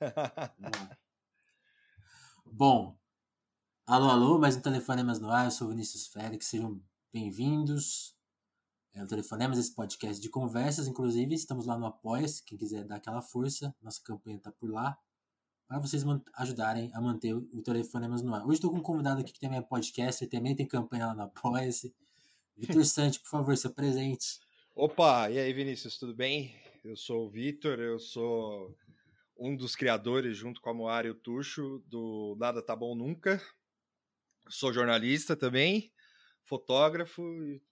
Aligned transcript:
Bom, 2.44 2.98
alô, 3.86 4.10
alô, 4.10 4.36
mais 4.36 4.56
um 4.56 4.60
Telefonemas 4.60 5.20
no 5.20 5.30
ar, 5.30 5.44
eu 5.44 5.52
sou 5.52 5.68
o 5.68 5.70
Vinícius 5.70 6.08
Félix, 6.08 6.46
sejam 6.46 6.82
bem-vindos. 7.12 8.16
É 8.92 9.00
o 9.00 9.06
Telefonemas, 9.06 9.56
esse 9.56 9.72
podcast 9.72 10.20
de 10.20 10.28
conversas, 10.28 10.88
inclusive, 10.88 11.36
estamos 11.36 11.66
lá 11.66 11.78
no 11.78 11.86
Apoia-se, 11.86 12.42
quem 12.42 12.58
quiser 12.58 12.84
dar 12.84 12.96
aquela 12.96 13.22
força, 13.22 13.72
nossa 13.80 14.02
campanha 14.02 14.38
está 14.38 14.50
por 14.50 14.72
lá, 14.72 14.98
para 15.68 15.78
vocês 15.78 16.02
ajudarem 16.34 16.90
a 16.92 17.00
manter 17.00 17.32
o 17.32 17.62
Telefonemas 17.62 18.22
no 18.22 18.34
ar. 18.34 18.44
Hoje 18.44 18.54
estou 18.54 18.72
com 18.72 18.78
um 18.78 18.82
convidado 18.82 19.20
aqui 19.20 19.32
que 19.32 19.38
também 19.38 19.60
é 19.60 19.62
podcast, 19.62 20.26
também 20.26 20.56
tem 20.56 20.66
campanha 20.66 21.06
lá 21.06 21.14
no 21.14 21.22
Apoia-se. 21.22 21.94
Vitor 22.56 22.82
Sante, 22.84 23.20
por 23.20 23.28
favor, 23.28 23.56
seu 23.56 23.72
presente. 23.72 24.40
Opa, 24.74 25.30
e 25.30 25.38
aí, 25.38 25.52
Vinícius, 25.52 25.96
tudo 25.96 26.12
bem? 26.12 26.56
Eu 26.84 26.96
sou 26.96 27.26
o 27.26 27.30
Vitor, 27.30 27.78
eu 27.78 28.00
sou 28.00 28.76
um 29.38 29.56
dos 29.56 29.76
criadores, 29.76 30.36
junto 30.36 30.60
com 30.60 30.70
a 30.70 30.74
Moara 30.74 31.06
e 31.06 31.10
o 31.10 31.14
Tuxo, 31.14 31.82
do 31.86 32.36
Nada 32.38 32.60
Tá 32.60 32.74
Bom 32.74 32.94
Nunca. 32.94 33.40
Sou 34.48 34.72
jornalista 34.72 35.36
também, 35.36 35.92
fotógrafo, 36.44 37.22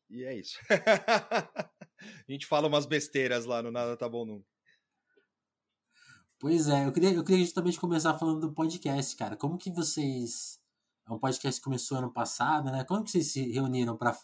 e 0.08 0.24
é 0.24 0.38
isso. 0.38 0.58
a 0.70 2.32
gente 2.32 2.46
fala 2.46 2.68
umas 2.68 2.86
besteiras 2.86 3.44
lá 3.44 3.62
no 3.62 3.72
Nada 3.72 3.96
Tá 3.96 4.08
Bom 4.08 4.24
Nunca. 4.24 4.46
Pois 6.38 6.68
é, 6.68 6.84
eu 6.84 6.92
queria, 6.92 7.12
eu 7.14 7.24
queria 7.24 7.44
justamente 7.44 7.80
começar 7.80 8.16
falando 8.18 8.40
do 8.40 8.54
podcast, 8.54 9.16
cara. 9.16 9.36
Como 9.36 9.56
que 9.58 9.70
vocês. 9.70 10.60
É 11.08 11.12
um 11.12 11.18
podcast 11.18 11.60
que 11.60 11.64
começou 11.64 11.98
ano 11.98 12.12
passado, 12.12 12.70
né? 12.70 12.84
Como 12.84 13.02
que 13.02 13.10
vocês 13.10 13.32
se 13.32 13.50
reuniram 13.52 13.96
para 13.96 14.14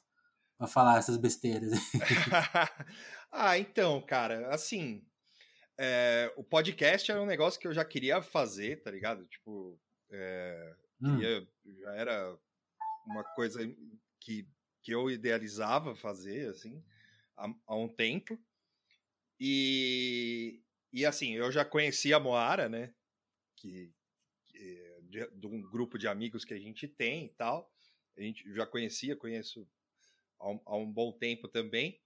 falar 0.69 0.99
essas 0.99 1.17
besteiras? 1.17 1.73
ah, 3.33 3.59
então, 3.59 4.05
cara, 4.05 4.53
assim, 4.55 5.03
é, 5.85 6.33
o 6.37 6.45
podcast 6.45 7.11
era 7.11 7.21
um 7.21 7.27
negócio 7.27 7.61
que 7.61 7.67
eu 7.67 7.75
já 7.75 7.85
queria 7.85 8.23
fazer, 8.23 8.81
tá 8.83 8.91
ligado? 8.91 9.27
Tipo, 9.27 9.77
é, 10.11 10.77
hum. 11.01 11.17
queria, 11.17 11.49
já 11.81 11.95
era 11.97 12.39
uma 13.05 13.25
coisa 13.35 13.59
que, 14.21 14.47
que 14.81 14.95
eu 14.95 15.11
idealizava 15.11 15.97
fazer, 15.97 16.51
assim, 16.51 16.81
há, 17.37 17.53
há 17.67 17.75
um 17.75 17.89
tempo. 17.89 18.41
E, 19.41 20.63
e, 20.93 21.05
assim, 21.05 21.33
eu 21.33 21.51
já 21.51 21.65
conhecia 21.65 22.15
a 22.15 22.21
Moara, 22.21 22.69
né? 22.69 22.95
Que, 23.57 23.93
que 24.47 25.01
de, 25.03 25.29
de, 25.33 25.47
um 25.49 25.61
grupo 25.63 25.99
de 25.99 26.07
amigos 26.07 26.45
que 26.45 26.55
a 26.55 26.61
gente 26.61 26.87
tem 26.87 27.25
e 27.25 27.31
tal. 27.31 27.69
A 28.17 28.23
gente 28.23 28.55
já 28.55 28.65
conhecia, 28.65 29.17
conheço 29.17 29.69
há 30.39 30.49
um, 30.49 30.61
há 30.65 30.77
um 30.77 30.93
bom 30.93 31.11
tempo 31.11 31.49
também. 31.49 32.01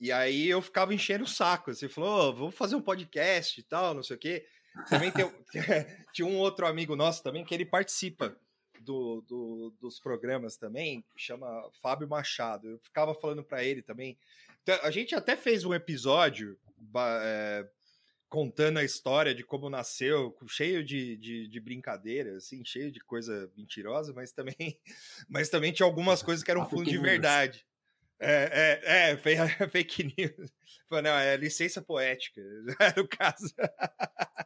E 0.00 0.10
aí 0.10 0.48
eu 0.48 0.62
ficava 0.62 0.94
enchendo 0.94 1.24
o 1.24 1.28
saco. 1.28 1.74
Você 1.74 1.88
falou, 1.88 2.28
oh, 2.28 2.32
vamos 2.32 2.54
fazer 2.54 2.74
um 2.74 2.80
podcast 2.80 3.60
e 3.60 3.62
tal, 3.62 3.94
não 3.94 4.02
sei 4.02 4.16
o 4.16 4.18
quê. 4.18 4.46
Também 4.88 5.10
tem, 5.10 5.30
tinha 6.14 6.26
um 6.26 6.38
outro 6.38 6.66
amigo 6.66 6.96
nosso 6.96 7.22
também 7.22 7.44
que 7.44 7.54
ele 7.54 7.64
participa 7.64 8.36
do, 8.80 9.20
do, 9.22 9.74
dos 9.80 10.00
programas 10.00 10.56
também, 10.56 11.04
chama 11.16 11.46
Fábio 11.82 12.08
Machado. 12.08 12.68
Eu 12.68 12.78
ficava 12.78 13.14
falando 13.14 13.44
para 13.44 13.62
ele 13.62 13.82
também. 13.82 14.18
Então, 14.62 14.78
a 14.82 14.90
gente 14.90 15.14
até 15.14 15.36
fez 15.36 15.64
um 15.64 15.74
episódio 15.74 16.58
é, 17.22 17.68
contando 18.28 18.78
a 18.78 18.84
história 18.84 19.34
de 19.34 19.42
como 19.42 19.68
nasceu, 19.68 20.36
cheio 20.48 20.84
de, 20.84 21.16
de, 21.16 21.48
de 21.48 21.60
brincadeira, 21.60 22.36
assim, 22.36 22.64
cheio 22.64 22.90
de 22.90 23.00
coisa 23.00 23.50
mentirosa, 23.56 24.12
mas 24.12 24.32
também, 24.32 24.56
mas 25.28 25.48
também 25.48 25.72
tinha 25.72 25.86
algumas 25.86 26.22
coisas 26.22 26.42
que 26.42 26.50
eram 26.50 26.68
fundo 26.68 26.88
de 26.88 26.98
verdade. 26.98 27.66
É, 28.20 28.80
é, 28.84 29.12
é, 29.12 29.16
fake 29.70 30.14
news. 30.16 30.50
Não, 30.90 31.18
é 31.18 31.36
licença 31.36 31.80
poética, 31.80 32.40
no 32.96 33.08
caso. 33.08 33.54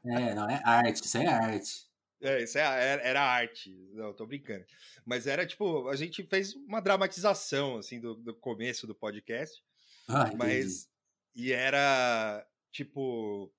É, 0.05 0.35
não, 0.35 0.49
é 0.49 0.61
arte, 0.65 1.05
isso 1.05 1.19
é 1.19 1.27
arte. 1.27 1.87
É, 2.23 2.43
isso 2.43 2.57
é, 2.57 2.63
era, 2.63 3.03
era 3.03 3.23
arte. 3.23 3.71
Não, 3.93 4.15
tô 4.15 4.27
brincando. 4.27 4.65
Mas 5.05 5.27
era 5.27 5.45
tipo, 5.45 5.89
a 5.89 5.97
gente 5.97 6.23
fez 6.25 6.55
uma 6.55 6.81
dramatização, 6.81 7.79
assim, 7.79 8.01
do, 8.01 8.15
do 8.15 8.35
começo 8.35 8.87
do 8.87 8.95
podcast. 8.95 9.63
Ah, 10.09 10.31
mas. 10.37 10.89
E 11.35 11.53
era, 11.53 12.47
tipo. 12.71 13.53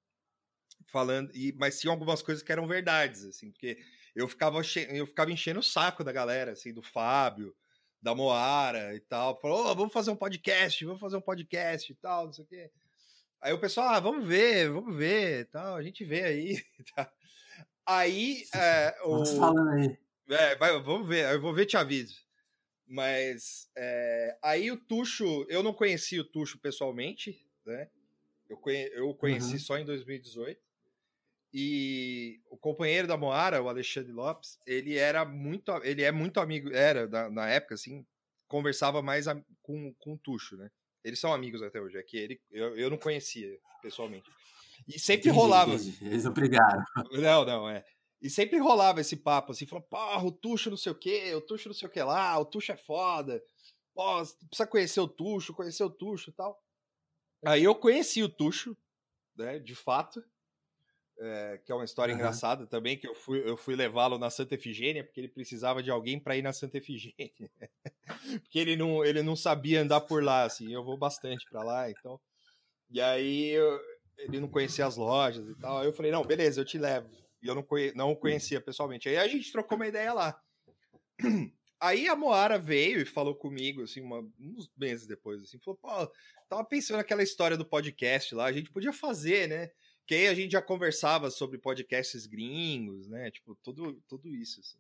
Falando. 0.88 1.36
E, 1.36 1.54
mas 1.60 1.80
tinha 1.80 1.92
algumas 1.92 2.22
coisas 2.22 2.44
que 2.44 2.52
eram 2.52 2.68
verdades, 2.68 3.26
assim, 3.26 3.52
porque 3.52 3.78
eu 4.16 4.30
ficava, 4.30 4.62
eu 4.90 5.08
ficava 5.08 5.32
enchendo 5.32 5.60
o 5.60 5.64
saco 5.64 6.04
da 6.04 6.12
galera, 6.12 6.54
assim, 6.54 6.72
do 6.72 6.82
Fábio 6.82 7.54
da 8.06 8.14
Moara 8.14 8.94
e 8.94 9.00
tal, 9.00 9.36
falou, 9.42 9.66
oh, 9.66 9.74
vamos 9.74 9.92
fazer 9.92 10.12
um 10.12 10.16
podcast, 10.16 10.86
vamos 10.86 11.02
fazer 11.02 11.18
um 11.18 11.22
podcast 11.22 11.92
e 11.92 11.96
tal, 11.96 12.28
não 12.28 12.34
sei 12.34 12.46
o 12.46 12.48
quê. 12.48 12.72
Aí 13.42 13.52
o 13.52 13.60
pessoal, 13.60 13.90
ah, 13.90 14.00
vamos 14.00 14.28
ver, 14.28 14.70
vamos 14.70 14.96
ver, 14.96 15.50
tal, 15.50 15.76
a 15.76 15.82
gente 15.82 16.06
vê 16.06 16.24
aí. 16.24 16.64
Tá. 16.96 17.12
Aí, 17.84 18.44
é, 18.54 18.96
o... 19.04 19.26
falando 19.26 19.70
aí. 19.70 19.98
É, 20.30 20.56
vai, 20.56 20.80
vamos 20.82 21.08
ver, 21.08 21.34
eu 21.34 21.42
vou 21.42 21.52
ver 21.52 21.66
te 21.66 21.78
aviso. 21.78 22.24
Mas 22.88 23.72
é, 23.76 24.38
aí 24.44 24.72
o 24.72 24.78
Tuxo, 24.78 25.44
eu 25.50 25.64
não 25.64 25.74
conheci 25.74 26.20
o 26.20 26.24
Tuxo 26.24 26.60
pessoalmente, 26.60 27.44
né? 27.66 27.90
Eu, 28.48 28.58
conhe, 28.58 28.88
eu 28.94 29.16
conheci 29.16 29.54
uhum. 29.54 29.60
só 29.60 29.78
em 29.80 29.86
2018. 29.86 30.62
E 31.58 32.42
o 32.50 32.58
companheiro 32.58 33.08
da 33.08 33.16
Moara, 33.16 33.64
o 33.64 33.70
Alexandre 33.70 34.12
Lopes, 34.12 34.60
ele 34.68 34.98
era 34.98 35.24
muito, 35.24 35.72
ele 35.86 36.04
é 36.04 36.12
muito 36.12 36.42
amigo, 36.42 36.70
era 36.74 37.08
na, 37.08 37.30
na 37.30 37.50
época 37.50 37.76
assim, 37.76 38.06
conversava 38.46 39.02
mais 39.02 39.26
a, 39.26 39.42
com, 39.62 39.94
com 39.98 40.16
o 40.16 40.18
Tuxo, 40.18 40.58
né? 40.58 40.70
Eles 41.02 41.18
são 41.18 41.34
amigos 41.34 41.64
até 41.64 41.80
hoje, 41.80 41.98
é 41.98 42.04
que 42.04 42.18
ele 42.18 42.42
eu, 42.52 42.78
eu 42.78 42.90
não 42.90 42.98
conhecia 42.98 43.58
pessoalmente. 43.82 44.30
E 44.86 45.00
sempre 45.00 45.30
entendi, 45.30 45.40
rolava. 45.40 45.74
Entendi. 45.76 45.98
Eles 46.02 46.26
obrigaram. 46.26 46.84
Não, 47.14 47.46
não, 47.46 47.70
é. 47.70 47.86
E 48.22 48.30
sempre 48.30 48.60
rolava 48.60 49.00
esse 49.00 49.16
papo 49.16 49.54
assim, 49.54 49.66
falou, 49.66 49.86
porra, 49.86 50.26
o 50.26 50.34
Tuxo 50.34 50.70
não 50.70 50.76
sei 50.76 50.92
o 50.92 51.00
quê, 51.00 51.34
o 51.36 51.42
Tuxo 51.42 51.70
não 51.70 51.76
sei 51.76 51.88
o 51.88 51.92
que 51.92 52.04
lá, 52.04 52.38
o 52.38 52.44
Tuxo 52.44 52.74
é 52.74 52.78
foda. 52.78 53.42
Pô, 53.94 54.18
precisa 54.50 54.68
conhecer 54.68 55.00
o 55.00 55.08
Tuxo, 55.08 55.54
conhecer 55.54 55.86
o 55.86 55.90
Tuxo 55.90 56.32
e 56.32 56.34
tal. 56.34 56.62
Aí 57.46 57.64
eu 57.64 57.74
conheci 57.76 58.22
o 58.22 58.28
Tuxo, 58.28 58.78
né, 59.38 59.58
de 59.60 59.74
fato 59.74 60.22
é, 61.18 61.60
que 61.64 61.72
é 61.72 61.76
uma 61.76 61.86
história 61.86 62.14
uhum. 62.14 62.20
engraçada 62.20 62.68
também, 62.68 62.98
que 62.98 63.08
eu 63.08 63.16
fui, 63.16 63.42
eu 63.48 63.56
fui 63.56 63.76
levá-lo 63.76 64.18
na 64.18 64.30
Santa 64.30 64.56
Efigênia, 64.56 65.04
porque 65.04 65.20
ele 65.20 65.30
precisava 65.30 65.82
de 65.82 65.90
alguém 65.90 66.20
para 66.20 66.36
ir 66.36 66.42
na 66.42 66.54
Santa 66.54 66.78
Efigênia. 66.78 67.50
porque 68.42 68.60
ele 68.60 68.76
não, 68.76 69.04
ele 69.04 69.22
não 69.22 69.36
sabia 69.36 69.82
andar 69.82 70.02
por 70.02 70.24
lá, 70.24 70.44
assim, 70.44 70.74
eu 70.74 70.84
vou 70.84 70.98
bastante 70.98 71.46
para 71.50 71.64
lá, 71.64 71.90
então. 71.90 72.20
E 72.90 73.02
aí 73.02 73.50
eu, 73.50 73.80
ele 74.18 74.40
não 74.40 74.48
conhecia 74.48 74.86
as 74.86 74.98
lojas 74.98 75.48
e 75.48 75.56
tal. 75.56 75.80
Aí 75.80 75.88
eu 75.88 75.94
falei, 75.94 76.12
não, 76.12 76.24
beleza, 76.24 76.62
eu 76.62 76.66
te 76.66 76.78
levo. 76.78 77.10
E 77.42 77.48
eu 77.48 77.56
não, 77.56 77.64
conhe, 77.64 77.94
não 77.94 78.16
conhecia 78.16 78.62
pessoalmente. 78.62 79.08
Aí 79.10 79.18
a 79.18 79.28
gente 79.28 79.52
trocou 79.52 79.78
uma 79.78 79.88
ideia 79.88 80.14
lá. 80.14 80.40
Aí 81.80 82.08
a 82.08 82.16
Moara 82.16 82.58
veio 82.58 83.02
e 83.02 83.06
falou 83.06 83.36
comigo, 83.36 83.84
assim, 83.84 84.02
uma, 84.02 84.20
uns 84.40 84.72
meses 84.78 85.06
depois, 85.06 85.42
assim, 85.42 85.60
falou, 85.60 85.78
pô, 85.78 86.12
tava 86.50 86.64
pensando 86.64 86.98
naquela 86.98 87.22
história 87.22 87.58
do 87.58 87.66
podcast 87.66 88.34
lá, 88.34 88.46
a 88.46 88.52
gente 88.52 88.72
podia 88.72 88.94
fazer, 88.94 89.48
né? 89.50 89.70
Que 90.06 90.16
aí 90.16 90.28
a 90.28 90.34
gente 90.36 90.52
já 90.52 90.62
conversava 90.62 91.32
sobre 91.32 91.58
podcasts 91.58 92.26
gringos, 92.28 93.08
né? 93.08 93.32
Tipo, 93.32 93.56
tudo, 93.56 94.02
tudo 94.08 94.30
isso. 94.30 94.60
Assim. 94.60 94.78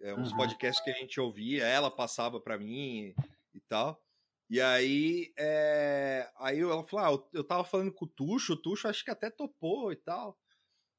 É, 0.00 0.14
uns 0.14 0.30
uhum. 0.30 0.38
podcasts 0.38 0.82
que 0.82 0.90
a 0.90 0.94
gente 0.94 1.20
ouvia, 1.20 1.66
ela 1.66 1.90
passava 1.90 2.40
para 2.40 2.58
mim 2.58 3.14
e 3.54 3.60
tal. 3.60 4.02
E 4.48 4.60
aí, 4.60 5.32
é... 5.36 6.28
aí 6.38 6.58
ela 6.58 6.84
falou: 6.84 7.06
ah, 7.06 7.28
eu 7.32 7.44
tava 7.44 7.64
falando 7.64 7.92
com 7.92 8.04
o 8.04 8.08
Tuxo, 8.08 8.54
o 8.54 8.56
Tuxo 8.56 8.88
acho 8.88 9.04
que 9.04 9.10
até 9.10 9.30
topou 9.30 9.92
e 9.92 9.96
tal. 9.96 10.36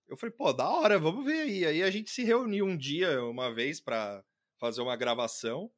Eu 0.08 0.18
falei, 0.18 0.34
pô, 0.36 0.54
da 0.54 0.70
hora, 0.70 1.00
vamos 1.00 1.26
ver 1.26 1.42
aí. 1.42 1.66
Aí 1.66 1.84
a 1.84 1.90
gente 1.90 2.12
se 2.12 2.24
reuniu 2.24 2.66
um 2.66 2.78
dia, 2.78 3.24
uma 3.24 3.54
vez, 3.54 3.80
para 3.80 4.24
fazer 4.58 4.82
uma 4.82 4.96
gravação, 4.96 5.72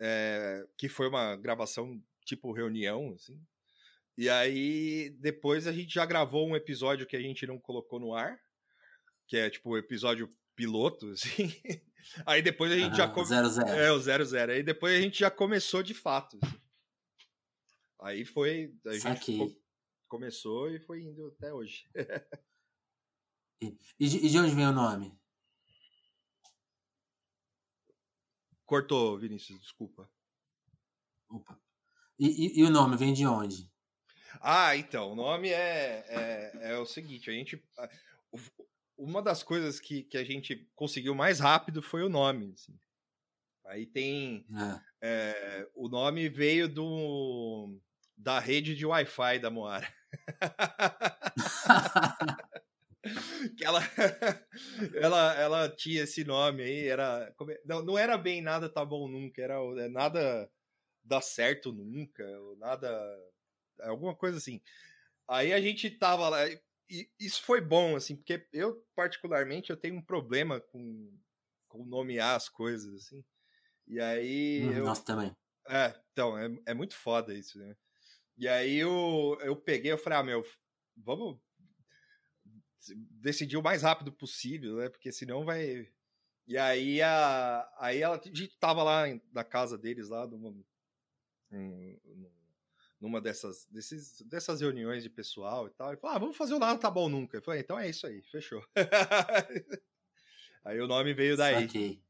é... 0.00 0.66
que 0.78 0.88
foi 0.88 1.08
uma 1.08 1.36
gravação 1.36 2.00
tipo 2.24 2.52
reunião, 2.52 3.12
assim. 3.14 3.38
E 4.18 4.28
aí, 4.28 5.10
depois 5.10 5.68
a 5.68 5.72
gente 5.72 5.94
já 5.94 6.04
gravou 6.04 6.44
um 6.48 6.56
episódio 6.56 7.06
que 7.06 7.16
a 7.16 7.20
gente 7.20 7.46
não 7.46 7.56
colocou 7.56 8.00
no 8.00 8.12
ar, 8.12 8.36
que 9.28 9.36
é 9.36 9.48
tipo 9.48 9.70
o 9.70 9.78
episódio 9.78 10.28
piloto, 10.56 11.08
assim. 11.14 11.48
Aí 12.26 12.42
depois 12.42 12.72
a 12.72 12.76
gente 12.76 12.96
já 12.96 13.06
começou. 13.06 13.36
Zero, 13.36 13.48
zero. 13.48 13.68
É, 13.70 13.92
o 13.92 14.00
00. 14.00 14.24
Zero. 14.24 14.52
Aí 14.52 14.62
depois 14.64 14.98
a 14.98 15.00
gente 15.00 15.20
já 15.20 15.30
começou 15.30 15.84
de 15.84 15.94
fato. 15.94 16.36
Assim. 16.42 16.60
Aí 18.00 18.24
foi. 18.24 18.74
A 18.86 18.98
gente 18.98 19.56
começou 20.08 20.68
e 20.68 20.80
foi 20.80 21.00
indo 21.02 21.28
até 21.28 21.54
hoje. 21.54 21.88
e, 23.62 23.78
e, 24.00 24.28
de 24.28 24.36
onde 24.36 24.52
vem 24.52 24.66
o 24.66 24.72
nome? 24.72 25.16
Cortou, 28.66 29.16
Vinícius, 29.16 29.60
desculpa. 29.60 30.10
Opa. 31.30 31.56
E, 32.18 32.26
e, 32.26 32.60
e 32.60 32.64
o 32.64 32.70
nome 32.70 32.96
vem 32.96 33.12
de 33.12 33.24
onde? 33.24 33.70
Ah, 34.40 34.76
então, 34.76 35.12
o 35.12 35.14
nome 35.14 35.50
é, 35.50 36.04
é, 36.08 36.72
é 36.72 36.78
o 36.78 36.86
seguinte, 36.86 37.30
a 37.30 37.32
gente. 37.32 37.62
Uma 38.96 39.22
das 39.22 39.42
coisas 39.42 39.78
que, 39.78 40.02
que 40.02 40.18
a 40.18 40.24
gente 40.24 40.68
conseguiu 40.74 41.14
mais 41.14 41.38
rápido 41.38 41.80
foi 41.80 42.02
o 42.02 42.08
nome. 42.08 42.52
Assim. 42.52 42.76
Aí 43.66 43.86
tem. 43.86 44.44
É. 44.52 44.88
É, 45.00 45.68
o 45.74 45.88
nome 45.88 46.28
veio 46.28 46.68
do, 46.68 47.78
da 48.16 48.40
rede 48.40 48.74
de 48.74 48.84
Wi-Fi 48.84 49.38
da 49.38 49.50
Moara. 49.50 49.88
ela, 53.62 53.80
ela, 54.94 55.34
ela 55.34 55.68
tinha 55.68 56.02
esse 56.02 56.24
nome 56.24 56.62
aí, 56.62 56.88
era. 56.88 57.32
Não, 57.64 57.84
não 57.84 57.98
era 57.98 58.18
bem 58.18 58.42
nada 58.42 58.68
tá 58.68 58.84
bom 58.84 59.08
nunca, 59.08 59.40
era 59.40 59.54
é, 59.78 59.88
nada 59.88 60.50
dá 61.04 61.20
certo 61.20 61.72
nunca, 61.72 62.24
nada. 62.58 62.88
Alguma 63.80 64.14
coisa 64.14 64.38
assim. 64.38 64.60
Aí 65.26 65.52
a 65.52 65.60
gente 65.60 65.90
tava 65.90 66.28
lá, 66.28 66.48
e 66.90 67.10
isso 67.20 67.42
foi 67.42 67.60
bom, 67.60 67.96
assim, 67.96 68.16
porque 68.16 68.46
eu, 68.52 68.82
particularmente, 68.94 69.70
eu 69.70 69.76
tenho 69.76 69.96
um 69.96 70.02
problema 70.02 70.60
com, 70.60 71.12
com 71.68 71.84
nomear 71.84 72.34
as 72.34 72.48
coisas, 72.48 72.94
assim. 72.94 73.22
E 73.86 74.00
aí. 74.00 74.62
Hum, 74.64 74.72
eu... 74.72 74.84
Nossa, 74.84 75.04
também. 75.04 75.36
É, 75.68 75.94
então, 76.12 76.38
é, 76.38 76.48
é 76.66 76.74
muito 76.74 76.94
foda 76.94 77.34
isso, 77.34 77.58
né? 77.58 77.76
E 78.38 78.48
aí 78.48 78.76
eu, 78.76 79.36
eu 79.42 79.54
peguei, 79.54 79.92
eu 79.92 79.98
falei, 79.98 80.18
ah, 80.18 80.22
meu, 80.22 80.46
vamos 80.96 81.38
decidir 82.94 83.56
o 83.56 83.62
mais 83.62 83.82
rápido 83.82 84.12
possível, 84.12 84.76
né? 84.76 84.88
Porque 84.88 85.12
senão 85.12 85.44
vai. 85.44 85.90
E 86.46 86.56
aí 86.56 87.02
a, 87.02 87.68
aí 87.78 88.00
ela 88.00 88.16
a 88.16 88.24
gente 88.24 88.56
tava 88.58 88.82
lá 88.82 89.04
na 89.32 89.44
casa 89.44 89.76
deles 89.76 90.08
lá 90.08 90.26
numa, 90.26 90.54
numa 93.00 93.20
dessas, 93.20 93.66
desses, 93.70 94.20
dessas 94.22 94.60
reuniões 94.60 95.02
de 95.02 95.10
pessoal 95.10 95.66
e 95.66 95.70
tal. 95.70 95.92
E 95.92 95.96
falou, 95.96 96.16
ah, 96.16 96.18
vamos 96.18 96.36
fazer 96.36 96.54
o 96.54 96.58
nada 96.58 96.78
tá 96.78 96.90
bom 96.90 97.08
nunca. 97.08 97.36
Eu 97.36 97.42
falei, 97.42 97.60
então 97.60 97.78
é 97.78 97.88
isso 97.88 98.06
aí, 98.06 98.22
fechou. 98.22 98.62
aí 100.64 100.80
o 100.80 100.88
nome 100.88 101.14
veio 101.14 101.36
daí. 101.36 101.64
Ok. 101.64 102.02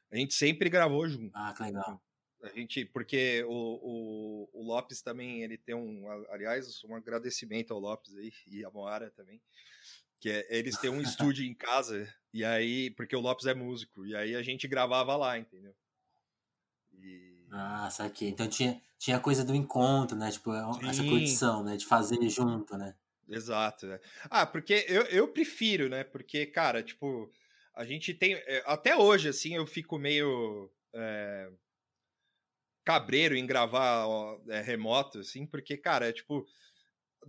A 0.10 0.16
gente 0.16 0.34
sempre 0.34 0.70
gravou 0.70 1.06
junto. 1.10 1.36
Ah, 1.36 1.54
que 1.54 1.64
legal. 1.64 2.02
A 2.44 2.48
gente, 2.48 2.86
porque 2.86 3.44
o, 3.44 3.50
o, 3.52 4.50
o, 4.54 4.64
Lopes 4.64 5.02
também, 5.02 5.44
ele 5.44 5.58
tem 5.58 5.76
um, 5.76 6.10
aliás, 6.30 6.82
um 6.86 6.96
agradecimento 6.96 7.74
ao 7.74 7.80
Lopes 7.80 8.16
aí, 8.16 8.32
e 8.48 8.64
a 8.64 8.72
Moara 8.72 9.12
também, 9.12 9.42
que 10.22 10.30
é, 10.30 10.48
eles 10.50 10.78
têm 10.78 10.90
um 10.90 11.02
estúdio 11.04 11.44
em 11.44 11.54
casa, 11.54 12.08
e 12.34 12.46
aí, 12.46 12.90
porque 12.92 13.18
o 13.18 13.22
Lopes 13.22 13.48
é 13.48 13.54
músico, 13.54 14.06
e 14.06 14.16
aí 14.16 14.34
a 14.34 14.42
gente 14.42 14.66
gravava 14.66 15.18
lá, 15.18 15.38
entendeu? 15.38 15.76
E... 16.94 17.31
Ah, 17.52 17.90
saquei. 17.92 18.30
Então 18.30 18.48
tinha, 18.48 18.82
tinha 18.98 19.18
a 19.18 19.20
coisa 19.20 19.44
do 19.44 19.54
encontro, 19.54 20.18
né? 20.18 20.32
Tipo, 20.32 20.54
Sim. 20.54 20.88
essa 20.88 21.04
condição, 21.04 21.64
né? 21.64 21.76
De 21.76 21.86
fazer 21.86 22.18
junto, 22.30 22.78
né? 22.78 22.96
Exato. 23.28 23.88
Né? 23.88 24.00
Ah, 24.30 24.46
porque 24.46 24.86
eu, 24.88 25.04
eu 25.04 25.28
prefiro, 25.28 25.90
né? 25.90 26.04
Porque, 26.04 26.46
cara, 26.46 26.82
tipo, 26.82 27.32
a 27.76 27.86
gente 27.86 28.14
tem. 28.14 28.34
É, 28.34 28.64
até 28.66 28.96
hoje, 28.96 29.30
assim, 29.30 29.56
eu 29.56 29.68
fico 29.68 29.98
meio. 29.98 30.72
É, 30.94 31.50
cabreiro 32.84 33.36
em 33.36 33.46
gravar 33.46 34.08
ó, 34.08 34.40
é, 34.50 34.60
remoto, 34.62 35.20
assim, 35.20 35.46
porque, 35.46 35.78
cara, 35.78 36.10
é 36.10 36.14
tipo. 36.14 36.46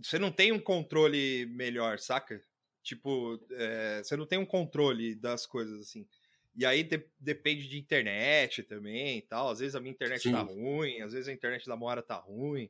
Você 0.01 0.17
não 0.17 0.31
tem 0.31 0.51
um 0.51 0.59
controle 0.59 1.45
melhor, 1.47 1.99
saca? 1.99 2.41
Tipo, 2.81 3.39
é, 3.51 4.01
você 4.03 4.17
não 4.17 4.25
tem 4.25 4.39
um 4.39 4.45
controle 4.45 5.15
das 5.15 5.45
coisas 5.45 5.81
assim. 5.81 6.07
E 6.55 6.65
aí 6.65 6.83
de, 6.83 7.03
depende 7.19 7.67
de 7.67 7.79
internet 7.79 8.63
também 8.63 9.17
e 9.17 9.21
tal. 9.21 9.49
Às 9.49 9.59
vezes 9.59 9.75
a 9.75 9.79
minha 9.79 9.93
internet 9.93 10.23
tá 10.23 10.29
Sim. 10.29 10.31
tá 10.31 10.41
ruim, 10.41 11.01
às 11.01 11.13
vezes 11.13 11.27
a 11.27 11.33
internet 11.33 11.65
da 11.65 11.75
Moara 11.75 12.03
tá 12.03 12.15
ruim. 12.15 12.69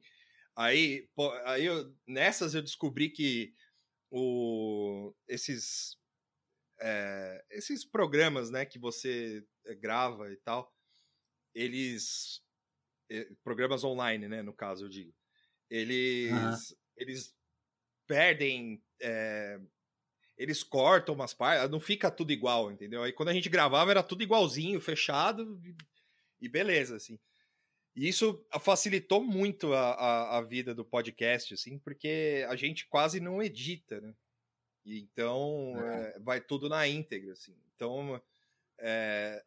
Aí, 0.56 1.10
pô, 1.16 1.32
aí 1.46 1.66
eu, 1.66 1.94
nessas 2.08 2.54
eu 2.54 2.62
descobri 2.62 3.10
que 3.10 3.54
o, 4.12 5.14
esses, 5.28 5.98
é, 6.80 7.44
esses 7.50 7.84
programas 7.84 8.52
né, 8.52 8.64
que 8.64 8.78
você 8.78 9.44
eh, 9.66 9.76
grava 9.76 10.32
e 10.32 10.38
tal, 10.38 10.72
eles. 11.54 12.42
Programas 13.44 13.84
online, 13.84 14.28
né? 14.28 14.42
No 14.42 14.54
caso, 14.54 14.86
eu 14.86 14.90
digo. 14.90 15.14
Eles, 15.70 16.32
uhum. 16.32 16.78
eles 16.98 17.36
perdem 18.08 18.84
é, 19.02 19.60
eles 20.44 20.62
cortam 20.62 21.16
umas 21.16 21.34
partes, 21.34 21.70
não 21.70 21.80
fica 21.80 22.12
tudo 22.12 22.34
igual, 22.34 22.70
entendeu? 22.70 23.02
Aí 23.02 23.14
quando 23.14 23.30
a 23.30 23.34
gente 23.34 23.48
gravava 23.48 23.92
era 23.92 24.04
tudo 24.04 24.24
igualzinho, 24.24 24.82
fechado 24.82 25.58
e 26.42 26.50
beleza, 26.50 26.98
assim. 26.98 27.18
E 27.96 28.10
isso 28.10 28.46
facilitou 28.60 29.24
muito 29.24 29.72
a, 29.72 29.94
a, 29.94 30.38
a, 30.40 30.42
vida 30.42 30.76
do 30.76 30.84
podcast, 30.84 31.54
assim, 31.54 31.80
porque 31.80 32.46
a 32.50 32.58
gente 32.58 32.86
quase 32.88 33.22
não 33.22 33.42
edita, 33.42 34.02
né? 34.02 34.14
E 34.84 35.00
então 35.00 35.76
é. 35.78 36.14
É, 36.16 36.20
vai 36.20 36.42
tudo 36.42 36.68
na 36.68 36.86
íntegra, 36.86 37.32
assim. 37.32 37.56
Então 37.74 38.22
é, 38.78 39.42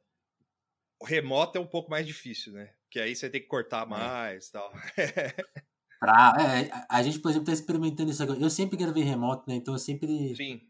o 0.98 1.04
remoto 1.04 1.58
é 1.58 1.60
um 1.60 1.66
pouco 1.66 1.90
mais 1.90 2.06
difícil, 2.06 2.54
né? 2.54 2.72
Porque 2.84 3.00
aí 3.00 3.14
você 3.14 3.28
tem 3.28 3.42
que 3.42 3.48
cortar 3.48 3.82
é. 3.82 3.90
mais 3.90 4.46
e 4.46 4.52
tal. 4.52 4.72
Pra, 5.98 6.34
é, 6.38 6.70
a 6.90 7.02
gente, 7.02 7.18
por 7.20 7.30
exemplo, 7.30 7.46
tá 7.46 7.52
experimentando 7.54 8.10
isso 8.10 8.22
agora. 8.22 8.38
Eu 8.38 8.50
sempre 8.50 8.76
gravei 8.76 9.02
remoto, 9.02 9.48
né? 9.48 9.56
Então 9.56 9.74
eu 9.74 9.78
sempre. 9.78 10.34
Sim 10.36 10.60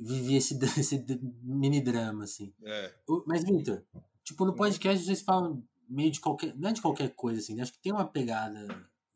vivi 0.00 0.36
esse, 0.36 0.58
esse 0.78 1.04
mini 1.42 1.80
drama, 1.80 2.24
assim. 2.24 2.52
É. 2.62 2.94
Mas, 3.26 3.44
Victor, 3.44 3.84
tipo, 4.24 4.44
no 4.44 4.52
hum. 4.52 4.56
podcast 4.56 5.04
vocês 5.04 5.22
falam 5.22 5.62
meio 5.88 6.10
de 6.10 6.20
qualquer. 6.20 6.56
Não 6.56 6.70
é 6.70 6.72
de 6.72 6.82
qualquer 6.82 7.10
coisa, 7.14 7.40
assim. 7.40 7.54
Né? 7.54 7.62
Acho 7.62 7.72
que 7.72 7.80
tem 7.80 7.92
uma 7.92 8.06
pegada 8.06 8.66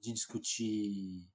de 0.01 0.13
discutir 0.13 1.29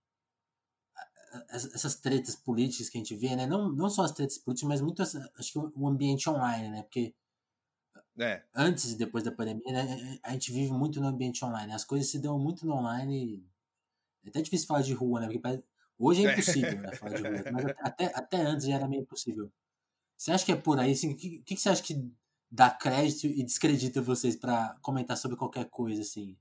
essas 1.50 1.96
tretas 1.96 2.36
políticas 2.36 2.90
que 2.90 2.98
a 2.98 3.00
gente 3.00 3.16
vê, 3.16 3.36
né? 3.36 3.46
Não, 3.46 3.72
não 3.72 3.90
só 3.90 4.04
as 4.04 4.12
tretas 4.12 4.38
políticas, 4.38 4.68
mas 4.68 4.82
muito 4.82 5.02
acho 5.02 5.52
que 5.52 5.58
o 5.58 5.88
ambiente 5.88 6.30
online, 6.30 6.70
né? 6.70 6.84
Porque 6.84 7.16
é. 8.20 8.44
antes 8.54 8.92
e 8.92 8.98
depois 8.98 9.24
da 9.24 9.32
pandemia, 9.32 9.72
né, 9.72 10.20
a 10.24 10.34
gente 10.34 10.52
vive 10.52 10.74
muito 10.74 11.00
no 11.00 11.08
ambiente 11.08 11.44
online. 11.46 11.74
As 11.74 11.86
coisas 11.86 12.10
se 12.10 12.20
dão 12.20 12.38
muito 12.38 12.66
no 12.66 12.74
online. 12.74 13.46
É 14.24 14.30
até 14.30 14.42
difícil 14.42 14.68
falar 14.68 14.82
de 14.82 14.94
rua, 14.94 15.22
né? 15.22 15.28
Porque 15.28 15.64
Hoje 16.02 16.26
é, 16.26 16.30
é 16.30 16.34
impossível, 16.34 16.82
né, 16.82 16.96
falar 16.96 17.16
de 17.16 17.22
rua, 17.22 17.52
mas 17.52 17.66
até, 17.80 18.06
até 18.16 18.42
antes 18.42 18.66
já 18.66 18.76
era 18.76 18.88
meio 18.88 19.04
impossível. 19.04 19.52
Você 20.18 20.32
acha 20.32 20.46
que 20.46 20.52
é 20.52 20.56
por 20.56 20.80
aí? 20.80 20.92
Assim, 20.92 21.14
o 21.14 21.16
que, 21.16 21.40
que 21.44 21.58
você 21.58 21.70
acha 21.70 21.84
que 21.84 21.96
dá 22.50 22.70
crédito 22.70 23.28
e 23.28 23.44
descredita 23.44 24.02
vocês 24.02 24.36
para 24.36 24.76
comentar 24.82 25.16
sobre 25.16 25.38
qualquer 25.38 25.66
coisa, 25.70 26.02
assim? 26.02 26.36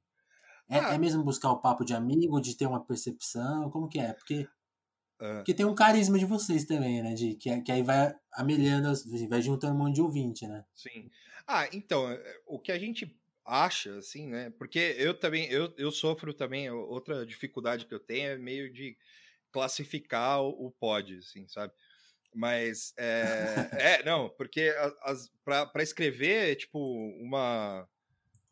É, 0.69 0.79
ah. 0.79 0.95
é, 0.95 0.99
mesmo 0.99 1.23
buscar 1.23 1.51
o 1.51 1.61
papo 1.61 1.85
de 1.85 1.95
amigo, 1.95 2.41
de 2.41 2.57
ter 2.57 2.67
uma 2.67 2.85
percepção? 2.85 3.71
Como 3.71 3.89
que 3.89 3.99
é? 3.99 4.13
Porque, 4.13 4.49
ah. 5.21 5.37
porque 5.37 5.53
tem 5.53 5.67
um 5.67 5.75
carisma 5.75 6.19
de 6.19 6.25
vocês 6.25 6.65
também, 6.65 7.03
né? 7.03 7.15
De, 7.15 7.35
que, 7.35 7.61
que 7.61 7.73
aí 7.73 7.83
vai 7.83 8.15
amelhando, 8.33 8.93
vai 9.29 9.43
juntando 9.43 9.75
um 9.75 9.79
monte 9.79 9.97
de 9.97 10.03
ouvinte, 10.03 10.47
né? 10.47 10.65
Sim. 10.75 11.11
Ah, 11.47 11.69
então, 11.73 12.11
é, 12.11 12.41
o 12.47 12.59
que 12.59 12.71
a 12.73 12.79
gente 12.79 13.19
acha, 13.45 13.97
assim, 13.99 14.29
né? 14.29 14.51
Porque 14.51 14.95
eu 14.97 15.19
também, 15.19 15.51
eu, 15.51 15.75
eu 15.77 15.91
sofro 15.91 16.33
também, 16.33 16.71
outra 16.71 17.27
dificuldade 17.27 17.87
que 17.87 17.95
eu 17.95 18.01
tenho 18.01 18.31
é 18.31 18.39
meio 18.39 18.73
de 18.73 18.97
classificar 19.53 20.43
o, 20.43 20.71
pod, 20.79 21.17
assim, 21.19 21.47
sabe? 21.49 21.73
Mas 22.35 22.93
é, 22.97 23.55
é 24.01 24.03
não, 24.05 24.29
porque 24.31 24.73
para 25.45 25.83
escrever, 25.83 26.57
tipo, 26.57 26.79
uma. 27.21 27.89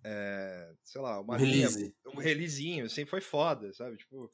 É, 0.05 0.73
sei 0.85 1.01
lá, 1.01 1.21
uma 1.21 1.37
release. 1.37 1.79
Linha, 1.79 1.95
um 2.07 2.19
releasinho, 2.19 2.87
assim, 2.87 3.05
foi 3.05 3.21
foda, 3.21 3.73
sabe? 3.73 3.97
Tipo, 3.97 4.33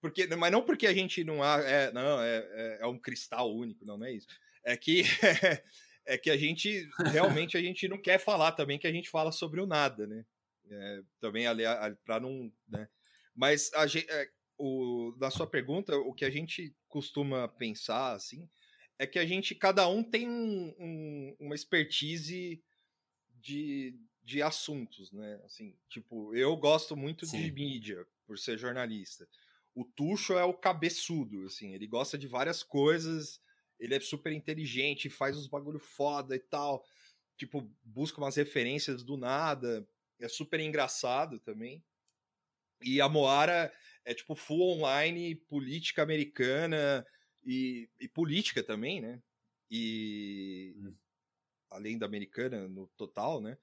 porque, 0.00 0.26
mas 0.36 0.52
não 0.52 0.62
porque 0.62 0.86
a 0.86 0.92
gente 0.92 1.24
não 1.24 1.42
há, 1.42 1.60
é, 1.60 1.92
não, 1.92 2.20
é, 2.20 2.36
é, 2.36 2.78
é, 2.82 2.86
um 2.86 2.98
cristal 2.98 3.54
único, 3.54 3.84
não, 3.84 3.98
não 3.98 4.06
é 4.06 4.12
isso. 4.12 4.26
É 4.64 4.76
que 4.76 5.02
é 6.06 6.16
que 6.16 6.30
a 6.30 6.36
gente 6.36 6.88
realmente 7.12 7.56
a 7.56 7.60
gente 7.60 7.88
não 7.88 8.00
quer 8.00 8.18
falar 8.18 8.52
também 8.52 8.78
que 8.78 8.86
a 8.86 8.92
gente 8.92 9.10
fala 9.10 9.32
sobre 9.32 9.60
o 9.60 9.66
nada, 9.66 10.06
né? 10.06 10.24
É, 10.70 11.00
também 11.20 11.46
ali 11.46 11.64
para 12.04 12.20
não, 12.20 12.52
né? 12.68 12.88
Mas 13.34 13.72
a 13.74 13.86
gente, 13.86 14.10
é, 14.10 14.28
o, 14.58 15.12
da 15.16 15.30
sua 15.30 15.46
pergunta, 15.46 15.96
o 15.96 16.12
que 16.12 16.24
a 16.24 16.30
gente 16.30 16.74
costuma 16.88 17.46
pensar, 17.48 18.12
assim, 18.12 18.48
é 18.98 19.06
que 19.06 19.18
a 19.18 19.24
gente, 19.24 19.54
cada 19.54 19.88
um 19.88 20.02
tem 20.02 20.28
um, 20.28 20.74
um, 20.78 21.36
uma 21.38 21.54
expertise 21.54 22.62
de, 23.40 23.96
de 24.22 24.42
assuntos, 24.42 25.12
né? 25.12 25.40
Assim, 25.44 25.76
tipo, 25.88 26.34
eu 26.34 26.56
gosto 26.56 26.96
muito 26.96 27.24
Sim. 27.24 27.40
de 27.40 27.52
mídia, 27.52 28.06
por 28.26 28.38
ser 28.38 28.58
jornalista. 28.58 29.28
O 29.74 29.84
Tuxo 29.84 30.34
é 30.34 30.44
o 30.44 30.52
cabeçudo, 30.52 31.46
assim, 31.46 31.72
ele 31.72 31.86
gosta 31.86 32.18
de 32.18 32.26
várias 32.26 32.64
coisas, 32.64 33.40
ele 33.78 33.94
é 33.94 34.00
super 34.00 34.32
inteligente, 34.32 35.08
faz 35.08 35.36
uns 35.36 35.46
bagulho 35.46 35.78
foda 35.78 36.34
e 36.34 36.40
tal. 36.40 36.84
Tipo, 37.36 37.70
busca 37.84 38.20
umas 38.20 38.34
referências 38.34 39.04
do 39.04 39.16
nada, 39.16 39.88
é 40.18 40.28
super 40.28 40.58
engraçado 40.58 41.38
também. 41.38 41.84
E 42.82 43.00
a 43.00 43.08
Moara 43.08 43.72
é 44.10 44.14
tipo 44.14 44.34
full 44.34 44.76
online, 44.76 45.34
política 45.34 46.02
americana 46.02 47.04
e, 47.44 47.88
e 48.00 48.08
política 48.08 48.62
também, 48.62 49.00
né? 49.00 49.20
e 49.70 50.74
hum. 50.78 50.94
além 51.70 51.98
da 51.98 52.06
americana 52.06 52.68
no 52.68 52.86
total, 52.96 53.40
né? 53.40 53.56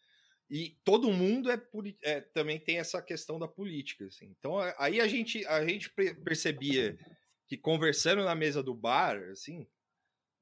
E 0.50 0.78
todo 0.84 1.12
mundo 1.12 1.50
é, 1.50 1.60
é, 2.04 2.22
também 2.22 2.60
tem 2.60 2.78
essa 2.78 3.02
questão 3.02 3.40
da 3.40 3.48
política, 3.48 4.06
assim. 4.06 4.28
Então 4.38 4.60
aí 4.78 5.02
a 5.02 5.08
gente 5.08 5.46
a 5.48 5.66
gente 5.66 5.90
percebia 6.24 6.98
que 7.48 7.58
conversando 7.58 8.24
na 8.24 8.36
mesa 8.36 8.62
do 8.62 8.74
bar, 8.74 9.18
assim, 9.32 9.68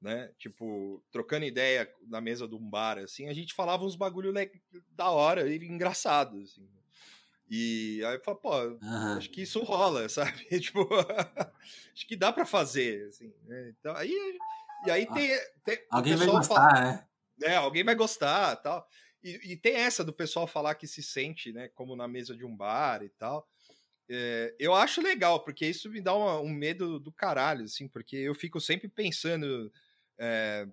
né? 0.00 0.30
Tipo, 0.38 1.02
trocando 1.10 1.46
ideia 1.46 1.90
na 2.06 2.20
mesa 2.20 2.46
de 2.46 2.54
um 2.54 2.68
bar, 2.68 2.98
assim, 2.98 3.28
a 3.28 3.32
gente 3.32 3.54
falava 3.54 3.84
uns 3.84 3.96
bagulho 3.96 4.32
da 4.90 5.10
hora 5.10 5.48
e 5.48 5.56
engraçado, 5.66 6.38
assim. 6.40 6.68
E 7.48 8.02
aí 8.04 8.16
eu 8.16 8.22
falo, 8.22 8.38
pô, 8.38 8.52
acho 9.16 9.30
que 9.30 9.42
isso 9.42 9.62
rola, 9.62 10.08
sabe? 10.08 10.44
tipo, 10.60 10.88
acho 11.94 12.06
que 12.06 12.16
dá 12.16 12.32
para 12.32 12.46
fazer, 12.46 13.06
assim. 13.08 13.32
Né? 13.44 13.74
Então, 13.78 13.94
aí, 13.94 14.38
e 14.86 14.90
aí 14.90 15.06
ah, 15.08 15.14
tem, 15.14 15.28
tem 15.64 15.86
alguém 15.90 16.16
vai 16.16 16.26
gostar, 16.26 16.54
fala, 16.54 16.80
né? 16.80 17.06
É, 17.42 17.56
alguém 17.56 17.84
vai 17.84 17.94
gostar, 17.94 18.56
tal. 18.56 18.88
E, 19.22 19.52
e, 19.52 19.56
tem 19.56 19.76
essa 19.76 20.04
do 20.04 20.12
pessoal 20.12 20.46
falar 20.46 20.74
que 20.74 20.86
se 20.86 21.02
sente, 21.02 21.52
né, 21.52 21.68
como 21.68 21.96
na 21.96 22.06
mesa 22.06 22.36
de 22.36 22.44
um 22.44 22.54
bar 22.54 23.02
e 23.02 23.08
tal. 23.08 23.48
É, 24.08 24.54
eu 24.58 24.74
acho 24.74 25.00
legal, 25.00 25.42
porque 25.42 25.66
isso 25.66 25.88
me 25.90 26.00
dá 26.00 26.14
uma, 26.14 26.38
um 26.40 26.50
medo 26.50 27.00
do 27.00 27.10
caralho, 27.10 27.64
assim, 27.64 27.88
porque 27.88 28.16
eu 28.16 28.34
fico 28.34 28.60
sempre 28.60 28.86
pensando, 28.86 29.72
é, 30.18 30.68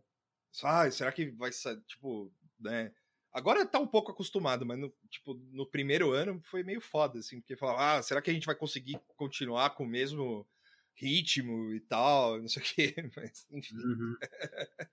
ah, 0.63 0.91
será 0.91 1.11
que 1.11 1.31
vai 1.31 1.51
ser, 1.51 1.79
tipo, 1.83 2.31
né? 2.59 2.91
Agora 3.33 3.65
tá 3.65 3.79
um 3.79 3.87
pouco 3.87 4.11
acostumado, 4.11 4.65
mas 4.65 4.77
no, 4.77 4.93
tipo, 5.09 5.33
no 5.51 5.65
primeiro 5.65 6.11
ano 6.11 6.41
foi 6.43 6.63
meio 6.63 6.81
foda, 6.81 7.19
assim, 7.19 7.39
porque 7.39 7.55
falava, 7.55 7.97
ah, 7.97 8.03
será 8.03 8.21
que 8.21 8.29
a 8.29 8.33
gente 8.33 8.45
vai 8.45 8.55
conseguir 8.55 8.99
continuar 9.15 9.69
com 9.71 9.85
o 9.85 9.87
mesmo 9.87 10.45
ritmo 10.95 11.73
e 11.73 11.79
tal, 11.79 12.39
não 12.39 12.47
sei 12.47 12.61
o 12.61 12.65
quê, 12.65 12.95
mas 13.15 13.47
enfim. 13.51 13.75
Uhum. 13.75 14.15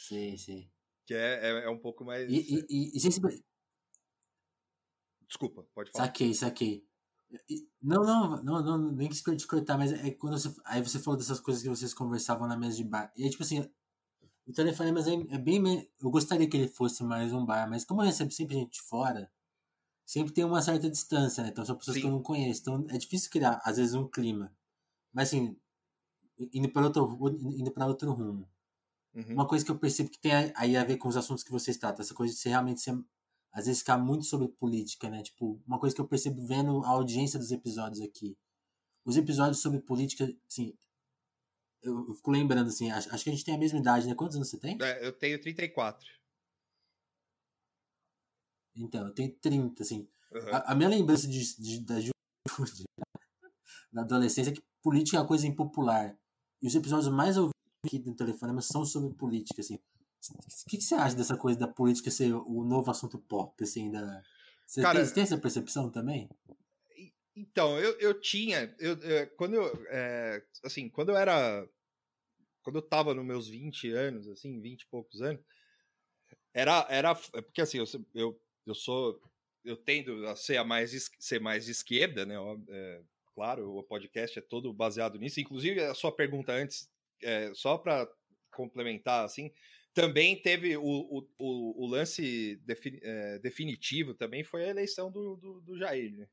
sim, 0.00 0.36
sim. 0.36 0.70
Que 1.06 1.14
é, 1.14 1.40
é, 1.42 1.64
é, 1.64 1.70
um 1.70 1.78
pouco 1.78 2.04
mais. 2.04 2.28
E, 2.28 2.34
e, 2.36 2.66
e, 2.68 2.96
e 2.96 3.44
Desculpa, 5.28 5.64
pode 5.74 5.90
falar. 5.92 6.06
Saquei, 6.06 6.34
saquei. 6.34 6.84
Não, 7.82 8.02
não, 8.02 8.42
não, 8.42 8.62
não, 8.62 8.92
nem 8.92 9.08
quis 9.08 9.22
te 9.22 9.46
cortar, 9.46 9.76
mas 9.76 9.92
é 9.92 10.10
quando 10.12 10.38
você. 10.38 10.52
Aí 10.64 10.82
você 10.82 10.98
falou 10.98 11.18
dessas 11.18 11.40
coisas 11.40 11.62
que 11.62 11.68
vocês 11.68 11.94
conversavam 11.94 12.48
na 12.48 12.56
mesa 12.56 12.76
de 12.76 12.84
bar. 12.84 13.12
E 13.16 13.26
é 13.26 13.30
tipo 13.30 13.42
assim, 13.42 13.68
o 14.46 14.52
telefonema 14.52 15.00
é, 15.00 15.34
é 15.34 15.38
bem. 15.38 15.88
Eu 16.00 16.10
gostaria 16.10 16.48
que 16.48 16.56
ele 16.56 16.68
fosse 16.68 17.02
mais 17.02 17.32
um 17.32 17.44
bar, 17.44 17.68
mas 17.68 17.84
como 17.84 18.00
eu 18.00 18.06
recebo 18.06 18.30
sempre 18.30 18.56
gente 18.56 18.80
fora, 18.80 19.30
sempre 20.04 20.32
tem 20.32 20.44
uma 20.44 20.62
certa 20.62 20.88
distância, 20.88 21.42
né? 21.42 21.50
Então 21.50 21.64
são 21.64 21.76
pessoas 21.76 21.96
Sim. 21.96 22.02
que 22.02 22.06
eu 22.06 22.12
não 22.12 22.22
conheço. 22.22 22.60
Então 22.60 22.86
é 22.90 22.96
difícil 22.96 23.30
criar, 23.30 23.60
às 23.64 23.76
vezes, 23.76 23.94
um 23.94 24.08
clima. 24.08 24.54
Mas 25.12 25.28
assim, 25.28 25.56
indo 26.52 26.68
para 26.70 26.84
outro, 26.84 27.18
indo 27.58 27.72
para 27.72 27.86
outro 27.86 28.12
rumo. 28.12 28.48
Uhum. 29.14 29.32
Uma 29.32 29.48
coisa 29.48 29.64
que 29.64 29.70
eu 29.70 29.78
percebo 29.78 30.10
que 30.10 30.18
tem 30.18 30.32
aí 30.54 30.76
a 30.76 30.84
ver 30.84 30.96
com 30.98 31.08
os 31.08 31.16
assuntos 31.16 31.42
que 31.42 31.50
vocês 31.50 31.76
tratam, 31.76 32.02
essa 32.02 32.14
coisa 32.14 32.32
de 32.32 32.38
ser 32.38 32.50
realmente 32.50 32.80
ser, 32.80 32.96
às 33.50 33.66
vezes 33.66 33.80
ficar 33.80 33.98
muito 33.98 34.24
sobre 34.26 34.48
política, 34.48 35.08
né? 35.10 35.22
Tipo, 35.22 35.60
uma 35.66 35.78
coisa 35.80 35.94
que 35.94 36.00
eu 36.00 36.06
percebo 36.06 36.46
vendo 36.46 36.84
a 36.84 36.90
audiência 36.90 37.38
dos 37.38 37.50
episódios 37.50 38.00
aqui. 38.00 38.36
Os 39.04 39.16
episódios 39.16 39.60
sobre 39.60 39.80
política, 39.80 40.30
assim, 40.48 40.74
eu, 41.86 42.14
fico 42.14 42.30
lembrando, 42.30 42.68
assim, 42.68 42.90
acho, 42.90 43.12
acho, 43.12 43.24
que 43.24 43.30
a 43.30 43.32
gente 43.32 43.44
tem 43.44 43.54
a 43.54 43.58
mesma 43.58 43.78
idade, 43.78 44.06
né? 44.06 44.14
Quantos 44.14 44.36
anos 44.36 44.48
você 44.48 44.58
tem? 44.58 44.78
É, 44.80 45.06
eu 45.06 45.12
tenho 45.12 45.40
34. 45.40 46.06
Então, 48.76 49.06
eu 49.06 49.14
tenho 49.14 49.32
30, 49.32 49.82
assim. 49.82 50.08
Uhum. 50.32 50.54
A, 50.54 50.72
a, 50.72 50.74
minha 50.74 50.88
lembrança 50.88 51.26
de, 51.26 51.56
de, 51.56 51.80
da 51.80 51.94
juventude, 51.94 52.84
da 53.92 54.02
adolescência, 54.02 54.50
é 54.50 54.54
que 54.54 54.62
política 54.82 55.16
é 55.16 55.20
uma 55.20 55.26
coisa 55.26 55.46
impopular. 55.46 56.16
E 56.60 56.66
os 56.66 56.74
episódios 56.74 57.08
mais 57.08 57.36
ouvidos 57.36 57.54
aqui 57.84 57.98
do 57.98 58.14
Telefonema 58.14 58.60
são 58.60 58.84
sobre 58.84 59.14
política, 59.14 59.60
assim. 59.60 59.78
O 60.30 60.68
que, 60.68 60.78
que, 60.78 60.82
você 60.82 60.94
acha 60.94 61.14
dessa 61.14 61.36
coisa 61.36 61.58
da 61.58 61.68
política 61.68 62.10
ser 62.10 62.34
o 62.34 62.64
novo 62.64 62.90
assunto 62.90 63.18
pop, 63.18 63.62
assim, 63.62 63.90
da... 63.90 64.22
Você 64.66 64.82
Cara, 64.82 65.04
tem, 65.04 65.14
tem 65.14 65.22
essa 65.22 65.38
percepção 65.38 65.90
também? 65.90 66.28
Então, 67.36 67.78
eu, 67.78 67.92
eu 68.00 68.18
tinha, 68.18 68.74
eu, 68.78 68.98
eu 69.02 69.26
quando 69.36 69.54
eu, 69.54 69.86
é, 69.90 70.42
assim, 70.64 70.88
quando 70.88 71.10
eu 71.10 71.16
era, 71.16 71.68
quando 72.66 72.76
eu 72.76 72.82
tava 72.82 73.14
nos 73.14 73.24
meus 73.24 73.48
20 73.48 73.92
anos, 73.92 74.26
assim, 74.26 74.60
20 74.60 74.82
e 74.82 74.86
poucos 74.88 75.22
anos, 75.22 75.40
era, 76.52 76.84
era, 76.90 77.12
é 77.32 77.40
porque 77.40 77.60
assim, 77.60 77.78
eu, 77.78 77.84
eu, 78.12 78.42
eu 78.66 78.74
sou, 78.74 79.22
eu 79.64 79.76
tendo 79.76 80.26
a 80.26 80.34
ser 80.34 80.56
a 80.56 80.64
mais, 80.64 81.08
ser 81.20 81.40
mais 81.40 81.68
esquerda, 81.68 82.26
né, 82.26 82.34
é, 82.68 83.02
claro, 83.36 83.70
o 83.70 83.84
podcast 83.84 84.36
é 84.36 84.42
todo 84.42 84.74
baseado 84.74 85.16
nisso, 85.16 85.38
inclusive 85.38 85.80
a 85.80 85.94
sua 85.94 86.10
pergunta 86.10 86.52
antes, 86.52 86.90
é, 87.22 87.52
só 87.54 87.78
para 87.78 88.04
complementar, 88.50 89.24
assim, 89.24 89.52
também 89.94 90.42
teve 90.42 90.76
o, 90.76 90.82
o, 90.82 91.28
o, 91.38 91.84
o 91.84 91.86
lance 91.86 92.56
defini, 92.64 92.98
é, 93.00 93.38
definitivo, 93.38 94.12
também 94.12 94.42
foi 94.42 94.64
a 94.64 94.70
eleição 94.70 95.08
do, 95.08 95.36
do, 95.36 95.60
do 95.60 95.78
Jair, 95.78 96.16
né? 96.16 96.26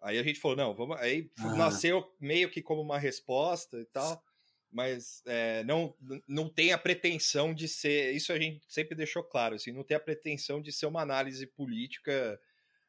Aí 0.00 0.18
a 0.18 0.22
gente 0.22 0.40
falou, 0.40 0.56
não, 0.56 0.74
vamos. 0.74 0.96
Aí 1.00 1.30
ah. 1.38 1.54
nasceu 1.54 2.04
meio 2.20 2.50
que 2.50 2.62
como 2.62 2.80
uma 2.80 2.98
resposta 2.98 3.78
e 3.78 3.84
tal, 3.86 4.22
mas 4.70 5.22
é, 5.26 5.62
não, 5.64 5.94
não 6.28 6.48
tem 6.48 6.72
a 6.72 6.78
pretensão 6.78 7.54
de 7.54 7.68
ser. 7.68 8.14
Isso 8.14 8.32
a 8.32 8.38
gente 8.38 8.62
sempre 8.68 8.94
deixou 8.94 9.22
claro, 9.22 9.54
assim, 9.54 9.72
não 9.72 9.84
tem 9.84 9.96
a 9.96 10.00
pretensão 10.00 10.60
de 10.60 10.72
ser 10.72 10.86
uma 10.86 11.02
análise 11.02 11.46
política 11.46 12.40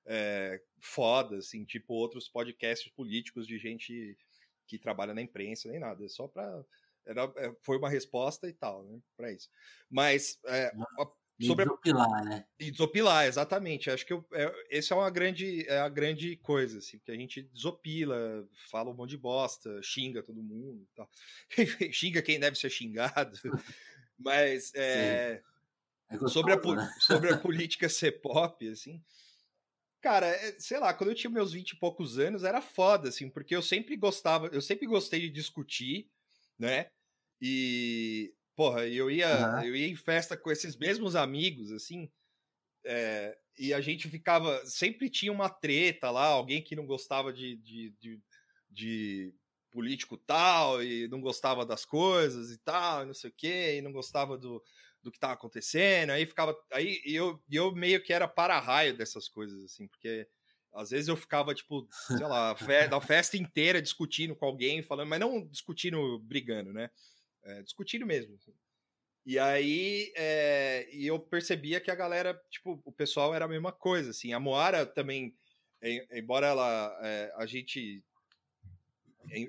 é, 0.06 0.62
foda, 0.80 1.38
assim, 1.38 1.66
tipo 1.66 1.94
outros 1.94 2.28
podcasts 2.28 2.92
políticos 2.92 3.48
de 3.48 3.58
gente 3.58 4.18
que 4.66 4.78
trabalha 4.78 5.14
na 5.14 5.22
imprensa, 5.22 5.70
nem 5.70 5.80
nada. 5.80 6.04
É 6.06 6.10
só 6.10 6.28
para 6.28 6.64
é, 7.06 7.56
foi 7.62 7.78
uma 7.78 7.90
resposta 7.90 8.50
e 8.50 8.54
tal, 8.54 8.84
né, 8.84 9.00
para 9.16 9.32
isso. 9.32 9.50
Mas 9.90 10.40
é, 10.46 10.72
sobre 11.46 11.66
desopilar, 11.66 12.26
né? 12.26 12.46
E 12.60 12.72
desopilar, 12.72 13.26
exatamente. 13.28 13.92
Acho 13.92 14.06
que 14.06 14.14
eu, 14.14 14.26
é, 14.34 14.66
esse 14.72 14.92
é 14.92 14.96
uma 14.96 15.10
grande, 15.10 15.68
é 15.68 15.80
a 15.80 15.90
grande 15.90 16.36
coisa, 16.38 16.80
assim, 16.80 16.98
porque 16.98 17.12
a 17.12 17.16
gente 17.16 17.44
desopila, 17.54 18.48
fala 18.72 18.90
um 18.90 18.96
monte 18.96 19.12
de 19.12 19.18
bosta, 19.18 19.80
xinga 19.84 20.24
todo 20.24 20.42
mundo 20.42 20.82
e 20.82 20.96
tal. 20.96 21.10
xinga 21.94 22.22
quem 22.22 22.40
deve 22.40 22.58
ser 22.58 22.70
xingado. 22.70 23.38
Mas 24.18 24.74
é, 24.74 25.44
é 26.10 26.18
gostoso, 26.18 26.34
sobre, 26.34 26.54
a, 26.54 26.76
né? 26.76 26.96
sobre 27.00 27.32
a 27.32 27.38
política 27.38 27.88
ser 27.88 28.20
pop, 28.22 28.68
assim. 28.68 29.04
Cara, 30.02 30.28
é, 30.28 30.56
sei 30.60 30.80
lá, 30.80 30.94
quando 30.94 31.12
eu 31.12 31.16
tinha 31.16 31.30
meus 31.30 31.54
20 31.54 31.72
e 31.72 31.80
poucos 31.80 32.18
anos, 32.18 32.44
era 32.44 32.62
foda, 32.62 33.10
assim, 33.10 33.30
porque 33.30 33.56
eu 33.56 33.62
sempre 33.62 33.96
gostava, 33.96 34.48
eu 34.48 34.62
sempre 34.62 34.88
gostei 34.88 35.20
de 35.22 35.30
discutir, 35.30 36.10
né? 36.58 36.90
E 37.40 38.34
Porra, 38.58 38.88
eu 38.88 39.12
ia, 39.12 39.28
uhum. 39.28 39.64
eu 39.66 39.76
ia 39.76 39.88
em 39.88 39.96
festa 39.96 40.36
com 40.36 40.50
esses 40.50 40.76
mesmos 40.76 41.16
amigos, 41.16 41.72
assim, 41.72 42.12
é, 42.84 43.38
e 43.56 43.72
a 43.72 43.80
gente 43.80 44.10
ficava. 44.10 44.66
Sempre 44.66 45.12
tinha 45.12 45.32
uma 45.32 45.48
treta 45.48 46.10
lá, 46.10 46.26
alguém 46.26 46.64
que 46.64 46.76
não 46.76 46.88
gostava 46.88 47.32
de, 47.32 47.56
de, 47.58 47.92
de, 48.00 48.20
de 48.68 49.34
político 49.70 50.18
tal, 50.18 50.82
e 50.82 51.08
não 51.08 51.22
gostava 51.22 51.68
das 51.68 51.86
coisas 51.86 52.50
e 52.50 52.58
tal, 52.58 53.04
e 53.04 53.06
não 53.06 53.14
sei 53.14 53.30
o 53.30 53.34
quê, 53.38 53.76
e 53.78 53.82
não 53.84 53.92
gostava 53.92 54.36
do, 54.36 54.60
do 55.04 55.12
que 55.12 55.18
estava 55.18 55.34
acontecendo. 55.34 56.10
Aí 56.10 56.26
ficava. 56.26 56.58
Aí 56.74 57.00
eu, 57.06 57.40
eu 57.52 57.72
meio 57.76 58.02
que 58.02 58.12
era 58.12 58.28
para-raio 58.28 58.98
dessas 58.98 59.30
coisas, 59.30 59.64
assim, 59.66 59.88
porque 59.88 60.28
às 60.74 60.90
vezes 60.90 61.10
eu 61.10 61.16
ficava, 61.16 61.54
tipo, 61.54 61.88
sei 62.08 62.26
lá, 62.26 62.56
fe 62.56 62.66
da 62.90 63.00
festa 63.00 63.38
inteira 63.38 63.84
discutindo 63.84 64.36
com 64.36 64.48
alguém, 64.48 64.82
falando, 64.82 65.10
mas 65.10 65.20
não 65.20 65.46
discutindo 65.46 66.18
brigando, 66.20 66.74
né? 66.74 66.90
É, 67.48 67.64
discutindo 67.64 68.06
mesmo. 68.06 68.36
Assim. 68.36 68.54
E 69.26 69.38
aí 69.38 70.14
é, 70.16 70.88
e 70.92 71.08
eu 71.08 71.20
percebia 71.20 71.82
que 71.82 71.92
a 71.92 71.96
galera, 71.96 72.40
tipo, 72.50 72.82
o 72.86 72.92
pessoal 72.92 73.34
era 73.34 73.46
a 73.46 73.50
mesma 73.50 73.72
coisa, 73.72 74.12
assim. 74.12 74.34
A 74.34 74.40
Moara 74.40 74.86
também, 74.86 75.36
embora 76.12 76.48
ela, 76.48 77.00
é, 77.02 77.34
a 77.36 77.46
gente, 77.46 78.04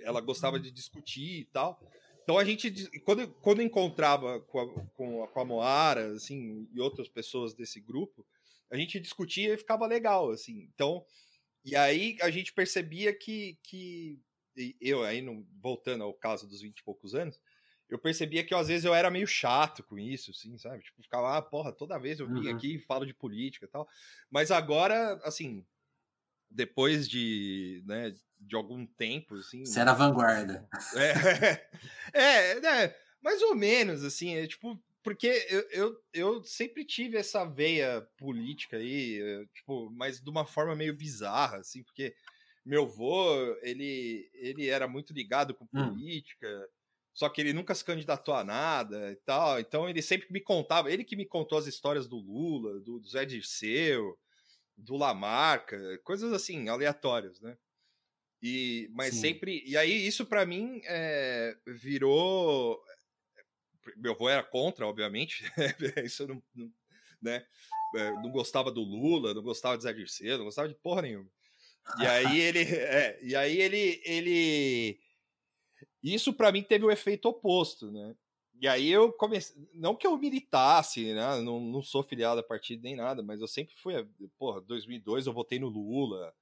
ela 0.03 0.21
gostava 0.21 0.59
de 0.59 0.71
discutir 0.71 1.41
e 1.41 1.45
tal. 1.45 1.81
Então 2.23 2.37
a 2.37 2.45
gente, 2.45 2.71
quando, 3.05 3.27
quando 3.35 3.63
encontrava 3.63 4.41
com 4.41 4.61
a, 4.61 4.85
com 4.91 5.25
a, 5.25 5.29
com 5.29 5.41
a 5.41 5.45
Moara, 5.45 6.13
assim, 6.13 6.69
e 6.73 6.81
outras 6.81 7.09
pessoas 7.09 7.55
desse 7.55 7.81
grupo, 7.81 8.27
a 8.71 8.77
gente 8.77 9.01
discutia 9.01 9.55
e 9.55 9.59
ficava 9.59 9.87
legal, 9.87 10.31
assim. 10.31 10.69
Então, 10.75 11.07
e 11.65 11.75
aí 11.75 12.17
a 12.21 12.31
gente 12.31 12.53
percebia 12.53 13.15
que, 13.15 13.59
que 13.63 14.21
eu 14.81 15.05
aí, 15.05 15.25
voltando 15.61 16.05
ao 16.05 16.13
caso 16.13 16.47
dos 16.47 16.61
20 16.61 16.79
e 16.79 16.85
poucos 16.85 17.15
anos, 17.15 17.41
eu 17.89 17.99
percebia 17.99 18.45
que 18.45 18.55
às 18.55 18.69
vezes 18.69 18.85
eu 18.85 18.95
era 18.95 19.11
meio 19.11 19.27
chato 19.27 19.83
com 19.83 19.99
isso, 19.99 20.31
assim, 20.31 20.57
sabe? 20.59 20.83
Tipo, 20.83 21.03
ficava, 21.03 21.37
ah, 21.37 21.43
porra, 21.43 21.73
toda 21.73 21.99
vez 21.99 22.21
eu 22.21 22.29
vim 22.29 22.49
uhum. 22.49 22.55
aqui 22.55 22.75
e 22.75 22.81
falo 22.81 23.07
de 23.07 23.15
política 23.15 23.65
e 23.65 23.69
tal. 23.69 23.89
Mas 24.31 24.51
agora, 24.51 25.19
assim, 25.25 25.65
depois 26.51 27.09
de, 27.09 27.83
né, 27.87 28.15
de 28.39 28.55
algum 28.55 28.85
tempo, 28.85 29.37
assim... 29.37 29.65
Você 29.65 29.81
era 29.81 29.95
vanguarda. 29.95 30.69
É, 30.95 31.69
é, 32.13 32.85
é, 32.85 33.01
mais 33.23 33.41
ou 33.43 33.55
menos, 33.55 34.05
assim, 34.05 34.35
é 34.37 34.47
tipo... 34.47 34.79
Porque 35.03 35.47
eu, 35.49 35.71
eu, 35.71 36.03
eu 36.13 36.45
sempre 36.45 36.85
tive 36.85 37.17
essa 37.17 37.45
veia 37.45 38.07
política 38.19 38.77
aí, 38.77 39.19
eh, 39.23 39.47
tipo, 39.55 39.91
mas 39.93 40.21
de 40.21 40.29
uma 40.29 40.45
forma 40.45 40.77
meio 40.77 40.95
bizarra, 40.95 41.59
assim, 41.59 41.83
porque 41.83 42.15
meu 42.67 42.83
avô, 42.83 43.57
ele, 43.63 44.29
ele 44.35 44.67
era 44.67 44.87
muito 44.87 45.15
ligado 45.15 45.55
com 45.55 45.65
hum. 45.73 45.89
política... 45.89 46.47
Hum 46.47 46.78
só 47.19 47.29
que 47.29 47.41
ele 47.41 47.53
nunca 47.53 47.75
se 47.75 47.85
candidatou 47.85 48.33
a 48.33 48.45
nada 48.45 49.11
e 49.11 49.17
tal. 49.17 49.59
Então 49.59 49.89
ele 49.89 50.01
sempre 50.01 50.29
me 50.31 50.41
contava, 50.41 50.89
ele 50.89 51.03
que 51.03 51.17
me 51.17 51.27
contou 51.27 51.59
as 51.59 51.67
histórias 51.67 52.07
do 52.07 52.17
Lula, 52.17 52.79
do, 52.79 53.01
do 53.01 53.09
Zé 53.09 53.25
Dirceu, 53.25 54.17
do 54.77 54.97
Lamarca, 54.97 55.77
coisas 56.05 56.33
assim, 56.33 56.69
aleatórias, 56.69 57.41
né? 57.41 57.59
E, 58.41 58.89
mas 58.93 59.15
Sim. 59.15 59.21
sempre. 59.21 59.65
E 59.67 59.77
aí, 59.77 60.07
isso 60.07 60.25
para 60.27 60.47
mim 60.47 60.81
é, 60.85 61.57
virou. 61.67 62.81
Meu 63.97 64.13
avô 64.13 64.29
era 64.29 64.45
contra, 64.45 64.87
obviamente. 64.87 65.43
isso 66.05 66.25
não, 66.25 66.41
não, 66.55 66.73
né? 67.21 67.45
É, 67.97 68.13
não 68.13 68.31
gostava 68.31 68.71
do 68.71 68.83
Lula, 68.83 69.35
não 69.35 69.43
gostava 69.43 69.77
de 69.77 69.83
Zé 69.83 69.93
Dirceu, 69.93 70.39
não 70.39 70.45
gostava 70.45 70.69
de 70.69 70.77
porra 70.77 71.03
nenhuma. 71.03 71.29
E 71.99 72.07
aí 72.07 72.41
ele. 72.41 72.61
É, 72.71 73.19
e 73.21 73.35
aí 73.35 73.61
ele. 73.61 74.01
ele 74.05 75.08
isso 76.03 76.33
para 76.33 76.53
mim 76.53 76.63
teve 76.63 76.85
o 76.85 76.89
um 76.89 76.91
efeito 76.91 77.29
oposto, 77.29 77.91
né? 77.91 78.15
E 78.61 78.67
aí 78.67 78.89
eu 78.89 79.13
comecei. 79.13 79.57
Não 79.73 79.95
que 79.95 80.07
eu 80.07 80.17
militasse, 80.19 81.15
né? 81.15 81.41
Não, 81.41 81.61
não 81.61 81.83
sou 81.83 82.03
filiado 82.03 82.41
a 82.41 82.43
partido 82.43 82.83
nem 82.83 82.97
nada, 82.97 83.23
mas 83.23 83.41
eu 83.41 83.47
sempre 83.47 83.75
fui. 83.77 83.95
Porra, 84.37 84.61
2002 84.63 85.27
eu 85.27 85.33
votei 85.33 85.59
no 85.59 85.69
Lula, 85.69 86.35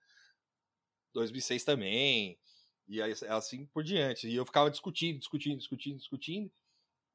2006 1.13 1.65
também, 1.65 2.39
e 2.89 3.03
aí 3.03 3.13
assim 3.29 3.67
por 3.67 3.85
diante. 3.85 4.29
E 4.29 4.35
eu 4.35 4.47
ficava 4.47 4.71
discutindo, 4.71 5.19
discutindo, 5.19 5.59
discutindo, 5.59 5.99
discutindo. 5.99 6.51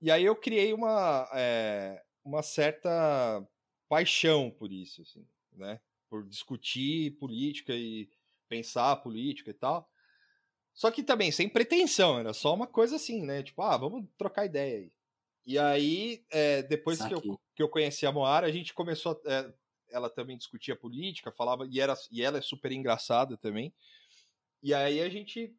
E 0.01 0.11
aí 0.11 0.23
eu 0.23 0.35
criei 0.35 0.73
uma, 0.73 1.29
é, 1.33 2.03
uma 2.23 2.43
certa 2.43 3.47
paixão 3.89 4.51
por 4.51 4.71
isso, 4.71 5.01
assim, 5.01 5.27
né? 5.53 5.79
Por 6.09 6.27
discutir 6.27 7.17
política 7.17 7.73
e 7.73 8.09
pensar 8.47 8.95
política 8.97 9.49
e 9.51 9.53
tal. 9.53 9.90
Só 10.73 10.89
que 10.89 11.03
também 11.03 11.31
sem 11.31 11.49
pretensão, 11.49 12.19
era 12.19 12.33
só 12.33 12.53
uma 12.53 12.67
coisa 12.67 12.95
assim, 12.95 13.25
né? 13.25 13.43
Tipo, 13.43 13.61
ah, 13.61 13.77
vamos 13.77 14.05
trocar 14.17 14.45
ideia 14.45 14.77
aí. 14.79 14.91
E 15.45 15.57
aí, 15.57 16.23
é, 16.29 16.61
depois 16.63 17.03
que 17.03 17.13
eu, 17.13 17.21
que 17.55 17.63
eu 17.63 17.69
conheci 17.69 18.05
a 18.05 18.11
Moara, 18.11 18.47
a 18.47 18.51
gente 18.51 18.73
começou. 18.73 19.19
A, 19.25 19.31
é, 19.31 19.53
ela 19.89 20.09
também 20.09 20.37
discutia 20.37 20.75
política, 20.75 21.31
falava, 21.31 21.67
e, 21.69 21.79
era, 21.79 21.93
e 22.09 22.21
ela 22.21 22.37
é 22.37 22.41
super 22.41 22.71
engraçada 22.71 23.35
também. 23.35 23.73
E 24.63 24.73
aí 24.73 25.01
a 25.01 25.09
gente 25.09 25.53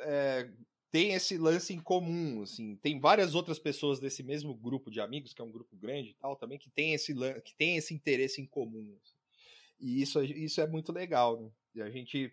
é, 0.00 0.50
tem 0.90 1.12
esse 1.12 1.38
lance 1.38 1.72
em 1.72 1.80
comum, 1.80 2.42
assim. 2.42 2.76
Tem 2.76 2.98
várias 2.98 3.34
outras 3.34 3.58
pessoas 3.58 3.98
desse 3.98 4.22
mesmo 4.22 4.54
grupo 4.54 4.90
de 4.90 5.00
amigos, 5.00 5.32
que 5.32 5.40
é 5.40 5.44
um 5.44 5.50
grupo 5.50 5.76
grande 5.76 6.10
e 6.10 6.14
tal, 6.14 6.36
também, 6.36 6.58
que 6.58 6.68
tem 6.70 6.94
esse, 6.94 7.14
que 7.42 7.54
tem 7.54 7.76
esse 7.76 7.94
interesse 7.94 8.40
em 8.40 8.46
comum. 8.46 8.96
Assim. 9.02 9.16
E 9.80 10.02
isso, 10.02 10.22
isso 10.22 10.60
é 10.60 10.66
muito 10.66 10.92
legal, 10.92 11.40
né? 11.40 11.50
E 11.74 11.82
a 11.82 11.90
gente 11.90 12.32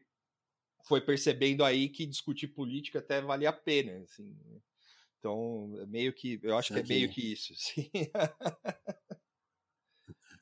foi 0.86 1.02
percebendo 1.02 1.64
aí 1.64 1.90
que 1.90 2.06
discutir 2.06 2.48
política 2.48 3.00
até 3.00 3.22
valia 3.22 3.50
a 3.50 3.54
pena, 3.54 4.04
assim. 4.04 4.38
Né? 4.46 4.60
Então, 5.20 5.76
é 5.82 5.86
meio 5.86 6.14
que, 6.14 6.40
eu 6.44 6.58
acho 6.58 6.74
que 6.74 6.80
é 6.80 6.84
meio 6.84 7.10
que 7.10 7.34
isso, 7.34 7.54
sim. 7.56 7.90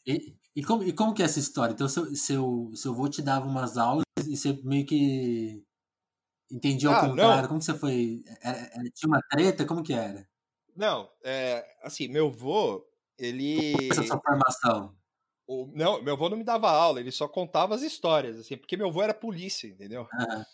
E, 0.05 0.35
e, 0.53 0.61
como, 0.61 0.83
e 0.83 0.91
como 0.91 1.13
que 1.13 1.21
é 1.21 1.25
essa 1.25 1.39
história? 1.39 1.73
Então, 1.73 1.87
seu, 1.87 2.13
seu, 2.13 2.71
seu 2.75 2.91
avô 2.91 3.07
te 3.07 3.21
dava 3.21 3.47
umas 3.47 3.77
aulas 3.77 4.03
e 4.27 4.35
você 4.35 4.51
meio 4.63 4.85
que 4.85 5.63
entendia 6.51 6.89
ah, 6.89 6.95
ao 6.95 7.09
contrário? 7.09 7.41
Não. 7.43 7.47
Como 7.47 7.59
que 7.59 7.65
você 7.65 7.77
foi? 7.77 8.21
Era, 8.41 8.57
era, 8.57 8.83
tinha 8.93 9.07
uma 9.07 9.21
treta? 9.29 9.65
Como 9.65 9.81
que 9.81 9.93
era? 9.93 10.27
Não, 10.75 11.09
é, 11.23 11.65
assim, 11.81 12.09
meu 12.09 12.27
avô, 12.27 12.85
ele... 13.17 13.73
Essa 13.89 14.03
sua 14.03 14.19
formação? 14.19 14.93
O, 15.45 15.69
não, 15.73 16.01
meu 16.01 16.13
avô 16.13 16.29
não 16.29 16.37
me 16.37 16.43
dava 16.43 16.69
aula, 16.69 16.99
ele 16.99 17.11
só 17.11 17.27
contava 17.27 17.75
as 17.75 17.81
histórias, 17.81 18.39
assim, 18.39 18.55
porque 18.55 18.77
meu 18.77 18.87
avô 18.87 19.01
era 19.01 19.13
polícia, 19.13 19.67
entendeu? 19.67 20.07
Ah. 20.13 20.45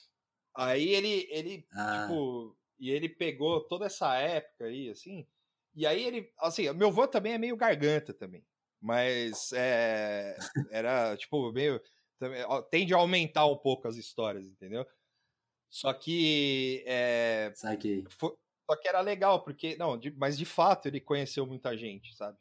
Aí 0.56 0.90
ele, 0.90 1.28
ele 1.30 1.68
ah. 1.74 2.02
tipo, 2.02 2.58
e 2.80 2.90
ele 2.90 3.08
pegou 3.08 3.62
toda 3.62 3.86
essa 3.86 4.16
época 4.16 4.66
aí, 4.66 4.90
assim, 4.90 5.28
e 5.76 5.86
aí 5.86 6.04
ele, 6.04 6.32
assim, 6.40 6.72
meu 6.74 6.88
avô 6.88 7.08
também 7.08 7.34
é 7.34 7.38
meio 7.38 7.56
garganta 7.56 8.14
também, 8.14 8.44
mas 8.82 9.52
é, 9.54 10.36
era, 10.72 11.16
tipo, 11.18 11.52
meio, 11.52 11.80
também, 12.18 12.42
tende 12.72 12.94
a 12.94 12.98
aumentar 12.98 13.46
um 13.46 13.58
pouco 13.58 13.88
as 13.88 13.96
histórias, 13.96 14.48
entendeu? 14.48 14.86
Só 15.70 15.94
que, 15.94 16.84
é, 16.88 17.54
foi, 18.10 18.36
só 18.70 18.76
que 18.76 18.88
era 18.88 19.02
legal, 19.02 19.44
porque, 19.44 19.76
não, 19.78 19.98
de, 19.98 20.12
mas 20.12 20.38
de 20.38 20.46
fato 20.46 20.88
ele 20.88 21.00
conheceu 21.00 21.46
muita 21.46 21.78
gente, 21.78 22.16
sabe? 22.16 22.38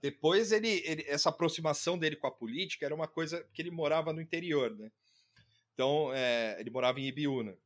Depois 0.00 0.52
ele, 0.52 0.82
ele, 0.84 1.04
essa 1.06 1.30
aproximação 1.30 1.98
dele 1.98 2.16
com 2.16 2.26
a 2.26 2.30
política 2.30 2.84
era 2.84 2.94
uma 2.94 3.08
coisa 3.08 3.42
que 3.52 3.62
ele 3.62 3.70
morava 3.70 4.12
no 4.12 4.20
interior, 4.20 4.76
né? 4.76 4.90
Então 5.72 6.12
é, 6.12 6.56
ele 6.60 6.70
morava 6.70 7.00
em 7.00 7.06
Ibiúna. 7.06 7.56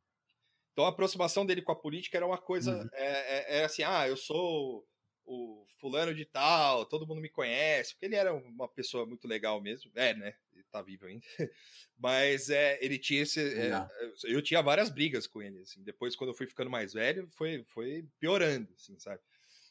Então 0.72 0.84
a 0.84 0.88
aproximação 0.88 1.44
dele 1.44 1.62
com 1.62 1.72
a 1.72 1.76
política 1.76 2.16
era 2.16 2.26
uma 2.26 2.38
coisa 2.38 2.76
uhum. 2.76 2.88
é, 2.92 3.06
é, 3.06 3.58
é, 3.58 3.64
assim, 3.64 3.82
ah, 3.82 4.08
eu 4.08 4.16
sou 4.16 4.86
o 5.24 5.66
fulano 5.78 6.14
de 6.14 6.24
tal, 6.24 6.86
todo 6.86 7.06
mundo 7.06 7.20
me 7.20 7.28
conhece, 7.28 7.92
porque 7.92 8.06
ele 8.06 8.16
era 8.16 8.32
uma 8.34 8.68
pessoa 8.68 9.06
muito 9.06 9.26
legal 9.28 9.60
mesmo, 9.60 9.90
é, 9.94 10.14
né? 10.14 10.34
Ele 10.52 10.64
tá 10.70 10.82
vivo 10.82 11.06
ainda. 11.06 11.24
Mas 11.98 12.50
é, 12.50 12.78
ele 12.84 12.98
tinha 12.98 13.22
esse, 13.22 13.40
é, 13.40 13.88
eu 14.24 14.42
tinha 14.42 14.62
várias 14.62 14.90
brigas 14.90 15.26
com 15.26 15.42
ele, 15.42 15.60
assim. 15.60 15.82
Depois 15.82 16.16
quando 16.16 16.30
eu 16.30 16.36
fui 16.36 16.46
ficando 16.46 16.70
mais 16.70 16.92
velho, 16.92 17.28
foi 17.30 17.64
foi 17.64 18.04
piorando, 18.18 18.68
assim, 18.74 18.98
sabe? 18.98 19.20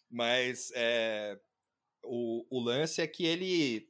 Mas 0.10 0.72
é, 0.76 1.38
o, 2.04 2.46
o 2.50 2.60
lance 2.60 3.02
é 3.02 3.08
que 3.08 3.26
ele 3.26 3.90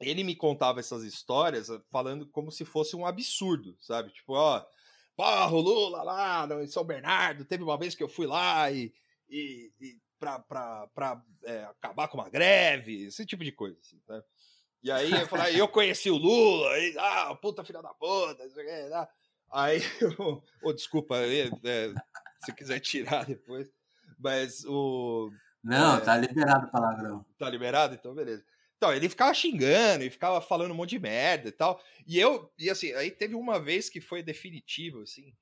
ele 0.00 0.24
me 0.24 0.34
contava 0.34 0.80
essas 0.80 1.02
histórias 1.02 1.70
ah, 1.70 1.80
falando 1.90 2.26
como 2.26 2.50
se 2.50 2.64
fosse 2.64 2.96
um 2.96 3.04
absurdo, 3.04 3.76
sabe? 3.80 4.10
Tipo, 4.10 4.32
ó, 4.32 4.64
porra, 5.14 5.52
o 5.52 5.60
Lula 5.60 6.02
lá 6.02 6.48
em 6.62 6.66
São 6.66 6.82
Bernardo, 6.82 7.44
teve 7.44 7.62
uma 7.62 7.76
vez 7.76 7.94
que 7.94 8.02
eu 8.02 8.08
fui 8.08 8.26
lá 8.26 8.70
e, 8.70 8.92
e, 9.28 9.70
e 9.78 9.98
pra, 10.18 10.38
pra, 10.38 10.86
pra 10.88 11.22
é, 11.44 11.64
acabar 11.64 12.08
com 12.08 12.16
uma 12.16 12.30
greve, 12.30 13.04
esse 13.04 13.26
tipo 13.26 13.44
de 13.44 13.52
coisa, 13.52 13.78
assim, 13.78 13.98
tá? 14.06 14.22
E 14.82 14.90
aí 14.90 15.12
eu 15.12 15.26
falei, 15.26 15.60
eu 15.60 15.68
conheci 15.68 16.10
o 16.10 16.16
Lula, 16.16 16.78
e, 16.78 16.96
ah, 16.98 17.34
puta 17.34 17.62
filha 17.62 17.82
da 17.82 17.92
puta, 17.92 18.48
tá? 18.88 19.08
Aí, 19.52 19.80
oh, 20.62 20.72
desculpa, 20.72 21.18
é, 21.18 21.50
é, 21.64 21.94
se 22.42 22.54
quiser 22.54 22.80
tirar 22.80 23.26
depois, 23.26 23.70
mas 24.18 24.64
o 24.64 25.30
não, 25.62 25.96
é, 25.96 26.00
tá 26.00 26.16
liberado 26.16 26.66
o 26.66 26.70
palavrão. 26.70 27.24
Tá 27.38 27.48
liberado? 27.50 27.94
Então, 27.94 28.14
beleza. 28.14 28.44
Então, 28.76 28.94
ele 28.94 29.10
ficava 29.10 29.34
xingando 29.34 30.04
e 30.04 30.10
ficava 30.10 30.40
falando 30.40 30.70
um 30.70 30.74
monte 30.74 30.90
de 30.90 30.98
merda 30.98 31.48
e 31.48 31.52
tal. 31.52 31.82
E 32.06 32.18
eu, 32.18 32.50
e 32.58 32.70
assim, 32.70 32.92
aí 32.94 33.10
teve 33.10 33.34
uma 33.34 33.60
vez 33.60 33.90
que 33.90 34.00
foi 34.00 34.22
definitivo, 34.22 35.02
assim, 35.02 35.34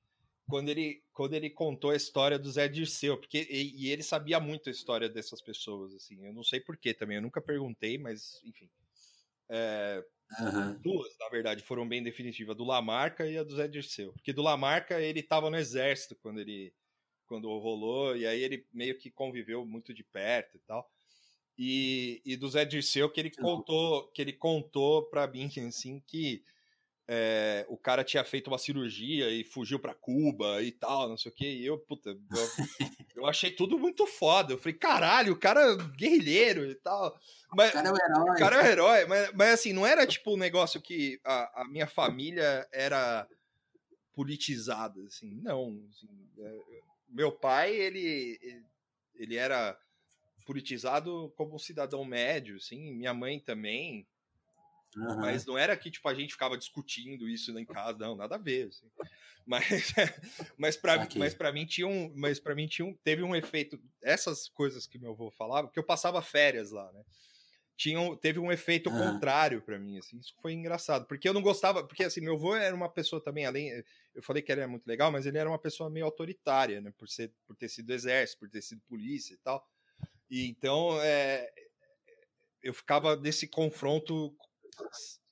quando 0.49 0.67
ele, 0.67 1.01
quando 1.13 1.35
ele 1.35 1.49
contou 1.49 1.91
a 1.91 1.95
história 1.95 2.37
do 2.37 2.51
Zé 2.51 2.67
Dirceu, 2.67 3.17
porque 3.17 3.47
e, 3.49 3.85
e 3.85 3.89
ele 3.89 4.03
sabia 4.03 4.41
muito 4.41 4.67
a 4.67 4.71
história 4.71 5.07
dessas 5.07 5.41
pessoas, 5.41 5.93
assim. 5.93 6.25
Eu 6.25 6.33
não 6.33 6.43
sei 6.43 6.59
porquê 6.59 6.93
também, 6.93 7.15
eu 7.15 7.21
nunca 7.21 7.39
perguntei, 7.39 7.97
mas 7.97 8.41
enfim. 8.43 8.69
É, 9.47 10.03
uhum. 10.41 10.73
Duas, 10.81 11.15
na 11.17 11.29
verdade, 11.29 11.63
foram 11.63 11.87
bem 11.87 12.03
definitivas, 12.03 12.53
a 12.53 12.57
do 12.57 12.65
Lamarca 12.65 13.25
e 13.25 13.37
a 13.37 13.43
do 13.43 13.55
Zé 13.55 13.69
Dirceu. 13.69 14.11
Porque 14.13 14.33
do 14.33 14.41
Lamarca 14.41 14.99
ele 14.99 15.23
tava 15.23 15.49
no 15.49 15.55
exército 15.55 16.15
quando 16.21 16.41
ele 16.41 16.73
quando 17.29 17.47
rolou, 17.59 18.17
e 18.17 18.25
aí 18.25 18.43
ele 18.43 18.65
meio 18.73 18.97
que 18.97 19.09
conviveu 19.09 19.63
muito 19.65 19.93
de 19.93 20.03
perto 20.03 20.57
e 20.57 20.59
tal. 20.59 20.91
E, 21.57 22.21
e 22.25 22.35
do 22.35 22.49
Zé 22.49 22.65
Dirceu 22.65 23.09
que 23.09 23.19
ele 23.19 23.29
contou, 23.29 24.07
que 24.07 24.21
ele 24.21 24.33
contou 24.33 25.03
para 25.03 25.27
mim 25.27 25.49
assim 25.67 26.01
que 26.07 26.43
é, 27.11 27.65
o 27.67 27.75
cara 27.75 28.03
tinha 28.03 28.23
feito 28.23 28.49
uma 28.49 28.59
cirurgia 28.59 29.31
e 29.31 29.43
fugiu 29.43 29.79
para 29.79 29.95
Cuba 29.95 30.61
e 30.61 30.71
tal, 30.71 31.09
não 31.09 31.17
sei 31.17 31.31
o 31.31 31.35
que. 31.35 31.47
E 31.47 31.65
eu, 31.65 31.77
puta, 31.77 32.11
eu, 32.11 32.17
eu, 33.17 33.25
achei 33.25 33.49
tudo 33.49 33.79
muito 33.79 34.05
foda. 34.05 34.53
Eu 34.53 34.59
falei, 34.59 34.77
caralho, 34.77 35.33
o 35.33 35.39
cara 35.39 35.59
é 35.59 35.75
guerrilheiro 35.97 36.69
e 36.69 36.75
tal. 36.75 37.19
Mas, 37.51 37.71
o 37.71 37.73
cara 37.73 37.89
é 37.89 37.91
o 37.91 37.97
herói. 37.97 38.29
O 38.29 38.37
cara 38.37 38.55
é 38.55 38.61
o 38.61 38.65
herói, 38.67 39.05
mas, 39.05 39.33
mas 39.33 39.53
assim, 39.55 39.73
não 39.73 39.87
era 39.87 40.05
tipo 40.05 40.35
um 40.35 40.37
negócio 40.37 40.79
que 40.79 41.19
a, 41.25 41.61
a 41.61 41.67
minha 41.67 41.87
família 41.87 42.67
era 42.71 43.27
politizada, 44.13 45.01
assim, 45.05 45.41
não. 45.41 45.81
Assim, 45.89 46.07
é, 46.37 46.59
meu 47.09 47.31
pai, 47.31 47.75
ele, 47.75 48.39
ele 49.15 49.35
era 49.35 49.77
politizado 50.45 51.31
como 51.35 51.55
um 51.55 51.59
cidadão 51.59 52.03
médio, 52.03 52.57
assim, 52.57 52.93
minha 52.93 53.13
mãe 53.13 53.39
também. 53.39 54.07
Uhum. 54.95 55.17
Mas 55.17 55.45
não 55.45 55.57
era 55.57 55.77
que 55.77 55.91
tipo 55.91 56.07
a 56.09 56.13
gente 56.13 56.33
ficava 56.33 56.57
discutindo 56.57 57.29
isso 57.29 57.57
em 57.57 57.65
casa, 57.65 57.97
não, 57.99 58.15
nada 58.15 58.35
a 58.35 58.39
ver. 58.39 58.67
Assim. 58.67 58.89
Mas, 59.45 59.63
mas 60.57 60.77
para 60.77 61.07
mas 61.15 61.33
para 61.35 61.51
mim 61.51 61.65
tinha 61.65 61.87
um, 61.87 62.11
mas 62.15 62.39
para 62.39 62.55
mim 62.55 62.67
tinha 62.67 62.87
um, 62.87 62.95
teve 63.03 63.21
um 63.21 63.35
efeito 63.35 63.79
essas 64.01 64.49
coisas 64.49 64.87
que 64.87 64.97
meu 64.97 65.11
avô 65.11 65.29
falava, 65.31 65.67
porque 65.67 65.79
eu 65.79 65.85
passava 65.85 66.21
férias 66.21 66.71
lá, 66.71 66.91
né? 66.91 67.03
Tinha, 67.79 68.13
teve 68.17 68.39
um 68.39 68.51
efeito 68.51 68.89
uhum. 68.89 69.13
contrário 69.13 69.61
para 69.61 69.79
mim, 69.79 69.97
assim, 69.97 70.17
isso 70.17 70.33
foi 70.41 70.51
engraçado, 70.51 71.05
porque 71.05 71.29
eu 71.29 71.33
não 71.33 71.41
gostava, 71.41 71.81
porque 71.81 72.03
assim, 72.03 72.19
meu 72.19 72.33
avô 72.33 72.53
era 72.53 72.75
uma 72.75 72.89
pessoa 72.89 73.23
também 73.23 73.45
além 73.45 73.71
eu 74.13 74.21
falei 74.21 74.43
que 74.43 74.51
ele 74.51 74.59
era 74.59 74.69
muito 74.69 74.85
legal, 74.85 75.09
mas 75.09 75.25
ele 75.25 75.37
era 75.37 75.49
uma 75.49 75.57
pessoa 75.57 75.89
meio 75.89 76.05
autoritária, 76.05 76.81
né? 76.81 76.91
Por, 76.97 77.07
ser, 77.07 77.31
por 77.47 77.55
ter 77.55 77.69
sido 77.69 77.89
exército, 77.91 78.39
por 78.39 78.49
ter 78.49 78.61
sido 78.61 78.81
polícia 78.81 79.33
e 79.33 79.37
tal. 79.37 79.65
E 80.29 80.45
então 80.49 81.01
é, 81.01 81.49
eu 82.61 82.73
ficava 82.73 83.15
nesse 83.15 83.47
confronto 83.47 84.35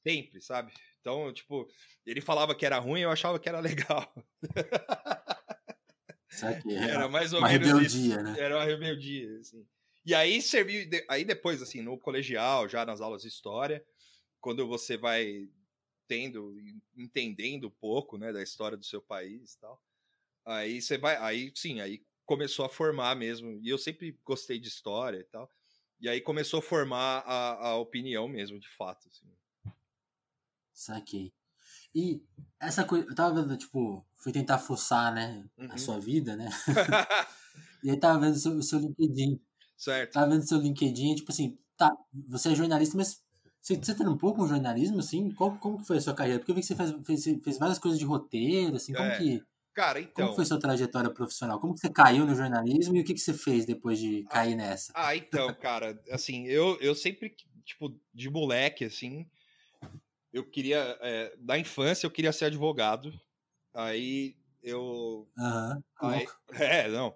sempre, 0.01 0.41
sabe? 0.41 0.71
Então, 1.01 1.33
tipo, 1.33 1.69
ele 2.05 2.21
falava 2.21 2.55
que 2.55 2.65
era 2.65 2.79
ruim, 2.79 3.01
eu 3.01 3.12
achava 3.12 3.38
que 3.38 3.49
era 3.49 3.60
legal. 3.60 4.10
Saquei. 6.29 6.77
Era 6.77 7.10
mais 7.10 7.33
ou 7.33 7.39
uma 7.39 7.49
menos 7.49 7.67
rebeldia, 7.67 8.15
isso. 8.15 8.23
né? 8.23 8.36
Era 8.39 8.55
uma 8.55 8.63
rebeldia, 8.63 9.38
assim. 9.39 9.67
E 10.08 10.15
aí 10.15 10.41
serviu, 10.41 10.89
aí 11.10 11.26
depois, 11.26 11.62
assim, 11.62 11.82
no 11.82 12.00
colegial, 12.00 12.70
já 12.70 12.86
nas 12.86 13.02
aulas 13.02 13.24
de 13.24 13.28
história, 13.28 13.86
quando 14.41 14.67
você 14.67 14.98
vai 14.98 15.50
tendo, 16.08 16.56
entendendo 16.98 17.67
um 17.67 17.72
pouco, 17.72 18.17
né, 18.17 18.34
da 18.34 18.43
história 18.43 18.78
do 18.78 18.86
seu 18.86 19.02
país 19.02 19.54
e 19.56 19.60
tal, 19.60 19.84
aí 20.46 20.82
você 20.82 20.98
vai, 20.98 21.17
aí 21.17 21.52
sim, 21.56 21.82
aí 21.82 22.06
começou 22.26 22.65
a 22.65 22.70
formar 22.70 23.15
mesmo, 23.15 23.60
e 23.63 23.70
eu 23.70 23.78
sempre 23.78 24.20
gostei 24.26 24.60
de 24.60 24.70
história 24.70 25.20
e 25.20 25.26
tal, 25.26 25.52
e 26.02 26.10
aí 26.10 26.22
começou 26.22 26.60
a 26.60 26.63
formar 26.63 27.20
a, 27.26 27.70
a 27.70 27.78
opinião 27.78 28.28
mesmo, 28.28 28.60
de 28.60 28.70
fato, 28.70 29.10
assim. 29.10 29.28
Saquei. 30.74 31.34
E 31.96 32.22
essa 32.60 32.86
coisa, 32.86 33.08
eu 33.08 33.15
tava 33.15 33.41
vendo, 33.41 33.58
tipo, 33.58 34.06
fui 34.17 34.32
tentar 34.34 34.60
fuçar, 34.60 35.13
né, 35.13 35.46
Uhum. 35.58 35.70
a 35.70 35.78
sua 35.78 36.00
vida, 36.00 36.36
né? 36.38 36.50
E 37.84 37.89
aí 37.89 38.00
tava 38.00 38.20
vendo 38.20 38.34
o 38.36 38.39
seu, 38.39 38.52
o 38.58 38.63
seu 38.63 38.80
LinkedIn. 38.80 39.39
Certo. 39.78 40.13
Tava 40.13 40.30
vendo 40.32 40.48
seu 40.48 40.58
LinkedIn, 40.60 41.16
tipo 41.16 41.32
assim, 41.32 41.58
tá, 41.78 41.92
você 42.28 42.52
é 42.52 42.56
jornalista, 42.56 42.98
mas 42.98 43.22
você, 43.62 43.76
você 43.76 43.96
trampou 43.96 44.34
com 44.34 44.48
jornalismo, 44.48 45.00
assim? 45.00 45.32
Como, 45.32 45.58
como 45.60 45.78
que 45.80 45.88
foi 45.88 45.98
a 45.98 46.02
sua 46.02 46.13
carreira? 46.16 46.40
Porque 46.40 46.52
eu 46.52 46.56
vi 46.56 46.62
que 46.62 46.68
você 46.68 46.76
fez, 46.76 46.92
fez, 47.06 47.44
fez 47.44 47.58
várias 47.58 47.80
coisas 47.80 48.00
de 48.00 48.06
roteiro, 48.06 48.76
assim, 48.76 48.94
como 48.94 49.10
É, 49.10 49.18
que... 49.18 49.44
Cara, 49.74 50.00
Como 50.02 50.10
então. 50.10 50.36
foi 50.36 50.46
sua 50.46 50.60
trajetória 50.60 51.10
profissional? 51.12 51.60
Como 51.60 51.76
que 51.76 51.82
você 51.82 51.90
caiu 51.90 52.26
no 52.26 52.34
jornalismo 52.34 52.96
e 52.98 53.02
o 53.02 53.04
que, 53.04 53.13
que 53.13 53.20
você 53.20 53.34
fez 53.34 53.66
depois 53.66 54.00
de 54.00 54.24
cair 54.24 54.56
nessa? 54.56 54.92
Ah, 54.96 55.16
então, 55.16 55.54
cara, 55.54 56.02
assim, 56.10 56.46
eu, 56.48 56.80
eu 56.82 56.96
sempre, 56.96 57.36
tipo, 57.63 57.96
de 58.12 58.30
moleque, 58.30 58.86
assim, 58.86 59.30
eu 60.34 60.44
queria, 60.50 60.98
é, 61.02 61.36
da 61.38 61.58
infância 61.58 62.06
eu 62.06 62.12
queria 62.12 62.32
ser 62.32 62.46
advogado, 62.46 63.13
aí 63.74 64.36
eu, 64.62 65.28
Aham, 65.38 65.84
que 66.00 66.06
aí, 66.06 66.28
é, 66.54 66.88
não, 66.90 67.16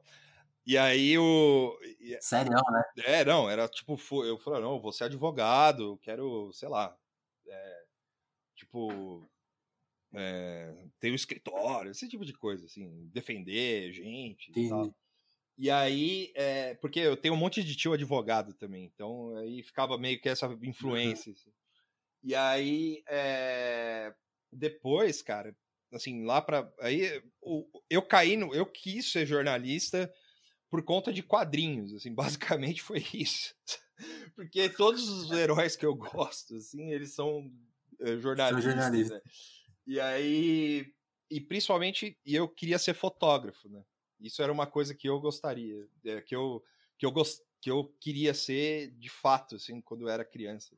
e 0.66 0.78
aí 0.78 1.18
o, 1.18 1.78
Sério, 2.20 2.52
né? 2.54 2.84
é, 3.06 3.26
não, 3.26 3.50
era 3.50 3.68
tipo, 3.68 3.94
eu 4.24 4.38
falei, 4.40 4.62
não, 4.62 4.76
eu 4.76 4.82
vou 4.82 4.92
ser 4.92 5.06
advogado, 5.06 5.84
eu 5.84 5.98
quero, 5.98 6.52
sei 6.54 6.70
lá, 6.70 6.96
é, 7.48 7.84
tipo, 8.56 9.30
é, 10.14 10.88
ter 11.00 11.12
um 11.12 11.16
escritório, 11.16 11.92
esse 11.92 12.08
tipo 12.08 12.26
de 12.26 12.34
coisa, 12.34 12.66
assim, 12.66 13.08
defender 13.14 13.92
gente 13.94 14.52
e 14.52 14.70
tal. 14.70 14.96
E 15.58 15.70
aí, 15.70 16.32
é, 16.36 16.76
porque 16.76 17.00
eu 17.00 17.18
tenho 17.18 17.34
um 17.36 17.38
monte 17.38 17.64
de 17.64 17.76
tio 17.76 17.94
advogado 17.94 18.54
também, 18.54 18.86
então 18.86 19.36
aí 19.38 19.64
ficava 19.64 19.98
meio 19.98 20.20
que 20.20 20.30
essa 20.30 20.48
influência. 20.64 21.34
assim. 21.34 21.52
E 22.24 22.36
aí, 22.36 23.04
é, 23.08 24.14
depois, 24.52 25.22
cara, 25.22 25.56
assim, 25.94 26.24
lá 26.26 26.42
pra. 26.42 26.72
Aí 26.80 27.24
o- 27.42 27.68
eu 27.90 28.02
caí 28.02 28.38
no. 28.38 28.54
Eu 28.54 28.66
quis 28.66 29.12
ser 29.12 29.26
jornalista 29.26 30.12
por 30.72 30.82
conta 30.84 31.12
de 31.12 31.22
quadrinhos, 31.22 31.94
assim, 31.94 32.16
basicamente 32.16 32.82
foi 32.82 33.06
isso. 33.14 33.54
Porque 34.36 34.70
todos 34.70 35.08
os 35.08 35.30
heróis 35.32 35.76
que 35.76 35.86
eu 35.86 35.94
gosto, 35.94 36.56
assim, 36.56 36.92
eles 36.92 37.14
são 37.14 37.52
é, 38.00 38.18
jornalistas. 38.18 38.64
jornalistas. 38.64 39.18
né? 39.18 39.32
E 39.86 40.00
aí. 40.00 40.94
E 41.30 41.40
principalmente, 41.40 42.18
e 42.26 42.36
eu 42.36 42.48
queria 42.48 42.80
ser 42.80 42.94
fotógrafo, 42.94 43.70
né? 43.70 43.84
Isso 44.20 44.42
era 44.42 44.52
uma 44.52 44.66
coisa 44.66 44.96
que 44.96 45.08
eu 45.08 45.20
gostaria, 45.20 45.88
é, 46.06 46.22
que 46.22 46.36
eu 46.36 46.64
que 46.98 47.06
eu 47.06 47.12
gos- 47.12 47.42
que 47.62 47.70
eu 47.70 47.94
queria 48.00 48.34
ser 48.34 48.92
de 48.92 49.10
fato, 49.10 49.56
assim, 49.56 49.82
quando 49.82 50.02
eu 50.02 50.10
era 50.10 50.26
criança. 50.26 50.76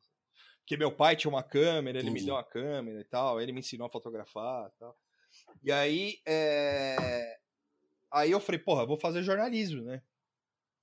Porque 0.60 0.78
meu 0.78 0.92
pai 0.92 1.16
tinha 1.16 1.30
uma 1.30 1.44
câmera, 1.44 2.00
ele 2.00 2.10
me 2.10 2.24
deu 2.24 2.36
uma 2.36 2.44
câmera 2.44 3.00
e 3.02 3.04
tal, 3.04 3.42
ele 3.42 3.52
me 3.52 3.60
ensinou 3.60 3.88
a 3.88 3.90
fotografar 3.90 4.70
e 4.70 4.80
tal. 4.80 4.98
E 5.62 5.72
aí, 5.72 6.22
é... 6.26 7.38
aí 8.14 8.32
eu 8.32 8.40
falei, 8.40 8.60
porra, 8.60 8.86
vou 8.86 8.98
fazer 8.98 9.24
jornalismo, 9.24 9.84
né? 9.84 10.02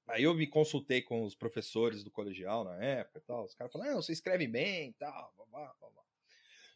Aí 0.08 0.24
eu 0.24 0.34
me 0.34 0.46
consultei 0.46 1.00
com 1.00 1.22
os 1.24 1.34
professores 1.34 2.02
do 2.02 2.10
colegial 2.10 2.64
na 2.64 2.76
época 2.82 3.18
e 3.18 3.22
tal. 3.22 3.44
Os 3.44 3.54
caras 3.54 3.72
falaram, 3.72 3.92
não, 3.92 4.02
você 4.02 4.12
escreve 4.12 4.46
bem 4.48 4.88
e 4.88 4.92
tal. 4.94 5.32
Blá, 5.36 5.72
blá, 5.78 5.90
blá. 5.90 6.02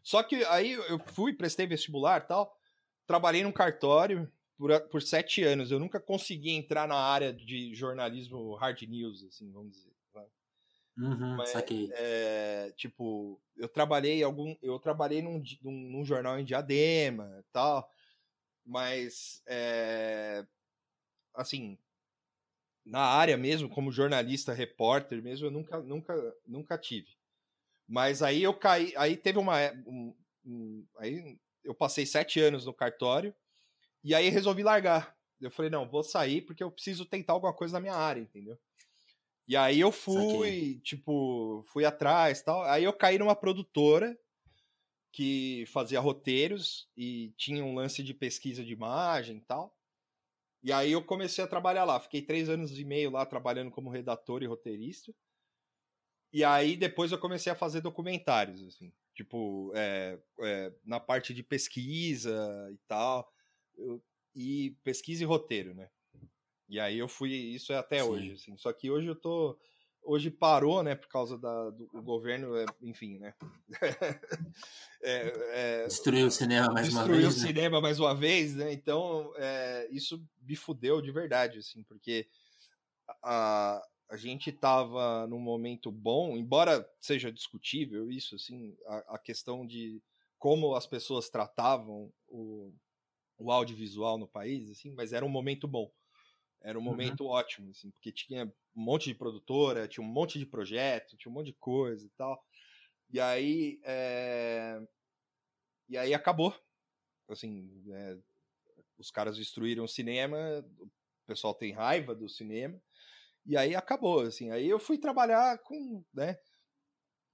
Só 0.03 0.23
que 0.23 0.45
aí 0.45 0.73
eu 0.73 0.99
fui, 1.07 1.33
prestei 1.33 1.67
vestibular 1.67 2.23
e 2.23 2.27
tal. 2.27 2.57
Trabalhei 3.07 3.43
num 3.43 3.51
cartório 3.51 4.31
por, 4.57 4.81
por 4.83 5.03
sete 5.03 5.43
anos. 5.43 5.73
Eu 5.73 5.81
nunca 5.81 5.99
consegui 5.99 6.51
entrar 6.51 6.87
na 6.87 6.97
área 6.97 7.33
de 7.33 7.75
jornalismo 7.75 8.55
hard 8.55 8.83
news, 8.83 9.25
assim, 9.25 9.51
vamos 9.51 9.73
dizer. 9.73 9.95
Uhum, 10.97 11.37
Mas, 11.37 11.51
saquei. 11.51 11.90
é, 11.93 12.73
tipo, 12.77 13.40
eu 13.57 13.69
trabalhei 13.69 14.23
algum, 14.23 14.55
eu 14.62 14.79
trabalhei 14.79 15.21
num, 15.21 15.43
num, 15.61 15.73
num 15.73 16.05
jornal 16.05 16.38
em 16.38 16.45
Diadema, 16.45 17.37
e 17.40 17.43
tal, 17.53 17.90
mas 18.64 19.42
é, 19.46 20.44
assim, 21.35 21.79
na 22.85 23.00
área 23.00 23.37
mesmo, 23.37 23.68
como 23.68 23.90
jornalista, 23.90 24.53
repórter 24.53 25.22
mesmo, 25.22 25.46
eu 25.46 25.50
nunca, 25.50 25.81
nunca, 25.81 26.37
nunca 26.46 26.79
tive. 26.79 27.09
Mas 27.88 28.22
aí 28.22 28.42
eu 28.42 28.55
caí, 28.55 28.92
aí 28.96 29.16
teve 29.16 29.38
uma, 29.38 29.61
é- 29.61 29.72
um- 29.87 30.14
um- 30.44 30.87
aí 30.98 31.38
eu 31.62 31.74
passei 31.74 32.05
sete 32.07 32.40
anos 32.40 32.66
no 32.66 32.74
cartório 32.74 33.35
e 34.03 34.14
aí 34.14 34.29
resolvi 34.29 34.62
largar. 34.62 35.16
Eu 35.40 35.50
falei 35.50 35.70
não, 35.70 35.88
vou 35.88 36.03
sair 36.03 36.42
porque 36.42 36.62
eu 36.62 36.70
preciso 36.70 37.05
tentar 37.07 37.35
alguma 37.35 37.53
coisa 37.55 37.74
na 37.74 37.81
minha 37.81 37.94
área, 37.94 38.20
entendeu? 38.20 38.59
E 39.46 39.57
aí 39.57 39.81
eu 39.81 39.92
fui, 39.92 40.81
tipo, 40.83 41.64
fui 41.68 41.85
atrás 41.85 42.42
tal. 42.42 42.62
Aí 42.64 42.85
eu 42.85 42.92
caí 42.92 43.18
numa 43.18 43.37
produtora 43.37 44.18
que 45.14 45.64
fazia 45.68 46.00
roteiros 46.00 46.90
e 46.96 47.33
tinha 47.37 47.64
um 47.64 47.72
lance 47.72 48.03
de 48.03 48.12
pesquisa 48.12 48.64
de 48.64 48.72
imagem 48.72 49.37
e 49.37 49.40
tal. 49.42 49.79
E 50.61 50.72
aí 50.72 50.90
eu 50.90 51.05
comecei 51.05 51.44
a 51.44 51.46
trabalhar 51.46 51.85
lá. 51.85 52.00
Fiquei 52.00 52.20
três 52.20 52.48
anos 52.48 52.77
e 52.77 52.85
meio 52.85 53.12
lá 53.12 53.24
trabalhando 53.24 53.70
como 53.70 53.90
redator 53.90 54.42
e 54.42 54.46
roteirista. 54.46 55.14
E 56.33 56.42
aí 56.42 56.77
depois 56.77 57.12
eu 57.12 57.18
comecei 57.18 57.53
a 57.53 57.55
fazer 57.55 57.81
documentários, 57.81 58.61
assim. 58.64 58.92
Tipo, 59.14 59.70
é, 59.77 60.18
é, 60.40 60.72
na 60.85 60.98
parte 60.98 61.33
de 61.33 61.44
pesquisa 61.44 62.68
e 62.72 62.79
tal. 62.88 63.33
eu- 63.77 64.03
e 64.35 64.77
pesquisa 64.83 65.22
e 65.22 65.27
roteiro, 65.27 65.74
né? 65.74 65.90
E 66.68 66.81
aí 66.81 66.98
eu 66.98 67.09
fui, 67.09 67.33
isso 67.33 67.72
é 67.72 67.77
até 67.77 68.03
Sim. 68.03 68.09
hoje, 68.11 68.33
assim. 68.33 68.57
Só 68.57 68.72
que 68.72 68.90
hoje 68.90 69.07
eu 69.07 69.14
tô. 69.14 69.57
Hoje 70.05 70.31
parou, 70.31 70.83
né? 70.83 70.95
Por 70.95 71.09
causa 71.09 71.38
da, 71.38 71.71
do 71.71 72.03
governo, 72.03 72.57
é, 72.57 72.67
enfim, 72.83 73.19
né? 73.19 73.35
É, 75.07 75.83
é, 75.83 75.87
Destruiu 75.87 76.29
o 76.29 76.31
cinema 76.31 76.73
mais 76.73 76.88
uma 76.88 77.03
destruiu 77.03 77.21
vez, 77.21 77.37
o 77.37 77.40
né? 77.40 77.47
cinema 77.47 77.79
mais 77.79 78.01
uma 78.01 78.14
vez, 78.14 78.55
né? 78.55 78.73
Então, 78.73 79.35
é, 79.37 79.87
isso 79.90 80.27
me 80.40 80.57
fudeu 80.57 81.03
de 81.03 81.12
verdade, 81.12 81.59
assim, 81.59 81.83
porque 81.83 82.27
a, 83.23 83.87
a 84.09 84.17
gente 84.17 84.51
tava 84.51 85.27
num 85.27 85.38
momento 85.38 85.93
bom, 85.93 86.38
embora 86.38 86.88
seja 87.03 87.31
discutível 87.31 88.11
isso, 88.11 88.35
assim, 88.35 88.75
a, 88.87 89.17
a 89.17 89.19
questão 89.19 89.67
de 89.67 90.03
como 90.38 90.75
as 90.75 90.87
pessoas 90.87 91.29
tratavam 91.29 92.11
o, 92.29 92.73
o 93.38 93.51
audiovisual 93.51 94.17
no 94.17 94.27
país, 94.27 94.71
assim, 94.71 94.90
mas 94.90 95.12
era 95.12 95.25
um 95.25 95.29
momento 95.29 95.69
bom. 95.69 95.90
Era 96.64 96.79
um 96.79 96.83
Uhum. 96.83 96.88
momento 96.90 97.27
ótimo, 97.27 97.70
assim, 97.70 97.90
porque 97.90 98.11
tinha 98.11 98.46
um 98.74 98.83
monte 98.83 99.05
de 99.05 99.14
produtora, 99.14 99.87
tinha 99.87 100.05
um 100.05 100.09
monte 100.11 100.38
de 100.38 100.46
projeto, 100.46 101.16
tinha 101.16 101.31
um 101.31 101.35
monte 101.35 101.46
de 101.48 101.55
coisa 101.55 102.07
e 102.07 102.11
tal. 102.16 102.42
E 103.11 103.20
aí, 103.20 103.81
é, 103.85 104.81
e 105.88 105.96
aí 105.98 106.14
acabou. 106.14 106.55
Assim, 107.29 107.70
é, 107.92 108.18
os 108.98 109.11
caras 109.11 109.37
destruíram 109.37 109.85
o 109.85 109.88
cinema, 109.88 110.38
o 110.81 110.90
pessoal 111.27 111.55
tem 111.55 111.72
raiva 111.72 112.14
do 112.14 112.29
cinema, 112.29 112.81
e 113.46 113.57
aí 113.57 113.74
acabou, 113.77 114.20
assim. 114.22 114.50
Aí 114.50 114.68
eu 114.68 114.79
fui 114.81 114.98
trabalhar 114.98 115.59
com, 115.61 116.05
né, 116.14 116.38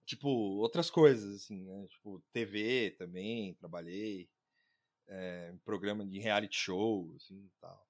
tipo, 0.07 0.29
outras 0.29 0.91
coisas, 0.91 1.37
assim, 1.37 1.65
né, 1.65 1.87
tipo, 1.89 2.23
TV 2.33 2.93
também, 2.99 3.55
trabalhei, 3.55 4.29
é, 5.09 5.55
programa 5.65 6.07
de 6.07 6.19
reality 6.21 6.57
show, 6.57 7.15
assim, 7.17 7.37
e 7.47 7.53
tal. 7.61 7.90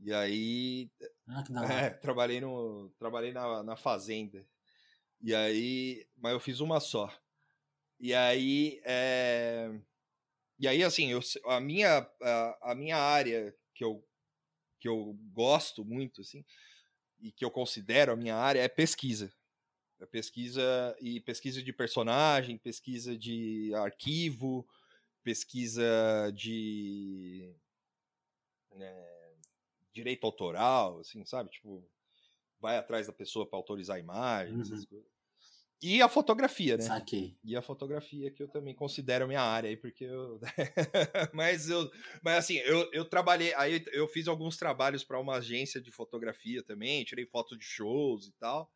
E 0.00 0.12
aí, 0.12 0.90
Ah, 1.26 1.42
que 1.44 1.52
da 1.52 1.62
hora. 1.64 1.86
é, 1.86 1.90
trabalhei 2.00 2.40
no, 2.40 2.90
trabalhei 2.98 3.32
na, 3.32 3.62
na 3.62 3.76
fazenda. 3.76 4.46
E 5.22 5.34
aí, 5.34 6.06
mas 6.16 6.32
eu 6.32 6.40
fiz 6.40 6.60
uma 6.60 6.80
só. 6.80 7.10
E 8.00 8.14
aí, 8.14 8.80
é, 8.84 9.70
e 10.58 10.68
aí 10.68 10.84
assim, 10.84 11.10
eu, 11.12 11.20
a 11.46 11.60
minha 11.60 11.98
a, 12.22 12.72
a 12.72 12.74
minha 12.74 12.96
área 12.96 13.54
que 13.74 13.84
eu 13.84 14.06
que 14.80 14.88
eu 14.88 15.14
gosto 15.32 15.84
muito 15.84 16.22
assim 16.22 16.44
e 17.20 17.32
que 17.32 17.44
eu 17.44 17.50
considero 17.50 18.12
a 18.12 18.16
minha 18.16 18.36
área 18.36 18.60
é 18.60 18.68
pesquisa. 18.68 19.32
É 20.00 20.06
pesquisa 20.06 20.96
e 21.00 21.20
pesquisa 21.20 21.62
de 21.62 21.72
personagem, 21.72 22.58
pesquisa 22.58 23.16
de 23.18 23.72
arquivo, 23.74 24.66
pesquisa 25.24 26.32
de 26.34 27.54
né, 28.76 29.19
direito 29.92 30.24
autoral, 30.26 31.00
assim, 31.00 31.24
sabe? 31.24 31.50
Tipo, 31.50 31.84
vai 32.60 32.76
atrás 32.76 33.06
da 33.06 33.12
pessoa 33.12 33.46
para 33.48 33.58
autorizar 33.58 33.96
a 33.96 34.00
imagem, 34.00 34.54
Uhum. 34.54 34.60
essas 34.62 34.84
coisas. 34.84 35.08
E 35.82 36.02
a 36.02 36.10
fotografia, 36.10 36.76
né? 36.76 36.82
Saquei. 36.82 37.38
E 37.42 37.56
a 37.56 37.62
fotografia, 37.62 38.30
que 38.30 38.42
eu 38.42 38.48
também 38.48 38.74
considero 38.74 39.26
minha 39.26 39.40
área 39.40 39.70
aí, 39.70 39.78
porque 39.78 40.04
eu. 40.04 40.38
mas 41.32 41.70
eu. 41.70 41.90
Mas 42.22 42.36
assim, 42.36 42.56
eu, 42.58 42.90
eu 42.92 43.02
trabalhei. 43.06 43.54
Aí 43.54 43.82
eu 43.92 44.06
fiz 44.06 44.28
alguns 44.28 44.58
trabalhos 44.58 45.02
para 45.02 45.18
uma 45.18 45.36
agência 45.36 45.80
de 45.80 45.90
fotografia 45.90 46.62
também, 46.62 47.02
tirei 47.02 47.24
fotos 47.24 47.58
de 47.58 47.64
shows 47.64 48.26
e 48.26 48.32
tal. 48.32 48.70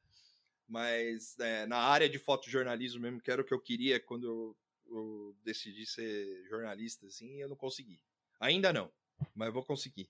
Mas 0.66 1.38
é, 1.38 1.66
na 1.66 1.76
área 1.76 2.08
de 2.08 2.18
fotojornalismo 2.18 3.02
mesmo, 3.02 3.20
que 3.20 3.30
era 3.30 3.42
o 3.42 3.44
que 3.44 3.52
eu 3.52 3.60
queria 3.60 4.00
quando 4.00 4.26
eu, 4.26 4.56
eu 4.96 5.36
decidi 5.44 5.84
ser 5.84 6.46
jornalista, 6.48 7.06
assim, 7.06 7.34
eu 7.40 7.48
não 7.50 7.56
consegui. 7.56 8.00
Ainda 8.40 8.72
não, 8.72 8.90
mas 9.34 9.48
eu 9.48 9.52
vou 9.52 9.64
conseguir. 9.64 10.06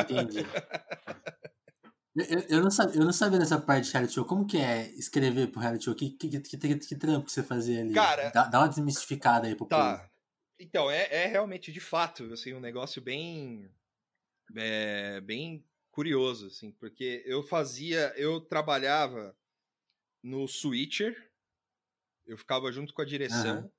Entendi. 0.00 0.44
Eu, 2.16 2.56
eu, 2.56 2.62
não 2.62 2.70
sabia, 2.70 3.00
eu 3.00 3.04
não 3.04 3.12
sabia 3.12 3.38
dessa 3.38 3.60
parte 3.60 3.86
de 3.86 3.92
reality 3.92 4.14
show. 4.14 4.24
Como 4.24 4.44
que 4.44 4.58
é 4.58 4.90
escrever 4.94 5.52
pro 5.52 5.60
reality 5.60 5.84
show? 5.84 5.94
Que, 5.94 6.10
que, 6.10 6.40
que, 6.40 6.56
que, 6.56 6.74
que 6.76 6.96
trampo 6.96 7.26
que 7.26 7.32
você 7.32 7.44
fazia 7.44 7.80
ali? 7.80 7.94
Cara... 7.94 8.30
Dá, 8.30 8.46
dá 8.46 8.58
uma 8.58 8.68
desmistificada 8.68 9.46
aí 9.46 9.54
pro 9.54 9.66
tá. 9.66 9.98
povo. 9.98 10.10
Então, 10.58 10.90
é, 10.90 11.06
é 11.12 11.26
realmente, 11.26 11.70
de 11.70 11.78
fato, 11.78 12.24
assim, 12.32 12.54
um 12.54 12.60
negócio 12.60 13.00
bem... 13.00 13.70
É, 14.56 15.20
bem 15.20 15.64
curioso, 15.92 16.48
assim, 16.48 16.72
porque 16.72 17.22
eu 17.24 17.40
fazia... 17.42 18.12
Eu 18.16 18.40
trabalhava 18.40 19.36
no 20.20 20.48
Switcher, 20.48 21.30
eu 22.26 22.36
ficava 22.36 22.72
junto 22.72 22.92
com 22.92 23.02
a 23.02 23.06
direção, 23.06 23.60
uhum. 23.60 23.70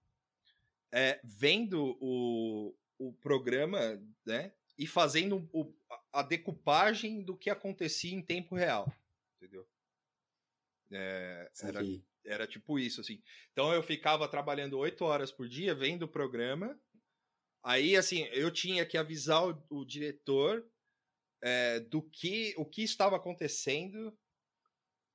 é, 0.94 1.20
vendo 1.24 1.98
o, 2.00 2.74
o 3.00 3.14
programa, 3.14 4.00
né, 4.26 4.52
e 4.78 4.86
fazendo 4.86 5.50
o, 5.52 5.74
a 6.12 6.22
decupagem 6.22 7.24
do 7.24 7.36
que 7.36 7.50
acontecia 7.50 8.14
em 8.14 8.22
tempo 8.22 8.56
real, 8.56 8.94
entendeu? 9.38 9.68
É, 10.92 11.52
era, 11.64 11.82
era 12.26 12.48
tipo 12.48 12.78
isso, 12.78 13.02
assim. 13.02 13.22
Então 13.52 13.74
eu 13.74 13.82
ficava 13.82 14.28
trabalhando 14.28 14.78
oito 14.78 15.06
horas 15.06 15.32
por 15.32 15.48
dia 15.48 15.74
vendo 15.74 16.04
o 16.04 16.08
programa. 16.08 16.80
Aí, 17.64 17.96
assim, 17.96 18.24
eu 18.32 18.52
tinha 18.52 18.86
que 18.86 18.98
avisar 18.98 19.48
o, 19.48 19.64
o 19.70 19.86
diretor 19.86 20.66
é, 21.42 21.80
do 21.80 22.02
que 22.02 22.54
o 22.58 22.66
que 22.66 22.84
estava 22.84 23.16
acontecendo, 23.16 24.18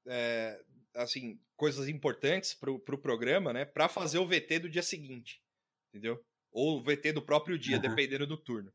é, 0.07 0.63
assim, 0.95 1.41
coisas 1.57 1.89
importantes 1.89 2.55
para 2.55 2.71
o 2.71 2.79
pro 2.79 2.99
programa, 2.99 3.53
né? 3.53 3.65
Para 3.65 3.89
fazer 3.89 4.19
o 4.19 4.27
VT 4.27 4.61
do 4.61 4.69
dia 4.69 4.83
seguinte, 4.83 5.43
entendeu? 5.89 6.25
Ou 6.55 6.79
o 6.79 6.83
VT 6.83 7.13
do 7.13 7.21
próprio 7.21 7.59
dia, 7.59 7.77
uhum. 7.77 7.83
dependendo 7.83 8.27
do 8.27 8.37
turno. 8.37 8.73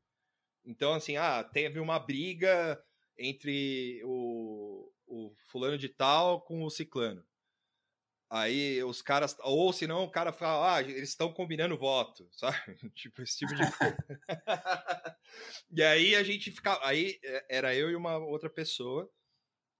Então, 0.66 0.94
assim, 0.94 1.16
ah, 1.16 1.44
teve 1.44 1.80
uma 1.80 1.98
briga 1.98 2.80
entre 3.18 4.02
o, 4.04 4.92
o 5.08 5.34
fulano 5.48 5.78
de 5.78 5.88
tal 5.90 6.42
com 6.42 6.64
o 6.64 6.70
ciclano. 6.70 7.26
Aí 8.30 8.84
os 8.84 9.02
caras, 9.02 9.36
ou 9.40 9.74
senão 9.74 10.04
o 10.04 10.12
cara 10.12 10.32
fala, 10.32 10.76
ah, 10.76 10.82
eles 10.82 11.10
estão 11.10 11.34
combinando 11.34 11.78
voto, 11.78 12.28
sabe? 12.34 12.76
tipo, 12.94 13.22
esse 13.24 13.38
tipo 13.38 13.56
de 13.56 13.64
coisa. 13.78 13.98
e 15.72 15.82
aí 15.82 16.16
a 16.16 16.22
gente 16.22 16.52
ficava, 16.52 16.86
aí 16.86 17.18
é, 17.24 17.46
era 17.58 17.76
eu 17.76 17.90
e 17.90 17.96
uma 17.96 18.18
outra 18.18 18.50
pessoa, 18.50 19.10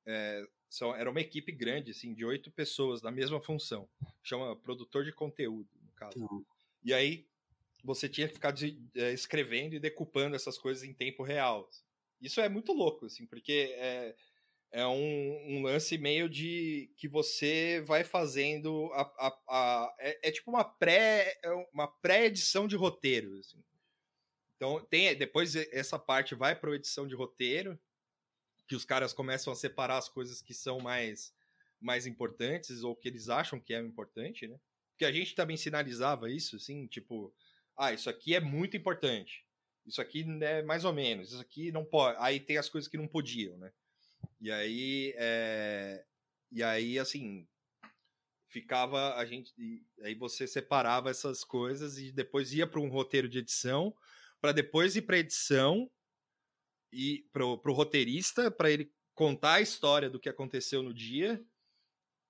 é, 0.08 0.44
são, 0.68 0.96
era 0.96 1.12
uma 1.12 1.22
equipe 1.22 1.52
grande, 1.52 1.92
assim, 1.92 2.14
de 2.14 2.26
oito 2.26 2.52
pessoas 2.52 3.04
na 3.04 3.12
mesma 3.12 3.40
função, 3.40 3.88
chama 4.24 4.56
produtor 4.56 5.04
de 5.04 5.12
conteúdo, 5.12 5.70
no 5.84 5.92
caso. 5.92 6.20
Uhum. 6.20 6.44
E 6.84 6.92
aí 6.92 7.28
você 7.84 8.10
tinha 8.10 8.28
que 8.28 8.34
ficar 8.34 8.52
de, 8.52 8.82
é, 8.96 9.14
escrevendo 9.14 9.76
e 9.76 9.80
decupando 9.80 10.36
essas 10.36 10.58
coisas 10.58 10.84
em 10.84 10.94
tempo 10.94 11.24
real. 11.24 11.70
Isso 12.22 12.42
é 12.42 12.50
muito 12.50 12.74
louco, 12.74 13.06
assim, 13.06 13.26
porque 13.26 13.74
é, 13.78 14.16
é 14.72 14.86
um, 14.86 15.58
um 15.58 15.64
lance 15.64 15.98
meio 15.98 16.30
de 16.30 16.92
que 16.98 17.08
você 17.08 17.82
vai 17.86 18.04
fazendo 18.04 18.92
a, 18.94 19.02
a, 19.02 19.40
a 19.48 19.96
é, 20.00 20.30
é, 20.30 20.32
tipo 20.32 20.52
uma 20.52 20.64
pré 20.64 21.40
é 21.44 21.52
uma 21.74 21.88
pré-edição 21.88 22.68
de 22.68 22.76
roteiro, 22.76 23.38
assim. 23.40 23.64
Então 24.56 24.80
tem 24.86 25.16
depois 25.16 25.56
essa 25.56 25.98
parte 25.98 26.36
vai 26.36 26.56
para 26.56 26.76
edição 26.76 27.08
de 27.08 27.16
roteiro, 27.16 27.80
que 28.68 28.76
os 28.76 28.86
caras 28.86 29.14
começam 29.14 29.52
a 29.52 29.56
separar 29.56 29.98
as 29.98 30.10
coisas 30.10 30.42
que 30.42 30.54
são 30.54 30.80
mais 30.80 31.34
mais 31.82 32.06
importantes 32.06 32.84
ou 32.84 32.96
que 32.96 33.08
eles 33.08 33.30
acham 33.30 33.60
que 33.60 33.74
é 33.74 33.80
importante, 33.80 34.48
né? 34.48 34.60
Porque 34.92 35.06
a 35.06 35.12
gente 35.14 35.34
também 35.34 35.56
sinalizava 35.56 36.30
isso, 36.30 36.58
assim, 36.58 36.86
tipo, 36.88 37.34
ah, 37.80 37.94
isso 37.94 38.10
aqui 38.10 38.36
é 38.36 38.42
muito 38.42 38.76
importante. 38.76 39.46
Isso 39.86 40.02
aqui 40.02 40.26
é 40.42 40.62
mais 40.62 40.84
ou 40.84 40.94
menos. 40.94 41.32
Isso 41.32 41.42
aqui 41.42 41.72
não 41.72 41.86
pode. 41.86 42.18
Aí 42.20 42.40
tem 42.40 42.58
as 42.58 42.70
coisas 42.70 42.90
que 42.90 42.98
não 42.98 43.08
podiam, 43.08 43.58
né? 43.58 43.72
E 44.42 44.52
aí, 44.52 45.14
é... 45.18 46.06
e 46.52 46.62
aí 46.62 47.00
assim, 47.00 47.48
ficava 48.50 49.16
a 49.16 49.26
gente, 49.26 49.54
aí 50.02 50.14
você 50.14 50.46
separava 50.46 51.10
essas 51.10 51.44
coisas 51.44 51.98
e 51.98 52.12
depois 52.12 52.54
ia 52.54 52.68
para 52.68 52.82
um 52.82 52.90
roteiro 52.90 53.30
de 53.30 53.40
edição, 53.40 53.96
para 54.42 54.52
depois 54.52 54.96
ir 54.96 55.04
para 55.04 55.18
edição 55.18 55.90
e 56.92 57.26
para 57.32 57.46
o 57.46 57.74
roteirista 57.74 58.52
para 58.52 58.72
ele 58.72 58.92
contar 59.14 59.56
a 59.56 59.62
história 59.62 60.10
do 60.10 60.20
que 60.20 60.30
aconteceu 60.30 60.84
no 60.84 60.94
dia 60.94 61.44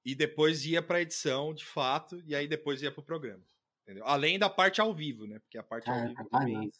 e 0.05 0.13
depois 0.13 0.65
ia 0.65 0.81
para 0.81 1.01
edição 1.01 1.53
de 1.53 1.65
fato 1.65 2.21
e 2.25 2.35
aí 2.35 2.47
depois 2.47 2.81
ia 2.81 2.91
para 2.91 3.01
o 3.01 3.05
programa. 3.05 3.43
Entendeu? 3.89 4.05
Além 4.05 4.37
da 4.37 4.47
parte 4.47 4.79
ao 4.79 4.93
vivo, 4.93 5.25
né? 5.25 5.39
Porque 5.39 5.57
a 5.57 5.63
parte 5.63 5.89
ao 5.89 6.07
vivo 6.07 6.29
também 6.29 6.71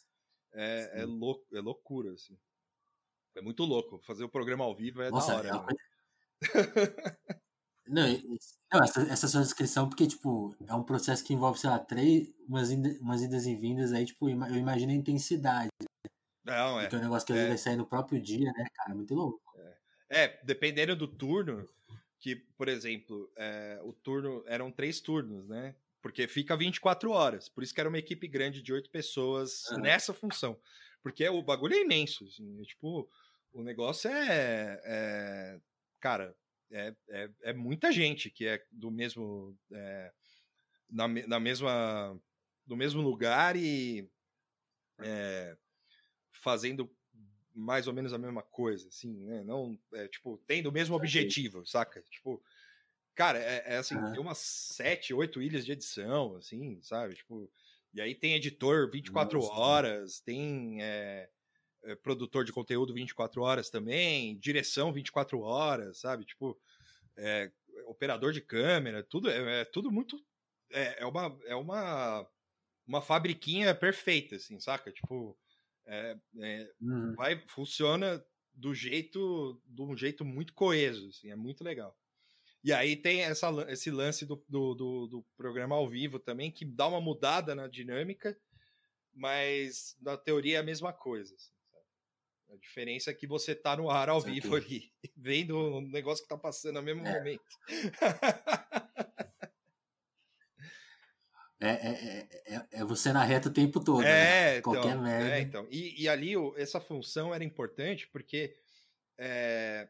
é, 0.54 1.00
é, 1.00 1.04
lou 1.04 1.44
é 1.52 1.60
loucura, 1.60 2.12
assim. 2.12 2.38
É 3.34 3.42
muito 3.42 3.64
louco. 3.64 3.98
Fazer 3.98 4.22
o 4.22 4.28
programa 4.28 4.62
ao 4.62 4.76
vivo 4.76 5.02
é 5.02 5.10
Nossa, 5.10 5.42
da 5.42 5.58
hora. 5.58 5.66
É 5.68 5.74
né? 5.74 5.80
Não, 7.88 8.06
não, 8.72 8.84
essa, 8.84 9.00
essa 9.02 9.26
sua 9.26 9.42
descrição, 9.42 9.88
porque, 9.88 10.06
tipo, 10.06 10.54
é 10.64 10.72
um 10.72 10.84
processo 10.84 11.24
que 11.24 11.34
envolve, 11.34 11.58
sei 11.58 11.68
lá, 11.68 11.76
três, 11.76 12.32
umas, 12.46 12.70
umas 13.00 13.20
idas 13.20 13.46
e 13.46 13.56
vindas 13.56 13.92
aí, 13.92 14.06
tipo, 14.06 14.28
eu 14.28 14.56
imagino 14.56 14.92
a 14.92 14.94
intensidade. 14.94 15.70
Não, 16.44 16.78
é. 16.78 16.82
Porque 16.84 16.94
é 16.94 16.98
um 17.00 17.02
negócio 17.02 17.26
que 17.26 17.32
às 17.32 17.38
vezes 17.38 17.50
é. 17.50 17.54
vai 17.54 17.58
sair 17.58 17.76
no 17.76 17.84
próprio 17.84 18.22
dia, 18.22 18.52
né, 18.52 18.64
cara? 18.76 18.92
É 18.92 18.94
muito 18.94 19.12
louco. 19.12 19.40
É, 20.08 20.22
é 20.22 20.40
dependendo 20.44 20.94
do 20.94 21.08
turno, 21.08 21.68
que, 22.20 22.36
por 22.36 22.68
exemplo, 22.68 23.28
é, 23.36 23.80
o 23.82 23.92
turno, 23.92 24.44
eram 24.46 24.70
três 24.70 25.00
turnos, 25.00 25.48
né? 25.48 25.74
Porque 26.02 26.26
fica 26.26 26.56
24 26.56 27.10
horas. 27.10 27.48
Por 27.48 27.62
isso 27.62 27.74
que 27.74 27.80
era 27.80 27.88
uma 27.88 27.98
equipe 27.98 28.26
grande 28.26 28.62
de 28.62 28.72
oito 28.72 28.90
pessoas 28.90 29.66
uhum. 29.70 29.80
nessa 29.80 30.14
função. 30.14 30.58
Porque 31.02 31.28
o 31.28 31.42
bagulho 31.42 31.74
é 31.74 31.80
imenso. 31.80 32.24
Assim, 32.24 32.60
é, 32.60 32.64
tipo, 32.64 33.08
o 33.52 33.62
negócio 33.62 34.10
é. 34.10 34.80
é 34.84 35.60
cara, 36.00 36.34
é, 36.70 36.94
é, 37.08 37.30
é, 37.42 37.52
muita 37.52 37.92
gente 37.92 38.30
que 38.30 38.46
é 38.46 38.64
do 38.70 38.90
mesmo. 38.90 39.56
É, 39.72 40.12
na, 40.88 41.08
na 41.08 41.40
mesma. 41.40 42.18
do 42.66 42.76
mesmo 42.76 43.02
lugar 43.02 43.56
e. 43.56 44.08
É, 45.02 45.56
fazendo 46.30 46.90
mais 47.54 47.86
ou 47.86 47.92
menos 47.92 48.12
a 48.12 48.18
mesma 48.18 48.42
coisa, 48.42 48.88
assim, 48.88 49.12
né? 49.24 49.42
Não, 49.44 49.78
é, 49.94 50.08
tipo, 50.08 50.38
tendo 50.46 50.68
o 50.68 50.72
mesmo 50.72 50.94
objetivo, 50.94 51.66
saca? 51.66 52.02
Tipo, 52.02 52.42
Cara, 53.14 53.38
é, 53.38 53.74
é 53.74 53.76
assim, 53.76 53.96
tem 54.12 54.20
umas 54.20 54.38
sete, 54.38 55.12
oito 55.12 55.42
ilhas 55.42 55.64
de 55.64 55.72
edição, 55.72 56.36
assim, 56.36 56.80
sabe? 56.82 57.14
Tipo, 57.14 57.50
e 57.92 58.00
aí 58.00 58.14
tem 58.14 58.34
editor 58.34 58.90
24 58.90 59.38
Nossa, 59.38 59.52
horas, 59.52 60.20
tem 60.20 60.82
é, 60.82 61.28
é, 61.84 61.94
produtor 61.96 62.44
de 62.44 62.52
conteúdo 62.52 62.94
24 62.94 63.42
horas 63.42 63.68
também, 63.68 64.38
direção 64.38 64.92
24 64.92 65.40
horas, 65.40 65.98
sabe? 65.98 66.24
Tipo, 66.24 66.58
é, 67.16 67.50
operador 67.86 68.32
de 68.32 68.40
câmera, 68.40 69.02
tudo 69.02 69.28
é, 69.28 69.62
é 69.62 69.64
tudo 69.64 69.90
muito. 69.90 70.22
É, 70.72 71.02
é, 71.02 71.06
uma, 71.06 71.38
é 71.46 71.54
uma, 71.54 72.26
uma 72.86 73.02
fabriquinha 73.02 73.74
perfeita, 73.74 74.36
assim, 74.36 74.60
saca? 74.60 74.92
Tipo, 74.92 75.36
é, 75.86 76.16
uhum. 76.80 77.14
vai, 77.16 77.42
funciona 77.48 78.24
do 78.54 78.74
jeito, 78.74 79.60
de 79.66 79.82
um 79.82 79.96
jeito 79.96 80.24
muito 80.24 80.54
coeso, 80.54 81.08
assim, 81.08 81.30
é 81.30 81.36
muito 81.36 81.64
legal. 81.64 81.96
E 82.62 82.72
aí 82.72 82.94
tem 82.94 83.22
essa, 83.22 83.48
esse 83.68 83.90
lance 83.90 84.26
do, 84.26 84.36
do, 84.48 84.74
do, 84.74 85.06
do, 85.06 85.26
programa 85.36 85.74
ao 85.74 85.88
vivo 85.88 86.18
também, 86.18 86.50
que 86.50 86.64
dá 86.64 86.86
uma 86.86 87.00
mudada 87.00 87.54
na 87.54 87.66
dinâmica, 87.66 88.36
mas 89.14 89.96
na 90.00 90.16
teoria 90.16 90.58
é 90.58 90.60
a 90.60 90.64
mesma 90.64 90.92
coisa. 90.92 91.34
Assim, 91.34 91.52
a 92.52 92.56
diferença 92.56 93.10
é 93.10 93.14
que 93.14 93.26
você 93.26 93.54
tá 93.54 93.76
no 93.76 93.88
ar 93.88 94.10
ao 94.10 94.20
vivo 94.20 94.54
ali, 94.56 94.92
vendo 95.16 95.56
o 95.56 95.80
negócio 95.80 96.22
que 96.22 96.28
tá 96.28 96.36
passando 96.36 96.74
no 96.74 96.82
mesmo 96.82 97.06
é. 97.06 97.18
momento. 97.18 97.44
É, 101.62 101.68
é, 101.68 102.28
é, 102.46 102.66
é, 102.72 102.84
você 102.86 103.12
na 103.12 103.22
reta 103.22 103.50
o 103.50 103.52
tempo 103.52 103.84
todo. 103.84 104.02
É, 104.02 104.04
né? 104.04 104.58
então, 104.58 104.72
Qualquer 104.72 104.98
merda. 104.98 105.36
É, 105.36 105.40
então. 105.40 105.68
E, 105.70 106.02
e 106.02 106.08
ali 106.08 106.32
essa 106.56 106.80
função 106.80 107.34
era 107.34 107.44
importante 107.44 108.08
porque 108.08 108.56
é, 109.18 109.86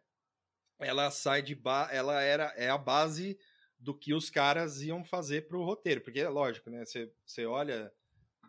ela 0.80 1.10
sai 1.10 1.42
de 1.42 1.54
ba 1.54 1.88
ela 1.92 2.20
era 2.20 2.52
é 2.56 2.68
a 2.68 2.78
base 2.78 3.38
do 3.78 3.94
que 3.94 4.12
os 4.12 4.28
caras 4.28 4.82
iam 4.82 5.02
fazer 5.04 5.48
pro 5.48 5.64
roteiro, 5.64 6.02
porque 6.02 6.20
é 6.20 6.28
lógico, 6.28 6.68
né? 6.68 6.84
Você, 6.84 7.46
olha, 7.46 7.90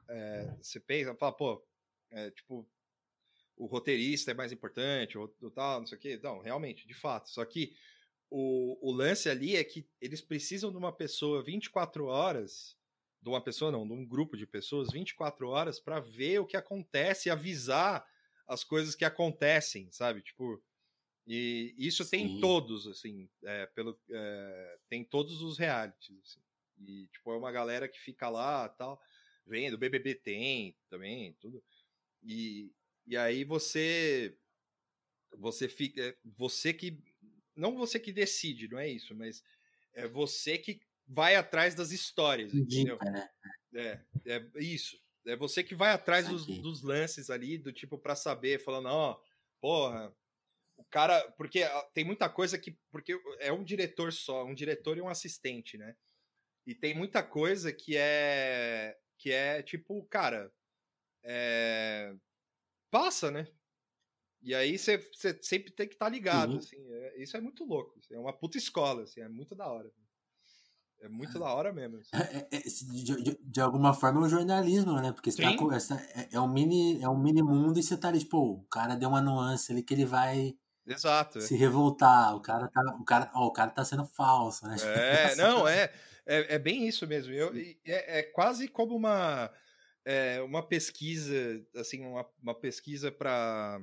é, 0.10 0.56
você 0.62 0.80
pensa, 0.80 1.16
fala, 1.16 1.32
pô, 1.32 1.66
é, 2.12 2.30
tipo, 2.32 2.68
o 3.56 3.66
roteirista 3.66 4.32
é 4.32 4.34
mais 4.34 4.52
importante, 4.52 5.18
ou, 5.18 5.34
ou 5.42 5.50
tal, 5.50 5.80
não 5.80 5.88
sei 5.88 5.98
o 5.98 6.02
quê. 6.02 6.20
Não, 6.22 6.40
realmente, 6.40 6.86
de 6.86 6.94
fato. 6.94 7.30
Só 7.30 7.46
que 7.46 7.74
o, 8.30 8.78
o 8.82 8.92
lance 8.92 9.30
ali 9.30 9.56
é 9.56 9.64
que 9.64 9.88
eles 10.02 10.20
precisam 10.20 10.72
de 10.72 10.78
uma 10.78 10.92
pessoa 10.92 11.44
24 11.44 12.06
horas, 12.06 12.76
de 13.22 13.30
uma 13.30 13.42
pessoa 13.42 13.72
não, 13.72 13.88
de 13.88 13.94
um 13.94 14.06
grupo 14.06 14.36
de 14.36 14.46
pessoas 14.46 14.92
24 14.92 15.48
horas 15.48 15.80
para 15.80 16.00
ver 16.00 16.40
o 16.40 16.46
que 16.46 16.58
acontece 16.58 17.30
e 17.30 17.32
avisar 17.32 18.06
as 18.48 18.64
coisas 18.64 18.96
que 18.96 19.06
acontecem, 19.06 19.90
sabe? 19.92 20.22
Tipo, 20.22 20.62
e 21.28 21.76
isso 21.78 22.04
Sim. 22.04 22.10
tem 22.10 22.40
todos, 22.40 22.88
assim, 22.88 23.30
é, 23.44 23.66
pelo, 23.68 24.00
é, 24.10 24.80
tem 24.90 25.04
todos 25.04 25.42
os 25.42 25.58
realities, 25.58 26.18
assim. 26.20 26.42
E, 26.80 27.08
tipo, 27.08 27.32
é 27.32 27.38
uma 27.38 27.52
galera 27.52 27.88
que 27.88 28.00
fica 28.00 28.28
lá 28.28 28.68
tal, 28.70 29.00
vendo, 29.46 29.78
BBB 29.78 30.16
tem 30.16 30.76
também, 30.90 31.34
tudo. 31.34 31.64
E, 32.24 32.72
e 33.06 33.16
aí 33.16 33.44
você, 33.44 34.36
você 35.38 35.70
fica, 35.70 36.02
é, 36.02 36.18
você 36.26 36.74
que, 36.74 36.98
não 37.56 37.76
você 37.76 38.00
que 38.00 38.12
decide, 38.12 38.68
não 38.68 38.80
é 38.80 38.90
isso, 38.90 39.14
mas 39.16 39.44
é 39.94 40.08
você 40.08 40.58
que 40.58 40.82
vai 41.08 41.36
atrás 41.36 41.76
das 41.76 41.92
histórias, 41.92 42.54
entendeu? 42.54 42.98
Né? 43.00 43.30
É, 43.74 44.02
é 44.26 44.50
isso. 44.60 45.00
É 45.26 45.36
você 45.36 45.64
que 45.64 45.76
vai 45.76 45.92
atrás 45.92 46.28
dos, 46.28 46.46
dos, 46.46 46.82
lances 46.82 47.30
ali, 47.30 47.58
do 47.58 47.72
tipo, 47.72 47.98
para 47.98 48.16
saber, 48.16 48.60
falando, 48.60 48.88
ó, 48.88 49.12
oh, 49.12 49.22
porra, 49.60 50.16
o 50.82 50.86
cara. 50.90 51.32
Porque 51.38 51.62
tem 51.94 52.04
muita 52.04 52.30
coisa 52.30 52.58
que. 52.58 52.78
Porque 52.92 53.20
é 53.40 53.52
um 53.52 53.64
diretor 53.64 54.12
só, 54.12 54.46
um 54.46 54.54
diretor 54.54 54.98
e 54.98 55.02
um 55.02 55.10
assistente, 55.10 55.78
né? 55.78 55.96
E 56.66 56.76
tem 56.76 56.96
muita 56.96 57.24
coisa 57.24 57.72
que 57.72 57.96
é. 57.98 58.98
Que 59.18 59.32
é 59.32 59.62
tipo, 59.64 60.04
cara. 60.06 60.52
É, 61.24 62.14
passa, 62.90 63.30
né? 63.30 63.48
E 64.42 64.56
aí 64.56 64.78
você 64.78 65.00
sempre 65.42 65.72
tem 65.72 65.88
que 65.88 65.94
estar 65.94 66.08
tá 66.08 66.12
ligado, 66.12 66.54
uhum. 66.54 66.58
assim. 66.58 66.78
É, 66.78 67.22
isso 67.22 67.38
é 67.38 67.42
muito 67.42 67.64
louco. 67.64 67.98
Assim, 68.00 68.16
é 68.16 68.20
uma 68.20 68.34
puta 68.34 68.58
escola, 68.58 69.04
assim, 69.04 69.22
é 69.22 69.30
muito 69.30 69.56
da 69.56 69.68
hora. 69.68 69.92
É 71.02 71.10
muito 71.10 71.40
da 71.40 71.52
hora 71.52 71.74
mesmo. 71.74 71.98
Assim. 71.98 72.10
É, 72.14 72.48
é, 72.52 72.60
de, 72.60 73.24
de, 73.24 73.40
de, 73.44 73.62
alguma 73.62 73.92
forma 73.92 74.22
é 74.22 74.24
um 74.24 74.30
jornalismo, 74.30 74.94
né? 75.02 75.12
Porque 75.12 75.32
você 75.32 75.42
tá 75.42 75.58
com, 75.58 75.72
essa, 75.72 75.96
é, 76.16 76.30
é, 76.34 76.40
um 76.40 76.48
mini, 76.48 77.02
é 77.02 77.10
um 77.10 77.18
mini 77.18 77.42
mundo 77.42 77.80
e 77.80 77.84
você 77.84 77.98
tá 77.98 78.10
ali, 78.10 78.20
tipo, 78.20 78.38
o 78.38 78.64
cara 78.66 78.96
deu 78.96 79.10
uma 79.10 79.22
nuance 79.22 79.72
ali 79.72 79.82
que 79.82 79.96
ele 79.96 80.06
vai 80.06 80.56
Exato. 80.92 81.40
É. 81.40 81.42
Se 81.42 81.56
revoltar, 81.56 82.36
o 82.36 82.42
cara 82.42 82.68
tá, 82.68 82.82
o 83.00 83.04
cara, 83.04 83.32
ó, 83.34 83.48
o 83.48 83.52
cara 83.52 83.72
tá 83.72 83.84
sendo 83.84 84.06
falso, 84.06 84.68
né? 84.68 84.76
É, 84.84 85.36
não, 85.36 85.68
é, 85.68 85.92
é, 86.26 86.56
é 86.56 86.60
bem 86.60 86.88
isso 86.88 87.08
mesmo. 87.08 87.34
Eu, 87.34 87.54
é, 87.86 88.20
é 88.20 88.24
quase 88.24 88.68
como 88.68 88.96
uma, 88.96 89.52
é, 90.06 90.42
uma 90.42 90.66
pesquisa, 90.68 91.36
assim, 91.76 92.06
uma, 92.06 92.26
uma 92.42 92.56
pesquisa 92.56 93.12
para 93.12 93.82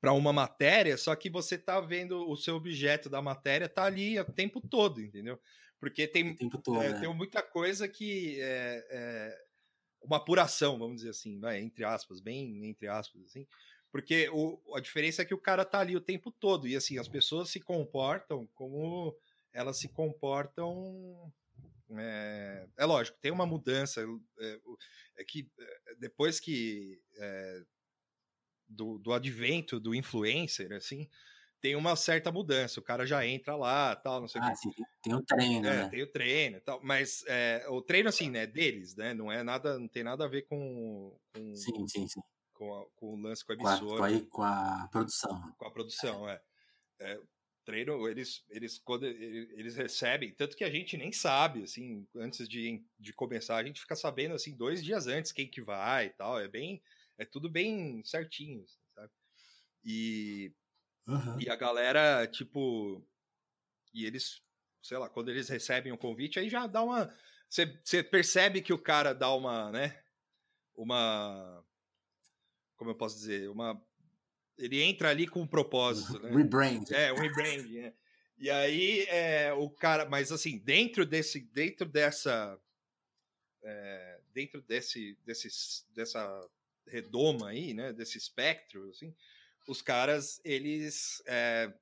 para 0.00 0.12
uma 0.12 0.34
matéria, 0.34 0.98
só 0.98 1.16
que 1.16 1.30
você 1.30 1.56
tá 1.56 1.80
vendo 1.80 2.28
o 2.28 2.36
seu 2.36 2.56
objeto 2.56 3.08
da 3.08 3.22
matéria 3.22 3.70
tá 3.70 3.84
ali 3.84 4.20
o 4.20 4.24
tempo 4.26 4.60
todo, 4.60 5.00
entendeu? 5.00 5.40
Porque 5.80 6.06
tem, 6.06 6.36
todo, 6.36 6.82
é, 6.82 6.92
né? 6.92 7.00
tem 7.00 7.14
muita 7.14 7.42
coisa 7.42 7.88
que 7.88 8.38
é, 8.38 8.86
é, 8.90 9.38
uma 10.02 10.18
apuração, 10.18 10.78
vamos 10.78 10.96
dizer 10.96 11.08
assim, 11.08 11.40
vai, 11.40 11.58
entre 11.58 11.84
aspas, 11.84 12.20
bem 12.20 12.66
entre 12.66 12.86
aspas, 12.86 13.22
assim, 13.24 13.46
porque 13.94 14.28
o, 14.30 14.58
a 14.74 14.80
diferença 14.80 15.22
é 15.22 15.24
que 15.24 15.34
o 15.34 15.40
cara 15.40 15.64
tá 15.64 15.78
ali 15.78 15.94
o 15.94 16.00
tempo 16.00 16.32
todo. 16.32 16.66
E 16.66 16.74
assim, 16.74 16.98
as 16.98 17.06
pessoas 17.06 17.48
se 17.48 17.60
comportam 17.60 18.44
como 18.52 19.16
elas 19.52 19.78
se 19.78 19.88
comportam. 19.88 21.32
É, 21.96 22.66
é 22.76 22.84
lógico, 22.84 23.16
tem 23.20 23.30
uma 23.30 23.46
mudança. 23.46 24.04
É, 24.40 24.60
é 25.18 25.24
que 25.24 25.48
é, 25.60 25.94
depois 25.94 26.40
que. 26.40 27.00
É, 27.18 27.62
do, 28.66 28.98
do 28.98 29.12
advento 29.12 29.78
do 29.78 29.94
influencer, 29.94 30.72
assim, 30.72 31.08
tem 31.60 31.76
uma 31.76 31.94
certa 31.94 32.32
mudança. 32.32 32.80
O 32.80 32.82
cara 32.82 33.06
já 33.06 33.24
entra 33.24 33.54
lá, 33.54 33.94
tal, 33.94 34.22
não 34.22 34.26
sei 34.26 34.40
ah, 34.40 34.48
o 34.48 34.50
que. 34.50 34.56
Sim, 34.56 34.72
tem 35.04 35.14
o 35.14 35.22
treino, 35.22 35.68
é, 35.68 35.76
né? 35.76 35.88
Tem 35.88 36.02
o 36.02 36.10
treino, 36.10 36.60
tal. 36.62 36.80
Mas 36.82 37.22
é, 37.28 37.64
o 37.68 37.80
treino 37.80 38.08
assim, 38.08 38.28
né, 38.28 38.44
deles, 38.44 38.96
né? 38.96 39.14
Não 39.14 39.30
é 39.30 39.44
nada, 39.44 39.78
não 39.78 39.86
tem 39.86 40.02
nada 40.02 40.24
a 40.24 40.28
ver 40.28 40.42
com. 40.48 41.16
com 41.32 41.54
sim, 41.54 41.86
sim, 41.86 42.08
sim 42.08 42.20
com, 42.54 42.74
a, 42.74 42.86
com 42.96 43.14
o 43.14 43.20
lance 43.20 43.44
com 43.44 43.52
a 43.52 43.54
emissora. 43.54 43.98
Com 43.98 44.04
a, 44.04 44.26
com 44.28 44.42
a 44.42 44.88
produção. 44.90 45.54
Com 45.58 45.66
a 45.66 45.70
produção, 45.70 46.28
é. 46.28 46.40
é. 47.00 47.20
treino, 47.64 48.08
eles, 48.08 48.44
eles, 48.48 48.78
quando 48.78 49.04
eles 49.06 49.76
recebem, 49.76 50.32
tanto 50.34 50.56
que 50.56 50.64
a 50.64 50.70
gente 50.70 50.96
nem 50.96 51.12
sabe, 51.12 51.64
assim, 51.64 52.06
antes 52.16 52.48
de, 52.48 52.82
de 52.98 53.12
começar, 53.12 53.56
a 53.56 53.64
gente 53.64 53.80
fica 53.80 53.96
sabendo, 53.96 54.34
assim, 54.34 54.56
dois 54.56 54.82
dias 54.82 55.06
antes 55.06 55.32
quem 55.32 55.50
que 55.50 55.60
vai 55.60 56.06
e 56.06 56.10
tal, 56.10 56.40
é 56.40 56.48
bem, 56.48 56.82
é 57.18 57.24
tudo 57.24 57.50
bem 57.50 58.02
certinho, 58.04 58.62
assim, 58.64 58.80
sabe? 58.94 59.12
E, 59.84 60.52
uhum. 61.06 61.40
e 61.40 61.50
a 61.50 61.56
galera, 61.56 62.26
tipo, 62.26 63.04
e 63.92 64.06
eles, 64.06 64.42
sei 64.82 64.96
lá, 64.96 65.08
quando 65.08 65.30
eles 65.30 65.48
recebem 65.48 65.92
o 65.92 65.96
um 65.96 65.98
convite, 65.98 66.38
aí 66.38 66.48
já 66.48 66.66
dá 66.66 66.82
uma, 66.82 67.14
você 67.48 68.02
percebe 68.02 68.62
que 68.62 68.72
o 68.72 68.78
cara 68.78 69.12
dá 69.12 69.32
uma, 69.32 69.70
né, 69.70 70.02
uma 70.74 71.64
como 72.84 72.90
eu 72.90 72.98
posso 72.98 73.16
dizer, 73.16 73.48
uma 73.48 73.82
ele 74.58 74.82
entra 74.82 75.08
ali 75.08 75.26
com 75.26 75.40
um 75.40 75.46
propósito, 75.46 76.20
né? 76.20 76.30
Rebrand. 76.30 76.84
É, 76.92 77.12
um 77.12 77.16
rebrand, 77.16 77.66
né? 77.66 77.92
E 78.38 78.50
aí 78.50 79.04
é, 79.08 79.52
o 79.52 79.70
cara, 79.70 80.08
mas 80.08 80.30
assim, 80.30 80.58
dentro 80.58 81.06
desse, 81.06 81.40
dentro 81.40 81.88
dessa, 81.88 82.60
é, 83.62 84.20
dentro 84.32 84.60
desse, 84.62 85.18
desse, 85.24 85.48
dessa 85.92 86.50
redoma 86.86 87.48
aí, 87.48 87.72
né? 87.72 87.92
Desse 87.92 88.18
espectro, 88.18 88.88
assim, 88.90 89.14
os 89.66 89.80
caras 89.80 90.40
eles, 90.44 91.22
é, 91.26 91.72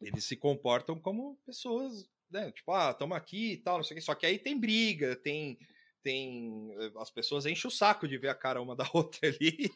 eles 0.00 0.24
se 0.24 0.36
comportam 0.36 1.00
como 1.00 1.40
pessoas, 1.46 2.08
né? 2.30 2.52
Tipo, 2.52 2.72
ah, 2.72 2.90
estamos 2.90 3.16
aqui 3.16 3.52
e 3.52 3.56
tal, 3.56 3.78
não 3.78 3.84
sei 3.84 3.96
o 3.96 3.98
que. 3.98 4.04
Só 4.04 4.14
que 4.14 4.26
aí 4.26 4.38
tem 4.38 4.58
briga, 4.58 5.16
tem 5.16 5.58
tem. 6.02 6.72
Eh, 6.78 6.92
as 6.96 7.10
pessoas 7.10 7.46
enchem 7.46 7.68
o 7.68 7.72
saco 7.72 8.08
de 8.08 8.18
ver 8.18 8.28
a 8.28 8.34
cara 8.34 8.60
uma 8.60 8.76
da 8.76 8.88
outra 8.94 9.28
ali. 9.28 9.70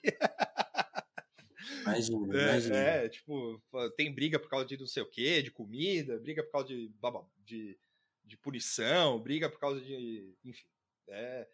Imagina, 1.82 2.38
é, 2.38 2.42
imagina. 2.42 2.76
É, 2.76 3.08
tipo, 3.08 3.62
tem 3.96 4.12
briga 4.12 4.38
por 4.38 4.48
causa 4.48 4.66
de 4.66 4.78
não 4.78 4.86
sei 4.86 5.02
o 5.02 5.10
quê, 5.10 5.42
de 5.42 5.50
comida, 5.50 6.18
briga 6.18 6.42
por 6.42 6.52
causa 6.52 6.68
de, 6.68 6.90
de, 7.44 7.78
de 8.24 8.36
punição, 8.36 9.20
briga 9.20 9.48
por 9.48 9.58
causa 9.58 9.80
de. 9.80 10.34
Enfim. 10.44 10.66
É, 11.08 11.46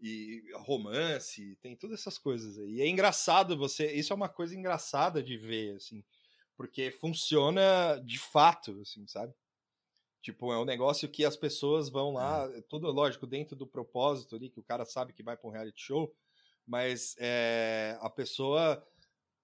e 0.00 0.44
romance, 0.54 1.56
tem 1.60 1.74
todas 1.74 2.00
essas 2.00 2.18
coisas 2.18 2.58
aí. 2.58 2.74
E 2.76 2.82
é 2.82 2.86
engraçado 2.86 3.56
você. 3.56 3.92
Isso 3.92 4.12
é 4.12 4.16
uma 4.16 4.28
coisa 4.28 4.54
engraçada 4.54 5.22
de 5.22 5.36
ver, 5.36 5.74
assim. 5.76 6.04
Porque 6.56 6.90
funciona 6.90 8.00
de 8.04 8.18
fato, 8.18 8.80
assim, 8.80 9.06
sabe? 9.06 9.34
Tipo, 10.20 10.52
é 10.52 10.58
um 10.58 10.64
negócio 10.64 11.08
que 11.08 11.24
as 11.24 11.36
pessoas 11.36 11.88
vão 11.88 12.12
lá, 12.12 12.50
é. 12.54 12.60
tudo 12.62 12.90
lógico, 12.90 13.26
dentro 13.26 13.54
do 13.54 13.66
propósito 13.66 14.36
ali, 14.36 14.50
que 14.50 14.58
o 14.58 14.64
cara 14.64 14.84
sabe 14.84 15.12
que 15.12 15.22
vai 15.22 15.36
para 15.36 15.48
um 15.48 15.52
reality 15.52 15.80
show, 15.80 16.12
mas 16.66 17.14
é, 17.18 17.96
a 18.00 18.10
pessoa 18.10 18.84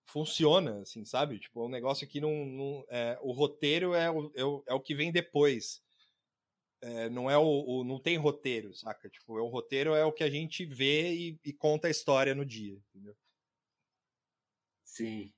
funciona, 0.07 0.81
assim, 0.83 1.05
sabe? 1.05 1.39
Tipo, 1.39 1.63
é 1.63 1.67
um 1.67 1.71
negócio 1.71 2.07
que 2.07 2.21
não. 2.21 2.45
não 2.45 2.85
é, 2.89 3.19
o 3.23 3.33
roteiro 3.33 3.95
é 3.95 4.11
o, 4.11 4.33
é, 4.35 4.45
o, 4.45 4.65
é 4.67 4.75
o 4.75 4.81
que 4.81 4.95
vem 4.95 5.11
depois. 5.13 5.83
É, 6.83 7.09
não 7.09 7.31
é 7.31 7.39
o, 7.39 7.65
o, 7.67 7.85
não 7.85 7.99
tem 7.99 8.19
roteiro, 8.19 8.75
saca? 8.75 9.09
Tipo, 9.09 9.39
é 9.39 9.43
o 9.43 9.49
roteiro 9.49 9.95
é 9.95 10.05
o 10.05 10.13
que 10.13 10.23
a 10.23 10.29
gente 10.29 10.67
vê 10.67 11.15
e, 11.15 11.41
e 11.43 11.53
conta 11.53 11.89
a 11.89 11.91
história 11.91 12.35
no 12.35 12.45
dia, 12.45 12.79
entendeu? 12.91 13.17
Sim. 14.85 15.33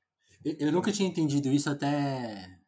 Eu, 0.44 0.56
eu 0.58 0.72
nunca 0.72 0.90
tinha 0.90 1.08
entendido 1.08 1.48
isso 1.48 1.70
até 1.70 2.58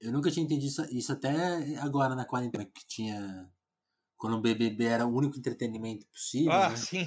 eu 0.00 0.12
nunca 0.12 0.30
tinha 0.30 0.44
entendido 0.44 0.66
isso, 0.66 0.84
isso 0.96 1.12
até 1.12 1.76
agora 1.78 2.14
na 2.14 2.24
quarentena, 2.24 2.64
que 2.64 2.86
tinha. 2.86 3.48
Quando 4.16 4.38
o 4.38 4.40
BBB 4.40 4.84
era 4.84 5.06
o 5.06 5.14
único 5.14 5.38
entretenimento 5.38 6.06
possível. 6.06 6.52
Ah, 6.52 6.70
né? 6.70 6.76
sim. 6.76 7.06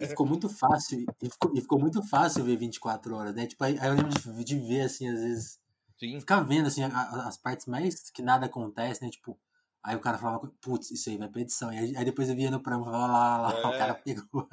e 0.00 0.06
ficou 0.06 0.24
muito 0.24 0.48
fácil. 0.48 1.04
E 1.20 1.28
ficou, 1.28 1.52
e 1.54 1.60
ficou 1.60 1.80
muito 1.80 2.02
fácil 2.06 2.44
ver 2.44 2.56
24 2.56 3.14
horas, 3.14 3.34
né? 3.34 3.46
Tipo, 3.46 3.64
aí, 3.64 3.76
aí 3.80 3.88
eu 3.88 3.94
lembro 3.94 4.10
de, 4.10 4.44
de, 4.44 4.58
ver, 4.60 4.82
assim, 4.82 5.08
às 5.08 5.20
vezes. 5.20 5.60
Sim. 5.98 6.20
Ficar 6.20 6.40
vendo, 6.42 6.68
assim, 6.68 6.84
a, 6.84 7.26
as 7.26 7.36
partes 7.36 7.66
mais 7.66 8.08
que 8.10 8.22
nada 8.22 8.46
acontece, 8.46 9.02
né? 9.02 9.10
Tipo, 9.10 9.36
aí 9.82 9.96
o 9.96 10.00
cara 10.00 10.16
falava, 10.16 10.48
putz, 10.60 10.92
isso 10.92 11.10
aí 11.10 11.16
vai 11.16 11.28
pra 11.28 11.40
edição. 11.40 11.72
E 11.72 11.78
aí, 11.78 11.96
aí 11.96 12.04
depois 12.04 12.28
eu 12.28 12.36
via 12.36 12.52
no 12.52 12.60
programa, 12.60 12.84
falava 12.84 13.12
lá, 13.12 13.38
lá, 13.38 13.60
é. 13.60 13.66
o 13.66 13.78
cara 13.78 13.94
pegou. 13.94 14.48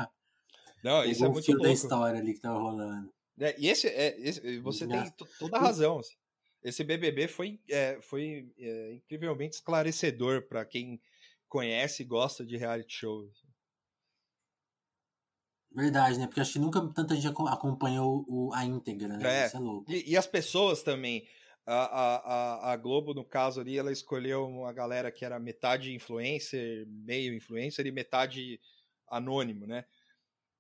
Não, 0.84 1.02
pegou 1.02 1.06
isso 1.06 1.24
é 1.24 1.28
o 1.28 1.32
muito 1.32 1.46
fio 1.46 1.54
louco. 1.54 1.68
da 1.68 1.74
história 1.74 2.20
ali 2.20 2.34
que 2.34 2.42
tava 2.42 2.58
rolando. 2.58 3.14
É, 3.40 3.56
e 3.60 3.68
esse, 3.68 3.88
é, 3.88 4.20
esse 4.22 4.60
você 4.60 4.88
tem 4.88 5.14
toda 5.38 5.58
a 5.58 5.60
razão. 5.60 6.00
Assim 6.00 6.16
esse 6.66 6.84
BBB 6.84 7.28
foi, 7.28 7.60
é, 7.70 8.02
foi 8.02 8.52
é, 8.58 8.94
incrivelmente 8.94 9.54
esclarecedor 9.54 10.48
para 10.48 10.66
quem 10.66 11.00
conhece 11.48 12.02
e 12.02 12.06
gosta 12.06 12.44
de 12.44 12.58
reality 12.58 12.92
shows. 12.92 13.30
Assim. 13.30 13.48
Verdade, 15.72 16.18
né? 16.18 16.26
Porque 16.26 16.42
acho 16.42 16.54
que 16.54 16.60
nunca 16.60 16.82
tanta 16.92 17.16
gente 17.16 17.28
acompanhou 17.28 18.26
o, 18.28 18.52
a 18.52 18.66
íntegra, 18.66 19.10
né? 19.10 19.44
É. 19.44 19.46
Isso 19.46 19.58
é 19.58 19.60
louco. 19.60 19.92
E, 19.92 20.12
e, 20.12 20.18
as 20.18 20.26
pessoas 20.26 20.82
também. 20.82 21.28
A, 21.68 22.70
a, 22.70 22.74
a 22.74 22.78
Globo, 22.78 23.14
no 23.14 23.26
caso 23.26 23.60
ali, 23.60 23.78
ela 23.78 23.92
escolheu 23.92 24.46
uma 24.46 24.72
galera 24.72 25.12
que 25.12 25.26
era 25.26 25.40
metade 25.40 25.94
influencer, 25.94 26.86
meio 26.88 27.34
influencer 27.34 27.88
e 27.88 27.92
metade 27.92 28.60
anônimo, 29.08 29.66
né? 29.66 29.84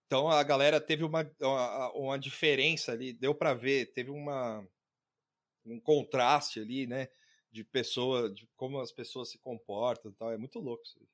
Então 0.08 0.30
a 0.30 0.42
galera 0.44 0.82
teve 0.82 1.04
uma, 1.04 1.32
uma, 1.40 1.92
uma 1.94 2.20
diferença 2.20 2.92
ali, 2.92 3.14
deu 3.14 3.36
para 3.36 3.54
ver, 3.54 3.94
teve 3.94 4.10
uma 4.10 4.68
um 5.66 5.80
contraste 5.80 6.60
ali, 6.60 6.88
né? 6.88 7.08
De 7.52 7.64
pessoa, 7.64 8.30
de 8.30 8.48
como 8.56 8.80
as 8.80 8.92
pessoas 8.92 9.30
se 9.30 9.38
comportam 9.38 10.12
e 10.12 10.14
tal. 10.14 10.32
É 10.32 10.38
muito 10.38 10.60
louco 10.60 10.84
isso 10.84 11.00
aí. 11.00 11.08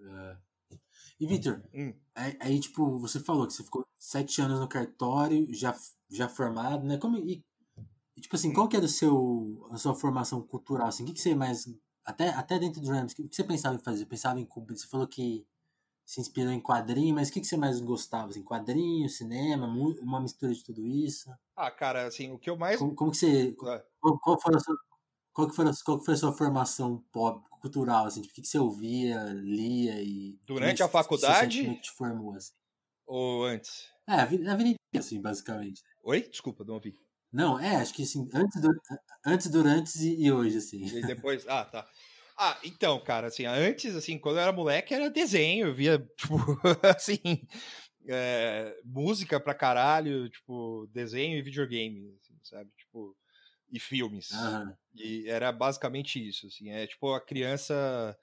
É. 0.00 0.38
E, 1.18 1.26
Victor, 1.26 1.62
Hum. 1.74 1.94
aí, 2.14 2.36
aí, 2.40 2.60
tipo, 2.60 2.98
você 2.98 3.18
falou 3.20 3.46
que 3.46 3.52
você 3.54 3.64
ficou 3.64 3.86
sete 3.98 4.40
anos 4.40 4.60
no 4.60 4.68
cartório, 4.68 5.46
já, 5.52 5.74
já 6.10 6.28
formado, 6.28 6.84
né? 6.86 6.98
Como, 6.98 7.16
e, 7.18 7.44
tipo 8.20 8.36
assim, 8.36 8.52
qual 8.52 8.68
que 8.68 8.76
era 8.76 8.84
o 8.84 8.88
seu, 8.88 9.66
a 9.70 9.78
sua 9.78 9.94
formação 9.94 10.42
cultural, 10.42 10.88
assim? 10.88 11.02
O 11.02 11.06
que, 11.06 11.14
que 11.14 11.20
você 11.20 11.34
mais... 11.34 11.66
Até, 12.04 12.30
até 12.30 12.58
dentro 12.58 12.80
do 12.80 12.88
Rams, 12.88 13.12
o 13.12 13.16
que, 13.16 13.34
você 13.34 13.44
pensava 13.44 13.76
em 13.76 13.78
fazer? 13.80 14.06
Pensava 14.06 14.40
em... 14.40 14.48
Você 14.68 14.86
falou 14.86 15.06
que 15.06 15.46
se 16.08 16.20
inspirou 16.22 16.50
em 16.52 16.60
quadrinho, 16.60 17.14
mas 17.14 17.28
o 17.28 17.32
que, 17.32 17.40
que 17.40 17.46
você 17.46 17.56
mais 17.56 17.80
gostava? 17.80 18.30
Assim, 18.30 18.42
quadrinho, 18.42 19.08
cinema, 19.10 19.66
uma 19.66 20.20
mistura 20.20 20.54
de 20.54 20.64
tudo 20.64 20.86
isso? 20.86 21.30
Ah, 21.54 21.70
cara, 21.70 22.06
assim, 22.06 22.32
o 22.32 22.38
que 22.38 22.48
eu 22.48 22.56
mais. 22.56 22.78
Como, 22.78 22.94
como 22.94 23.10
que 23.10 23.18
você... 23.18 23.54
Ah, 23.66 23.84
Qual, 24.00 24.18
qual 24.18 24.40
foi 24.40 24.54
a 24.54 24.58
sua, 24.58 24.76
qual 25.32 25.48
que 25.50 25.56
foi 25.56 25.66
a, 25.68 25.72
qual 25.84 25.98
que 25.98 26.04
foi 26.06 26.14
a 26.14 26.16
sua 26.16 26.32
formação 26.32 27.04
pop, 27.12 27.46
cultural, 27.60 28.06
assim? 28.06 28.22
Tipo, 28.22 28.32
o 28.32 28.36
que, 28.36 28.42
que 28.42 28.48
você 28.48 28.58
ouvia, 28.58 29.22
lia 29.34 30.00
e... 30.02 30.38
Durante 30.46 30.78
como 30.78 30.88
é 30.88 30.90
a 30.90 30.92
faculdade? 30.92 31.54
Você 31.54 31.62
sentimento 31.64 31.82
te 31.82 31.90
formou, 31.92 32.34
assim? 32.34 32.54
Ou 33.06 33.44
antes? 33.44 33.88
É, 34.08 34.14
a 34.14 34.24
vida, 34.24 34.52
a 34.52 34.56
vida 34.56 34.70
inteira, 34.70 35.06
assim, 35.06 35.20
basicamente. 35.20 35.82
Oi? 36.04 36.22
Desculpa, 36.22 36.64
não 36.64 36.74
ouvi. 36.74 36.98
Não, 37.30 37.58
é, 37.60 37.76
acho 37.76 37.92
que 37.92 38.02
assim, 38.04 38.26
antes, 38.32 38.60
du- 38.60 38.80
antes 39.26 39.48
durante 39.50 39.98
e, 39.98 40.24
e 40.26 40.32
hoje, 40.32 40.56
assim. 40.58 40.84
E 40.86 41.02
depois. 41.02 41.46
ah, 41.48 41.64
tá. 41.64 41.86
Ah, 42.40 42.56
então, 42.62 43.00
cara, 43.00 43.26
assim, 43.26 43.46
antes, 43.46 43.96
assim, 43.96 44.16
quando 44.16 44.36
eu 44.36 44.42
era 44.42 44.52
moleque, 44.52 44.94
era 44.94 45.10
desenho, 45.10 45.66
eu 45.66 45.74
via, 45.74 45.98
tipo, 46.16 46.36
assim, 46.86 47.18
é, 48.06 48.76
música 48.84 49.40
pra 49.40 49.52
caralho, 49.54 50.28
tipo, 50.30 50.86
desenho 50.92 51.36
e 51.36 51.42
videogame, 51.42 52.16
assim, 52.22 52.38
sabe? 52.44 52.70
Tipo, 52.78 53.16
e 53.72 53.80
filmes. 53.80 54.30
Aham. 54.30 54.76
E 54.94 55.28
era 55.28 55.50
basicamente 55.50 56.24
isso, 56.26 56.46
assim, 56.46 56.70
é 56.70 56.86
tipo 56.86 57.12
a 57.12 57.20
criança 57.20 58.16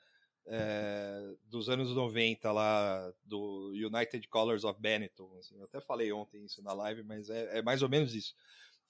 é, 0.48 1.34
dos 1.46 1.70
anos 1.70 1.94
90 1.94 2.52
lá, 2.54 3.14
do 3.24 3.72
United 3.74 4.28
Colors 4.30 4.64
of 4.64 4.80
Benetton, 4.80 5.38
assim, 5.38 5.58
eu 5.58 5.66
até 5.66 5.82
falei 5.82 6.12
ontem 6.14 6.46
isso 6.46 6.64
na 6.64 6.72
live, 6.72 7.04
mas 7.04 7.30
é, 7.30 7.60
é 7.60 7.62
mais 7.62 7.82
ou 7.82 7.90
menos 7.90 8.16
isso. 8.16 8.34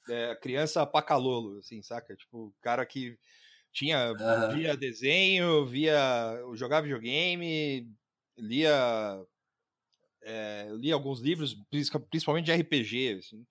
É, 0.07 0.31
a 0.31 0.35
criança 0.35 0.85
pacalolo, 0.85 1.57
assim, 1.57 1.81
saca? 1.81 2.15
Tipo, 2.15 2.53
cara 2.61 2.85
que 2.85 3.17
tinha, 3.75 4.13
Aham. 4.13 4.49
via 4.53 4.77
desenho, 4.77 5.65
via, 5.67 5.95
jogava 6.55 6.83
videogame, 6.83 7.91
lia, 8.37 9.25
é, 10.23 10.67
lia 10.73 10.93
alguns 10.93 11.19
livros, 11.19 11.53
princi- 11.69 11.91
principalmente 12.09 12.45
de 12.45 12.51
RPG, 12.51 13.17
assim, 13.19 13.45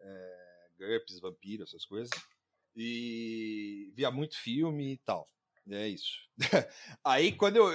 é, 0.00 0.68
GURPS, 0.78 1.20
Vampiro, 1.20 1.64
essas 1.64 1.84
coisas, 1.86 2.10
e 2.76 3.92
via 3.96 4.10
muito 4.10 4.38
filme 4.38 4.94
e 4.94 4.98
tal. 4.98 5.30
É 5.70 5.88
isso. 5.88 6.18
aí 7.04 7.32
quando 7.32 7.56
eu, 7.56 7.68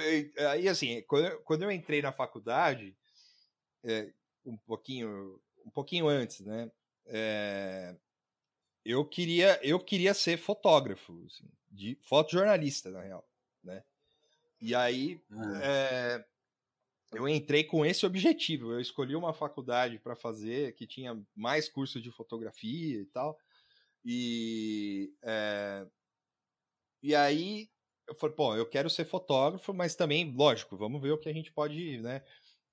aí 0.50 0.68
assim, 0.68 1.02
quando 1.08 1.26
eu, 1.26 1.40
quando 1.42 1.62
eu 1.62 1.72
entrei 1.72 2.02
na 2.02 2.12
faculdade, 2.12 2.96
é, 3.84 4.12
um 4.44 4.56
pouquinho, 4.58 5.40
um 5.66 5.70
pouquinho 5.70 6.08
antes, 6.08 6.40
né? 6.40 6.70
é, 7.06 7.96
eu 8.84 9.04
queria, 9.04 9.60
eu 9.62 9.78
queria 9.78 10.14
ser 10.14 10.38
fotógrafo, 10.38 11.24
assim, 11.26 11.48
de 11.70 11.96
fotojornalista 12.02 12.90
na 12.90 13.00
real, 13.00 13.28
né? 13.62 13.84
E 14.60 14.74
aí 14.74 15.20
é, 15.62 16.24
eu 17.12 17.28
entrei 17.28 17.64
com 17.64 17.84
esse 17.84 18.04
objetivo. 18.04 18.72
Eu 18.72 18.80
escolhi 18.80 19.16
uma 19.16 19.32
faculdade 19.32 19.98
para 19.98 20.14
fazer 20.14 20.74
que 20.74 20.86
tinha 20.86 21.20
mais 21.34 21.68
curso 21.68 22.00
de 22.00 22.10
fotografia 22.10 23.00
e 23.00 23.06
tal. 23.06 23.38
E, 24.04 25.12
é, 25.22 25.86
e 27.02 27.14
aí 27.14 27.70
eu 28.06 28.14
falei, 28.14 28.34
pô, 28.34 28.56
eu 28.56 28.68
quero 28.68 28.90
ser 28.90 29.04
fotógrafo, 29.04 29.72
mas 29.72 29.94
também, 29.94 30.34
lógico, 30.34 30.76
vamos 30.76 31.00
ver 31.00 31.12
o 31.12 31.18
que 31.18 31.28
a 31.28 31.32
gente 31.32 31.52
pode 31.52 31.98
né, 31.98 32.22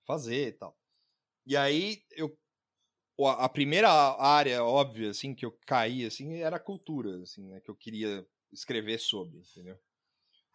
fazer 0.05 0.47
e 0.47 0.51
tal. 0.53 0.77
E 1.45 1.55
aí 1.55 2.03
eu 2.11 2.37
a 3.19 3.49
primeira 3.49 3.89
área 3.89 4.63
óbvia 4.63 5.09
assim 5.09 5.33
que 5.33 5.43
eu 5.43 5.51
caí 5.65 6.05
assim 6.05 6.35
era 6.35 6.57
a 6.57 6.59
cultura, 6.59 7.23
assim, 7.23 7.47
né, 7.47 7.59
que 7.59 7.69
eu 7.69 7.75
queria 7.75 8.23
escrever 8.51 8.99
sobre, 8.99 9.39
entendeu? 9.39 9.77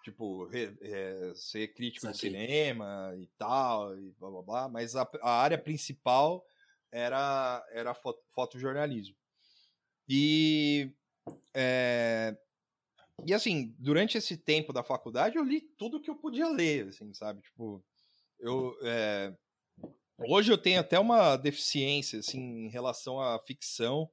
Tipo, 0.05 0.47
re- 0.47 0.77
é, 0.81 1.33
ser 1.35 1.69
crítico 1.75 2.09
de 2.09 2.15
Saquei. 2.17 2.31
cinema 2.31 3.13
e 3.17 3.27
tal, 3.39 3.97
e 3.97 4.11
blá 4.19 4.31
blá 4.31 4.43
blá, 4.43 4.69
mas 4.69 4.97
a, 4.97 5.09
a 5.23 5.31
área 5.31 5.57
principal 5.59 6.45
era, 6.91 7.65
era 7.71 7.95
fo- 7.95 8.19
fotojornalismo. 8.35 9.17
E, 10.09 10.91
é, 11.55 12.37
e 13.25 13.33
assim, 13.33 13.75
durante 13.79 14.19
esse 14.19 14.37
tempo 14.37 14.73
da 14.73 14.83
faculdade, 14.83 15.37
eu 15.37 15.45
li 15.45 15.61
tudo 15.61 16.01
que 16.01 16.11
eu 16.11 16.17
podia 16.17 16.49
ler, 16.49 16.89
assim, 16.89 17.15
sabe? 17.15 17.41
Tipo, 17.43 17.85
eu, 18.41 18.77
é, 18.83 19.33
hoje 20.19 20.51
eu 20.53 20.59
tenho 20.59 20.81
até 20.81 20.99
uma 20.99 21.37
deficiência, 21.37 22.19
assim, 22.19 22.41
em 22.67 22.69
relação 22.69 23.21
à 23.21 23.39
ficção, 23.39 24.11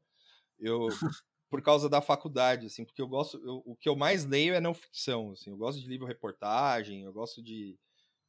eu, 0.59 0.87
por 1.49 1.61
causa 1.61 1.89
da 1.89 2.01
faculdade, 2.01 2.67
assim, 2.67 2.85
porque 2.85 3.01
eu 3.01 3.07
gosto, 3.07 3.37
eu- 3.43 3.61
o 3.65 3.75
que 3.75 3.89
eu 3.89 3.95
mais 3.95 4.25
leio 4.25 4.53
é 4.53 4.61
não 4.61 4.73
ficção, 4.73 5.31
assim, 5.31 5.49
eu 5.49 5.57
gosto 5.57 5.81
de 5.81 5.87
livro-reportagem, 5.87 7.03
eu 7.03 7.13
gosto 7.13 7.41
de, 7.41 7.77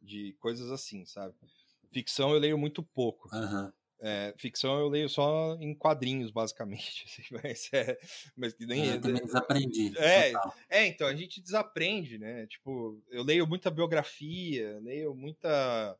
de 0.00 0.34
coisas 0.40 0.70
assim, 0.70 1.04
sabe? 1.04 1.34
Ficção 1.92 2.32
eu 2.32 2.38
leio 2.38 2.56
muito 2.58 2.82
pouco. 2.82 3.28
Aham. 3.32 3.72
É, 4.02 4.32
ficção 4.38 4.78
eu 4.78 4.88
leio 4.88 5.10
só 5.10 5.56
em 5.60 5.74
quadrinhos, 5.74 6.30
basicamente. 6.30 7.04
assim, 7.06 7.22
mas, 7.42 7.68
é, 7.72 7.98
mas 8.34 8.54
que 8.54 8.64
nem. 8.64 8.86
Eu 8.86 9.00
também 9.00 9.22
desaprendi. 9.22 9.92
É, 9.98 10.32
total. 10.32 10.54
é, 10.70 10.86
então, 10.86 11.06
a 11.06 11.14
gente 11.14 11.40
desaprende, 11.42 12.18
né? 12.18 12.46
Tipo, 12.46 13.02
eu 13.10 13.22
leio 13.22 13.46
muita 13.46 13.70
biografia, 13.70 14.78
leio 14.80 15.14
muita. 15.14 15.98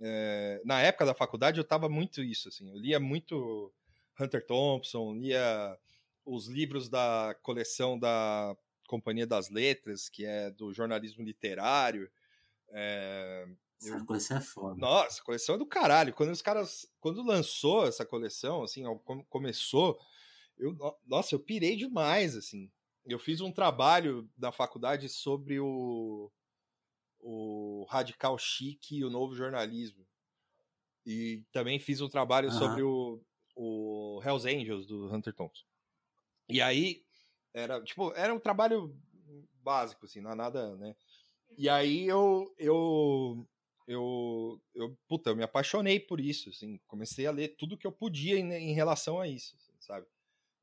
é, 0.00 0.60
na 0.64 0.80
época 0.82 1.06
da 1.06 1.14
faculdade 1.14 1.58
eu 1.58 1.64
tava 1.64 1.88
muito 1.88 2.22
isso, 2.22 2.48
assim. 2.48 2.70
Eu 2.70 2.78
lia 2.78 3.00
muito 3.00 3.72
Hunter 4.20 4.44
Thompson, 4.46 5.14
lia 5.14 5.78
os 6.26 6.48
livros 6.48 6.88
da 6.90 7.36
coleção 7.42 7.98
da 7.98 8.56
Companhia 8.88 9.26
das 9.26 9.50
Letras, 9.50 10.08
que 10.10 10.26
é 10.26 10.50
do 10.50 10.74
jornalismo 10.74 11.24
literário. 11.24 12.10
É, 12.70 13.46
Essa 13.80 14.04
coleção 14.04 14.36
é 14.36 14.40
foda. 14.42 14.80
nossa, 14.80 15.22
coleção 15.22 15.54
é 15.54 15.58
do 15.58 15.66
caralho. 15.66 16.12
Quando 16.14 16.30
os 16.30 16.42
caras. 16.42 16.86
Quando 17.00 17.22
lançou 17.22 17.86
essa 17.86 18.04
coleção, 18.04 18.62
assim, 18.62 18.82
começou, 19.28 19.98
eu, 20.58 20.72
no- 20.74 20.96
nossa, 21.06 21.34
eu 21.34 21.40
pirei 21.40 21.76
demais, 21.76 22.36
assim. 22.36 22.70
Eu 23.06 23.18
fiz 23.18 23.40
um 23.40 23.52
trabalho 23.52 24.28
na 24.36 24.52
faculdade 24.52 25.08
sobre 25.08 25.60
o, 25.60 26.30
o 27.20 27.86
radical 27.90 28.38
chique 28.38 28.98
e 28.98 29.04
o 29.04 29.10
novo 29.10 29.34
jornalismo. 29.34 30.06
E 31.06 31.44
também 31.52 31.78
fiz 31.78 32.00
um 32.00 32.08
trabalho 32.08 32.50
Aham. 32.50 32.52
sobre 32.52 32.82
o, 32.82 33.20
o 33.54 34.20
Hells 34.24 34.46
Angels 34.48 34.86
do 34.86 35.06
Hunter 35.12 35.34
Thompson. 35.34 35.64
E 36.48 36.60
aí, 36.60 37.04
era, 37.54 37.82
tipo, 37.82 38.12
era 38.14 38.32
um 38.34 38.38
trabalho 38.40 38.96
básico, 39.62 40.06
assim, 40.06 40.20
não 40.20 40.30
é 40.30 40.34
nada, 40.34 40.76
né? 40.76 40.94
E 41.56 41.68
aí 41.68 42.06
eu, 42.06 42.54
eu, 42.58 43.48
eu, 43.86 44.62
eu, 44.74 44.98
puta, 45.08 45.30
eu 45.30 45.36
me 45.36 45.42
apaixonei 45.42 46.00
por 46.00 46.20
isso, 46.20 46.50
assim, 46.50 46.78
comecei 46.86 47.26
a 47.26 47.30
ler 47.32 47.56
tudo 47.56 47.78
que 47.78 47.86
eu 47.86 47.92
podia 47.92 48.38
em, 48.38 48.52
em 48.52 48.74
relação 48.74 49.20
a 49.20 49.28
isso, 49.28 49.56
assim, 49.56 49.74
sabe? 49.80 50.06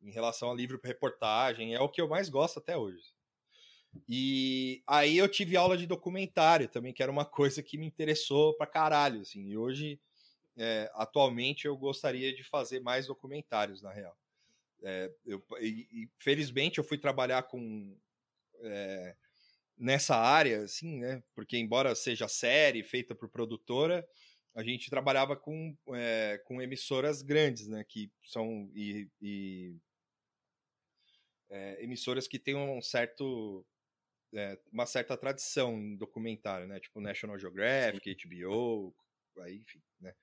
Em 0.02 0.12
relação 0.12 0.52
a 0.52 0.56
livro 0.56 0.80
reportagem, 0.84 1.74
é 1.76 1.82
o 1.82 1.90
que 1.90 2.02
eu 2.02 2.08
mais 2.08 2.30
gosto 2.30 2.60
até 2.60 2.78
hoje. 2.78 3.14
E 4.08 4.84
aí 4.88 5.18
eu 5.18 5.30
tive 5.30 5.56
aula 5.56 5.78
de 5.78 5.86
documentário 5.88 6.68
também, 6.68 6.94
que 6.94 7.04
era 7.04 7.12
uma 7.12 7.26
coisa 7.26 7.64
que 7.64 7.78
me 7.78 7.86
interessou 7.86 8.56
pra 8.58 8.68
caralho, 8.68 9.22
assim, 9.22 9.48
e 9.48 9.58
hoje, 9.58 10.00
é, 10.58 10.92
atualmente, 10.96 11.68
eu 11.68 11.78
gostaria 11.78 12.34
de 12.36 12.44
fazer 12.44 12.82
mais 12.82 13.08
documentários, 13.08 13.82
na 13.82 13.92
real. 13.92 14.18
É, 14.84 15.12
eu, 15.26 15.44
e, 15.62 15.88
e, 15.92 16.10
felizmente 16.20 16.78
eu 16.78 16.84
fui 16.84 16.98
trabalhar 16.98 17.44
com 17.44 17.98
é, 18.62 19.16
nessa 19.78 20.16
área, 20.16 20.64
assim, 20.64 21.00
né? 21.00 21.24
Porque 21.34 21.58
embora 21.58 21.96
seja 21.96 22.28
série 22.28 22.84
feita 22.84 23.16
por 23.16 23.30
produtora, 23.30 24.06
a 24.56 24.62
gente 24.62 24.90
trabalhava 24.90 25.36
com, 25.36 25.76
é, 25.94 26.42
com 26.46 26.62
emissoras 26.62 27.22
grandes, 27.22 27.68
né? 27.68 27.84
Que 27.88 28.12
são 28.24 28.70
e, 28.76 29.10
e 29.22 29.76
é, 31.50 31.84
emissoras 31.84 32.28
que 32.28 32.38
têm 32.38 32.56
um 32.56 32.82
certo 32.82 33.66
é, 34.34 34.58
uma 34.72 34.86
certa 34.86 35.16
tradição 35.16 35.78
em 35.78 35.96
documentário, 35.96 36.68
né? 36.68 36.80
Tipo 36.80 37.00
National 37.00 37.40
Geographic, 37.40 38.16
HBO, 38.28 38.94
aí, 39.40 39.58
enfim, 39.58 39.82
né? 40.00 40.14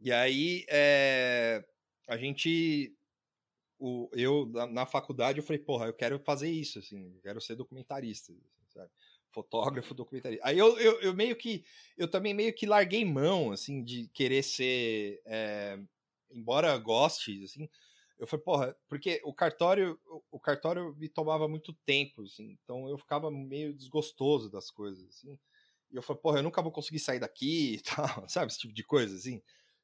E 0.00 0.10
aí 0.12 0.64
é, 0.68 1.64
a 2.08 2.16
gente 2.16 2.92
o, 3.82 4.08
eu, 4.12 4.46
na, 4.46 4.64
na, 4.68 4.86
faculdade, 4.86 5.38
eu 5.38 5.44
falei, 5.44 5.60
porra, 5.60 5.86
eu 5.86 5.92
quero 5.92 6.16
fazer 6.20 6.48
isso, 6.48 6.78
assim, 6.78 7.18
quero 7.20 7.40
ser 7.40 7.56
documentarista, 7.56 8.32
assim? 8.32 8.88
Fotógrafo, 9.32 9.92
documentarista. 9.92 10.46
Aí 10.46 10.56
eu, 10.56 10.78
eu, 10.78 11.00
eu, 11.00 11.12
meio 11.12 11.34
que, 11.34 11.64
eu 11.98 12.06
também 12.06 12.32
meio 12.32 12.54
que 12.54 12.64
larguei 12.64 13.04
mão, 13.04 13.50
assim, 13.50 13.82
de 13.82 14.06
querer 14.14 14.44
ser, 14.44 15.20
é, 15.24 15.80
embora 16.30 16.78
goste, 16.78 17.42
assim, 17.42 17.68
Eu 18.20 18.26
falei, 18.28 18.44
porra, 18.44 18.76
porque 18.88 19.20
o 19.24 19.34
cartório, 19.34 19.98
o 20.30 20.38
cartório 20.38 20.94
me 20.96 21.08
tomava 21.08 21.48
muito 21.48 21.72
tempo, 21.84 22.22
assim, 22.22 22.56
então 22.62 22.88
eu 22.88 22.96
ficava 22.96 23.32
meio 23.32 23.74
desgostoso 23.74 24.48
das 24.48 24.70
coisas, 24.70 25.08
assim. 25.08 25.36
E 25.90 25.96
eu 25.96 26.02
falei, 26.02 26.22
porra, 26.22 26.38
eu 26.38 26.44
nunca 26.44 26.62
vou 26.62 26.70
conseguir 26.70 27.00
sair 27.00 27.18
daqui 27.18 27.74
e 27.76 27.80
tal, 27.80 28.28
sabe? 28.28 28.46
Esse 28.52 28.60
tipo 28.60 28.72
de 28.72 28.84
coisa, 28.84 29.16
assim. 29.16 29.42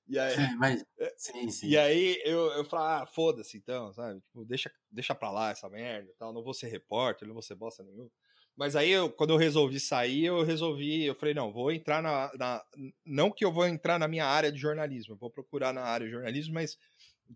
E 0.08 0.18
aí, 0.18 0.34
sim, 0.34 0.56
mas, 0.56 0.84
sim, 1.16 1.50
sim. 1.50 1.68
E 1.68 1.76
aí 1.76 2.20
eu, 2.24 2.46
eu 2.52 2.64
falei, 2.64 3.02
ah, 3.02 3.06
foda-se 3.06 3.58
então, 3.58 3.92
sabe? 3.92 4.20
Tipo, 4.20 4.44
deixa, 4.44 4.72
deixa 4.90 5.14
pra 5.14 5.30
lá 5.30 5.50
essa 5.50 5.68
merda 5.68 6.10
tal. 6.18 6.32
Não 6.32 6.42
vou 6.42 6.54
ser 6.54 6.68
repórter, 6.68 7.28
não 7.28 7.34
vou 7.34 7.42
ser 7.42 7.54
bosta 7.54 7.82
nenhuma. 7.82 8.10
Mas 8.56 8.74
aí, 8.74 8.90
eu, 8.90 9.08
quando 9.08 9.30
eu 9.30 9.36
resolvi 9.36 9.78
sair, 9.78 10.24
eu 10.24 10.42
resolvi, 10.42 11.04
eu 11.04 11.14
falei, 11.14 11.32
não, 11.32 11.52
vou 11.52 11.70
entrar 11.70 12.02
na, 12.02 12.32
na, 12.36 12.64
Não 13.06 13.30
que 13.30 13.44
eu 13.44 13.52
vou 13.52 13.64
entrar 13.66 14.00
na 14.00 14.08
minha 14.08 14.26
área 14.26 14.50
de 14.50 14.58
jornalismo, 14.58 15.14
eu 15.14 15.18
vou 15.18 15.30
procurar 15.30 15.72
na 15.72 15.82
área 15.82 16.06
de 16.06 16.12
jornalismo, 16.12 16.54
mas 16.54 16.76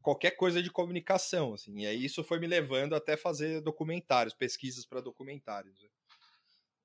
qualquer 0.00 0.32
coisa 0.32 0.60
de 0.60 0.70
comunicação, 0.70 1.54
assim. 1.54 1.82
E 1.82 1.86
aí 1.86 2.04
isso 2.04 2.24
foi 2.24 2.40
me 2.40 2.46
levando 2.46 2.94
até 2.94 3.16
fazer 3.16 3.60
documentários, 3.60 4.34
pesquisas 4.34 4.84
para 4.84 5.00
documentários. 5.00 5.80
Né? 5.80 5.88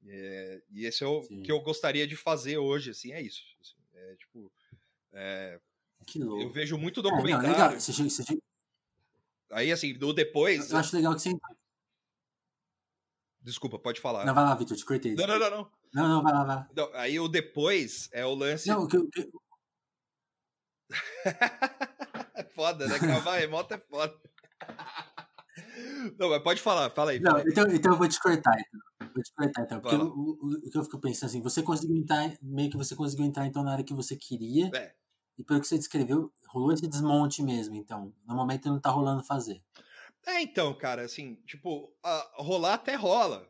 E, 0.04 0.12
é, 0.12 0.62
e 0.70 0.86
esse 0.86 1.04
é 1.04 1.08
o 1.08 1.24
Sim. 1.24 1.42
que 1.42 1.52
eu 1.52 1.60
gostaria 1.62 2.06
de 2.06 2.16
fazer 2.16 2.58
hoje, 2.58 2.92
assim, 2.92 3.14
é 3.14 3.22
isso. 3.22 3.42
Assim, 3.60 3.76
é 3.94 4.16
tipo. 4.18 4.52
É, 5.14 5.60
que 6.08 6.20
louco. 6.20 6.42
Eu 6.42 6.50
vejo 6.50 6.78
muito 6.78 7.02
documentário. 7.02 7.46
É, 7.46 7.50
não, 7.50 7.66
legal. 7.68 7.80
Você, 7.80 7.92
você... 7.92 8.40
Aí, 9.52 9.72
assim, 9.72 9.94
do 9.94 10.14
depois. 10.14 10.72
Eu 10.72 10.78
acho 10.78 10.96
legal 10.96 11.14
que 11.14 11.22
você 11.22 11.38
Desculpa, 13.42 13.78
pode 13.78 14.02
falar. 14.02 14.26
Não, 14.26 14.34
vai 14.34 14.44
lá, 14.44 14.56
Vitor, 14.56 14.76
te 14.76 14.86
cortei. 14.86 15.16
Não, 15.16 15.28
não, 15.28 15.40
não, 15.40 15.50
não. 15.50 15.72
Não, 15.94 16.08
não, 16.08 16.24
vai 16.24 16.34
lá, 16.34 16.44
vai 16.44 16.56
lá. 16.58 16.70
Não, 16.76 16.90
aí 16.94 17.20
o 17.20 17.28
depois 17.28 18.10
é 18.12 18.26
o 18.26 18.34
lance. 18.34 18.68
Não, 18.68 18.88
que. 18.88 19.02
que... 19.08 19.30
é 22.36 22.44
foda, 22.56 22.88
né? 22.88 23.00
Gravar 23.00 23.38
remoto 23.38 23.74
é 23.74 23.78
foda. 23.78 24.18
Não, 26.20 26.30
mas 26.30 26.44
pode 26.44 26.62
falar, 26.62 26.90
fala 26.90 27.12
aí. 27.12 27.22
Fala 27.22 27.38
não, 27.38 27.46
aí. 27.46 27.52
Então, 27.52 27.68
então 27.68 27.94
eu 27.94 27.98
vou 27.98 28.08
te 28.08 28.20
cortar, 28.20 28.54
então. 28.60 29.10
Vou 29.14 29.24
te 29.24 29.34
cortar, 29.34 29.62
então. 29.64 29.80
Porque 29.80 29.96
o, 29.96 30.08
o, 30.08 30.68
o, 30.68 30.70
que 30.70 30.78
eu 30.78 30.84
fico 30.84 31.00
pensando 31.00 31.30
assim, 31.30 31.42
você 31.42 31.64
conseguiu 31.64 31.96
entrar, 31.96 32.38
meio 32.42 32.70
que 32.70 32.78
você 32.78 32.96
conseguiu 32.96 33.26
entrar 33.26 33.46
então 33.48 33.64
na 33.64 33.72
área 33.72 33.84
que 33.84 33.94
você 33.94 34.16
queria. 34.18 34.70
É. 34.76 34.94
E 35.38 35.44
pelo 35.44 35.62
que 35.62 35.68
você 35.68 35.78
descreveu, 35.78 36.34
rolou 36.48 36.74
esse 36.74 36.88
desmonte 36.88 37.44
mesmo, 37.44 37.76
então. 37.76 38.14
No 38.26 38.36
momento 38.36 38.70
não 38.70 38.80
tá 38.80 38.90
rolando 38.90 39.24
fazer. 39.24 39.64
É, 40.26 40.42
então, 40.42 40.74
cara, 40.78 41.04
assim, 41.04 41.36
tipo, 41.46 41.94
a, 42.04 42.32
rolar 42.38 42.74
até 42.74 42.96
rola. 42.96 43.50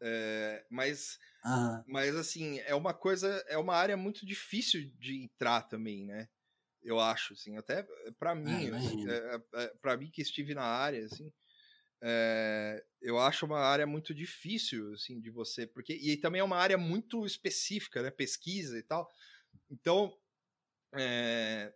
É, 0.00 0.64
mas, 0.70 1.18
uhum. 1.44 1.84
mas, 1.86 2.16
assim, 2.16 2.58
é 2.60 2.74
uma 2.74 2.94
coisa, 2.94 3.44
é 3.48 3.58
uma 3.58 3.74
área 3.74 3.96
muito 3.96 4.24
difícil 4.24 4.90
de 4.98 5.22
entrar 5.22 5.62
também, 5.62 6.06
né? 6.06 6.28
Eu 6.82 6.98
acho, 6.98 7.34
assim, 7.34 7.56
até 7.56 7.86
para 8.18 8.34
mim, 8.34 8.70
assim, 8.70 9.08
é, 9.08 9.40
é, 9.54 9.66
para 9.80 9.96
mim 9.96 10.10
que 10.10 10.22
estive 10.22 10.54
na 10.54 10.62
área, 10.62 11.04
assim, 11.04 11.30
é, 12.00 12.84
eu 13.02 13.18
acho 13.18 13.44
uma 13.44 13.58
área 13.58 13.86
muito 13.86 14.14
difícil, 14.14 14.92
assim, 14.94 15.20
de 15.20 15.30
você, 15.30 15.66
porque 15.66 15.92
e 15.94 16.16
também 16.16 16.40
é 16.40 16.44
uma 16.44 16.56
área 16.56 16.78
muito 16.78 17.26
específica, 17.26 18.02
né? 18.02 18.10
Pesquisa 18.10 18.78
e 18.78 18.82
tal. 18.82 19.08
Então, 19.70 20.16
é, 20.94 21.72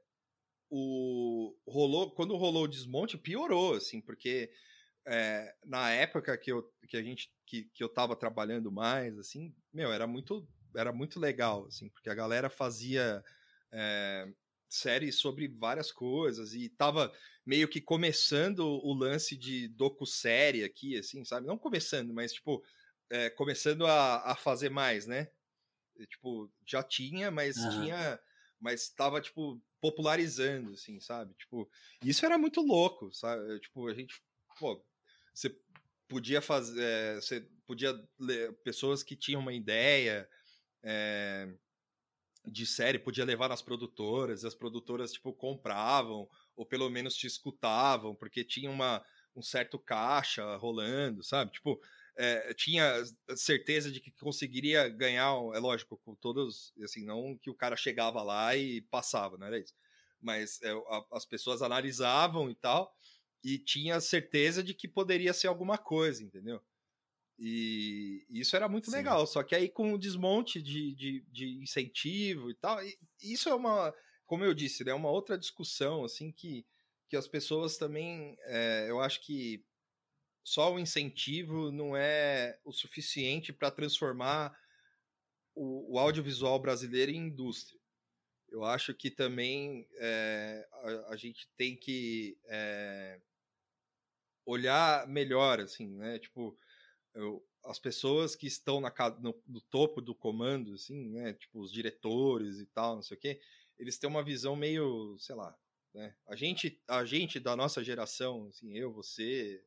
o 0.71 1.55
rolou 1.67 2.11
quando 2.13 2.37
rolou 2.37 2.65
o 2.65 2.69
desmonte 2.69 3.19
piorou 3.19 3.75
assim 3.75 4.01
porque 4.01 4.51
é, 5.07 5.55
na 5.65 5.91
época 5.91 6.37
que 6.39 6.51
eu 6.51 6.73
que 6.89 6.97
a 6.97 7.03
gente 7.03 7.31
que, 7.47 7.65
que 7.75 7.85
eu 7.85 7.89
tava 7.89 8.17
trabalhando 8.17 8.73
mais 8.73 9.19
assim 9.19 9.55
meu 9.73 9.93
era 9.93 10.07
muito 10.07 10.49
era 10.75 10.93
muito 10.93 11.21
legal 11.21 11.67
assim 11.67 11.91
porque 11.91 12.09
a 12.09 12.15
galera 12.15 12.49
fazia 12.49 13.23
é, 13.71 14.33
séries 14.69 15.17
sobre 15.17 15.47
várias 15.47 15.93
coisas 15.93 16.55
e 16.55 16.71
tava 16.71 17.13
meio 17.45 17.69
que 17.69 17.81
começando 17.81 18.61
o 18.61 18.95
lance 18.95 19.37
de 19.37 19.69
docu-série 19.69 20.65
aqui 20.65 20.97
assim 20.97 21.23
sabe 21.25 21.47
não 21.47 21.59
começando 21.59 22.15
mas 22.15 22.33
tipo 22.33 22.65
é, 23.11 23.29
começando 23.29 23.87
a, 23.87 24.33
a 24.33 24.35
fazer 24.35 24.71
mais 24.71 25.07
né 25.07 25.29
tipo 26.09 26.51
já 26.65 26.83
tinha 26.83 27.31
mas 27.31 27.59
uhum. 27.59 27.71
tinha 27.83 28.19
mas 28.63 28.89
tava 28.89 29.21
tipo 29.21 29.61
popularizando, 29.81 30.73
assim, 30.73 31.01
sabe? 31.01 31.35
Tipo, 31.35 31.69
isso 32.05 32.25
era 32.25 32.39
muito 32.39 32.61
louco, 32.61 33.13
sabe? 33.13 33.59
Tipo, 33.59 33.89
a 33.89 33.95
gente, 33.95 34.23
pô, 34.59 34.83
você 35.35 35.55
podia 36.09 36.41
fazer, 36.41 36.81
é, 36.81 37.15
você 37.17 37.41
podia 37.67 37.93
ler 38.19 38.53
pessoas 38.63 39.03
que 39.03 39.17
tinham 39.17 39.41
uma 39.41 39.53
ideia 39.53 40.29
é, 40.85 41.53
de 42.47 42.65
série, 42.65 42.99
podia 42.99 43.25
levar 43.25 43.49
nas 43.49 43.61
produtoras, 43.61 44.45
e 44.45 44.47
as 44.47 44.55
produtoras, 44.55 45.13
tipo, 45.13 45.33
compravam, 45.33 46.29
ou 46.55 46.65
pelo 46.65 46.89
menos 46.89 47.17
te 47.17 47.27
escutavam, 47.27 48.15
porque 48.15 48.45
tinha 48.45 48.71
uma, 48.71 49.05
um 49.35 49.43
certo 49.43 49.81
caixa 49.81 50.55
rolando, 50.57 51.25
sabe? 51.25 51.51
Tipo, 51.51 51.81
é, 52.17 52.53
tinha 52.55 53.03
certeza 53.37 53.91
de 53.91 54.01
que 54.01 54.11
conseguiria 54.13 54.89
ganhar, 54.89 55.33
é 55.55 55.59
lógico, 55.59 55.97
com 55.99 56.15
todos, 56.15 56.73
assim, 56.83 57.05
não 57.05 57.37
que 57.39 57.51
o 57.51 57.55
cara 57.55 57.77
chegava 57.77 58.23
lá 58.23 58.57
e 58.57 58.83
passava, 58.83 59.39
não 59.39 59.47
era 59.47 59.59
isso. 59.59 59.75
Mas 60.21 60.61
é, 60.63 60.71
a, 60.71 61.05
as 61.13 61.25
pessoas 61.25 61.63
analisavam 61.63 62.51
e 62.51 62.55
tal, 62.55 62.95
e 63.43 63.59
tinha 63.59 64.01
certeza 64.01 64.63
de 64.63 64.75
que 64.75 64.87
poderia 64.87 65.33
ser 65.33 65.49
alguma 65.49 65.79
coisa, 65.79 66.23
entendeu? 66.23 66.63
E 67.39 68.25
isso 68.31 68.55
era 68.55 68.69
muito 68.69 68.91
Sim. 68.91 68.97
legal, 68.97 69.27
só 69.27 69.43
que 69.43 69.55
aí 69.55 69.69
com 69.69 69.95
o 69.95 69.99
desmonte 69.99 70.63
de, 70.63 70.95
de, 70.95 71.25
de 71.29 71.63
incentivo 71.63 72.51
e 72.51 72.55
tal, 72.55 72.85
e 72.85 72.97
isso 73.21 73.49
é 73.49 73.55
uma, 73.55 73.93
como 74.27 74.45
eu 74.45 74.55
disse, 74.55 74.83
é 74.83 74.87
né, 74.87 74.95
uma 74.95 75.11
outra 75.11 75.37
discussão, 75.39 76.05
assim, 76.05 76.31
que, 76.31 76.65
que 77.09 77.17
as 77.17 77.27
pessoas 77.27 77.77
também, 77.77 78.37
é, 78.45 78.87
eu 78.89 79.01
acho 79.01 79.21
que 79.23 79.65
só 80.45 80.73
o 80.73 80.79
incentivo 80.79 81.71
não 81.71 81.97
é 81.97 82.59
o 82.65 82.73
suficiente 82.73 83.53
para 83.53 83.71
transformar 83.71 84.57
o, 85.55 85.95
o, 85.95 85.99
audiovisual 85.99 86.59
brasileiro 86.59 87.13
em 87.13 87.29
indústria. 87.29 87.81
Eu 88.49 88.65
acho 88.65 88.95
que 88.95 89.11
também 89.11 89.89
é, 89.97 90.69
a, 90.73 91.13
a, 91.13 91.17
gente 91.17 91.49
tem 91.57 91.77
que 91.77 92.37
é, 92.47 93.21
olhar 94.45 95.07
melhor, 95.07 95.61
assim, 95.61 95.89
né? 95.97 96.19
Tipo, 96.19 96.57
eu, 97.15 97.45
as 97.65 97.79
pessoas 97.79 98.35
que 98.35 98.47
estão 98.47 98.81
na, 98.81 98.93
no, 99.21 99.41
no, 99.47 99.61
topo 99.61 100.01
do 100.01 100.15
comando, 100.15 100.75
assim, 100.75 101.11
né? 101.11 101.35
Tipo, 101.35 101.61
os 101.61 101.73
diretores 101.73 102.59
e 102.59 102.67
tal, 102.67 102.97
não 102.97 103.03
sei 103.03 103.17
o 103.17 103.21
quê, 103.21 103.41
eles 103.79 103.99
têm 103.99 104.09
uma 104.11 104.23
visão 104.23 104.57
meio, 104.57 105.17
sei 105.19 105.35
lá, 105.35 105.57
né? 105.95 106.15
A 106.27 106.35
gente, 106.35 106.83
a 106.89 107.05
gente 107.05 107.39
da 107.39 107.55
nossa 107.55 107.83
geração, 107.83 108.49
assim, 108.49 108.77
eu, 108.77 108.93
você? 108.93 109.65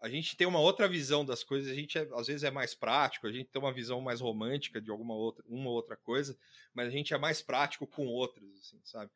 A 0.00 0.08
gente 0.08 0.36
tem 0.36 0.46
uma 0.46 0.60
outra 0.60 0.88
visão 0.88 1.24
das 1.24 1.42
coisas, 1.42 1.70
a 1.70 1.74
gente 1.74 1.98
é, 1.98 2.08
às 2.14 2.28
vezes 2.28 2.44
é 2.44 2.50
mais 2.50 2.72
prático, 2.72 3.26
a 3.26 3.32
gente 3.32 3.50
tem 3.50 3.60
uma 3.60 3.72
visão 3.72 4.00
mais 4.00 4.20
romântica 4.20 4.80
de 4.80 4.90
alguma 4.90 5.14
outra, 5.14 5.44
uma 5.48 5.70
outra 5.70 5.96
coisa, 5.96 6.38
mas 6.72 6.86
a 6.86 6.90
gente 6.90 7.12
é 7.12 7.18
mais 7.18 7.42
prático 7.42 7.86
com 7.86 8.06
outras, 8.06 8.48
assim, 8.60 8.80
sabe? 8.84 9.10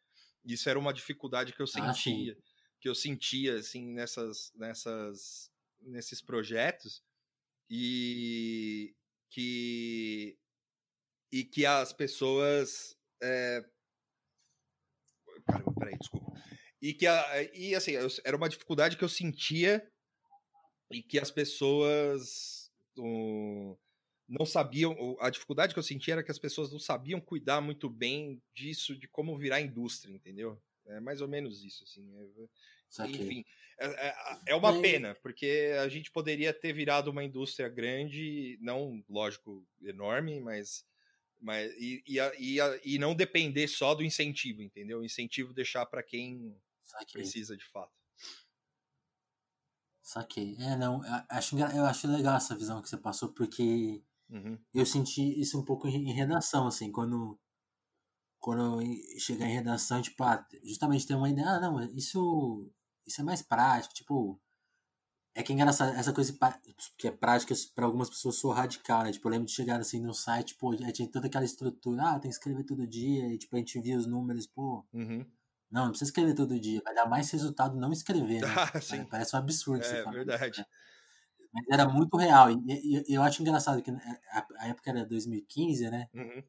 Isso 0.45 0.69
era 0.69 0.79
uma 0.79 0.93
dificuldade 0.93 1.53
que 1.53 1.63
eu 1.63 1.67
ah, 1.67 1.95
sentia, 1.95 2.37
ah, 2.37 2.43
que 2.81 2.89
eu 2.89 2.97
sentia 2.97 3.55
assim 3.55 3.93
nessas, 3.93 4.53
nessas, 4.57 5.53
nesses 5.81 6.21
projetos 6.21 7.01
e 7.71 8.93
que 9.31 10.37
e 11.31 11.45
que 11.45 11.65
as 11.65 11.93
pessoas 11.93 12.97
é... 13.23 13.65
Caramba, 15.47 15.73
peraí, 15.79 15.97
desculpa. 15.97 16.33
E 16.81 16.93
que 16.93 17.07
a, 17.07 17.43
e 17.55 17.75
assim 17.75 17.93
era 18.25 18.37
uma 18.37 18.49
dificuldade 18.49 18.97
que 18.97 19.05
eu 19.05 19.09
sentia 19.09 19.89
e 20.93 21.03
que 21.03 21.19
as 21.19 21.31
pessoas 21.31 22.71
um, 22.99 23.77
não 24.29 24.47
sabiam 24.47 25.17
a 25.21 25.31
dificuldade 25.31 25.73
que 25.73 25.79
eu 25.79 25.83
sentia 25.83 26.15
era 26.15 26.23
que 26.23 26.31
as 26.31 26.39
pessoas 26.39 26.71
não 26.71 26.79
sabiam 26.79 27.21
cuidar 27.21 27.61
muito 27.61 27.89
bem 27.89 28.41
disso 28.55 28.97
de 28.97 29.09
como 29.09 29.37
virar 29.37 29.61
indústria 29.61 30.15
entendeu 30.15 30.61
é 30.87 31.01
mais 31.01 31.21
ou 31.21 31.29
menos 31.29 31.65
isso 31.65 31.85
assim 31.85 32.09
é, 32.99 33.07
enfim 33.07 33.45
é, 33.79 33.87
é, 33.87 34.15
é, 34.49 34.55
uma 34.55 34.81
pena 34.81 35.15
porque 35.23 35.73
a 35.81 35.89
gente 35.89 36.11
poderia 36.11 36.53
ter 36.53 36.73
virado 36.73 37.11
uma 37.11 37.25
indústria 37.25 37.69
grande 37.69 38.59
não 38.61 39.05
lógico 39.09 39.67
enorme 39.81 40.41
mas 40.41 40.85
mas 41.41 41.73
e, 41.77 42.05
e, 42.07 42.19
e, 42.39 42.59
e 42.85 42.99
não 42.99 43.15
depender 43.15 43.67
só 43.67 43.95
do 43.95 44.05
incentivo 44.05 44.63
entendeu 44.63 45.01
o 45.01 45.05
incentivo 45.05 45.53
deixar 45.53 45.87
para 45.87 46.03
quem 46.03 46.55
Saquei. 46.93 47.23
precisa 47.23 47.57
de 47.57 47.65
fato. 47.65 48.02
Saquei. 50.03 50.57
É, 50.59 50.77
não, 50.77 51.05
eu 51.05 51.13
acho, 51.29 51.59
eu 51.59 51.85
acho 51.85 52.09
legal 52.09 52.37
essa 52.37 52.57
visão 52.57 52.83
que 52.83 52.89
você 52.89 52.97
passou, 52.97 53.29
porque 53.33 54.03
uhum. 54.29 54.59
eu 54.75 54.85
senti 54.85 55.41
isso 55.41 55.59
um 55.59 55.65
pouco 55.65 55.87
em 55.87 56.13
redação, 56.13 56.67
assim, 56.67 56.91
quando, 56.91 57.39
quando 58.41 58.81
chegar 59.19 59.47
em 59.47 59.55
redação, 59.55 60.03
tipo, 60.03 60.25
ah, 60.25 60.45
justamente 60.65 61.07
ter 61.07 61.15
uma 61.15 61.31
ideia, 61.31 61.49
ah, 61.51 61.61
não, 61.61 61.81
isso, 61.97 62.69
isso 63.07 63.21
é 63.21 63.25
mais 63.25 63.43
prático, 63.43 63.95
tipo, 63.95 64.41
é 65.35 65.43
que 65.43 65.53
é 65.53 65.55
engraçado, 65.55 65.95
essa 65.97 66.13
coisa 66.13 66.37
que 66.99 67.07
é 67.07 67.11
prática 67.13 67.55
para 67.75 67.87
algumas 67.87 68.11
pessoas 68.11 68.37
sou 68.37 68.51
radical, 68.51 69.05
né? 69.05 69.13
Tipo, 69.13 69.29
eu 69.29 69.33
lembro 69.33 69.47
de 69.47 69.53
chegar 69.53 69.81
assim 69.81 70.01
no 70.01 70.13
site, 70.13 70.57
pô, 70.57 70.75
tinha 70.93 71.09
toda 71.11 71.29
aquela 71.29 71.45
estrutura, 71.45 72.03
ah, 72.03 72.19
tem 72.19 72.31
que 72.31 72.37
escrever 72.37 72.65
todo 72.65 72.87
dia, 72.87 73.33
e 73.33 73.39
tipo, 73.39 73.55
a 73.55 73.59
gente 73.61 73.81
via 73.81 73.97
os 73.97 74.07
números, 74.07 74.49
pô, 74.49 74.85
uhum 74.93 75.25
Não, 75.73 75.85
não 75.85 75.89
precisa 75.89 76.11
escrever 76.11 76.35
todo 76.35 76.61
dia. 76.61 76.83
Vai 76.85 76.95
dar 76.95 77.07
mais 77.07 77.31
resultado 77.31 77.77
não 77.77 77.91
escrever. 77.91 78.43
Né? 78.43 78.49
Ah. 79.03 79.07
Parece 79.11 79.35
um 79.35 79.39
absurdo. 79.39 79.85
É 79.85 80.11
verdade. 80.11 80.61
Né? 80.61 80.67
Mas 81.53 81.65
era 81.71 81.89
muito 81.89 82.17
real. 82.17 82.51
E, 82.51 83.05
e, 83.09 83.15
eu 83.15 83.23
acho 83.23 83.43
engraçado 83.43 83.83
que 83.83 83.91
a, 83.91 84.47
a, 84.59 84.69
época 84.69 84.91
era 84.91 85.05
2015, 85.05 85.91
né? 85.91 86.09
Uhum. 86.15 86.43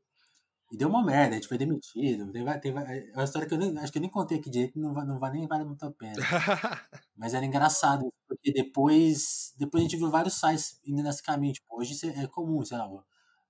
E 0.71 0.77
deu 0.77 0.89
uma 0.89 1.03
merda, 1.03 1.31
a 1.31 1.35
gente 1.35 1.47
foi 1.47 1.57
demitido. 1.57 2.31
Teve, 2.31 2.59
teve, 2.59 2.79
é 2.79 3.11
uma 3.13 3.23
história 3.23 3.47
que 3.47 3.53
eu 3.53 3.57
nem, 3.57 3.77
acho 3.77 3.91
que 3.91 3.97
eu 3.97 4.01
nem 4.01 4.09
contei 4.09 4.39
aqui 4.39 4.49
direito, 4.49 4.79
não 4.79 4.93
não 4.93 5.19
vai 5.19 5.31
nem 5.31 5.47
vale 5.47 5.63
muito 5.63 5.85
a 5.85 5.91
pena. 5.91 6.15
Mas 7.15 7.33
era 7.33 7.45
engraçado, 7.45 8.11
porque 8.27 8.51
depois, 8.51 9.53
depois 9.57 9.81
a 9.81 9.83
gente 9.83 9.97
viu 9.97 10.09
vários 10.09 10.33
sites 10.33 10.79
indo 10.85 11.03
nesse 11.03 11.21
caminho. 11.21 11.53
Tipo, 11.53 11.79
hoje 11.79 11.95
é 12.09 12.27
comum, 12.27 12.63
sei 12.65 12.77
lá, 12.77 12.89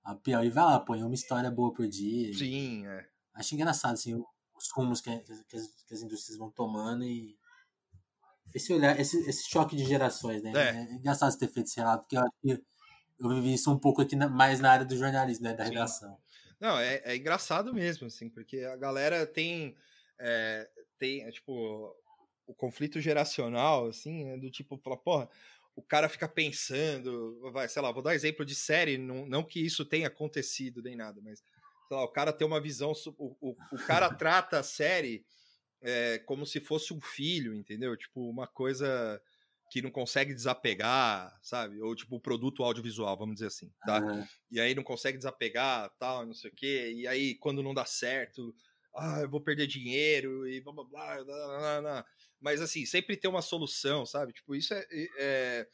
a 0.04 0.14
Piauí 0.14 0.50
vai 0.50 0.64
lá, 0.64 0.80
põe 0.80 1.02
uma 1.02 1.14
história 1.14 1.50
boa 1.50 1.72
por 1.72 1.88
dia. 1.88 2.34
Sim, 2.34 2.86
é. 2.86 3.06
Acho 3.32 3.54
engraçado, 3.54 3.94
assim, 3.94 4.22
os 4.54 4.70
rumos 4.70 5.00
que, 5.00 5.16
que, 5.18 5.56
as, 5.56 5.66
que 5.86 5.94
as 5.94 6.02
indústrias 6.02 6.38
vão 6.38 6.50
tomando 6.50 7.04
e 7.04 7.36
esse 8.54 8.72
olhar, 8.72 8.98
esse, 8.98 9.18
esse 9.28 9.48
choque 9.48 9.74
de 9.74 9.84
gerações, 9.84 10.42
né? 10.42 10.52
É. 10.54 10.92
é 10.92 10.94
engraçado 10.94 11.32
você 11.32 11.38
ter 11.38 11.48
feito 11.48 11.66
esse 11.66 11.76
relato, 11.76 12.02
porque 12.02 12.16
eu 12.16 12.20
acho 12.20 12.32
que 12.40 12.64
eu 13.18 13.28
vivi 13.30 13.54
isso 13.54 13.70
um 13.72 13.78
pouco 13.78 14.02
aqui 14.02 14.14
na, 14.14 14.28
mais 14.28 14.60
na 14.60 14.70
área 14.70 14.84
do 14.84 14.96
jornalismo, 14.96 15.44
né? 15.44 15.54
Da 15.54 15.64
Sim. 15.64 15.70
redação. 15.70 16.18
Não, 16.60 16.78
é, 16.78 17.02
é 17.04 17.16
engraçado 17.16 17.74
mesmo, 17.74 18.06
assim, 18.06 18.28
porque 18.30 18.60
a 18.60 18.76
galera 18.76 19.26
tem, 19.26 19.76
é, 20.18 20.68
tem 20.98 21.24
é, 21.24 21.30
tipo, 21.30 21.94
o 22.46 22.54
conflito 22.54 23.00
geracional, 23.00 23.88
assim, 23.88 24.30
é 24.30 24.38
do 24.38 24.50
tipo, 24.50 24.78
fala, 24.78 24.96
porra, 24.96 25.28
o 25.76 25.82
cara 25.82 26.08
fica 26.08 26.28
pensando, 26.28 27.40
vai, 27.52 27.68
sei 27.68 27.82
lá, 27.82 27.90
vou 27.90 28.02
dar 28.02 28.14
exemplo 28.14 28.44
de 28.44 28.54
série, 28.54 28.96
não, 28.96 29.26
não 29.26 29.42
que 29.42 29.60
isso 29.60 29.84
tenha 29.84 30.06
acontecido 30.06 30.80
nem 30.80 30.94
nada, 30.94 31.20
mas, 31.22 31.42
sei 31.88 31.96
lá, 31.96 32.04
o 32.04 32.12
cara 32.12 32.32
tem 32.32 32.46
uma 32.46 32.60
visão, 32.60 32.92
o, 33.18 33.36
o, 33.40 33.56
o 33.72 33.76
cara 33.86 34.08
trata 34.14 34.58
a 34.58 34.62
série 34.62 35.24
é, 35.82 36.18
como 36.20 36.46
se 36.46 36.60
fosse 36.60 36.94
um 36.94 37.00
filho, 37.00 37.54
entendeu? 37.54 37.96
Tipo, 37.96 38.28
uma 38.28 38.46
coisa 38.46 39.20
que 39.70 39.82
não 39.82 39.90
consegue 39.90 40.32
desapegar, 40.32 41.36
sabe? 41.42 41.80
Ou 41.80 41.94
tipo 41.94 42.16
o 42.16 42.20
produto 42.20 42.62
audiovisual, 42.62 43.16
vamos 43.16 43.34
dizer 43.34 43.48
assim, 43.48 43.72
tá? 43.84 44.00
Uhum. 44.00 44.26
E 44.50 44.60
aí 44.60 44.74
não 44.74 44.82
consegue 44.82 45.18
desapegar, 45.18 45.90
tal, 45.98 46.24
não 46.26 46.34
sei 46.34 46.50
o 46.50 46.54
quê. 46.54 46.92
E 46.94 47.06
aí 47.06 47.34
quando 47.36 47.62
não 47.62 47.74
dá 47.74 47.84
certo, 47.84 48.54
ah, 48.94 49.20
eu 49.22 49.28
vou 49.28 49.40
perder 49.40 49.66
dinheiro 49.66 50.46
e 50.48 50.60
blá 50.60 50.72
blá 50.72 50.84
blá, 50.84 51.24
blá, 51.24 51.58
blá, 51.58 51.80
blá. 51.80 52.06
mas 52.40 52.60
assim, 52.60 52.86
sempre 52.86 53.16
tem 53.16 53.28
uma 53.28 53.42
solução, 53.42 54.06
sabe? 54.06 54.32
Tipo, 54.32 54.54
isso 54.54 54.72
é, 54.72 54.86
é 55.18 55.66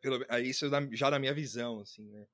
pelo, 0.00 0.24
isso 0.42 0.66
é 0.66 0.88
já 0.92 1.10
na 1.10 1.18
minha 1.18 1.34
visão, 1.34 1.80
assim, 1.80 2.08
né? 2.08 2.26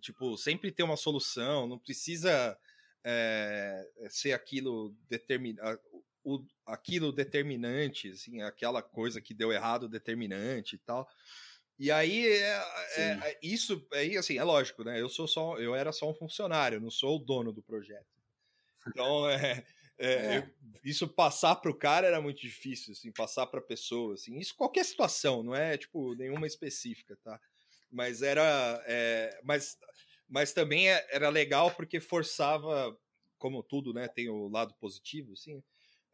Tipo, 0.00 0.36
sempre 0.36 0.72
tem 0.72 0.84
uma 0.84 0.96
solução, 0.96 1.66
não 1.66 1.78
precisa 1.78 2.58
é, 3.04 3.88
ser 4.08 4.32
aquilo 4.32 4.94
determinado 5.08 5.80
o, 6.26 6.44
aquilo 6.66 7.12
determinante, 7.12 8.10
assim, 8.10 8.42
aquela 8.42 8.82
coisa 8.82 9.20
que 9.20 9.32
deu 9.32 9.52
errado 9.52 9.88
determinante 9.88 10.74
e 10.74 10.78
tal. 10.78 11.08
E 11.78 11.88
aí 11.88 12.26
é, 12.26 12.64
é, 12.96 13.02
é, 13.02 13.38
isso 13.40 13.86
aí 13.92 14.16
assim 14.16 14.36
é 14.36 14.42
lógico, 14.42 14.82
né? 14.82 15.00
Eu 15.00 15.08
sou 15.08 15.28
só 15.28 15.56
eu 15.58 15.72
era 15.72 15.92
só 15.92 16.10
um 16.10 16.14
funcionário, 16.14 16.80
não 16.80 16.90
sou 16.90 17.16
o 17.16 17.24
dono 17.24 17.52
do 17.52 17.62
projeto. 17.62 18.08
Então 18.88 19.28
é, 19.30 19.64
é, 19.98 20.12
é. 20.12 20.38
Eu, 20.38 20.50
isso 20.82 21.06
passar 21.06 21.54
para 21.56 21.70
o 21.70 21.78
cara 21.78 22.08
era 22.08 22.20
muito 22.20 22.40
difícil, 22.40 22.92
assim, 22.92 23.12
passar 23.12 23.46
para 23.46 23.60
a 23.60 23.64
pessoa, 23.64 24.14
assim. 24.14 24.36
Isso 24.36 24.56
qualquer 24.56 24.84
situação, 24.84 25.44
não 25.44 25.54
é 25.54 25.78
tipo 25.78 26.12
nenhuma 26.16 26.46
específica, 26.46 27.16
tá? 27.22 27.40
Mas 27.90 28.22
era, 28.22 28.82
é, 28.86 29.40
mas, 29.44 29.78
mas 30.28 30.52
também 30.52 30.88
era 30.88 31.28
legal 31.28 31.70
porque 31.74 32.00
forçava, 32.00 32.96
como 33.38 33.62
tudo, 33.62 33.92
né? 33.92 34.08
Tem 34.08 34.28
o 34.28 34.48
lado 34.48 34.74
positivo, 34.74 35.32
assim 35.32 35.62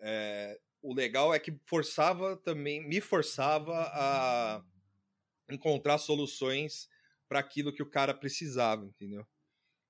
é, 0.02 0.60
o 0.82 0.92
legal 0.92 1.32
é 1.32 1.38
que 1.38 1.56
forçava 1.64 2.36
também, 2.36 2.86
me 2.86 3.00
forçava 3.00 3.72
a 3.94 4.64
encontrar 5.48 5.96
soluções 5.98 6.88
para 7.28 7.38
aquilo 7.38 7.72
que 7.72 7.82
o 7.82 7.88
cara 7.88 8.12
precisava, 8.12 8.84
entendeu? 8.84 9.24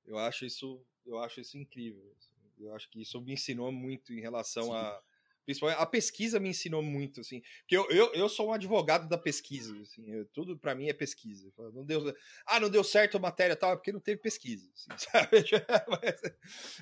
Eu 0.04 0.18
acho 0.18 0.44
isso, 0.44 0.84
eu 1.06 1.18
acho 1.18 1.40
isso 1.40 1.56
incrível. 1.56 2.14
Assim. 2.18 2.34
Eu 2.58 2.74
acho 2.74 2.90
que 2.90 3.00
isso 3.00 3.20
me 3.22 3.32
ensinou 3.32 3.72
muito 3.72 4.12
em 4.12 4.20
relação 4.20 4.64
Sim. 4.64 4.74
a 4.74 5.02
Principalmente 5.44 5.80
a 5.80 5.86
pesquisa 5.86 6.38
me 6.38 6.48
ensinou 6.48 6.82
muito, 6.82 7.20
assim. 7.20 7.42
Porque 7.60 7.76
eu, 7.76 7.90
eu, 7.90 8.12
eu 8.14 8.28
sou 8.28 8.48
um 8.48 8.52
advogado 8.52 9.08
da 9.08 9.18
pesquisa, 9.18 9.76
assim. 9.80 10.08
Eu, 10.08 10.26
tudo 10.26 10.56
para 10.56 10.74
mim 10.74 10.88
é 10.88 10.92
pesquisa. 10.92 11.52
Não 11.72 11.84
deu, 11.84 12.14
ah, 12.46 12.60
não 12.60 12.70
deu 12.70 12.84
certo 12.84 13.16
a 13.16 13.20
matéria 13.20 13.56
tal, 13.56 13.72
é 13.72 13.76
porque 13.76 13.92
não 13.92 14.00
teve 14.00 14.20
pesquisa, 14.20 14.70
assim, 14.72 14.90
sabe? 15.10 15.44
mas, 15.88 16.20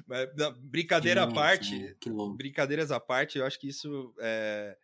mas 0.06 0.36
não, 0.36 0.52
brincadeira 0.60 1.22
à 1.22 1.32
parte, 1.32 1.96
brincadeiras 2.36 2.90
à 2.90 3.00
parte, 3.00 3.38
eu 3.38 3.46
acho 3.46 3.58
que 3.58 3.68
isso 3.68 4.14
é, 4.20 4.76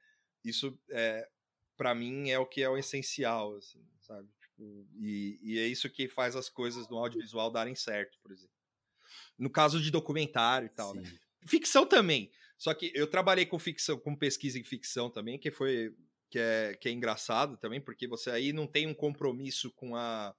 isso 0.43 0.79
é, 0.91 1.29
para 1.77 1.95
mim 1.95 2.31
é 2.31 2.39
o 2.39 2.47
que 2.47 2.63
é 2.63 2.69
o 2.69 2.79
essencial, 2.79 3.57
assim, 3.57 3.85
sabe? 4.01 4.29
Tipo, 4.41 4.87
e, 4.95 5.39
e 5.43 5.59
é 5.59 5.67
isso 5.67 5.91
que 5.91 6.09
faz 6.09 6.35
as 6.35 6.49
coisas 6.49 6.89
no 6.89 6.97
audiovisual 6.97 7.51
darem 7.51 7.75
certo, 7.75 8.19
por 8.23 8.33
exemplo. 8.33 8.57
No 9.39 9.51
caso 9.51 9.81
de 9.81 9.91
documentário 9.91 10.67
e 10.67 10.71
tal, 10.71 10.95
né? 10.95 11.03
Ficção 11.47 11.87
também. 11.87 12.31
Só 12.59 12.73
que 12.75 12.91
eu 12.95 13.07
trabalhei 13.07 13.47
com 13.47 13.59
ficção, 13.59 13.99
com 13.99 14.17
pesquisa 14.17 14.59
em 14.59 14.65
ficção 14.65 15.11
também, 15.11 15.39
que 15.39 15.51
foi 15.51 15.95
que 16.31 16.39
é, 16.39 16.75
que 16.75 16.89
é 16.89 16.93
engraçado 16.93 17.57
também, 17.57 17.81
porque 17.81 18.09
você 18.09 18.31
aí 18.31 18.53
não 18.53 18.67
tem 18.67 18.87
um 18.87 18.95
compromisso 18.95 19.71
com 19.73 19.95
a 19.95 20.35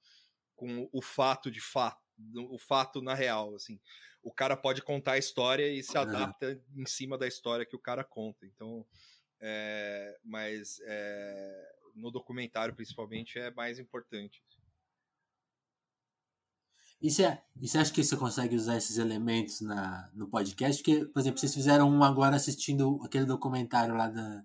com 0.55 0.89
o 0.91 1.01
fato 1.01 1.51
de 1.51 1.61
fato, 1.61 2.01
o 2.35 2.57
fato 2.57 3.01
na 3.01 3.13
real, 3.13 3.55
assim. 3.55 3.79
O 4.23 4.33
cara 4.33 4.57
pode 4.57 4.81
contar 4.81 5.13
a 5.13 5.17
história 5.17 5.71
e 5.71 5.83
se 5.83 5.97
adapta 5.97 6.59
em 6.75 6.85
cima 6.85 7.17
da 7.17 7.27
história 7.27 7.65
que 7.65 7.75
o 7.75 7.79
cara 7.79 8.03
conta. 8.03 8.45
Então, 8.45 8.85
é, 9.39 10.17
mas 10.23 10.79
é, 10.83 11.75
no 11.95 12.11
documentário 12.11 12.75
principalmente 12.75 13.37
é 13.37 13.51
mais 13.51 13.77
importante. 13.77 14.43
E 16.99 17.11
você, 17.11 17.77
acha 17.77 17.93
que 17.93 18.03
você 18.03 18.17
consegue 18.17 18.55
usar 18.55 18.75
esses 18.75 18.97
elementos 18.97 19.61
na, 19.61 20.09
no 20.13 20.27
podcast? 20.27 20.81
Porque, 20.81 21.05
por 21.05 21.19
exemplo, 21.19 21.39
vocês 21.39 21.53
fizeram 21.53 21.89
um 21.89 22.03
agora 22.03 22.35
assistindo 22.35 22.99
aquele 23.03 23.25
documentário 23.25 23.95
lá 23.95 24.07
da, 24.07 24.43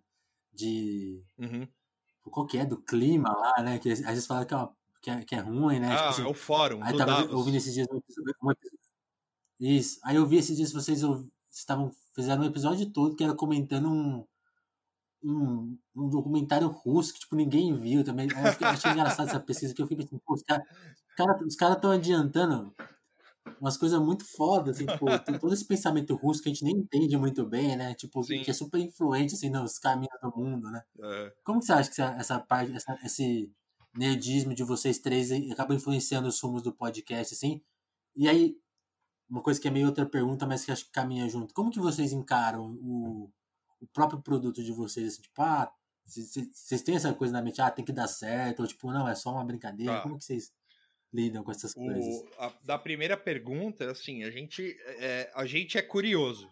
de. 0.53 1.25
Uhum. 1.39 1.67
Qual 2.23 2.47
que 2.47 2.59
é? 2.59 2.67
Do 2.67 2.77
clima 2.77 3.31
lá, 3.31 3.63
né? 3.63 3.79
Que 3.79 3.91
às 3.91 4.01
vezes 4.01 4.27
falam 4.27 4.45
que 4.45 4.53
é, 4.53 4.57
uma, 4.57 4.77
que 5.01 5.11
é, 5.11 5.25
que 5.25 5.35
é 5.35 5.39
ruim, 5.41 5.81
né? 5.81 5.89
Tipo 5.89 5.93
ah, 5.93 5.97
tipo 5.97 6.09
assim, 6.11 6.23
é 6.23 6.31
o 6.31 6.35
fórum. 6.35 6.83
Aí 6.83 6.97
tava 6.97 7.13
Davos. 7.13 7.35
ouvindo 7.35 7.57
esses 7.57 7.73
dias 7.73 7.89
Isso. 9.59 9.99
Aí 10.05 10.17
eu 10.17 10.27
vi 10.27 10.37
esses 10.37 10.57
dias 10.57 10.73
vocês 10.73 11.03
estavam 11.51 11.91
fizeram 12.15 12.43
um 12.43 12.47
episódio 12.47 12.91
todo 12.91 13.17
que 13.17 13.25
era 13.25 13.35
comentando 13.35 13.91
um, 13.91 14.27
um, 15.25 15.79
um 15.97 16.09
documentário 16.09 16.69
russo 16.69 17.15
que 17.15 17.21
tipo, 17.21 17.35
ninguém 17.35 17.75
viu 17.75 18.05
também. 18.05 18.29
Eu 18.61 18.69
achei 18.69 18.91
engraçado 18.91 19.29
essa 19.29 19.41
pesquisa 19.41 19.75
que 19.75 19.81
eu 19.81 19.87
fiquei 19.87 20.05
pensando, 20.05 20.23
pô, 20.25 20.35
os 20.35 20.43
caras 20.43 20.65
cara, 21.17 21.45
os 21.47 21.57
caras 21.57 21.77
estão 21.77 21.91
adiantando 21.91 22.75
umas 23.61 23.77
coisas 23.77 24.01
muito 24.01 24.25
fodas, 24.25 24.77
assim, 24.77 24.87
tipo, 24.87 25.07
tem 25.25 25.39
todo 25.39 25.53
esse 25.53 25.65
pensamento 25.65 26.15
russo 26.15 26.43
que 26.43 26.49
a 26.49 26.53
gente 26.53 26.65
nem 26.65 26.77
entende 26.77 27.17
muito 27.17 27.45
bem, 27.47 27.77
né? 27.77 27.95
Tipo, 27.95 28.23
Sim. 28.23 28.43
que 28.43 28.51
é 28.51 28.55
super 28.55 28.79
influente, 28.79 29.35
assim, 29.35 29.51
nos 29.51 29.79
caminhos 29.79 30.19
do 30.21 30.33
mundo, 30.37 30.71
né? 30.71 30.83
É. 31.01 31.33
Como 31.45 31.61
que 31.61 31.67
você 31.67 31.73
acha 31.73 31.91
que 31.91 32.01
essa, 32.01 32.15
essa 32.15 32.41
parte, 32.41 32.75
essa, 32.75 32.99
esse 33.05 33.53
nerdismo 33.95 34.55
de 34.55 34.65
vocês 34.65 34.99
três 34.99 35.31
acaba 35.51 35.75
influenciando 35.75 36.29
os 36.29 36.41
rumos 36.41 36.63
do 36.63 36.73
podcast, 36.73 37.35
assim? 37.35 37.63
E 38.17 38.29
aí, 38.29 38.57
uma 39.29 39.43
coisa 39.43 39.61
que 39.61 39.69
é 39.69 39.71
meio 39.71 39.87
outra 39.87 40.07
pergunta, 40.07 40.47
mas 40.47 40.65
que 40.65 40.73
acho 40.73 40.87
que 40.87 40.93
caminha 40.93 41.29
junto. 41.29 41.55
Como 41.55 41.71
que 41.71 41.81
vocês 41.81 42.13
encaram 42.13 42.73
o, 42.83 43.31
o 43.81 43.87
próprio 43.93 44.21
produto 44.21 44.63
de 44.63 44.73
vocês, 44.73 45.15
assim, 45.15 45.23
tipo, 45.23 45.43
ah, 45.43 45.73
vocês 46.05 46.83
têm 46.83 46.97
essa 46.97 47.15
coisa 47.15 47.33
na 47.33 47.43
mente, 47.43 47.61
ah, 47.61 47.71
tem 47.71 47.85
que 47.85 47.93
dar 47.93 48.09
certo, 48.09 48.61
ou 48.61 48.67
tipo, 48.67 48.91
não, 48.93 49.09
é 49.09 49.15
só 49.15 49.31
uma 49.33 49.45
brincadeira, 49.45 49.99
ah. 49.99 50.03
como 50.03 50.19
que 50.19 50.25
vocês 50.25 50.53
lidam 51.13 51.45
com 51.45 51.51
essas 51.51 51.75
coisas? 51.75 52.05
O, 52.05 52.29
a, 52.39 52.53
da 52.65 52.79
primeira 52.79 53.17
pergunta, 53.17 53.91
assim, 53.91 54.25
a 54.25 54.31
gente 54.31 54.77
é, 54.99 55.31
a 55.35 55.45
gente 55.45 55.77
é 55.77 55.83
curioso. 55.83 56.51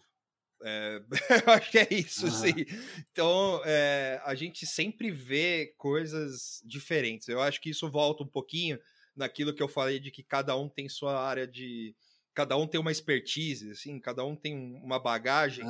É, 0.62 1.02
eu 1.46 1.52
acho 1.52 1.70
que 1.70 1.78
é 1.78 1.88
isso, 1.90 2.26
uhum. 2.26 2.32
sim. 2.32 2.66
Então, 3.10 3.62
é, 3.64 4.20
a 4.24 4.34
gente 4.34 4.66
sempre 4.66 5.10
vê 5.10 5.74
coisas 5.78 6.62
diferentes. 6.64 7.28
Eu 7.28 7.40
acho 7.40 7.60
que 7.60 7.70
isso 7.70 7.90
volta 7.90 8.22
um 8.22 8.28
pouquinho 8.28 8.78
naquilo 9.16 9.54
que 9.54 9.62
eu 9.62 9.68
falei 9.68 9.98
de 9.98 10.10
que 10.10 10.22
cada 10.22 10.56
um 10.56 10.68
tem 10.68 10.88
sua 10.88 11.18
área 11.18 11.46
de. 11.46 11.94
Cada 12.34 12.56
um 12.56 12.66
tem 12.66 12.80
uma 12.80 12.92
expertise, 12.92 13.72
assim, 13.72 13.98
cada 13.98 14.24
um 14.24 14.36
tem 14.36 14.54
uma 14.54 15.00
bagagem. 15.00 15.64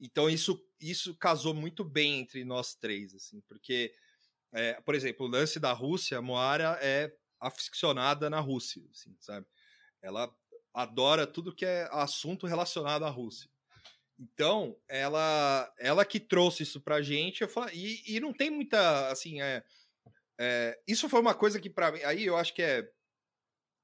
Então, 0.00 0.30
isso, 0.30 0.58
isso 0.80 1.14
casou 1.16 1.52
muito 1.52 1.84
bem 1.84 2.20
entre 2.20 2.44
nós 2.44 2.74
três, 2.74 3.14
assim, 3.14 3.42
porque, 3.46 3.92
é, 4.52 4.80
por 4.80 4.94
exemplo, 4.94 5.26
o 5.26 5.28
lance 5.28 5.60
da 5.60 5.72
Rússia, 5.72 6.18
a 6.18 6.22
Moara 6.22 6.78
é 6.80 7.12
aficionada 7.40 8.28
na 8.28 8.40
Rússia, 8.40 8.82
assim, 8.92 9.16
sabe? 9.20 9.46
Ela 10.02 10.32
adora 10.72 11.26
tudo 11.26 11.54
que 11.54 11.64
é 11.64 11.88
assunto 11.90 12.46
relacionado 12.46 13.04
à 13.04 13.08
Rússia. 13.08 13.50
Então, 14.18 14.76
ela 14.88 15.72
ela 15.78 16.04
que 16.04 16.18
trouxe 16.18 16.64
isso 16.64 16.80
pra 16.80 17.02
gente, 17.02 17.44
e, 17.72 18.16
e 18.16 18.20
não 18.20 18.32
tem 18.32 18.50
muita, 18.50 19.08
assim, 19.10 19.40
é, 19.40 19.64
é 20.38 20.80
isso 20.86 21.08
foi 21.08 21.20
uma 21.20 21.34
coisa 21.34 21.60
que 21.60 21.70
para 21.70 21.92
mim, 21.92 22.00
aí 22.02 22.24
eu 22.24 22.36
acho 22.36 22.52
que 22.52 22.62
é 22.62 22.90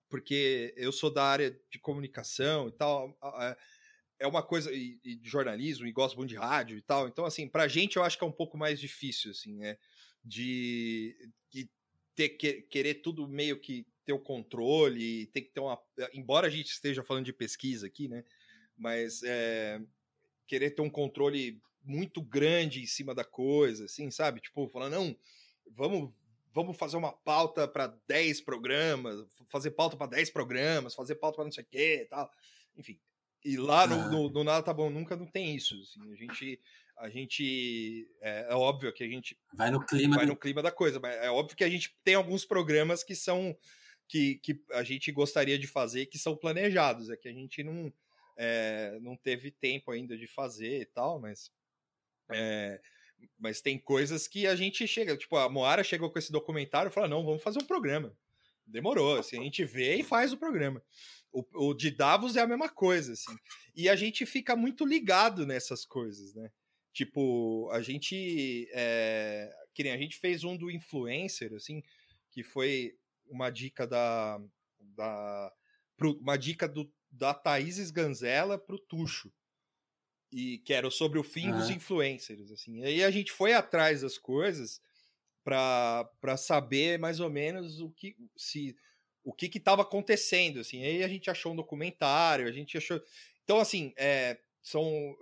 porque 0.09 0.72
eu 0.76 0.92
sou 0.92 1.12
da 1.12 1.24
área 1.24 1.59
de 1.70 1.78
comunicação 1.78 2.68
e 2.68 2.72
tal, 2.72 3.16
é, 3.40 3.57
é 4.20 4.26
uma 4.26 4.42
coisa 4.42 4.72
e, 4.72 5.00
e 5.05 5.16
de 5.16 5.28
jornalismo 5.28 5.86
e 5.86 5.92
gosto 5.92 6.16
muito 6.16 6.30
de 6.30 6.36
rádio 6.36 6.76
e 6.76 6.82
tal. 6.82 7.09
Então, 7.09 7.24
assim, 7.24 7.48
pra 7.48 7.68
gente 7.68 7.96
eu 7.96 8.02
acho 8.02 8.16
que 8.16 8.24
é 8.24 8.26
um 8.26 8.32
pouco 8.32 8.57
mais 8.57 8.78
difícil, 8.80 9.30
assim, 9.30 9.57
né? 9.57 9.76
De, 10.24 11.16
de 11.50 11.68
ter 12.15 12.31
que, 12.31 12.62
querer 12.62 12.95
tudo 12.95 13.29
meio 13.29 13.59
que 13.61 13.87
ter 14.05 14.12
o 14.12 14.19
controle, 14.19 15.27
tem 15.27 15.43
que 15.43 15.51
ter 15.51 15.61
uma. 15.61 15.81
Embora 16.12 16.47
a 16.47 16.51
gente 16.51 16.69
esteja 16.69 17.03
falando 17.03 17.25
de 17.25 17.33
pesquisa 17.33 17.87
aqui, 17.87 18.09
né? 18.09 18.25
Mas 18.77 19.23
é, 19.23 19.81
querer 20.47 20.71
ter 20.71 20.83
um 20.83 20.91
controle 20.91 21.61
muito 21.83 22.23
grande 22.23 22.83
em 22.83 22.87
cima 22.87 23.15
da 23.15 23.25
coisa, 23.25 23.85
assim, 23.85 24.11
sabe? 24.11 24.41
Tipo, 24.41 24.69
falando, 24.69 24.93
não, 24.93 25.17
vamos, 25.71 26.12
vamos 26.53 26.77
fazer 26.77 26.97
uma 26.97 27.12
pauta 27.12 27.69
para 27.69 27.89
10 28.07 28.41
programas, 28.41 29.27
fazer 29.49 29.73
pauta 29.73 29.97
para 29.97 30.07
10 30.09 30.31
programas, 30.31 30.95
fazer 30.95 31.17
pauta 31.17 31.37
para 31.37 31.45
não 31.45 31.53
sei 31.53 31.65
o 31.65 31.67
quê 31.67 32.03
e 32.03 32.07
tal. 32.07 32.31
Enfim. 32.77 32.99
E 33.45 33.57
lá 33.59 33.87
no, 33.87 34.11
no, 34.11 34.31
no, 34.31 34.45
Nada 34.45 34.62
Tá 34.62 34.73
Bom 34.73 34.89
Nunca 34.89 35.15
não 35.17 35.27
tem 35.27 35.55
isso. 35.55 35.75
Assim, 35.83 36.12
a 36.12 36.17
gente. 36.17 36.61
A 36.97 37.09
gente. 37.09 38.09
É, 38.20 38.47
é, 38.51 38.55
óbvio 38.55 38.92
que 38.92 39.03
a 39.03 39.09
gente. 39.09 39.36
Vai 39.53 39.70
no 39.70 39.84
clima. 39.84 40.16
Vai 40.16 40.26
do... 40.26 40.30
no 40.30 40.36
clima 40.36 40.62
da 40.62 40.70
coisa, 40.70 41.01
mas 41.01 41.14
é 41.16 41.30
óbvio 41.30 41.57
que 41.57 41.64
a 41.64 41.68
gente 41.68 41.97
tem 42.05 42.14
alguns 42.14 42.45
programas 42.45 43.03
que 43.03 43.14
são. 43.14 43.57
Que, 44.07 44.36
que 44.36 44.62
a 44.72 44.82
gente 44.82 45.11
gostaria 45.11 45.59
de 45.59 45.66
fazer 45.66 46.07
que 46.07 46.18
são 46.18 46.36
planejados. 46.36 47.11
É 47.11 47.16
que 47.16 47.28
a 47.28 47.32
gente 47.32 47.62
não, 47.64 47.92
é, 48.36 48.99
não 49.01 49.16
teve 49.16 49.51
tempo 49.51 49.90
ainda 49.90 50.16
de 50.16 50.26
fazer 50.26 50.82
e 50.82 50.86
tal, 50.86 51.20
mas. 51.20 51.51
É, 52.30 52.80
mas 53.38 53.61
tem 53.61 53.78
coisas 53.78 54.28
que 54.28 54.47
a 54.47 54.55
gente 54.55 54.86
chega, 54.86 55.16
tipo, 55.16 55.36
a 55.36 55.49
Moara 55.49 55.82
chegou 55.82 56.11
com 56.11 56.18
esse 56.18 56.30
documentário 56.30 56.90
e 56.90 56.92
falou: 56.92 57.09
não, 57.09 57.24
vamos 57.24 57.42
fazer 57.42 57.59
um 57.59 57.66
programa. 57.66 58.16
Demorou, 58.66 59.18
assim, 59.18 59.38
a 59.38 59.42
gente 59.42 59.64
vê 59.64 59.97
e 59.97 60.03
faz 60.03 60.32
o 60.32 60.38
programa. 60.38 60.82
O, 61.32 61.68
o 61.68 61.74
de 61.74 61.90
Davos 61.90 62.36
é 62.36 62.40
a 62.40 62.47
mesma 62.47 62.68
coisa, 62.68 63.12
assim. 63.12 63.36
E 63.74 63.88
a 63.88 63.97
gente 63.97 64.24
fica 64.24 64.55
muito 64.55 64.86
ligado 64.86 65.45
nessas 65.45 65.84
coisas, 65.84 66.34
né? 66.34 66.51
Tipo, 66.95 67.68
a 67.72 67.82
gente. 67.82 68.68
É, 68.72 69.53
que 69.74 69.82
nem 69.82 69.92
a 69.92 69.99
gente 69.99 70.16
fez 70.16 70.45
um 70.45 70.57
do 70.57 70.70
influencer, 70.70 71.53
assim, 71.53 71.82
que 72.30 72.45
foi 72.45 72.97
uma 73.26 73.51
dica 73.51 73.86
da. 73.86 74.40
da 74.78 75.53
uma 76.01 76.36
dica 76.36 76.68
do, 76.68 76.90
da 77.11 77.34
Thaís 77.34 77.90
Ganzella 77.90 78.59
pro 78.59 78.78
Tuxo 78.78 79.32
e 80.32 80.59
que 80.59 80.72
era 80.72 80.90
sobre 80.90 81.18
o 81.18 81.22
fim 81.22 81.53
dos 81.53 81.70
influencers, 81.70 82.51
assim. 82.51 82.80
E 82.80 82.84
aí 82.84 83.05
a 83.05 83.11
gente 83.11 83.30
foi 83.30 83.53
atrás 83.53 84.01
das 84.01 84.18
coisas 84.18 84.80
para 85.45 86.36
saber 86.36 86.99
mais 86.99 87.20
ou 87.20 87.30
menos 87.30 87.80
o 87.80 87.90
que 87.90 88.16
se 88.36 88.76
o 89.22 89.32
que 89.32 89.47
estava 89.47 89.82
acontecendo, 89.82 90.61
assim. 90.61 90.82
E 90.82 90.84
aí 90.84 91.05
a 91.05 91.09
gente 91.09 91.30
achou 91.30 91.53
um 91.53 91.57
documentário, 91.57 92.47
a 92.47 92.53
gente 92.53 92.76
achou. 92.76 93.01
Então, 93.42 93.59
assim, 93.59 93.92
é, 93.97 94.38
são 94.61 95.16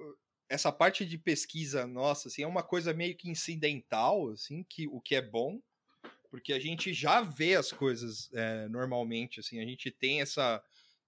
essa 0.53 0.71
parte 0.71 1.07
de 1.07 1.17
pesquisa 1.17 1.87
nossa, 1.87 2.29
assim, 2.29 2.43
é 2.43 2.47
uma 2.47 2.63
coisa 2.63 2.93
meio 2.93 3.17
que 3.17 3.31
incidental, 3.31 4.29
assim, 4.29 4.63
que 4.63 4.87
o 4.87 5.01
que 5.01 5.15
é 5.15 5.23
bom, 5.23 5.59
porque 6.31 6.53
a 6.53 6.61
gente 6.61 6.93
já 6.93 7.23
vê 7.23 7.55
as 7.55 7.73
coisas 7.73 8.31
é, 8.35 8.69
normalmente, 8.69 9.41
assim, 9.41 9.61
a 9.61 9.65
gente 9.65 9.91
tem 9.91 10.21
essa 10.21 10.63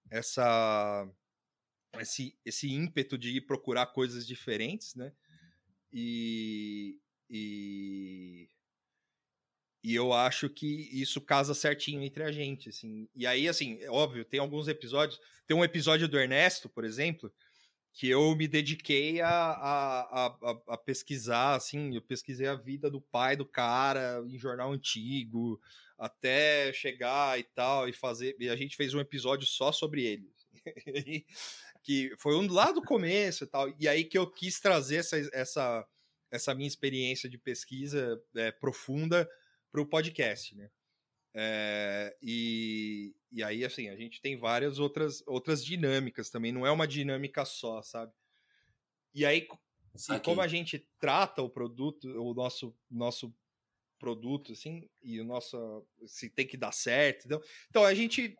essa 0.09 1.07
esse, 1.99 2.35
esse 2.43 2.67
ímpeto 2.71 3.19
de 3.19 3.37
ir 3.37 3.41
procurar 3.41 3.85
coisas 3.87 4.25
diferentes, 4.25 4.95
né? 4.95 5.13
E, 5.93 6.99
e, 7.29 8.49
e 9.83 9.95
eu 9.95 10.11
acho 10.11 10.49
que 10.49 10.89
isso 10.91 11.21
casa 11.21 11.53
certinho 11.53 12.01
entre 12.01 12.23
a 12.23 12.31
gente, 12.31 12.69
assim. 12.69 13.07
E 13.15 13.25
aí, 13.25 13.47
assim, 13.47 13.77
é 13.79 13.89
óbvio, 13.89 14.25
tem 14.25 14.39
alguns 14.39 14.67
episódios. 14.67 15.19
Tem 15.47 15.55
um 15.55 15.63
episódio 15.63 16.07
do 16.07 16.19
Ernesto, 16.19 16.67
por 16.67 16.83
exemplo, 16.83 17.31
que 17.95 18.09
eu 18.09 18.35
me 18.35 18.45
dediquei 18.45 19.21
a, 19.21 19.29
a, 19.29 20.25
a, 20.25 20.57
a, 20.67 20.77
pesquisar, 20.77 21.55
assim, 21.55 21.95
eu 21.95 22.01
pesquisei 22.01 22.45
a 22.45 22.53
vida 22.53 22.91
do 22.91 22.99
pai 22.99 23.37
do 23.37 23.45
cara 23.45 24.21
em 24.27 24.37
jornal 24.37 24.73
antigo, 24.73 25.61
até 25.97 26.73
chegar 26.73 27.39
e 27.39 27.43
tal, 27.43 27.87
e 27.87 27.93
fazer. 27.93 28.35
E 28.37 28.49
a 28.49 28.55
gente 28.57 28.75
fez 28.75 28.93
um 28.93 28.99
episódio 28.99 29.47
só 29.47 29.71
sobre 29.71 30.03
ele. 30.03 30.29
que 31.81 32.13
foi 32.17 32.35
um 32.35 32.51
lá 32.51 32.69
do 32.73 32.81
começo 32.81 33.45
e 33.45 33.47
tal. 33.47 33.73
E 33.79 33.87
aí 33.87 34.03
que 34.03 34.17
eu 34.17 34.29
quis 34.29 34.59
trazer 34.59 34.97
essa, 34.97 35.17
essa, 35.31 35.87
essa 36.29 36.53
minha 36.53 36.67
experiência 36.67 37.29
de 37.29 37.37
pesquisa 37.37 38.21
é, 38.35 38.51
profunda 38.51 39.25
para 39.71 39.81
o 39.81 39.87
podcast, 39.87 40.53
né? 40.53 40.69
É, 41.37 42.15
e, 42.21 43.13
e 43.29 43.43
aí, 43.43 43.65
assim, 43.65 43.89
a 43.89 43.95
gente 43.95 44.21
tem 44.21 44.37
várias 44.37 44.79
outras, 44.79 45.21
outras 45.27 45.63
dinâmicas 45.63 46.29
também, 46.29 46.51
não 46.51 46.65
é 46.65 46.71
uma 46.71 46.87
dinâmica 46.87 47.43
só, 47.43 47.81
sabe? 47.81 48.13
E 49.13 49.25
aí, 49.25 49.47
e 50.09 50.19
como 50.21 50.41
a 50.41 50.47
gente 50.47 50.87
trata 50.97 51.41
o 51.41 51.49
produto, 51.49 52.05
o 52.07 52.33
nosso, 52.33 52.73
nosso 52.89 53.33
produto, 53.99 54.53
assim, 54.53 54.89
e 55.03 55.19
o 55.19 55.25
nosso. 55.25 55.85
se 56.05 56.29
tem 56.29 56.47
que 56.47 56.57
dar 56.57 56.71
certo. 56.71 57.25
Então, 57.25 57.41
então 57.69 57.83
a 57.83 57.93
gente 57.93 58.37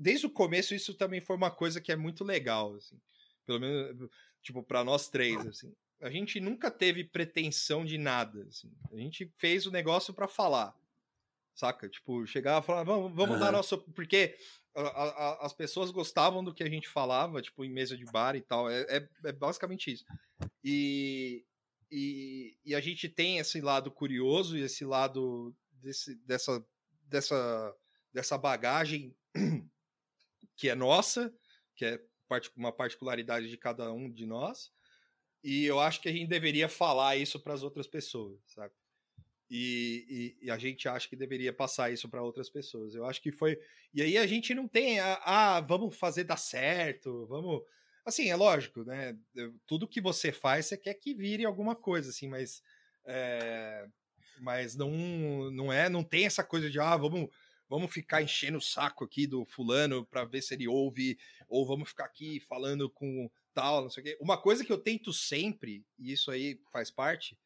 desde 0.00 0.26
o 0.26 0.30
começo 0.30 0.74
isso 0.74 0.94
também 0.94 1.20
foi 1.20 1.36
uma 1.36 1.50
coisa 1.50 1.80
que 1.80 1.92
é 1.92 1.96
muito 1.96 2.24
legal, 2.24 2.74
assim. 2.74 2.98
Pelo 3.44 3.60
menos, 3.60 4.10
tipo, 4.42 4.62
para 4.62 4.82
nós 4.82 5.08
três, 5.08 5.46
assim. 5.46 5.74
A 6.00 6.10
gente 6.10 6.40
nunca 6.40 6.70
teve 6.70 7.04
pretensão 7.04 7.84
de 7.84 7.98
nada, 7.98 8.46
assim. 8.48 8.72
A 8.90 8.96
gente 8.96 9.30
fez 9.36 9.66
o 9.66 9.70
negócio 9.70 10.14
para 10.14 10.26
falar. 10.26 10.74
Saca? 11.60 11.90
Tipo, 11.90 12.26
chegar 12.26 12.62
e 12.62 12.64
falar, 12.64 12.84
vamos, 12.84 13.14
vamos 13.14 13.34
uhum. 13.34 13.38
dar 13.38 13.52
nosso. 13.52 13.76
Porque 13.92 14.34
a, 14.74 14.80
a, 14.80 15.46
as 15.46 15.52
pessoas 15.52 15.90
gostavam 15.90 16.42
do 16.42 16.54
que 16.54 16.62
a 16.62 16.68
gente 16.70 16.88
falava, 16.88 17.42
tipo, 17.42 17.62
em 17.62 17.70
mesa 17.70 17.98
de 17.98 18.06
bar 18.06 18.34
e 18.34 18.40
tal. 18.40 18.70
É, 18.70 18.80
é, 18.88 19.08
é 19.26 19.32
basicamente 19.32 19.92
isso. 19.92 20.06
E, 20.64 21.44
e, 21.90 22.56
e, 22.64 22.74
a 22.74 22.80
gente 22.80 23.10
tem 23.10 23.36
esse 23.36 23.60
lado 23.60 23.90
curioso 23.90 24.56
e 24.56 24.62
esse 24.62 24.86
lado 24.86 25.54
desse, 25.70 26.14
dessa, 26.24 26.64
dessa, 27.02 27.76
dessa 28.10 28.38
bagagem 28.38 29.14
que 30.56 30.70
é 30.70 30.74
nossa, 30.74 31.30
que 31.76 31.84
é 31.84 32.00
uma 32.56 32.72
particularidade 32.72 33.50
de 33.50 33.58
cada 33.58 33.92
um 33.92 34.10
de 34.10 34.24
nós. 34.24 34.72
E 35.44 35.66
eu 35.66 35.78
acho 35.78 36.00
que 36.00 36.08
a 36.08 36.12
gente 36.12 36.28
deveria 36.28 36.70
falar 36.70 37.16
isso 37.16 37.38
para 37.38 37.52
as 37.52 37.62
outras 37.62 37.86
pessoas, 37.86 38.40
sabe? 38.46 38.72
E, 39.50 40.36
e, 40.40 40.46
e, 40.46 40.50
a 40.50 40.56
gente 40.56 40.88
acha 40.88 41.08
que 41.08 41.16
deveria 41.16 41.52
passar 41.52 41.90
isso 41.92 42.08
para 42.08 42.22
outras 42.22 42.48
pessoas. 42.48 42.94
Eu 42.94 43.04
acho 43.04 43.20
que 43.20 43.32
foi. 43.32 43.58
E 43.92 44.00
aí 44.00 44.16
a 44.16 44.24
gente 44.24 44.54
não 44.54 44.68
tem, 44.68 45.00
ah, 45.00 45.60
vamos 45.66 45.96
fazer 45.96 46.22
dar 46.22 46.36
certo, 46.36 47.26
vamos. 47.26 47.60
Assim, 48.04 48.30
é 48.30 48.36
lógico, 48.36 48.84
né? 48.84 49.16
Tudo 49.66 49.88
que 49.88 50.00
você 50.00 50.30
faz, 50.30 50.66
você 50.66 50.76
quer 50.76 50.94
que 50.94 51.12
vire 51.14 51.44
alguma 51.44 51.74
coisa, 51.74 52.10
assim, 52.10 52.28
mas. 52.28 52.62
É... 53.04 53.88
Mas 54.40 54.74
não, 54.74 55.50
não 55.50 55.70
é, 55.70 55.88
não 55.90 56.02
tem 56.02 56.24
essa 56.24 56.42
coisa 56.42 56.70
de, 56.70 56.78
ah, 56.78 56.96
vamos 56.96 57.28
vamos 57.68 57.92
ficar 57.92 58.20
enchendo 58.20 58.58
o 58.58 58.60
saco 58.60 59.04
aqui 59.04 59.28
do 59.28 59.44
fulano 59.44 60.04
para 60.04 60.24
ver 60.24 60.42
se 60.42 60.54
ele 60.54 60.66
ouve, 60.66 61.16
ou 61.48 61.64
vamos 61.64 61.90
ficar 61.90 62.04
aqui 62.04 62.40
falando 62.40 62.90
com 62.90 63.30
tal, 63.54 63.82
não 63.82 63.90
sei 63.90 64.00
o 64.00 64.06
quê. 64.06 64.18
Uma 64.20 64.36
coisa 64.36 64.64
que 64.64 64.72
eu 64.72 64.78
tento 64.78 65.12
sempre, 65.12 65.84
e 65.96 66.12
isso 66.12 66.32
aí 66.32 66.60
faz 66.72 66.90
parte, 66.90 67.38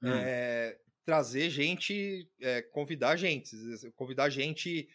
hum. 0.00 0.12
é 0.12 0.78
trazer 1.08 1.48
gente, 1.48 2.30
é, 2.38 2.60
convidar 2.60 3.16
gente, 3.16 3.56
convidar 3.96 4.28
gente 4.28 4.86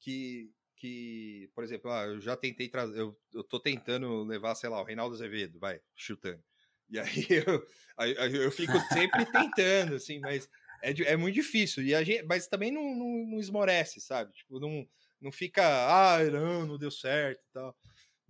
que, 0.00 0.50
que 0.74 1.48
por 1.54 1.62
exemplo, 1.62 1.92
ah, 1.92 2.06
eu 2.06 2.20
já 2.20 2.36
tentei 2.36 2.68
trazer, 2.68 2.98
eu, 2.98 3.16
eu 3.32 3.44
tô 3.44 3.60
tentando 3.60 4.24
levar, 4.24 4.56
sei 4.56 4.68
lá, 4.68 4.80
o 4.80 4.84
Reinaldo 4.84 5.14
Azevedo, 5.14 5.60
vai, 5.60 5.80
chutando. 5.94 6.42
E 6.88 6.98
aí 6.98 7.06
eu, 7.46 7.64
aí 7.96 8.34
eu 8.34 8.50
fico 8.50 8.76
sempre 8.92 9.24
tentando, 9.26 9.94
assim, 9.94 10.18
mas 10.18 10.48
é, 10.82 10.90
é 11.12 11.16
muito 11.16 11.36
difícil. 11.36 11.84
E 11.84 11.94
a 11.94 12.02
gente, 12.02 12.24
mas 12.24 12.48
também 12.48 12.72
não, 12.72 12.82
não, 12.82 13.26
não 13.30 13.38
esmorece, 13.38 14.00
sabe? 14.00 14.32
Tipo, 14.32 14.58
não, 14.58 14.84
não 15.20 15.30
fica, 15.30 15.62
ah, 15.62 16.18
não, 16.24 16.66
não 16.66 16.78
deu 16.78 16.90
certo 16.90 17.44
e 17.48 17.52
tal. 17.52 17.76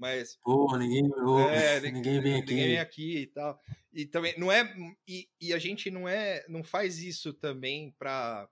Mas. 0.00 0.38
Pô, 0.42 0.74
ninguém, 0.78 1.10
é, 1.52 1.80
ninguém 1.92 2.20
vem 2.22 2.34
aqui. 2.36 2.50
Ninguém 2.50 2.68
vem 2.68 2.78
aqui 2.78 3.18
e 3.18 3.26
tal. 3.26 3.60
E 3.92 4.06
também 4.06 4.34
não 4.38 4.50
é. 4.50 4.74
E, 5.06 5.28
e 5.38 5.52
a 5.52 5.58
gente 5.58 5.90
não 5.90 6.08
é. 6.08 6.42
Não 6.48 6.64
faz 6.64 7.02
isso 7.02 7.34
também 7.34 7.94
pra. 7.98 8.48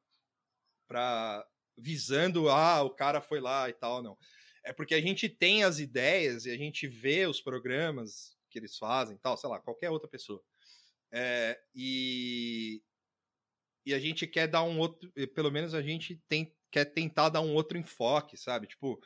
pra 0.87 1.47
visando, 1.81 2.49
ah, 2.49 2.83
o 2.83 2.91
cara 2.91 3.21
foi 3.21 3.41
lá 3.41 3.69
e 3.71 3.73
tal, 3.73 4.03
não. 4.03 4.19
É 4.65 4.73
porque 4.73 4.95
a 4.95 5.01
gente 5.01 5.29
tem 5.29 5.63
as 5.63 5.79
ideias 5.79 6.45
e 6.45 6.51
a 6.51 6.57
gente 6.57 6.89
vê 6.89 7.25
os 7.25 7.41
programas 7.41 8.37
que 8.51 8.59
eles 8.59 8.77
fazem, 8.77 9.17
tal, 9.17 9.37
sei 9.37 9.49
lá, 9.49 9.61
qualquer 9.61 9.89
outra 9.89 10.09
pessoa. 10.09 10.43
É, 11.13 11.57
e, 11.73 12.83
e 13.87 13.95
a 13.95 13.99
gente 14.01 14.27
quer 14.27 14.49
dar 14.49 14.65
um 14.65 14.81
outro, 14.81 15.09
pelo 15.35 15.53
menos 15.53 15.73
a 15.73 15.81
gente 15.81 16.21
tem, 16.29 16.53
quer 16.69 16.87
tentar 16.87 17.29
dar 17.29 17.41
um 17.41 17.55
outro 17.55 17.79
enfoque, 17.79 18.37
sabe? 18.37 18.67
Tipo, 18.67 19.01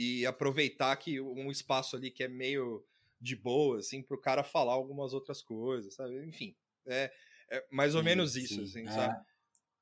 e 0.00 0.24
aproveitar 0.24 0.96
que 0.96 1.20
um 1.20 1.50
espaço 1.50 1.94
ali 1.94 2.10
que 2.10 2.24
é 2.24 2.28
meio 2.28 2.82
de 3.20 3.36
boa, 3.36 3.80
assim, 3.80 4.02
para 4.02 4.16
o 4.16 4.20
cara 4.20 4.42
falar 4.42 4.72
algumas 4.72 5.12
outras 5.12 5.42
coisas, 5.42 5.94
sabe? 5.94 6.24
Enfim, 6.26 6.56
é, 6.86 7.12
é 7.50 7.66
mais 7.70 7.94
ou 7.94 8.00
sim, 8.00 8.06
menos 8.06 8.34
isso, 8.34 8.54
sim. 8.54 8.62
assim, 8.62 8.88
é. 8.88 8.92
sabe? 8.92 9.22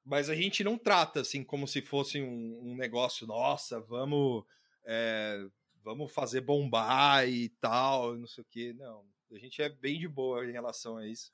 Mas 0.04 0.28
a 0.28 0.34
gente 0.34 0.64
não 0.64 0.76
trata 0.76 1.20
assim 1.20 1.44
como 1.44 1.68
se 1.68 1.80
fosse 1.80 2.20
um, 2.20 2.58
um 2.62 2.74
negócio, 2.74 3.28
nossa, 3.28 3.78
vamos. 3.78 4.44
É, 4.84 5.46
vamos 5.84 6.12
fazer 6.12 6.40
bombar 6.40 7.28
e 7.28 7.50
tal, 7.60 8.16
não 8.16 8.26
sei 8.26 8.42
o 8.42 8.46
quê. 8.50 8.74
Não, 8.76 9.04
a 9.30 9.38
gente 9.38 9.62
é 9.62 9.68
bem 9.68 10.00
de 10.00 10.08
boa 10.08 10.44
em 10.44 10.50
relação 10.50 10.96
a 10.96 11.06
isso. 11.06 11.32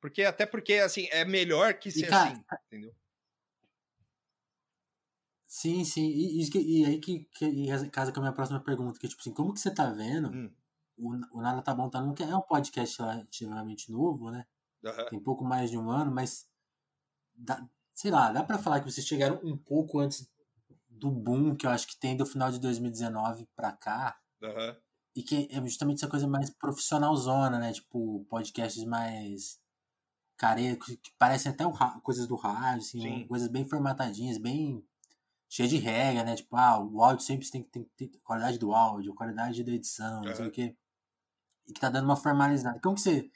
Porque, 0.00 0.24
até 0.24 0.46
porque, 0.46 0.74
assim, 0.74 1.06
é 1.12 1.24
melhor 1.24 1.74
que 1.74 1.92
ser 1.92 2.08
cara, 2.08 2.32
assim, 2.32 2.44
entendeu? 2.66 2.94
Sim, 5.50 5.84
sim. 5.84 6.06
E, 6.06 6.40
e, 6.40 6.48
e 6.54 6.86
aí 6.86 7.00
que, 7.00 7.24
que 7.24 7.90
casa 7.90 8.12
com 8.12 8.20
a 8.20 8.22
minha 8.22 8.32
próxima 8.32 8.60
pergunta, 8.60 9.00
que 9.00 9.06
é 9.06 9.08
tipo 9.08 9.20
assim, 9.20 9.34
como 9.34 9.52
que 9.52 9.58
você 9.58 9.74
tá 9.74 9.90
vendo? 9.90 10.30
Hum. 10.30 10.48
O, 10.96 11.38
o 11.38 11.42
Nada 11.42 11.60
Tá 11.60 11.74
Bom 11.74 11.90
Tá 11.90 12.00
Nunca 12.00 12.22
é 12.22 12.36
um 12.36 12.40
podcast 12.40 13.02
relativamente 13.02 13.90
novo, 13.90 14.30
né? 14.30 14.46
Uhum. 14.84 15.06
Tem 15.10 15.20
pouco 15.20 15.44
mais 15.44 15.68
de 15.68 15.76
um 15.76 15.90
ano, 15.90 16.12
mas 16.12 16.48
dá, 17.34 17.68
sei 17.92 18.12
lá, 18.12 18.30
dá 18.30 18.44
para 18.44 18.58
falar 18.58 18.78
que 18.78 18.88
vocês 18.88 19.04
chegaram 19.04 19.40
um 19.42 19.56
pouco 19.56 19.98
antes 19.98 20.30
do 20.88 21.10
boom 21.10 21.56
que 21.56 21.66
eu 21.66 21.70
acho 21.70 21.88
que 21.88 21.98
tem 21.98 22.16
do 22.16 22.24
final 22.24 22.52
de 22.52 22.60
2019 22.60 23.48
para 23.56 23.72
cá. 23.72 24.20
Uhum. 24.40 24.76
E 25.16 25.22
que 25.24 25.48
é 25.50 25.60
justamente 25.62 25.96
essa 25.96 26.08
coisa 26.08 26.28
mais 26.28 26.48
profissionalzona, 26.50 27.58
né? 27.58 27.72
Tipo, 27.72 28.24
podcasts 28.30 28.84
mais 28.84 29.60
caretos, 30.36 30.96
que 31.02 31.10
parecem 31.18 31.50
até 31.50 31.66
o, 31.66 31.72
coisas 32.02 32.28
do 32.28 32.36
rádio, 32.36 32.82
assim, 32.82 33.00
Sim. 33.00 33.26
coisas 33.26 33.48
bem 33.48 33.64
formatadinhas, 33.64 34.38
bem 34.38 34.88
cheia 35.50 35.68
de 35.68 35.76
regra, 35.76 36.22
né? 36.22 36.36
Tipo, 36.36 36.56
ah, 36.56 36.78
o 36.78 37.02
áudio 37.02 37.24
sempre 37.24 37.50
tem 37.50 37.62
que 37.64 37.70
ter, 37.70 37.84
ter 37.96 38.18
qualidade 38.20 38.56
do 38.56 38.72
áudio, 38.72 39.12
qualidade 39.12 39.64
da 39.64 39.72
edição, 39.72 40.22
não 40.22 40.34
sei 40.34 40.46
o 40.46 40.50
quê. 40.50 40.76
E 41.66 41.72
que 41.72 41.80
tá 41.80 41.90
dando 41.90 42.04
uma 42.04 42.16
formalizada. 42.16 42.78
Como 42.80 42.94
que 42.94 43.00
você 43.00 43.28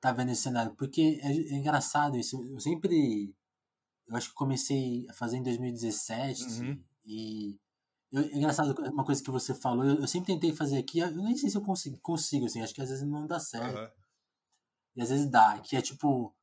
tá 0.00 0.10
vendo 0.10 0.30
esse 0.30 0.40
cenário? 0.42 0.74
Porque 0.74 1.20
é, 1.22 1.28
é 1.28 1.54
engraçado 1.54 2.16
isso. 2.16 2.42
Eu 2.42 2.58
sempre. 2.58 3.34
Eu 4.08 4.16
acho 4.16 4.30
que 4.30 4.34
comecei 4.34 5.06
a 5.08 5.12
fazer 5.12 5.36
em 5.36 5.42
2017 5.42 6.44
uhum. 6.44 6.82
e. 7.04 7.60
Eu, 8.10 8.22
é 8.22 8.36
engraçado, 8.36 8.74
uma 8.90 9.04
coisa 9.04 9.22
que 9.22 9.30
você 9.30 9.54
falou, 9.54 9.84
eu, 9.84 10.00
eu, 10.00 10.08
sempre 10.08 10.34
tentei 10.34 10.52
fazer 10.52 10.78
aqui, 10.78 10.98
eu 10.98 11.12
nem 11.12 11.36
sei 11.36 11.48
se 11.48 11.56
eu 11.56 11.62
consigo, 11.62 11.96
consigo 11.98 12.46
assim, 12.46 12.60
acho 12.60 12.74
que 12.74 12.82
às 12.82 12.88
vezes 12.88 13.06
não 13.06 13.24
dá 13.24 13.38
certo. 13.38 13.78
Uhum. 13.78 13.88
E 14.96 15.02
às 15.02 15.10
vezes 15.10 15.30
dá, 15.30 15.60
que 15.60 15.76
é 15.76 15.80
tipo, 15.80 16.34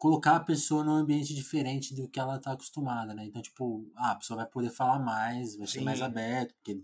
colocar 0.00 0.36
a 0.36 0.40
pessoa 0.40 0.82
num 0.82 0.94
ambiente 0.94 1.34
diferente 1.34 1.94
do 1.94 2.08
que 2.08 2.18
ela 2.18 2.38
tá 2.38 2.52
acostumada, 2.52 3.12
né? 3.12 3.26
Então, 3.26 3.42
tipo, 3.42 3.86
ah, 3.94 4.12
a 4.12 4.14
pessoa 4.16 4.38
vai 4.38 4.46
poder 4.46 4.70
falar 4.70 4.98
mais, 4.98 5.56
vai 5.56 5.66
ser 5.66 5.82
mais 5.82 6.00
aberto, 6.00 6.54
porque 6.54 6.82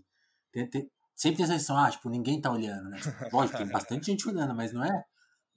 tem, 0.51 0.69
tem, 0.69 0.91
sempre 1.15 1.37
tem 1.37 1.43
essa 1.45 1.55
questão, 1.55 1.75
ah, 1.79 1.89
tipo, 1.89 2.09
ninguém 2.09 2.39
tá 2.39 2.51
olhando, 2.51 2.91
né? 2.91 2.99
Lógico, 3.33 3.57
tem 3.57 3.67
bastante 3.67 4.05
gente 4.05 4.29
olhando, 4.29 4.53
mas 4.53 4.71
não 4.71 4.83
é 4.83 5.03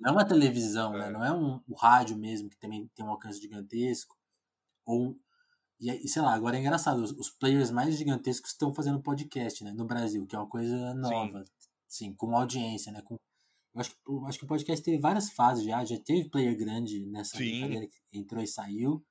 não 0.01 0.09
é 0.09 0.13
uma 0.13 0.25
televisão, 0.25 0.93
né? 0.93 1.01
é. 1.01 1.03
né? 1.03 1.11
Não 1.11 1.23
é 1.23 1.33
um, 1.33 1.61
rádio 1.77 2.17
mesmo, 2.17 2.49
que 2.49 2.57
também 2.57 2.91
tem 2.95 3.05
um 3.05 3.11
alcance 3.11 3.39
gigantesco. 3.39 4.17
Ou, 4.87 5.15
e, 5.79 6.09
sei 6.09 6.23
lá, 6.23 6.33
agora 6.33 6.57
é 6.57 6.61
engraçado, 6.61 7.03
os, 7.03 7.13
os 7.13 7.29
players 7.29 7.71
mais 7.71 7.95
gigantescos 7.95 8.53
estão 8.53 8.73
fazendo 8.73 9.03
podcast, 9.03 9.63
né? 9.63 9.73
No 9.73 9.85
Brasil, 9.85 10.27
que 10.27 10.35
é 10.35 10.39
uma 10.39 10.49
coisa 10.49 10.95
nova. 10.95 11.45
Sim, 11.45 11.53
Sim 11.87 12.15
com 12.15 12.35
audiência, 12.35 12.91
né? 12.91 13.03
Com, 13.03 13.19
acho, 13.77 13.91
que, 13.91 13.97
acho 14.27 14.39
que 14.39 14.45
o 14.45 14.49
podcast 14.49 14.85
teve 14.85 14.99
várias 14.99 15.31
fases 15.31 15.65
já, 15.65 15.85
já 15.85 15.99
teve 15.99 16.29
player 16.29 16.57
grande 16.57 17.07
nessa 17.07 17.37
brincadeira 17.37 17.87
que 17.87 18.19
entrou 18.19 18.43
e 18.43 18.47
saiu. 18.47 19.05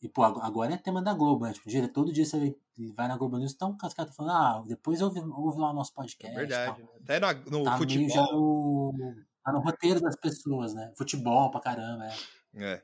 E, 0.00 0.08
pô, 0.08 0.24
agora 0.24 0.74
é 0.74 0.76
tema 0.76 1.00
da 1.00 1.14
Globo, 1.14 1.46
né? 1.46 1.52
Tipo, 1.52 1.88
todo 1.92 2.12
dia 2.12 2.24
você 2.24 2.56
vai 2.96 3.06
na 3.06 3.16
Globo 3.16 3.38
News, 3.38 3.52
então 3.52 3.76
os 3.80 3.94
caras 3.94 4.16
falando, 4.16 4.32
ah, 4.32 4.64
depois 4.66 5.00
ouve, 5.00 5.20
ouve 5.20 5.60
lá 5.60 5.70
o 5.70 5.74
nosso 5.74 5.94
podcast. 5.94 6.34
É 6.34 6.40
verdade. 6.40 6.82
Né? 6.82 6.88
Até 7.02 7.20
no, 7.20 7.58
no 7.58 7.64
tá 7.64 7.78
futebol. 7.78 8.08
Já 8.08 8.22
no, 8.22 9.14
tá 9.44 9.52
no 9.52 9.60
roteiro 9.60 10.00
das 10.00 10.16
pessoas, 10.16 10.74
né? 10.74 10.92
Futebol 10.96 11.52
pra 11.52 11.60
caramba, 11.60 12.06
é. 12.06 12.64
é. 12.64 12.82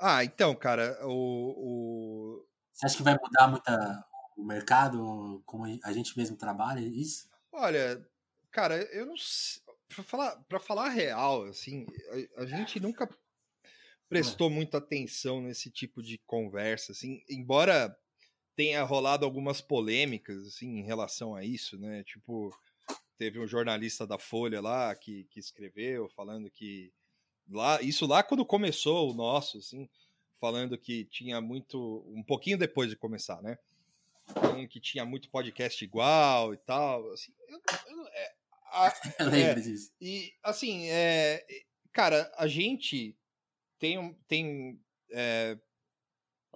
Ah, 0.00 0.24
então, 0.24 0.54
cara, 0.56 0.98
o, 1.06 1.12
o. 1.12 2.46
Você 2.72 2.86
acha 2.86 2.96
que 2.96 3.02
vai 3.02 3.16
mudar 3.20 3.48
muito 3.48 3.70
o 4.36 4.44
mercado, 4.44 5.42
como 5.44 5.64
a 5.84 5.92
gente 5.92 6.16
mesmo 6.16 6.36
trabalha, 6.36 6.80
isso? 6.80 7.28
Olha, 7.52 8.04
cara, 8.50 8.76
eu 8.92 9.06
não 9.06 9.16
sei. 9.16 9.67
Pra 9.88 10.04
falar, 10.04 10.36
pra 10.44 10.60
falar 10.60 10.88
real, 10.90 11.44
assim, 11.44 11.86
a, 12.36 12.42
a 12.42 12.46
gente 12.46 12.78
nunca 12.78 13.08
prestou 14.08 14.48
muita 14.48 14.78
atenção 14.78 15.40
nesse 15.40 15.70
tipo 15.70 16.02
de 16.02 16.18
conversa, 16.18 16.92
assim, 16.92 17.22
embora 17.28 17.96
tenha 18.56 18.82
rolado 18.82 19.24
algumas 19.24 19.60
polêmicas, 19.60 20.46
assim, 20.46 20.78
em 20.78 20.82
relação 20.82 21.34
a 21.34 21.44
isso, 21.44 21.78
né? 21.78 22.02
Tipo, 22.02 22.50
teve 23.16 23.38
um 23.38 23.46
jornalista 23.46 24.06
da 24.06 24.18
Folha 24.18 24.60
lá 24.60 24.94
que, 24.94 25.24
que 25.30 25.38
escreveu 25.38 26.08
falando 26.08 26.50
que 26.50 26.92
lá, 27.48 27.80
isso 27.82 28.06
lá 28.06 28.22
quando 28.22 28.44
começou 28.44 29.10
o 29.10 29.14
nosso, 29.14 29.58
assim, 29.58 29.88
falando 30.40 30.78
que 30.78 31.04
tinha 31.04 31.40
muito, 31.40 32.04
um 32.08 32.22
pouquinho 32.22 32.58
depois 32.58 32.90
de 32.90 32.96
começar, 32.96 33.40
né? 33.42 33.58
Falando 34.26 34.68
que 34.68 34.80
tinha 34.80 35.04
muito 35.04 35.30
podcast 35.30 35.82
igual 35.84 36.52
e 36.52 36.58
tal, 36.58 37.10
assim, 37.12 37.32
eu, 37.48 37.60
eu, 37.88 38.06
é, 38.08 38.34
a, 38.70 38.92
é, 39.36 39.54
disso. 39.54 39.92
E, 40.00 40.32
assim, 40.42 40.88
é, 40.88 41.44
cara, 41.92 42.30
a 42.36 42.46
gente 42.46 43.16
tem, 43.78 44.14
tem 44.26 44.80
é, 45.10 45.58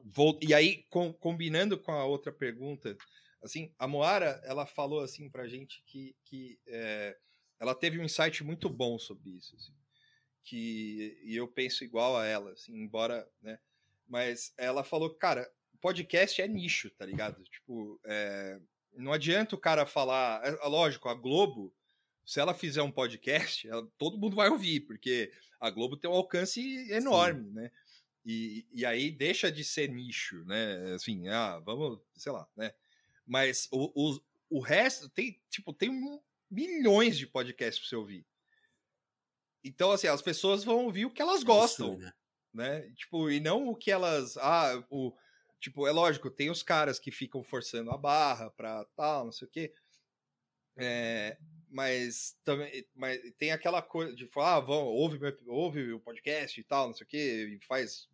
vou, 0.04 0.38
e 0.42 0.54
aí 0.54 0.84
com, 0.90 1.12
combinando 1.12 1.78
com 1.78 1.92
a 1.92 2.04
outra 2.04 2.32
pergunta, 2.32 2.96
assim, 3.42 3.72
a 3.78 3.86
Moara 3.86 4.40
ela 4.44 4.66
falou 4.66 5.00
assim 5.00 5.30
para 5.30 5.48
gente 5.48 5.82
que, 5.86 6.16
que 6.24 6.58
é, 6.66 7.16
ela 7.58 7.74
teve 7.74 7.98
um 7.98 8.04
insight 8.04 8.42
muito 8.42 8.68
bom 8.68 8.98
sobre 8.98 9.30
isso, 9.30 9.54
assim, 9.56 9.74
que 10.44 11.18
e 11.22 11.36
eu 11.36 11.46
penso 11.46 11.84
igual 11.84 12.16
a 12.16 12.26
ela, 12.26 12.52
assim, 12.52 12.74
embora, 12.74 13.28
né? 13.40 13.58
Mas 14.06 14.52
ela 14.58 14.84
falou, 14.84 15.14
cara, 15.14 15.50
podcast 15.80 16.42
é 16.42 16.48
nicho, 16.48 16.90
tá 16.90 17.06
ligado? 17.06 17.42
Tipo, 17.44 18.00
é, 18.04 18.60
não 18.94 19.12
adianta 19.12 19.54
o 19.54 19.58
cara 19.58 19.86
falar, 19.86 20.44
é, 20.44 20.68
lógico, 20.68 21.08
a 21.08 21.14
Globo 21.14 21.74
se 22.24 22.40
ela 22.40 22.54
fizer 22.54 22.82
um 22.82 22.90
podcast, 22.90 23.68
ela, 23.68 23.86
todo 23.98 24.18
mundo 24.18 24.36
vai 24.36 24.48
ouvir, 24.48 24.80
porque 24.80 25.32
a 25.60 25.70
Globo 25.70 25.96
tem 25.96 26.10
um 26.10 26.14
alcance 26.14 26.60
enorme, 26.90 27.48
Sim. 27.48 27.54
né? 27.54 27.70
E, 28.24 28.66
e 28.72 28.86
aí 28.86 29.10
deixa 29.10 29.50
de 29.50 29.64
ser 29.64 29.88
nicho, 29.88 30.44
né? 30.44 30.94
Assim, 30.94 31.28
ah, 31.28 31.58
vamos, 31.60 32.00
sei 32.14 32.30
lá, 32.30 32.48
né? 32.56 32.72
Mas 33.26 33.68
o, 33.72 33.92
o, 33.94 34.20
o 34.50 34.60
resto 34.60 35.08
tem, 35.08 35.40
tipo, 35.50 35.72
tem 35.72 35.90
milhões 36.50 37.18
de 37.18 37.26
podcasts 37.26 37.80
para 37.80 37.88
você 37.88 37.96
ouvir. 37.96 38.26
Então, 39.64 39.90
assim, 39.90 40.06
as 40.06 40.22
pessoas 40.22 40.64
vão 40.64 40.84
ouvir 40.84 41.06
o 41.06 41.10
que 41.10 41.22
elas 41.22 41.42
gostam, 41.42 41.94
Sim, 41.94 42.00
né? 42.00 42.12
né? 42.52 42.92
Tipo, 42.96 43.30
e 43.30 43.40
não 43.40 43.68
o 43.68 43.76
que 43.76 43.90
elas, 43.90 44.36
ah, 44.36 44.84
o 44.90 45.12
tipo, 45.62 45.86
é 45.86 45.92
lógico, 45.92 46.28
tem 46.28 46.50
os 46.50 46.62
caras 46.62 46.98
que 46.98 47.12
ficam 47.12 47.42
forçando 47.44 47.90
a 47.92 47.96
barra 47.96 48.50
para 48.50 48.84
tal, 48.96 49.26
não 49.26 49.32
sei 49.32 49.46
o 49.46 49.50
quê. 49.50 49.72
É, 50.76 51.38
mas 51.72 52.36
também 52.44 52.86
mas 52.94 53.18
tem 53.38 53.50
aquela 53.50 53.80
coisa 53.80 54.14
de 54.14 54.28
falar, 54.28 54.56
ah, 54.56 54.60
vão, 54.60 54.84
ouve, 54.84 55.18
ouve 55.46 55.92
o 55.92 56.00
podcast 56.00 56.60
e 56.60 56.62
tal, 56.62 56.88
não 56.88 56.94
sei 56.94 57.04
o 57.04 57.08
que, 57.08 57.58
e 57.60 57.66
faz. 57.66 58.08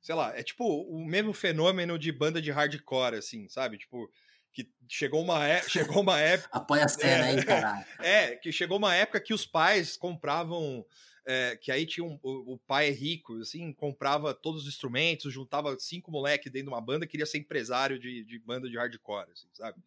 Sei 0.00 0.14
lá, 0.14 0.36
é 0.36 0.42
tipo 0.42 0.64
o 0.64 1.04
mesmo 1.04 1.32
fenômeno 1.32 1.98
de 1.98 2.10
banda 2.10 2.40
de 2.40 2.50
hardcore, 2.50 3.16
assim, 3.16 3.48
sabe? 3.48 3.78
Tipo, 3.78 4.10
que 4.52 4.70
chegou 4.88 5.22
uma, 5.22 5.46
é, 5.46 5.62
chegou 5.68 6.00
uma 6.00 6.18
época. 6.18 6.48
Apoia 6.52 6.84
a 6.84 6.88
cena 6.88 7.26
é, 7.26 7.30
aí, 7.30 7.44
caralho. 7.44 7.86
É, 8.00 8.36
que 8.36 8.50
chegou 8.52 8.78
uma 8.78 8.94
época 8.94 9.20
que 9.20 9.34
os 9.34 9.46
pais 9.46 9.96
compravam. 9.96 10.84
É, 11.26 11.56
que 11.56 11.72
aí 11.72 11.86
tinha 11.86 12.04
um, 12.04 12.18
o, 12.22 12.52
o, 12.52 12.58
pai 12.58 12.88
é 12.88 12.90
rico, 12.90 13.38
assim, 13.38 13.72
comprava 13.72 14.34
todos 14.34 14.64
os 14.64 14.68
instrumentos, 14.68 15.32
juntava 15.32 15.74
cinco 15.78 16.10
moleques 16.10 16.52
dentro 16.52 16.68
de 16.68 16.74
uma 16.74 16.82
banda, 16.82 17.06
queria 17.06 17.24
ser 17.24 17.38
empresário 17.38 17.98
de, 17.98 18.22
de 18.24 18.38
banda 18.38 18.68
de 18.68 18.76
hardcore, 18.76 19.30
assim, 19.32 19.48
sabe? 19.54 19.82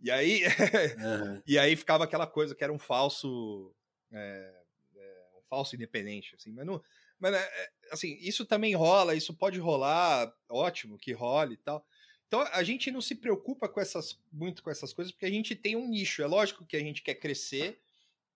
E 0.00 0.10
aí, 0.10 0.44
uhum. 0.44 1.42
e 1.46 1.58
aí 1.58 1.76
ficava 1.76 2.04
aquela 2.04 2.26
coisa 2.26 2.54
que 2.54 2.64
era 2.64 2.72
um 2.72 2.78
falso, 2.78 3.74
é, 4.12 4.54
é, 4.96 5.26
um 5.38 5.42
falso 5.48 5.74
independente, 5.74 6.34
assim, 6.34 6.52
mas 6.52 6.66
não, 6.66 6.82
mas 7.18 7.34
é, 7.34 7.38
é, 7.38 7.70
assim, 7.90 8.18
isso 8.20 8.44
também 8.44 8.74
rola, 8.74 9.14
isso 9.14 9.34
pode 9.34 9.58
rolar, 9.58 10.32
ótimo 10.48 10.98
que 10.98 11.12
role 11.12 11.54
e 11.54 11.58
tal. 11.58 11.86
Então 12.26 12.40
a 12.52 12.62
gente 12.62 12.90
não 12.90 13.00
se 13.00 13.14
preocupa 13.14 13.68
com 13.68 13.80
essas 13.80 14.18
muito 14.32 14.62
com 14.62 14.70
essas 14.70 14.92
coisas 14.92 15.12
porque 15.12 15.26
a 15.26 15.30
gente 15.30 15.54
tem 15.54 15.76
um 15.76 15.88
nicho. 15.88 16.22
É 16.22 16.26
lógico 16.26 16.66
que 16.66 16.76
a 16.76 16.80
gente 16.80 17.02
quer 17.02 17.14
crescer 17.14 17.80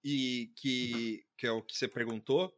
e 0.04 0.52
que 0.56 1.24
que 1.36 1.46
é 1.46 1.50
o 1.50 1.62
que 1.62 1.76
você 1.76 1.88
perguntou, 1.88 2.56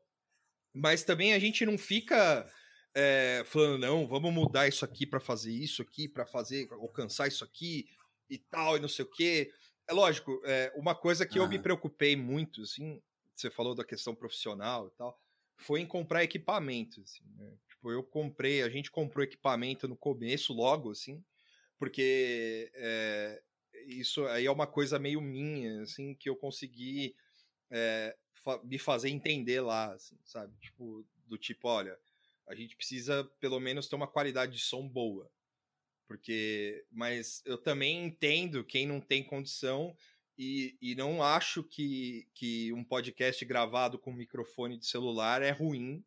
mas 0.73 1.03
também 1.03 1.33
a 1.33 1.39
gente 1.39 1.65
não 1.65 1.79
fica 1.79 2.47
é, 2.95 3.43
falando 3.47 3.79
não, 3.79 4.07
vamos 4.07 4.33
mudar 4.33 4.69
isso 4.69 4.85
aqui 4.85 5.07
para 5.07 5.21
fazer 5.21 5.53
isso 5.53 5.81
aqui, 5.81 6.09
para 6.09 6.27
fazer 6.27 6.69
alcançar 6.73 7.29
isso 7.29 7.43
aqui, 7.45 7.89
e 8.31 8.39
tal, 8.39 8.77
e 8.77 8.81
não 8.81 8.89
sei 8.89 9.05
o 9.05 9.11
quê. 9.11 9.53
É 9.89 9.93
lógico, 9.93 10.41
é, 10.45 10.73
uma 10.77 10.95
coisa 10.95 11.27
que 11.27 11.39
uhum. 11.39 11.45
eu 11.45 11.51
me 11.51 11.59
preocupei 11.59 12.15
muito, 12.17 12.63
assim, 12.63 13.03
você 13.35 13.51
falou 13.51 13.75
da 13.75 13.85
questão 13.85 14.15
profissional 14.15 14.87
e 14.87 14.91
tal, 14.93 15.21
foi 15.57 15.81
em 15.81 15.87
comprar 15.87 16.23
equipamento, 16.23 17.01
assim, 17.03 17.25
né? 17.37 17.53
Tipo, 17.69 17.91
eu 17.91 18.03
comprei, 18.03 18.63
a 18.63 18.69
gente 18.69 18.91
comprou 18.91 19.25
equipamento 19.25 19.89
no 19.89 19.97
começo, 19.97 20.53
logo, 20.53 20.91
assim, 20.91 21.23
porque 21.79 22.71
é, 22.75 23.43
isso 23.87 24.25
aí 24.27 24.47
é 24.47 24.51
uma 24.51 24.67
coisa 24.67 24.99
meio 24.99 25.21
minha, 25.21 25.83
assim, 25.83 26.15
que 26.15 26.29
eu 26.29 26.37
consegui 26.37 27.15
é, 27.71 28.17
fa 28.45 28.61
me 28.63 28.79
fazer 28.79 29.09
entender 29.09 29.61
lá, 29.61 29.93
assim, 29.95 30.19
sabe? 30.25 30.55
Tipo, 30.61 31.07
do 31.27 31.39
tipo, 31.39 31.69
olha, 31.69 31.99
a 32.47 32.55
gente 32.55 32.77
precisa 32.77 33.25
pelo 33.39 33.61
menos 33.61 33.89
ter 33.89 33.97
uma 33.97 34.07
qualidade 34.07 34.53
de 34.53 34.63
som 34.63 34.87
boa. 34.87 35.31
Porque, 36.11 36.85
mas 36.91 37.41
eu 37.47 37.57
também 37.57 38.05
entendo 38.05 38.65
quem 38.65 38.85
não 38.85 39.01
tem 39.01 39.23
condição 39.23 39.97
e, 40.37 40.77
e 40.83 40.97
não 40.97 41.23
acho 41.23 41.63
que, 41.63 42.27
que 42.35 42.73
um 42.73 42.83
podcast 42.83 43.45
gravado 43.45 43.97
com 43.97 44.13
microfone 44.13 44.77
de 44.77 44.87
celular 44.87 45.41
é 45.41 45.53
ruim 45.53 46.05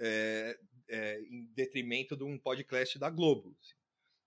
é, 0.00 0.58
é, 0.88 1.20
em 1.20 1.52
detrimento 1.54 2.16
de 2.16 2.24
um 2.24 2.38
podcast 2.38 2.98
da 2.98 3.10
Globo. 3.10 3.54
Assim. 3.60 3.74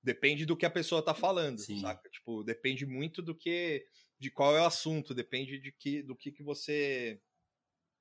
Depende 0.04 0.46
do 0.46 0.56
que 0.56 0.64
a 0.64 0.70
pessoa 0.70 1.04
tá 1.04 1.16
falando, 1.16 1.58
Sim. 1.58 1.82
saca? 1.82 2.08
Tipo, 2.08 2.44
depende 2.44 2.86
muito 2.86 3.20
do 3.20 3.34
que. 3.34 3.84
de 4.20 4.30
qual 4.30 4.56
é 4.56 4.62
o 4.62 4.68
assunto, 4.68 5.16
depende 5.16 5.58
de 5.58 5.72
que, 5.72 6.04
do 6.04 6.16
que, 6.16 6.32
que 6.32 6.44
você. 6.44 7.20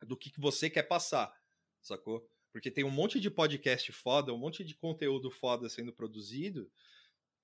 do 0.02 0.14
que, 0.14 0.30
que 0.30 0.40
você 0.42 0.68
quer 0.68 0.82
passar, 0.82 1.34
sacou? 1.80 2.28
Porque 2.52 2.70
tem 2.70 2.84
um 2.84 2.90
monte 2.90 3.18
de 3.18 3.30
podcast 3.30 3.92
foda, 3.92 4.34
um 4.34 4.38
monte 4.38 4.62
de 4.62 4.74
conteúdo 4.74 5.30
foda 5.30 5.70
sendo 5.70 5.90
produzido. 5.90 6.70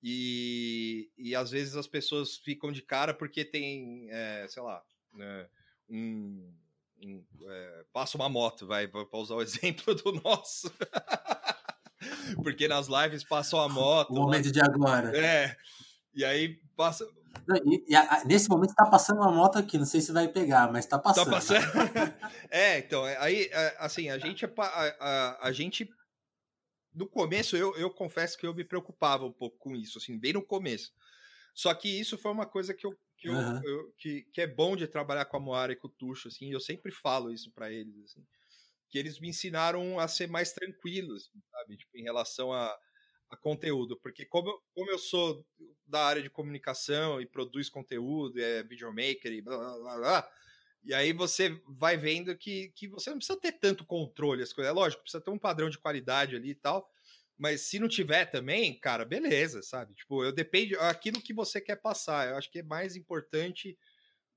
E, 0.07 1.09
e 1.17 1.35
às 1.35 1.49
vezes 1.49 1.75
as 1.75 1.87
pessoas 1.87 2.37
ficam 2.37 2.71
de 2.71 2.83
cara 2.83 3.11
porque 3.11 3.43
tem, 3.43 4.07
é, 4.11 4.45
sei 4.47 4.61
lá, 4.61 4.79
né, 5.11 5.47
um, 5.89 6.53
um 7.03 7.23
é, 7.47 7.85
passa 7.91 8.15
uma 8.15 8.29
moto, 8.29 8.67
vai, 8.67 8.87
para 8.87 9.03
usar 9.13 9.33
o 9.33 9.41
exemplo 9.41 9.95
do 9.95 10.11
nosso. 10.21 10.71
porque 12.43 12.67
nas 12.67 12.87
lives 12.87 13.23
passam 13.23 13.59
a 13.59 13.67
moto. 13.67 14.11
O 14.11 14.15
momento 14.15 14.51
de 14.51 14.61
agora. 14.61 15.17
É. 15.17 15.57
E 16.13 16.23
aí 16.23 16.59
passa. 16.77 17.03
E, 17.65 17.91
e 17.91 17.95
a, 17.95 18.23
nesse 18.25 18.47
momento 18.47 18.69
está 18.69 18.85
passando 18.85 19.21
uma 19.21 19.31
moto 19.31 19.57
aqui, 19.57 19.75
não 19.75 19.87
sei 19.87 20.01
se 20.01 20.11
vai 20.11 20.27
pegar, 20.27 20.71
mas 20.71 20.85
está 20.85 20.99
passando. 20.99 21.25
Tá 21.25 21.31
passando. 21.31 21.65
é, 22.51 22.77
então, 22.77 23.07
é, 23.07 23.17
aí, 23.17 23.49
é, 23.51 23.75
assim, 23.79 24.11
a 24.11 24.19
gente, 24.19 24.45
a, 24.45 24.51
a, 24.55 25.47
a 25.47 25.51
gente 25.51 25.89
no 26.95 27.07
começo, 27.07 27.57
eu, 27.57 27.75
eu 27.75 27.89
confesso 27.89 28.37
que 28.37 28.47
eu 28.47 28.53
me 28.53 28.63
preocupava 28.63 29.25
um 29.25 29.31
pouco 29.31 29.57
com 29.57 29.75
isso, 29.75 29.97
assim, 29.97 30.17
bem 30.17 30.33
no 30.33 30.41
começo. 30.41 30.93
Só 31.53 31.73
que 31.73 31.87
isso 31.87 32.17
foi 32.17 32.31
uma 32.31 32.45
coisa 32.45 32.73
que 32.73 32.85
eu, 32.85 32.97
que, 33.17 33.29
uhum. 33.29 33.61
eu, 33.63 33.69
eu, 33.69 33.93
que, 33.97 34.23
que 34.33 34.41
é 34.41 34.47
bom 34.47 34.75
de 34.75 34.87
trabalhar 34.87 35.25
com 35.25 35.37
a 35.37 35.39
Moara 35.39 35.73
e 35.73 35.75
com 35.75 35.87
o 35.87 35.91
Tuxo, 35.91 36.27
assim, 36.27 36.51
eu 36.51 36.59
sempre 36.59 36.91
falo 36.91 37.31
isso 37.31 37.51
para 37.51 37.71
eles, 37.71 37.95
assim, 38.05 38.25
que 38.89 38.97
eles 38.97 39.19
me 39.19 39.29
ensinaram 39.29 39.99
a 39.99 40.07
ser 40.07 40.27
mais 40.27 40.53
tranquilos, 40.53 41.31
sabe, 41.51 41.77
tipo, 41.77 41.97
em 41.97 42.03
relação 42.03 42.51
a, 42.51 42.75
a 43.29 43.37
conteúdo, 43.37 43.99
porque 44.01 44.25
como 44.25 44.49
eu, 44.49 44.61
como 44.73 44.91
eu 44.91 44.97
sou 44.97 45.45
da 45.85 46.05
área 46.05 46.21
de 46.21 46.29
comunicação 46.29 47.21
e 47.21 47.25
produz 47.25 47.69
conteúdo, 47.69 48.39
é 48.39 48.63
videomaker 48.63 49.31
e 49.31 49.41
blá 49.41 49.57
blá 49.57 49.77
blá, 49.77 49.97
blá 49.97 50.29
e 50.85 50.93
aí 50.93 51.11
você 51.13 51.59
vai 51.67 51.97
vendo 51.97 52.35
que, 52.37 52.69
que 52.75 52.87
você 52.87 53.09
não 53.09 53.17
precisa 53.17 53.39
ter 53.39 53.53
tanto 53.53 53.85
controle 53.85 54.43
as 54.43 54.53
coisas. 54.53 54.69
É 54.69 54.73
lógico, 54.73 55.01
precisa 55.01 55.23
ter 55.23 55.31
um 55.31 55.39
padrão 55.39 55.69
de 55.69 55.79
qualidade 55.79 56.35
ali 56.35 56.51
e 56.51 56.55
tal. 56.55 56.89
Mas 57.37 57.61
se 57.61 57.79
não 57.79 57.87
tiver 57.87 58.25
também, 58.25 58.79
cara, 58.79 59.03
beleza, 59.03 59.61
sabe? 59.61 59.93
Tipo, 59.93 60.23
eu 60.23 60.31
depende 60.31 60.75
aquilo 60.77 61.21
que 61.21 61.33
você 61.33 61.59
quer 61.59 61.75
passar. 61.75 62.29
Eu 62.29 62.37
acho 62.37 62.49
que 62.49 62.59
é 62.59 62.63
mais 62.63 62.95
importante 62.95 63.77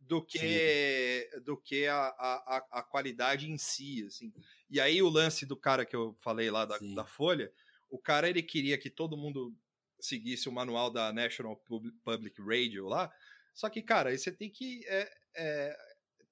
do 0.00 0.24
que 0.24 1.30
do 1.44 1.56
que 1.56 1.86
a, 1.86 1.98
a, 1.98 2.66
a 2.72 2.82
qualidade 2.82 3.50
em 3.50 3.58
si, 3.58 4.04
assim. 4.06 4.32
E 4.70 4.80
aí 4.80 5.02
o 5.02 5.08
lance 5.08 5.44
do 5.46 5.56
cara 5.56 5.84
que 5.84 5.94
eu 5.94 6.16
falei 6.20 6.50
lá 6.50 6.64
da, 6.64 6.78
da 6.78 7.04
Folha, 7.04 7.52
o 7.90 7.98
cara 7.98 8.28
ele 8.28 8.42
queria 8.42 8.78
que 8.78 8.90
todo 8.90 9.16
mundo 9.16 9.54
seguisse 10.00 10.48
o 10.48 10.52
manual 10.52 10.90
da 10.90 11.12
National 11.12 11.56
Public 12.04 12.40
Radio 12.40 12.86
lá. 12.86 13.12
Só 13.54 13.68
que, 13.68 13.82
cara, 13.82 14.10
aí 14.10 14.18
você 14.18 14.30
tem 14.30 14.50
que 14.50 14.86
é, 14.86 15.12
é, 15.36 15.76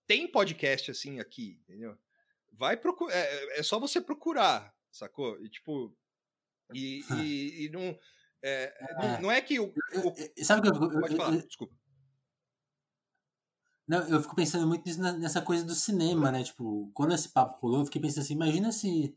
tem 0.06 0.30
podcast 0.30 0.90
assim 0.90 1.20
aqui, 1.20 1.60
entendeu? 1.62 1.96
Vai 2.52 2.76
procurar. 2.76 3.14
É, 3.14 3.58
é, 3.58 3.62
só 3.62 3.78
você 3.78 4.00
procurar, 4.00 4.74
sacou? 4.90 5.40
E 5.42 5.48
tipo. 5.48 5.96
E, 6.74 7.04
e, 7.12 7.64
e 7.64 7.68
não, 7.70 7.98
é, 8.42 8.74
não. 8.98 9.02
É. 9.02 9.20
Não 9.22 9.30
é 9.30 9.40
que 9.40 9.60
o. 9.60 9.66
o 9.66 10.44
Sabe 10.44 10.62
que 10.62 10.68
eu, 10.68 10.74
eu, 10.74 11.00
Pode 11.00 11.16
falar, 11.16 11.34
eu, 11.34 11.46
desculpa. 11.46 11.74
Não, 13.86 14.08
eu 14.08 14.20
fico 14.20 14.34
pensando 14.34 14.66
muito 14.66 14.84
nessa 14.98 15.40
coisa 15.40 15.64
do 15.64 15.74
cinema, 15.74 16.32
né? 16.32 16.42
Tipo, 16.42 16.90
quando 16.92 17.14
esse 17.14 17.28
papo 17.28 17.60
rolou, 17.60 17.80
eu 17.80 17.84
fiquei 17.84 18.00
pensando 18.02 18.24
assim, 18.24 18.34
imagina 18.34 18.72
se 18.72 19.16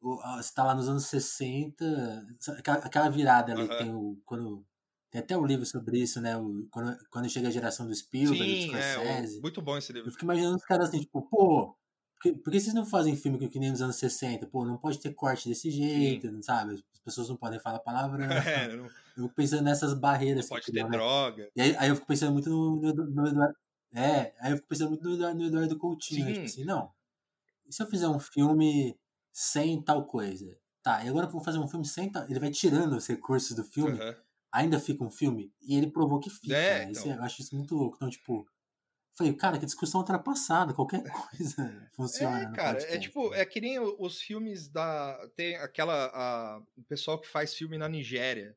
você 0.00 0.54
tá 0.54 0.64
lá 0.64 0.74
nos 0.74 0.88
anos 0.88 1.06
60, 1.06 2.26
aquela 2.84 3.10
virada 3.10 3.52
ali 3.52 3.62
uhum. 3.62 3.68
que 3.68 3.78
tem 3.78 3.94
o. 3.94 4.20
Quando 4.24 4.66
tem 5.12 5.20
até 5.20 5.36
um 5.36 5.44
livro 5.44 5.66
sobre 5.66 5.98
isso, 5.98 6.22
né? 6.22 6.38
O, 6.38 6.66
quando, 6.70 6.96
quando 7.10 7.28
chega 7.28 7.48
a 7.48 7.50
geração 7.50 7.86
do 7.86 7.94
Spielberg, 7.94 8.42
Sim, 8.42 8.66
do 8.68 8.72
Scorsese. 8.72 9.38
É, 9.38 9.40
muito 9.42 9.60
bom 9.60 9.76
esse 9.76 9.92
livro. 9.92 10.08
Eu 10.08 10.12
fico 10.12 10.24
imaginando 10.24 10.56
os 10.56 10.64
caras 10.64 10.88
assim, 10.88 11.00
tipo, 11.00 11.20
pô, 11.20 11.76
por 12.14 12.22
que, 12.22 12.32
por 12.32 12.50
que 12.50 12.58
vocês 12.58 12.72
não 12.72 12.86
fazem 12.86 13.14
filme 13.14 13.38
que, 13.38 13.46
que 13.46 13.58
nem 13.58 13.70
nos 13.70 13.82
anos 13.82 13.96
60? 13.96 14.46
Pô, 14.46 14.64
não 14.64 14.78
pode 14.78 14.98
ter 14.98 15.12
corte 15.12 15.50
desse 15.50 15.70
jeito, 15.70 16.30
Sim. 16.30 16.40
sabe? 16.40 16.82
As 16.94 17.00
pessoas 17.00 17.28
não 17.28 17.36
podem 17.36 17.60
falar 17.60 17.80
palavrão. 17.80 18.26
É, 18.48 18.74
não... 18.74 18.86
Eu 19.14 19.24
fico 19.24 19.34
pensando 19.34 19.64
nessas 19.64 19.92
barreiras. 19.92 20.48
Não 20.48 20.56
pode 20.56 20.72
ter 20.72 20.88
droga. 20.88 21.50
E 21.54 21.60
aí, 21.60 21.76
aí, 21.78 21.88
eu 21.90 21.94
fico 21.96 22.06
pensando 22.06 22.32
muito 22.32 22.48
no, 22.48 22.76
no, 22.76 22.94
no, 23.10 23.28
Eduardo. 23.28 23.56
É, 23.92 24.32
aí 24.40 24.52
eu 24.52 24.56
fico 24.56 24.68
pensando 24.68 24.88
muito 24.88 25.04
no 25.04 25.14
Eduardo, 25.14 25.38
no 25.38 25.46
Eduardo 25.46 25.76
Coutinho. 25.76 26.24
Né? 26.24 26.32
Tipo 26.32 26.46
assim, 26.46 26.64
não. 26.64 26.90
E 27.68 27.74
se 27.74 27.82
eu 27.82 27.86
fizer 27.86 28.08
um 28.08 28.18
filme 28.18 28.98
sem 29.30 29.82
tal 29.82 30.06
coisa? 30.06 30.56
Tá, 30.82 31.04
e 31.04 31.08
agora 31.10 31.26
eu 31.26 31.30
vou 31.30 31.44
fazer 31.44 31.58
um 31.58 31.68
filme 31.68 31.84
sem 31.84 32.10
tal. 32.10 32.24
Ele 32.24 32.40
vai 32.40 32.50
tirando 32.50 32.96
os 32.96 33.06
recursos 33.06 33.54
do 33.54 33.62
filme. 33.62 34.00
Uhum 34.00 34.14
ainda 34.52 34.78
fica 34.78 35.02
um 35.02 35.10
filme? 35.10 35.52
E 35.60 35.76
ele 35.76 35.90
provou 35.90 36.20
que 36.20 36.30
fica. 36.30 36.56
É, 36.56 36.84
né? 36.84 36.90
então. 36.90 37.10
Eu 37.10 37.22
acho 37.22 37.40
isso 37.40 37.56
muito 37.56 37.74
louco. 37.74 37.96
Então, 37.96 38.10
tipo, 38.10 38.46
falei, 39.14 39.32
cara, 39.32 39.58
que 39.58 39.64
discussão 39.64 40.00
ultrapassada, 40.00 40.74
qualquer 40.74 41.02
coisa 41.10 41.90
funciona. 41.94 42.42
É, 42.42 42.52
cara, 42.52 42.82
é 42.82 42.98
tipo, 42.98 43.30
né? 43.30 43.40
é 43.40 43.46
que 43.46 43.60
nem 43.60 43.80
os 43.80 44.20
filmes 44.20 44.68
da. 44.68 45.18
Tem 45.34 45.56
aquela. 45.56 46.10
A, 46.14 46.62
o 46.76 46.82
pessoal 46.84 47.18
que 47.18 47.28
faz 47.28 47.54
filme 47.54 47.78
na 47.78 47.88
Nigéria. 47.88 48.56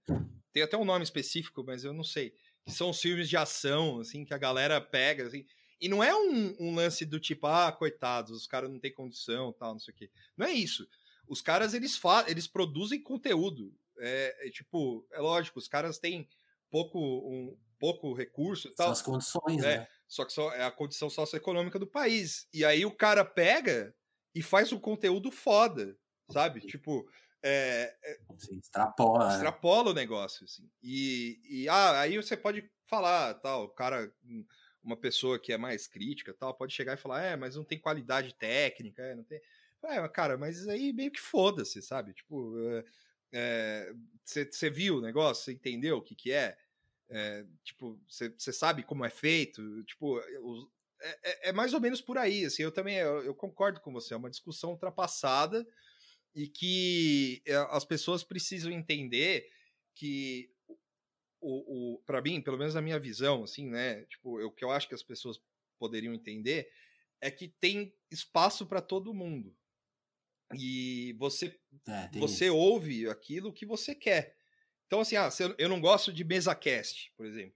Tem 0.51 0.63
até 0.63 0.77
um 0.77 0.85
nome 0.85 1.03
específico, 1.03 1.63
mas 1.65 1.83
eu 1.83 1.93
não 1.93 2.03
sei. 2.03 2.33
Que 2.63 2.71
são 2.71 2.89
os 2.89 2.99
filmes 2.99 3.29
de 3.29 3.37
ação, 3.37 3.99
assim, 3.99 4.25
que 4.25 4.33
a 4.33 4.37
galera 4.37 4.81
pega, 4.81 5.27
assim. 5.27 5.45
E 5.79 5.89
não 5.89 6.03
é 6.03 6.15
um, 6.15 6.55
um 6.59 6.73
lance 6.73 7.05
do 7.05 7.19
tipo, 7.19 7.45
ah, 7.45 7.71
coitados, 7.71 8.31
os 8.31 8.47
caras 8.47 8.69
não 8.71 8.79
têm 8.79 8.93
condição, 8.93 9.53
tal, 9.53 9.73
não 9.73 9.79
sei 9.79 9.93
o 9.93 9.97
quê. 9.97 10.09
Não 10.37 10.47
é 10.47 10.51
isso. 10.51 10.87
Os 11.27 11.41
caras, 11.41 11.73
eles, 11.73 11.97
fa 11.97 12.23
eles 12.27 12.47
produzem 12.47 13.01
conteúdo 13.03 13.73
é, 13.99 14.47
é, 14.47 14.49
tipo, 14.49 15.05
é 15.11 15.19
lógico, 15.19 15.59
os 15.59 15.67
caras 15.67 15.97
têm 15.97 16.27
pouco, 16.69 16.99
um, 16.99 17.57
pouco 17.79 18.13
recurso 18.13 18.67
e 18.67 18.75
tal. 18.75 18.87
São 18.87 18.93
as 18.93 19.01
condições, 19.01 19.63
é, 19.63 19.79
né? 19.79 19.87
Só 20.07 20.25
que 20.25 20.33
só 20.33 20.53
é 20.53 20.63
a 20.63 20.71
condição 20.71 21.09
socioeconômica 21.09 21.79
do 21.79 21.87
país. 21.87 22.47
E 22.53 22.63
aí 22.63 22.85
o 22.85 22.91
cara 22.91 23.25
pega 23.25 23.95
e 24.33 24.41
faz 24.41 24.71
um 24.71 24.79
conteúdo 24.79 25.31
foda, 25.31 25.97
sabe? 26.31 26.61
Tipo, 26.61 27.07
é, 27.41 27.95
é, 28.03 28.17
Sim, 28.37 28.57
extrapola. 28.57 29.27
Né? 29.27 29.33
Extrapola 29.35 29.91
o 29.91 29.93
negócio, 29.93 30.45
assim. 30.45 30.69
E, 30.81 31.39
e 31.47 31.69
ah, 31.69 31.99
aí 32.01 32.17
você 32.17 32.35
pode 32.35 32.69
falar, 32.87 33.35
tal, 33.35 33.65
o 33.65 33.69
cara, 33.69 34.11
uma 34.83 34.97
pessoa 34.97 35.39
que 35.39 35.53
é 35.53 35.57
mais 35.57 35.87
crítica, 35.87 36.33
tal, 36.33 36.55
pode 36.55 36.73
chegar 36.73 36.93
e 36.93 37.01
falar, 37.01 37.21
é, 37.21 37.35
mas 37.35 37.55
não 37.55 37.63
tem 37.63 37.79
qualidade 37.79 38.33
técnica, 38.35 39.03
é, 39.03 39.15
não 39.15 39.23
tem. 39.23 39.39
É, 39.83 40.07
cara, 40.09 40.37
mas 40.37 40.67
aí 40.67 40.91
meio 40.91 41.11
que 41.11 41.21
foda-se, 41.21 41.81
sabe? 41.81 42.13
Tipo, 42.13 42.57
é, 42.69 42.83
você 44.23 44.67
é, 44.67 44.69
viu 44.69 44.97
o 44.97 45.01
negócio? 45.01 45.43
Você 45.43 45.53
entendeu 45.53 45.97
o 45.97 46.01
que, 46.01 46.15
que 46.15 46.32
é? 46.32 46.57
é 47.09 47.45
tipo, 47.63 47.99
você 48.07 48.53
sabe 48.53 48.84
como 48.84 49.05
é 49.05 49.09
feito? 49.09 49.84
Tipo, 49.84 50.19
é, 51.01 51.19
é, 51.23 51.49
é, 51.49 51.53
mais 51.53 51.73
ou 51.73 51.82
menos 51.82 52.01
por 52.01 52.17
aí. 52.17 52.45
Assim, 52.45 52.63
eu 52.63 52.71
também 52.71 52.97
eu, 52.97 53.23
eu, 53.23 53.36
concordo 53.36 53.80
com 53.80 53.91
você. 53.91 54.13
É 54.13 54.17
uma 54.17 54.30
discussão 54.30 54.71
ultrapassada 54.71 55.65
e 56.34 56.47
que 56.47 57.41
é, 57.45 57.55
as 57.69 57.86
pessoas 57.86 58.23
precisam 58.23 58.71
entender 58.71 59.49
que 59.93 60.51
o, 61.39 61.95
o 61.95 61.99
para 61.99 62.21
mim, 62.21 62.41
pelo 62.41 62.57
menos 62.57 62.73
na 62.73 62.82
minha 62.82 62.99
visão, 62.99 63.43
assim, 63.43 63.69
né? 63.69 64.03
Tipo, 64.05 64.43
o 64.43 64.51
que 64.51 64.63
eu 64.63 64.71
acho 64.71 64.88
que 64.88 64.95
as 64.95 65.03
pessoas 65.03 65.39
poderiam 65.78 66.13
entender 66.13 66.71
é 67.21 67.30
que 67.30 67.47
tem 67.47 67.93
espaço 68.11 68.65
para 68.65 68.82
todo 68.82 69.13
mundo. 69.13 69.55
E 70.59 71.13
você, 71.13 71.57
é, 71.87 72.19
você 72.19 72.49
ouve 72.49 73.09
aquilo 73.09 73.53
que 73.53 73.65
você 73.65 73.93
quer. 73.93 74.35
Então, 74.87 74.99
assim, 74.99 75.15
ah, 75.15 75.29
eu 75.57 75.67
não 75.67 75.81
gosto 75.81 76.13
de 76.13 76.23
mesa 76.23 76.53
cast, 76.53 77.11
por 77.17 77.25
exemplo. 77.25 77.55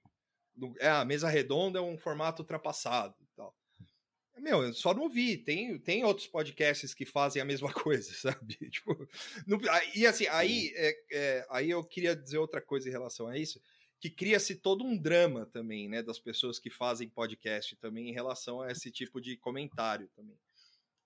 É, 0.79 0.89
a 0.89 1.05
mesa 1.05 1.29
redonda 1.29 1.79
é 1.79 1.81
um 1.81 1.97
formato 1.97 2.41
ultrapassado 2.41 3.15
e 3.21 3.27
tal. 3.35 3.55
Meu, 4.39 4.63
eu 4.63 4.73
só 4.73 4.93
não 4.93 5.09
vi. 5.09 5.37
Tem, 5.37 5.77
tem 5.79 6.03
outros 6.03 6.27
podcasts 6.27 6.93
que 6.93 7.05
fazem 7.05 7.41
a 7.41 7.45
mesma 7.45 7.71
coisa, 7.73 8.13
sabe? 8.13 8.55
Tipo, 8.71 9.07
não, 9.45 9.59
e 9.95 10.05
assim, 10.07 10.27
aí, 10.27 10.71
é, 10.75 10.97
é, 11.11 11.47
aí 11.49 11.69
eu 11.69 11.83
queria 11.83 12.15
dizer 12.15 12.37
outra 12.37 12.61
coisa 12.61 12.87
em 12.87 12.91
relação 12.91 13.27
a 13.27 13.37
isso, 13.37 13.61
que 13.99 14.09
cria-se 14.09 14.55
todo 14.55 14.83
um 14.83 14.97
drama 14.97 15.45
também, 15.45 15.89
né, 15.89 16.01
das 16.01 16.19
pessoas 16.19 16.57
que 16.57 16.69
fazem 16.69 17.09
podcast 17.09 17.75
também 17.75 18.09
em 18.09 18.13
relação 18.13 18.61
a 18.61 18.71
esse 18.71 18.89
tipo 18.89 19.19
de 19.19 19.35
comentário 19.35 20.09
também. 20.15 20.37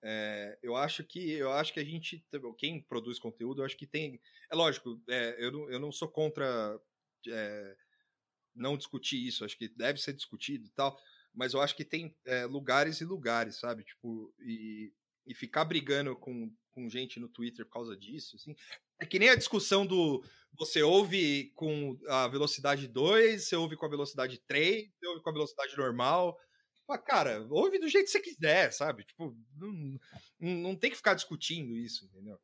É, 0.06 0.58
eu 0.62 0.76
acho 0.76 1.02
que 1.02 1.32
eu 1.32 1.50
acho 1.50 1.72
que 1.72 1.80
a 1.80 1.84
gente 1.84 2.22
quem 2.58 2.82
produz 2.82 3.18
conteúdo 3.18 3.62
eu 3.62 3.64
acho 3.64 3.76
que 3.76 3.86
tem 3.86 4.20
é 4.52 4.54
lógico 4.54 5.00
é, 5.08 5.34
eu, 5.38 5.50
não, 5.50 5.70
eu 5.70 5.80
não 5.80 5.90
sou 5.90 6.06
contra 6.08 6.78
é, 7.26 7.76
não 8.54 8.76
discutir 8.76 9.26
isso 9.26 9.46
acho 9.46 9.56
que 9.56 9.66
deve 9.66 9.98
ser 9.98 10.12
discutido 10.12 10.66
e 10.66 10.70
tal 10.72 11.00
mas 11.32 11.54
eu 11.54 11.62
acho 11.62 11.74
que 11.74 11.86
tem 11.86 12.14
é, 12.26 12.44
lugares 12.44 13.00
e 13.00 13.04
lugares 13.06 13.56
sabe 13.56 13.82
tipo 13.82 14.30
e, 14.40 14.92
e 15.26 15.34
ficar 15.34 15.64
brigando 15.64 16.14
com, 16.14 16.54
com 16.70 16.86
gente 16.86 17.18
no 17.18 17.30
Twitter 17.30 17.64
por 17.64 17.72
causa 17.72 17.96
disso 17.96 18.36
assim 18.36 18.54
É 19.00 19.06
que 19.06 19.18
nem 19.18 19.30
a 19.30 19.36
discussão 19.36 19.86
do 19.86 20.22
você 20.56 20.82
ouve 20.82 21.50
com 21.54 21.98
a 22.08 22.28
velocidade 22.28 22.86
2, 22.86 23.48
você 23.48 23.56
ouve 23.56 23.76
com 23.76 23.86
a 23.86 23.88
velocidade 23.88 24.38
3, 24.46 24.88
você 24.88 25.06
ouve 25.08 25.22
com 25.22 25.30
a 25.30 25.32
velocidade 25.32 25.76
normal. 25.76 26.38
Cara, 27.06 27.46
ouve 27.50 27.78
do 27.78 27.88
jeito 27.88 28.06
que 28.06 28.10
você 28.10 28.20
quiser, 28.20 28.72
sabe? 28.72 29.04
Tipo, 29.04 29.36
não, 29.56 30.00
não 30.38 30.76
tem 30.76 30.90
que 30.90 30.96
ficar 30.96 31.14
discutindo 31.14 31.76
isso, 31.76 32.04
entendeu? 32.04 32.38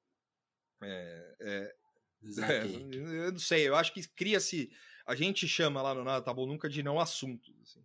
É, 0.82 1.36
é, 1.40 1.74
é, 2.42 3.26
eu 3.26 3.32
não 3.32 3.38
sei, 3.38 3.68
eu 3.68 3.74
acho 3.74 3.92
que 3.92 4.06
cria-se. 4.08 4.70
A 5.06 5.14
gente 5.14 5.48
chama 5.48 5.82
lá 5.82 5.94
no 5.94 6.04
Nada 6.04 6.24
Tá 6.24 6.32
Bom 6.32 6.46
Nunca 6.46 6.68
de 6.68 6.82
não 6.82 7.00
assuntos. 7.00 7.54
Assim. 7.62 7.84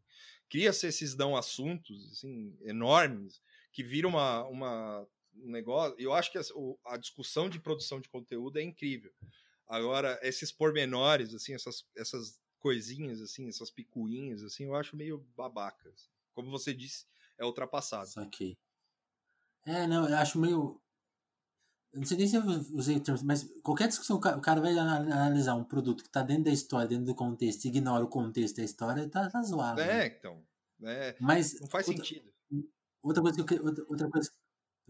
Cria-se 0.50 0.88
esses 0.88 1.16
não 1.16 1.36
assuntos 1.36 2.12
assim, 2.12 2.58
enormes 2.62 3.42
que 3.72 3.84
viram 3.84 4.10
uma, 4.12 4.44
uma, 4.46 5.08
um 5.36 5.52
negócio. 5.52 5.96
Eu 6.00 6.14
acho 6.14 6.32
que 6.32 6.38
a, 6.38 6.44
a 6.86 6.98
discussão 6.98 7.50
de 7.50 7.60
produção 7.60 8.00
de 8.00 8.10
conteúdo 8.10 8.60
é 8.60 8.64
incrível. 8.64 9.12
Agora, 9.68 10.20
esses 10.22 10.52
pormenores, 10.52 11.34
assim, 11.34 11.54
essas, 11.54 11.86
essas 11.98 12.40
coisinhas, 12.60 13.20
assim, 13.20 13.48
essas 13.48 13.72
picuinhas, 13.72 14.44
assim, 14.44 14.66
eu 14.66 14.76
acho 14.76 14.96
meio 14.96 15.18
babacas. 15.36 16.10
Como 16.36 16.52
você 16.52 16.74
disse, 16.74 17.06
é 17.38 17.46
ultrapassado. 17.46 18.08
Saquei. 18.08 18.58
É, 19.66 19.88
não, 19.88 20.08
eu 20.08 20.18
acho 20.18 20.38
meio. 20.38 20.80
Eu 21.92 22.00
não 22.00 22.06
sei 22.06 22.18
nem 22.18 22.28
se 22.28 22.36
eu 22.36 22.44
usei 22.74 22.98
o 22.98 23.00
termo, 23.00 23.22
mas 23.24 23.44
qualquer 23.64 23.88
discussão, 23.88 24.18
o 24.18 24.20
cara 24.20 24.60
vai 24.60 24.78
analisar 24.78 25.56
um 25.56 25.64
produto 25.64 26.04
que 26.04 26.10
está 26.10 26.22
dentro 26.22 26.44
da 26.44 26.52
história, 26.52 26.90
dentro 26.90 27.06
do 27.06 27.16
contexto, 27.16 27.66
ignora 27.66 28.04
o 28.04 28.10
contexto 28.10 28.58
da 28.58 28.64
história, 28.64 29.10
tá, 29.10 29.30
tá 29.30 29.42
zoado. 29.42 29.80
É, 29.80 29.88
né? 29.88 30.08
então. 30.08 30.46
É, 30.84 31.16
mas 31.22 31.60
não 31.62 31.68
faz 31.68 31.88
outra, 31.88 32.04
sentido. 32.04 32.30
Outra 33.02 33.22
coisa 33.24 33.44
que 33.44 33.54
eu, 33.54 33.66
outra, 33.66 33.86
outra 33.88 34.10
coisa, 34.10 34.30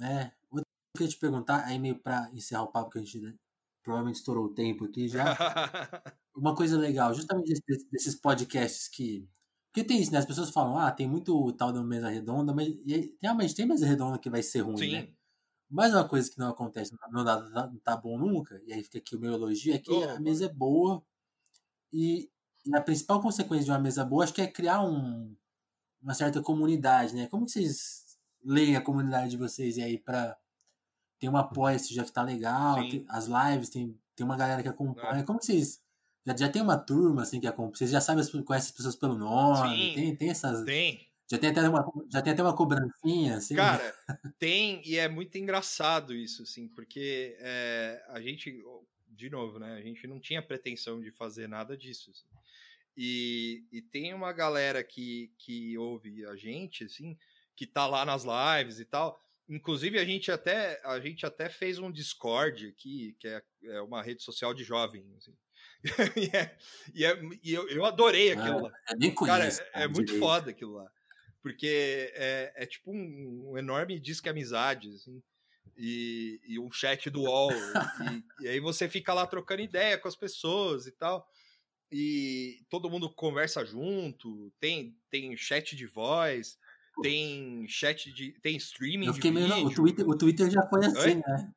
é, 0.01 0.31
outra 0.49 0.65
que 0.97 1.03
eu 1.03 1.05
ia 1.05 1.11
te 1.11 1.17
perguntar, 1.17 1.63
aí 1.65 1.77
meio 1.77 1.99
para 1.99 2.29
encerrar 2.33 2.63
o 2.63 2.71
papo 2.71 2.89
que 2.89 2.97
a 2.97 3.01
gente 3.01 3.19
né, 3.19 3.35
provavelmente 3.83 4.15
estourou 4.15 4.45
o 4.45 4.53
tempo 4.53 4.85
aqui 4.85 5.07
já. 5.07 5.23
Uma 6.35 6.55
coisa 6.55 6.77
legal, 6.77 7.13
justamente 7.13 7.61
desses 7.91 8.15
podcasts 8.15 8.87
que. 8.87 9.29
Porque 9.75 9.83
tem 9.83 9.99
isso, 10.01 10.13
né? 10.13 10.19
As 10.19 10.25
pessoas 10.25 10.51
falam, 10.51 10.77
ah, 10.77 10.89
tem 10.89 11.05
muito 11.05 11.51
tal 11.51 11.73
da 11.73 11.83
mesa 11.83 12.07
redonda, 12.07 12.53
mas 12.53 12.73
realmente 13.21 13.53
tem 13.53 13.65
mesa 13.65 13.85
redonda 13.85 14.17
que 14.17 14.29
vai 14.29 14.41
ser 14.41 14.61
ruim, 14.61 14.77
Sim. 14.77 14.91
né? 14.93 15.09
Mas 15.69 15.93
uma 15.93 16.07
coisa 16.07 16.31
que 16.31 16.39
não 16.39 16.47
acontece, 16.47 16.95
não, 17.11 17.25
dá, 17.25 17.41
não 17.41 17.77
tá 17.79 17.97
bom 17.97 18.17
nunca, 18.17 18.61
e 18.65 18.71
aí 18.71 18.81
fica 18.85 18.99
aqui 18.99 19.17
o 19.17 19.19
meu 19.19 19.33
elogio, 19.33 19.73
é 19.73 19.77
que 19.77 19.91
oh, 19.91 20.11
a 20.11 20.19
mesa 20.21 20.45
é 20.45 20.47
boa 20.47 21.03
e, 21.91 22.31
e, 22.65 22.73
a 22.73 22.79
principal 22.79 23.21
consequência 23.21 23.65
de 23.65 23.71
uma 23.71 23.79
mesa 23.79 24.05
boa 24.05 24.23
acho 24.23 24.33
que 24.33 24.41
é 24.41 24.47
criar 24.47 24.81
um, 24.81 25.35
uma 26.01 26.13
certa 26.13 26.41
comunidade, 26.41 27.13
né? 27.13 27.27
Como 27.27 27.45
que 27.45 27.51
vocês 27.51 28.17
leem 28.45 28.77
a 28.77 28.81
comunidade 28.81 29.31
de 29.31 29.37
vocês 29.37 29.77
aí 29.77 29.97
para 29.97 30.37
tem 31.19 31.29
um 31.29 31.35
apoio 31.35 31.77
já 31.79 32.05
que 32.05 32.13
tá 32.13 32.23
legal, 32.23 32.75
tem, 32.75 33.05
as 33.09 33.27
lives, 33.27 33.69
tem, 33.69 33.99
tem 34.15 34.25
uma 34.25 34.37
galera 34.37 34.63
que 34.63 34.69
acompanha. 34.69 35.19
É. 35.19 35.23
Como 35.23 35.39
que 35.39 35.45
vocês. 35.45 35.83
Já, 36.25 36.35
já 36.35 36.49
tem 36.49 36.61
uma 36.61 36.77
turma 36.77 37.21
assim 37.21 37.39
que 37.39 37.47
acompanha? 37.47 37.75
Vocês 37.75 37.91
já 37.91 38.01
sabem, 38.01 38.23
conhecem 38.43 38.69
as 38.69 38.75
pessoas 38.75 38.95
pelo 38.95 39.17
nome? 39.17 39.77
Sim, 39.77 39.93
tem, 39.93 40.15
tem 40.15 40.29
essas. 40.29 40.63
Tem. 40.63 41.07
Já 41.29 41.37
tem 41.39 41.49
até 41.49 41.67
uma, 41.67 41.91
já 42.11 42.21
tem 42.21 42.33
até 42.33 42.41
uma 42.43 42.55
cobrancinha, 42.55 43.37
assim? 43.37 43.55
Cara, 43.55 43.95
tem, 44.37 44.81
e 44.85 44.97
é 44.97 45.07
muito 45.07 45.35
engraçado 45.37 46.13
isso, 46.13 46.43
assim, 46.43 46.67
porque 46.67 47.35
é, 47.39 48.03
a 48.09 48.21
gente, 48.21 48.63
de 49.07 49.29
novo, 49.29 49.57
né, 49.57 49.73
a 49.73 49.81
gente 49.81 50.05
não 50.05 50.19
tinha 50.19 50.41
pretensão 50.41 51.01
de 51.01 51.09
fazer 51.11 51.47
nada 51.47 51.75
disso. 51.75 52.11
Assim. 52.11 52.27
E, 52.95 53.63
e 53.71 53.81
tem 53.81 54.13
uma 54.13 54.31
galera 54.31 54.83
que, 54.83 55.31
que 55.39 55.75
ouve 55.79 56.23
a 56.27 56.35
gente, 56.35 56.83
assim, 56.83 57.17
que 57.55 57.65
tá 57.65 57.87
lá 57.87 58.05
nas 58.05 58.23
lives 58.23 58.79
e 58.79 58.85
tal, 58.85 59.19
Inclusive, 59.47 59.99
a 59.99 60.05
gente 60.05 60.31
até, 60.31 60.81
a 60.83 60.99
gente 60.99 61.23
até 61.25 61.49
fez 61.49 61.77
um 61.77 61.91
Discord 61.91 62.67
aqui, 62.67 63.15
que 63.19 63.27
é, 63.27 63.43
é 63.65 63.81
uma 63.81 64.01
rede 64.01 64.23
social 64.23 64.55
de 64.55 64.63
jovens. 64.63 65.05
Assim. 65.17 65.35
e, 66.15 66.35
é, 66.35 66.57
e, 66.93 67.05
é, 67.05 67.21
e 67.43 67.53
eu, 67.53 67.67
eu, 67.69 67.85
adorei 67.85 68.31
aquilo 68.31 68.59
ah, 68.59 68.61
lá. 68.63 68.71
nem 68.97 69.13
conheço, 69.13 69.59
cara, 69.59 69.81
é, 69.81 69.83
é 69.83 69.87
muito 69.87 70.17
foda 70.17 70.51
aquilo 70.51 70.73
lá. 70.73 70.89
Porque 71.41 72.11
é, 72.15 72.53
é 72.55 72.65
tipo 72.65 72.91
um, 72.91 73.51
um 73.51 73.57
enorme 73.57 73.99
disque 73.99 74.27
amizade, 74.27 74.89
assim. 74.89 75.21
E, 75.77 76.39
e, 76.47 76.59
um 76.59 76.71
chat 76.71 77.09
do 77.09 77.23
UOL. 77.23 77.51
e, 78.41 78.47
aí 78.47 78.59
você 78.59 78.89
fica 78.89 79.13
lá 79.13 79.27
trocando 79.27 79.61
ideia 79.61 79.97
com 79.97 80.07
as 80.07 80.15
pessoas 80.15 80.87
e 80.87 80.91
tal. 80.91 81.27
E 81.91 82.65
todo 82.69 82.89
mundo 82.89 83.13
conversa 83.13 83.63
junto, 83.63 84.51
tem, 84.59 84.97
tem 85.11 85.37
chat 85.37 85.75
de 85.75 85.85
voz 85.85 86.57
tem 87.01 87.67
chat 87.67 88.11
de. 88.11 88.31
tem 88.41 88.55
streaming. 88.57 89.07
Eu 89.07 89.13
fiquei 89.13 89.31
meio. 89.31 89.47
Vídeo. 89.47 89.67
O, 89.67 89.73
Twitter, 89.73 90.09
o 90.09 90.17
Twitter 90.17 90.49
já 90.49 90.61
foi 90.67 90.85
assim, 90.85 90.99
Oi? 90.99 91.15
né? 91.15 91.53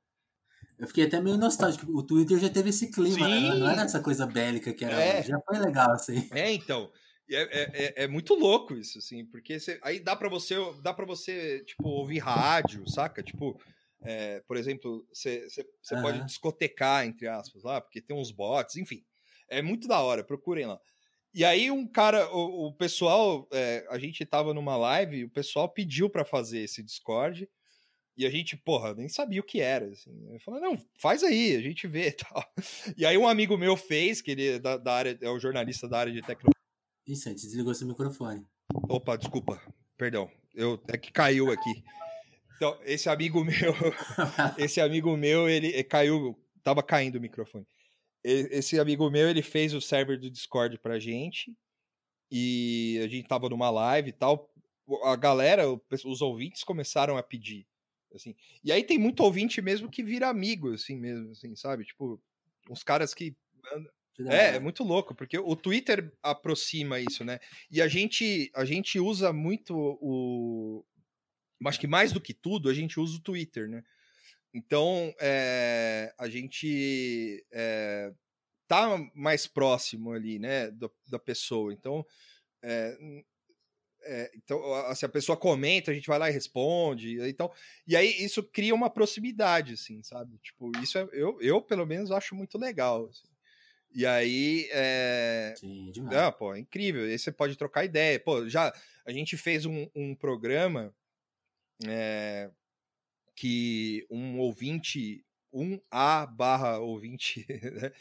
Eu 0.79 0.87
fiquei 0.87 1.05
até 1.05 1.21
meio 1.21 1.37
nostálgico. 1.37 1.91
O 1.93 2.03
Twitter 2.03 2.39
já 2.39 2.49
teve 2.49 2.71
esse 2.71 2.91
clima, 2.91 3.29
né? 3.29 3.55
Não 3.55 3.69
era 3.69 3.83
essa 3.83 4.01
coisa 4.01 4.27
bélica 4.27 4.73
que 4.73 4.85
era. 4.85 5.01
É. 5.01 5.23
Já 5.23 5.41
foi 5.41 5.59
legal, 5.59 5.91
assim. 5.91 6.29
É, 6.33 6.53
então. 6.53 6.91
É, 7.31 7.43
é, 7.43 7.71
é, 7.73 8.05
é 8.05 8.09
muito 8.09 8.35
louco 8.35 8.75
isso, 8.75 8.99
assim, 8.99 9.27
porque 9.27 9.59
aí 9.83 10.01
dá 10.01 10.17
para 10.17 10.31
você, 10.31 10.55
dá 10.83 10.95
para 10.95 11.05
você, 11.05 11.63
tipo, 11.63 11.87
ouvir 11.87 12.21
rádio, 12.21 12.89
saca? 12.89 13.23
Tipo, 13.23 13.61
é, 14.03 14.41
por 14.49 14.57
exemplo, 14.57 15.07
você 15.13 15.47
uhum. 15.93 16.03
pode 16.03 16.25
discotecar, 16.25 17.05
entre 17.05 17.29
aspas, 17.29 17.63
lá, 17.63 17.81
porque 17.83 18.01
tem 18.01 18.17
uns 18.17 18.31
bots, 18.31 18.77
enfim. 18.77 19.05
É 19.49 19.61
muito 19.61 19.87
da 19.87 20.01
hora, 20.01 20.25
procurem 20.25 20.67
lá. 20.67 20.81
E 21.35 21.45
aí 21.45 21.71
um 21.71 21.87
cara, 21.87 22.35
o, 22.35 22.69
o 22.69 22.73
pessoal, 22.73 23.47
é, 23.53 23.87
a 23.91 23.99
gente 23.99 24.25
tava 24.25 24.55
numa 24.55 24.77
live, 24.77 25.25
o 25.25 25.31
pessoal 25.31 25.69
pediu 25.69 26.09
para 26.09 26.25
fazer 26.25 26.61
esse 26.61 26.83
Discord. 26.83 27.49
E 28.19 28.27
a 28.27 28.31
gente, 28.31 28.57
porra, 28.57 28.95
nem 28.95 29.09
sabia 29.09 29.41
o 29.41 29.45
que 29.45 29.61
era. 29.61 29.87
Assim. 29.87 30.11
Eu 30.33 30.41
falei, 30.41 30.61
não, 30.61 30.77
faz 30.99 31.23
aí, 31.23 31.55
a 31.55 31.63
gente 31.63 31.87
vê 31.87 32.09
e 32.09 32.13
tal. 32.13 32.45
E 32.97 33.07
aí 33.07 33.17
um 33.17 33.29
amigo 33.29 33.57
meu 33.57 33.77
fez, 33.77 34.21
que 34.21 34.33
ele 34.33 34.49
é 34.49 34.59
da, 34.59 34.77
da 34.77 34.93
área, 34.93 35.19
é 35.21 35.31
o 35.31 35.39
jornalista 35.39 35.89
da 35.89 36.01
área 36.01 36.13
de 36.13 36.21
tecnologia. 36.21 36.53
Isso, 37.07 37.33
desligou 37.33 37.73
seu 37.75 37.87
microfone. 37.87 38.45
Opa, 38.89 39.17
desculpa, 39.17 39.63
perdão. 39.97 40.31
Eu, 40.55 40.83
é 40.89 40.99
que 40.99 41.13
caiu 41.13 41.51
aqui. 41.51 41.83
Então, 42.57 42.77
esse 42.85 43.09
amigo 43.09 43.43
meu, 43.47 43.73
esse 44.59 44.81
amigo 44.81 45.17
meu, 45.17 45.49
ele 45.49 45.83
caiu, 45.85 46.37
tava 46.63 46.83
caindo 46.83 47.17
o 47.17 47.21
microfone 47.21 47.65
esse 48.25 48.79
amigo 48.79 49.09
meu, 49.11 49.29
ele 49.29 49.43
fez 49.43 49.73
o 49.73 49.81
server 49.81 50.19
do 50.19 50.31
Discord 50.31 50.79
pra 50.79 50.99
gente. 50.99 51.57
E 52.31 53.01
a 53.03 53.09
gente 53.09 53.27
tava 53.27 53.49
numa 53.49 53.71
live 53.71 54.11
e 54.11 54.13
tal. 54.13 54.53
A 55.05 55.17
galera, 55.17 55.65
os 56.05 56.21
ouvintes 56.21 56.63
começaram 56.63 57.17
a 57.17 57.23
pedir. 57.23 57.67
Assim. 58.15 58.35
E 58.65 58.73
aí 58.73 58.83
tem 58.83 58.99
muito 58.99 59.23
ouvinte 59.23 59.61
mesmo 59.61 59.91
que 59.91 60.03
vira 60.03 60.29
amigo, 60.29 60.73
assim 60.73 60.97
mesmo, 60.97 61.31
assim, 61.31 61.55
sabe? 61.55 61.85
Tipo, 61.85 62.21
uns 62.71 62.83
caras 62.83 63.15
que. 63.15 63.37
É, 64.27 64.57
é 64.57 64.59
muito 64.59 64.83
louco, 64.83 65.15
porque 65.15 65.39
o 65.39 65.55
Twitter 65.55 66.13
aproxima 66.23 66.99
isso, 66.99 67.25
né? 67.25 67.39
E 67.71 67.81
a 67.81 67.87
gente, 67.87 68.51
a 68.55 68.65
gente 68.65 68.99
usa 68.99 69.33
muito 69.33 69.75
o. 69.77 70.85
Acho 71.67 71.81
que 71.81 71.87
mais 71.87 72.13
do 72.13 72.21
que 72.21 72.35
tudo, 72.35 72.69
a 72.69 72.75
gente 72.75 72.99
usa 72.99 73.17
o 73.19 73.23
Twitter, 73.23 73.69
né? 73.69 73.83
Então, 74.53 75.15
é, 75.21 76.13
a 76.19 76.29
gente 76.29 77.45
é, 77.53 78.13
tá 78.67 78.99
mais 79.15 79.47
próximo 79.47 80.13
ali, 80.13 80.39
né, 80.39 80.71
do, 80.71 80.93
da 81.09 81.19
pessoa. 81.19 81.73
Então, 81.73 82.05
é, 82.63 82.97
é, 84.09 84.31
então, 84.35 84.75
assim, 84.87 85.05
a 85.05 85.09
pessoa 85.09 85.37
comenta, 85.37 85.91
a 85.91 85.95
gente 85.95 86.07
vai 86.07 86.19
lá 86.19 86.31
e 86.31 86.33
responde, 86.33 87.19
então, 87.29 87.53
e 87.87 87.95
aí 87.95 88.25
isso 88.25 88.43
cria 88.43 88.75
uma 88.75 88.89
proximidade, 88.89 89.75
assim, 89.75 90.03
sabe? 90.03 90.39
Tipo, 90.39 90.73
isso 90.83 90.97
é, 90.97 91.07
eu, 91.13 91.39
eu 91.43 91.61
pelo 91.61 91.85
menos 91.85 92.11
acho 92.11 92.35
muito 92.35 92.57
legal. 92.57 93.07
Assim. 93.07 93.29
E 93.95 94.07
aí, 94.07 94.67
é... 94.73 95.55
Sim, 95.59 95.91
demais. 95.93 96.17
Ah, 96.17 96.33
pô, 96.33 96.55
é 96.55 96.59
incrível. 96.59 97.03
Aí 97.05 97.19
você 97.19 97.31
pode 97.31 97.57
trocar 97.57 97.85
ideia. 97.85 98.19
Pô, 98.19 98.49
já 98.49 98.73
a 99.05 99.13
gente 99.13 99.37
fez 99.37 99.67
um, 99.67 99.89
um 99.95 100.15
programa 100.15 100.95
é, 101.87 102.51
que 103.35 104.07
um 104.11 104.39
ouvinte, 104.39 105.25
um 105.53 105.81
A 105.91 106.27
barra 106.27 106.79
ouvinte, 106.79 107.47
né? 107.49 107.93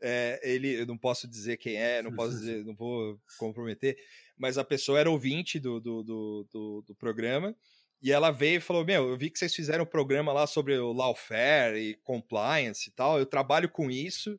é, 0.00 0.40
ele, 0.42 0.80
eu 0.80 0.86
não 0.86 0.96
posso 0.96 1.28
dizer 1.28 1.56
quem 1.56 1.76
é, 1.76 2.02
não 2.02 2.14
posso 2.14 2.38
dizer, 2.38 2.64
não 2.64 2.74
vou 2.74 3.20
comprometer, 3.38 3.96
mas 4.36 4.58
a 4.58 4.64
pessoa 4.64 4.98
era 4.98 5.10
ouvinte 5.10 5.58
do, 5.58 5.80
do, 5.80 6.02
do, 6.02 6.48
do, 6.52 6.84
do 6.86 6.94
programa, 6.94 7.56
e 8.02 8.12
ela 8.12 8.30
veio 8.30 8.58
e 8.58 8.60
falou: 8.60 8.84
Meu, 8.84 9.08
eu 9.08 9.16
vi 9.16 9.30
que 9.30 9.38
vocês 9.38 9.54
fizeram 9.54 9.84
um 9.84 9.88
programa 9.88 10.32
lá 10.32 10.46
sobre 10.46 10.76
o 10.78 10.92
lawfare 10.92 11.78
e 11.78 11.94
compliance 11.96 12.88
e 12.88 12.92
tal. 12.92 13.18
Eu 13.18 13.26
trabalho 13.26 13.68
com 13.68 13.90
isso 13.90 14.38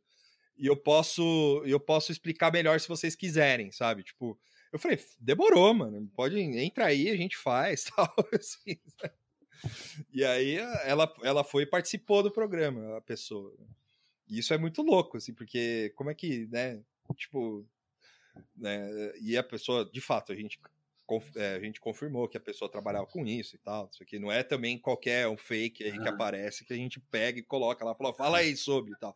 e 0.58 0.68
eu 0.68 0.76
posso 0.76 1.64
eu 1.66 1.80
posso 1.80 2.12
explicar 2.12 2.52
melhor 2.52 2.80
se 2.80 2.88
vocês 2.88 3.16
quiserem, 3.16 3.72
sabe? 3.72 4.04
Tipo, 4.04 4.40
eu 4.72 4.80
falei: 4.80 5.00
Demorou, 5.20 5.74
mano. 5.74 6.10
Pode 6.16 6.40
entra 6.40 6.86
aí, 6.86 7.10
a 7.10 7.18
gente 7.18 7.36
faz, 7.36 7.86
tal. 7.96 8.14
Assim, 8.34 8.80
e 10.14 10.24
aí 10.24 10.58
ela, 10.86 11.12
ela 11.24 11.44
foi 11.44 11.64
e 11.64 11.68
participou 11.68 12.22
do 12.22 12.32
programa, 12.32 12.98
a 12.98 13.02
pessoa. 13.02 13.54
E 14.28 14.40
isso 14.40 14.54
é 14.54 14.58
muito 14.58 14.82
louco, 14.82 15.18
assim, 15.18 15.34
porque 15.34 15.92
como 15.96 16.10
é 16.10 16.14
que, 16.14 16.48
né, 16.48 16.82
tipo, 17.16 17.66
né, 18.56 19.14
e 19.22 19.38
a 19.38 19.44
pessoa, 19.44 19.90
de 19.92 20.02
fato, 20.02 20.32
a 20.32 20.36
gente 20.36 20.60
é, 21.38 21.56
a 21.56 21.60
gente 21.60 21.80
confirmou 21.80 22.28
que 22.28 22.36
a 22.36 22.40
pessoa 22.40 22.70
trabalhava 22.70 23.06
com 23.06 23.26
isso 23.26 23.56
e 23.56 23.60
tal. 23.60 23.90
Isso 23.90 24.04
aqui 24.04 24.20
não 24.20 24.30
é 24.30 24.44
também 24.44 24.78
qualquer 24.78 25.26
um 25.28 25.38
fake 25.38 25.84
aí 25.86 25.98
que 25.98 26.08
aparece 26.08 26.66
que 26.66 26.74
a 26.74 26.76
gente 26.76 27.00
pega 27.00 27.40
e 27.40 27.44
coloca 27.44 27.86
lá, 27.86 27.96
fala, 27.96 28.14
fala 28.14 28.38
aí 28.40 28.58
sobre 28.58 28.92
e 28.92 28.98
tal. 28.98 29.16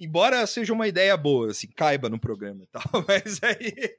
Embora 0.00 0.44
seja 0.48 0.72
uma 0.72 0.88
ideia 0.88 1.16
boa, 1.16 1.52
assim, 1.52 1.68
caiba 1.68 2.08
no 2.08 2.18
programa 2.18 2.64
e 2.64 2.66
tal, 2.66 2.82
mas 3.06 3.40
aí. 3.42 3.96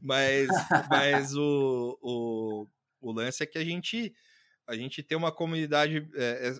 mas 0.00 0.48
mas 0.88 1.34
o, 1.34 1.98
o, 2.00 2.66
o 3.00 3.12
lance 3.12 3.42
é 3.42 3.46
que 3.46 3.58
a 3.58 3.64
gente 3.64 4.14
a 4.64 4.76
gente 4.76 5.02
tem 5.02 5.18
uma 5.18 5.32
comunidade 5.32 6.08
é, 6.14 6.52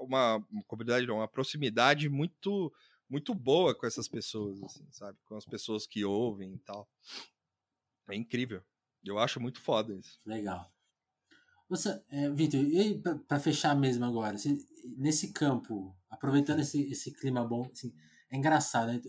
uma, 0.00 0.36
uma 0.50 0.64
comunidade 0.66 1.06
não, 1.06 1.16
uma 1.16 1.28
proximidade 1.28 2.08
muito 2.08 2.72
muito 3.10 3.34
boa 3.34 3.74
com 3.74 3.86
essas 3.86 4.08
pessoas 4.08 4.62
assim 4.62 4.86
sabe 4.90 5.18
com 5.24 5.36
as 5.36 5.44
pessoas 5.44 5.86
que 5.86 6.04
ouvem 6.04 6.54
e 6.54 6.58
tal 6.58 6.88
é 8.12 8.16
incrível. 8.16 8.62
Eu 9.04 9.18
acho 9.18 9.40
muito 9.40 9.60
foda 9.60 9.94
isso. 9.94 10.20
Legal. 10.24 10.72
Você, 11.68 12.02
é, 12.10 12.28
Vitor, 12.30 12.60
e 12.60 13.00
para 13.26 13.38
fechar 13.38 13.74
mesmo 13.76 14.04
agora, 14.04 14.36
você, 14.36 14.58
nesse 14.96 15.32
campo, 15.32 15.96
aproveitando 16.10 16.60
esse, 16.60 16.82
esse 16.90 17.12
clima 17.12 17.46
bom, 17.46 17.68
assim, 17.72 17.94
é 18.28 18.36
engraçado, 18.36 18.92
né? 18.92 19.00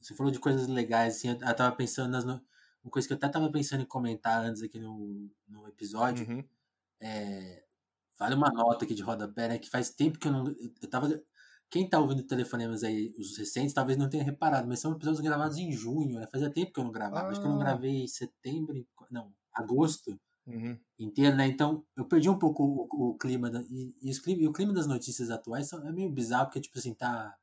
Você 0.00 0.14
falou 0.14 0.32
de 0.32 0.38
coisas 0.38 0.68
legais, 0.68 1.16
assim, 1.16 1.28
eu, 1.28 1.34
eu 1.34 1.56
tava 1.56 1.74
pensando 1.74 2.10
nas. 2.10 2.24
Uma 2.24 2.90
coisa 2.90 3.06
que 3.06 3.14
eu 3.14 3.16
até 3.16 3.28
tava 3.28 3.50
pensando 3.50 3.82
em 3.82 3.86
comentar 3.86 4.44
antes 4.44 4.62
aqui 4.62 4.78
no, 4.78 5.30
no 5.46 5.68
episódio. 5.68 6.28
Uhum. 6.28 6.44
É, 7.00 7.64
vale 8.18 8.34
uma 8.34 8.50
nota 8.50 8.84
aqui 8.84 8.94
de 8.94 9.02
rodapé, 9.02 9.48
né? 9.48 9.58
Que 9.58 9.70
faz 9.70 9.90
tempo 9.90 10.18
que 10.18 10.26
eu 10.26 10.32
não. 10.32 10.48
Eu 10.80 10.90
tava 10.90 11.22
quem 11.72 11.88
tá 11.88 11.98
ouvindo 11.98 12.22
telefonemas 12.22 12.84
aí, 12.84 13.14
os 13.18 13.38
recentes, 13.38 13.72
talvez 13.72 13.96
não 13.96 14.06
tenha 14.06 14.22
reparado, 14.22 14.68
mas 14.68 14.78
são 14.78 14.92
episódios 14.92 15.22
gravados 15.22 15.56
em 15.56 15.72
junho, 15.72 16.18
né? 16.18 16.28
Fazia 16.30 16.50
tempo 16.50 16.70
que 16.70 16.78
eu 16.78 16.84
não 16.84 16.92
gravava. 16.92 17.28
Ah. 17.28 17.30
Acho 17.30 17.40
que 17.40 17.46
eu 17.46 17.50
não 17.50 17.60
ah. 17.62 17.64
gravei 17.64 18.02
em 18.02 18.06
setembro, 18.06 18.86
não, 19.10 19.32
agosto 19.54 20.20
uhum. 20.46 20.78
inteiro, 20.98 21.34
né? 21.34 21.46
Então, 21.46 21.82
eu 21.96 22.04
perdi 22.04 22.28
um 22.28 22.38
pouco 22.38 22.62
o, 22.62 23.12
o 23.12 23.16
clima, 23.16 23.48
da, 23.48 23.62
e, 23.62 23.94
e, 24.02 24.14
clima, 24.20 24.42
e, 24.42 24.46
o 24.46 24.52
clima 24.52 24.74
das 24.74 24.86
notícias 24.86 25.30
atuais 25.30 25.72
é 25.72 25.90
meio 25.90 26.10
bizarro, 26.10 26.44
porque, 26.44 26.60
tipo 26.60 26.78
assim, 26.78 26.92
tá 26.92 27.34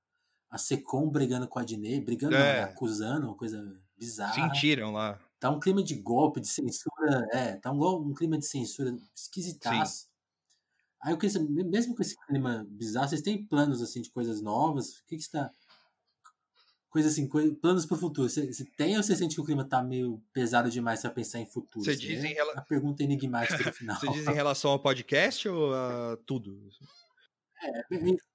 a 0.47 0.57
Secom 0.59 1.09
brigando 1.09 1.47
com 1.47 1.57
a 1.57 1.63
Dinei, 1.63 1.99
brigando, 1.99 2.35
é. 2.35 2.61
acusando, 2.61 3.25
uma 3.25 3.35
coisa 3.35 3.81
bizarra. 3.97 4.35
Sentiram 4.35 4.91
lá. 4.91 5.19
Tá 5.39 5.49
um 5.49 5.59
clima 5.59 5.81
de 5.81 5.95
golpe, 5.95 6.39
de 6.39 6.47
censura, 6.47 7.27
é, 7.31 7.55
tá 7.55 7.71
um, 7.71 8.09
um 8.09 8.13
clima 8.13 8.37
de 8.37 8.45
censura 8.45 8.95
esquisitaço. 9.15 10.01
Sim. 10.01 10.08
Aí 11.01 11.13
eu 11.13 11.17
queria 11.17 11.31
saber, 11.31 11.63
mesmo 11.63 11.95
com 11.95 12.01
esse 12.01 12.15
clima 12.27 12.65
bizarro, 12.69 13.07
vocês 13.07 13.21
têm 13.21 13.45
planos 13.45 13.81
assim 13.81 14.01
de 14.01 14.09
coisas 14.09 14.41
novas? 14.41 14.97
O 14.97 15.05
que, 15.05 15.15
que 15.15 15.23
está. 15.23 15.49
Coisa 16.89 17.07
assim, 17.07 17.27
coisa, 17.27 17.55
planos 17.55 17.85
para 17.85 17.95
o 17.95 17.99
futuro. 17.99 18.27
Você, 18.27 18.51
você, 18.51 18.65
tem 18.75 18.97
ou 18.97 19.03
você 19.03 19.15
sente 19.15 19.35
que 19.35 19.41
o 19.41 19.45
clima 19.45 19.61
está 19.61 19.81
meio 19.81 20.21
pesado 20.33 20.69
demais 20.69 21.01
para 21.01 21.11
pensar 21.11 21.39
em 21.39 21.45
futuro? 21.45 21.85
Você 21.85 21.95
diz 21.95 22.23
em 22.23 22.33
rela... 22.33 22.53
A 22.53 22.61
pergunta 22.61 23.03
enigmática 23.03 23.63
no 23.63 23.71
final. 23.71 23.99
você 23.99 24.09
diz 24.09 24.27
em 24.27 24.33
relação 24.33 24.71
ao 24.71 24.79
podcast 24.79 25.47
ou 25.47 25.73
a 25.73 26.17
tudo? 26.25 26.59
É, 27.63 27.83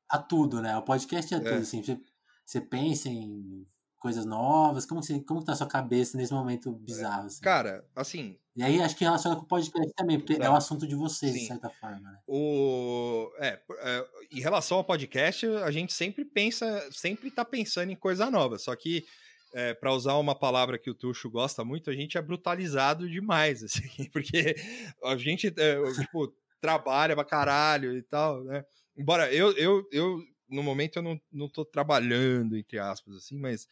a 0.09 0.19
tudo, 0.19 0.63
né? 0.63 0.77
O 0.77 0.83
podcast 0.83 1.35
é, 1.35 1.37
é. 1.37 1.41
tudo, 1.41 1.55
assim. 1.55 1.83
Você, 1.83 2.01
você 2.47 2.61
pensa 2.61 3.09
em 3.09 3.67
coisas 3.99 4.25
novas? 4.25 4.87
Como, 4.87 5.03
você, 5.03 5.21
como 5.21 5.45
tá 5.45 5.53
a 5.53 5.57
sua 5.57 5.67
cabeça 5.67 6.17
nesse 6.17 6.33
momento 6.33 6.71
bizarro? 6.73 7.27
Assim? 7.27 7.41
Cara, 7.41 7.85
assim. 7.95 8.39
E 8.57 8.63
aí 8.63 8.81
acho 8.81 8.97
que 8.97 9.05
relaciona 9.05 9.37
com 9.37 9.43
o 9.43 9.49
podcast 9.49 9.93
também, 9.95 10.19
porque 10.19 10.35
é, 10.35 10.47
é 10.47 10.51
um 10.51 10.55
assunto 10.55 10.87
de 10.87 10.95
vocês, 10.95 11.33
sim. 11.33 11.41
de 11.41 11.47
certa 11.47 11.69
forma. 11.69 11.99
Né? 11.99 12.19
O, 12.27 13.29
é, 13.39 13.61
é, 13.81 14.07
em 14.31 14.41
relação 14.41 14.79
ao 14.79 14.85
podcast, 14.85 15.45
a 15.47 15.71
gente 15.73 15.93
sempre 15.93 16.25
pensa, 16.25 16.89
sempre 16.93 17.31
tá 17.31 17.45
pensando 17.45 17.91
em 17.91 17.97
coisa 17.97 18.31
nova. 18.31 18.57
Só 18.59 18.75
que, 18.77 19.05
é, 19.53 19.75
para 19.75 19.93
usar 19.93 20.15
uma 20.15 20.39
palavra 20.39 20.79
que 20.79 20.89
o 20.89 20.95
Tuxo 20.95 21.29
gosta 21.29 21.65
muito, 21.65 21.91
a 21.91 21.95
gente 21.95 22.17
é 22.17 22.23
brutalizado 22.23 23.09
demais, 23.09 23.63
assim, 23.65 24.09
porque 24.13 24.55
a 25.03 25.17
gente, 25.17 25.49
é, 25.49 25.93
tipo, 26.01 26.33
trabalha 26.61 27.17
pra 27.17 27.25
caralho 27.25 27.97
e 27.97 28.03
tal, 28.03 28.45
né? 28.45 28.65
Embora 28.97 29.33
eu, 29.35 29.51
eu, 29.57 29.85
eu 29.91 30.21
no 30.49 30.63
momento 30.63 30.97
eu 30.97 31.03
não, 31.03 31.21
não 31.33 31.49
tô 31.49 31.65
trabalhando, 31.65 32.57
entre 32.57 32.79
aspas, 32.79 33.17
assim, 33.17 33.39
mas. 33.39 33.67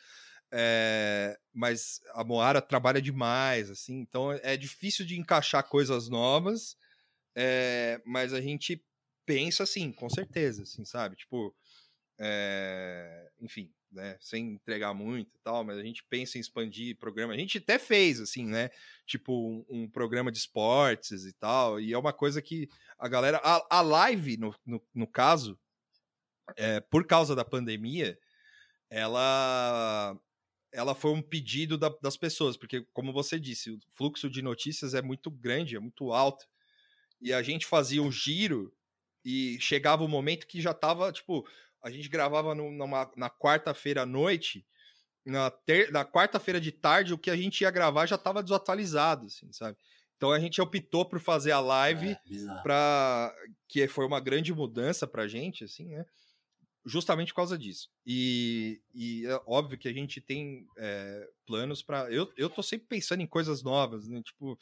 É, 0.55 1.39
mas 1.51 2.01
a 2.12 2.23
Moara 2.23 2.61
trabalha 2.61 3.01
demais, 3.01 3.70
assim, 3.70 4.01
então 4.01 4.33
é 4.33 4.55
difícil 4.55 5.07
de 5.07 5.19
encaixar 5.19 5.66
coisas 5.66 6.11
novas, 6.11 6.77
é, 7.35 7.99
mas 8.05 8.35
a 8.35 8.41
gente 8.41 8.85
pensa 9.24 9.62
assim, 9.62 9.91
com 9.91 10.11
certeza, 10.11 10.65
assim, 10.65 10.85
sabe? 10.85 11.16
Tipo, 11.16 11.57
é, 12.20 13.31
enfim, 13.41 13.73
né, 13.91 14.19
sem 14.20 14.53
entregar 14.53 14.93
muito 14.93 15.35
e 15.35 15.41
tal, 15.43 15.65
mas 15.65 15.79
a 15.79 15.83
gente 15.83 16.05
pensa 16.11 16.37
em 16.37 16.43
expandir 16.43 16.99
programa. 16.99 17.33
A 17.33 17.39
gente 17.39 17.57
até 17.57 17.79
fez, 17.79 18.20
assim, 18.20 18.47
né? 18.47 18.69
Tipo, 19.07 19.33
um, 19.33 19.65
um 19.70 19.91
programa 19.91 20.31
de 20.31 20.37
esportes 20.37 21.24
e 21.24 21.33
tal, 21.33 21.81
e 21.81 21.95
é 21.95 21.99
uma 21.99 22.12
coisa 22.12 22.43
que 22.43 22.69
a 22.99 23.09
galera. 23.09 23.41
A, 23.43 23.79
a 23.79 23.81
live, 23.81 24.37
no, 24.37 24.55
no, 24.66 24.83
no 24.95 25.07
caso, 25.07 25.59
por 26.91 27.07
causa 27.07 27.35
da 27.35 27.45
pandemia, 27.45 28.19
ela 28.91 30.15
ela 30.73 30.94
foi 30.94 31.12
um 31.12 31.23
pedido 31.23 31.77
da, 31.77 31.90
das 32.01 32.16
pessoas, 32.16 32.57
porque, 32.57 32.86
como 32.93 33.12
você 33.12 33.39
disse, 33.39 33.70
o 33.70 33.78
fluxo 33.94 34.31
de 34.31 34.40
notícias 34.40 34.94
é 34.94 35.03
muito 35.03 35.31
grande, 35.31 35.77
é 35.77 35.81
muito 35.81 36.12
alto. 36.12 36.47
E 37.20 37.32
a 37.32 37.43
gente 37.43 37.66
fazia 37.66 38.03
um 38.03 38.11
giro 38.11 38.73
e 39.24 39.59
chegava 39.61 40.03
o 40.03 40.07
um 40.07 40.09
momento 40.09 40.47
que 40.47 40.61
já 40.61 40.73
estava, 40.73 41.12
tipo, 41.12 41.47
a 41.82 41.90
gente 41.90 42.09
gravava 42.09 42.55
no, 42.55 42.73
numa, 42.73 43.11
na 43.16 43.31
quarta-feira 43.31 44.03
à 44.03 44.07
noite, 44.07 44.66
na, 45.24 45.51
ter, 45.51 45.93
na 45.93 46.05
quarta-feira 46.05 46.61
de 46.61 46.73
tarde, 46.73 47.12
o 47.12 47.19
que 47.19 47.31
a 47.31 47.36
gente 47.36 47.61
ia 47.61 47.70
gravar 47.70 48.07
já 48.07 48.16
estava 48.16 48.43
desatualizado, 48.43 49.27
assim, 49.27 49.53
sabe? 49.53 49.77
Então 50.16 50.31
a 50.31 50.39
gente 50.39 50.61
optou 50.61 51.05
por 51.05 51.20
fazer 51.20 51.53
a 51.53 51.61
live, 51.61 52.11
é, 52.11 52.19
para 52.62 53.35
que 53.69 53.86
foi 53.89 54.07
uma 54.07 54.20
grande 54.20 54.53
mudança 54.53 55.07
pra 55.07 55.28
gente, 55.28 55.65
assim, 55.65 55.89
né? 55.89 56.05
Justamente 56.85 57.29
por 57.29 57.37
causa 57.37 57.57
disso. 57.57 57.91
E, 58.07 58.81
e 58.95 59.27
é 59.27 59.41
óbvio 59.47 59.79
que 59.79 59.89
a 59.89 59.93
gente 59.93 60.21
tem 60.21 60.67
é, 60.77 61.29
planos 61.47 61.83
para. 61.83 62.11
Eu, 62.11 62.33
eu 62.37 62.51
tô 62.51 62.63
sempre 62.63 62.87
pensando 62.89 63.23
em 63.23 63.27
coisas 63.27 63.63
novas, 63.63 64.09
né? 64.09 64.21
Tipo, 64.23 64.59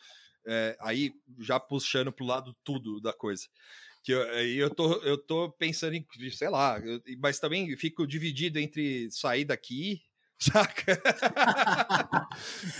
é, 0.46 0.76
aí 0.80 1.12
já 1.38 1.58
puxando 1.58 2.12
pro 2.12 2.24
lado 2.24 2.54
tudo 2.62 3.00
da 3.00 3.12
coisa. 3.12 3.46
Que 4.02 4.12
eu, 4.12 4.22
aí 4.30 4.56
eu 4.56 4.70
tô, 4.70 4.94
eu 5.02 5.18
tô 5.18 5.50
pensando 5.52 5.94
em, 5.94 6.06
sei 6.32 6.48
lá, 6.48 6.78
eu, 6.78 7.02
mas 7.18 7.38
também 7.38 7.76
fico 7.76 8.06
dividido 8.06 8.58
entre 8.58 9.10
sair 9.10 9.44
daqui, 9.44 10.02
saca? 10.40 11.00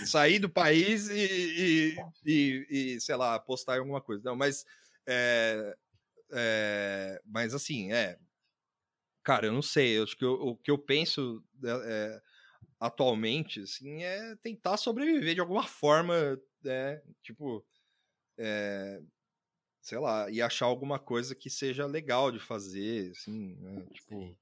sair 0.07 0.39
do 0.39 0.49
país 0.49 1.09
e, 1.09 1.15
e, 1.15 1.97
e, 2.25 2.67
e, 2.71 3.01
sei 3.01 3.17
lá, 3.17 3.39
postar 3.39 3.77
em 3.77 3.81
alguma 3.81 4.01
coisa. 4.01 4.23
Não, 4.25 4.37
mas. 4.37 4.65
É, 5.07 5.77
é, 6.33 7.21
mas 7.27 7.55
assim, 7.55 7.93
é, 7.93 8.17
Cara, 9.23 9.47
eu 9.47 9.53
não 9.53 9.63
sei. 9.63 9.99
Eu 9.99 10.05
acho 10.05 10.17
que 10.17 10.25
eu, 10.25 10.33
o 10.33 10.57
que 10.57 10.71
eu 10.71 10.79
penso 10.79 11.43
é, 11.65 12.23
atualmente, 12.79 13.61
assim, 13.61 14.03
é 14.03 14.35
tentar 14.37 14.77
sobreviver 14.77 15.35
de 15.35 15.41
alguma 15.41 15.63
forma, 15.65 16.41
né? 16.63 17.03
Tipo, 17.23 17.65
é, 18.39 19.01
sei 19.83 19.99
lá, 19.99 20.31
e 20.31 20.41
achar 20.41 20.67
alguma 20.67 20.99
coisa 20.99 21.35
que 21.35 21.51
seja 21.51 21.87
legal 21.87 22.33
de 22.33 22.39
fazer, 22.39 23.11
assim, 23.11 23.55
né? 23.57 23.87
Tipo, 23.93 24.37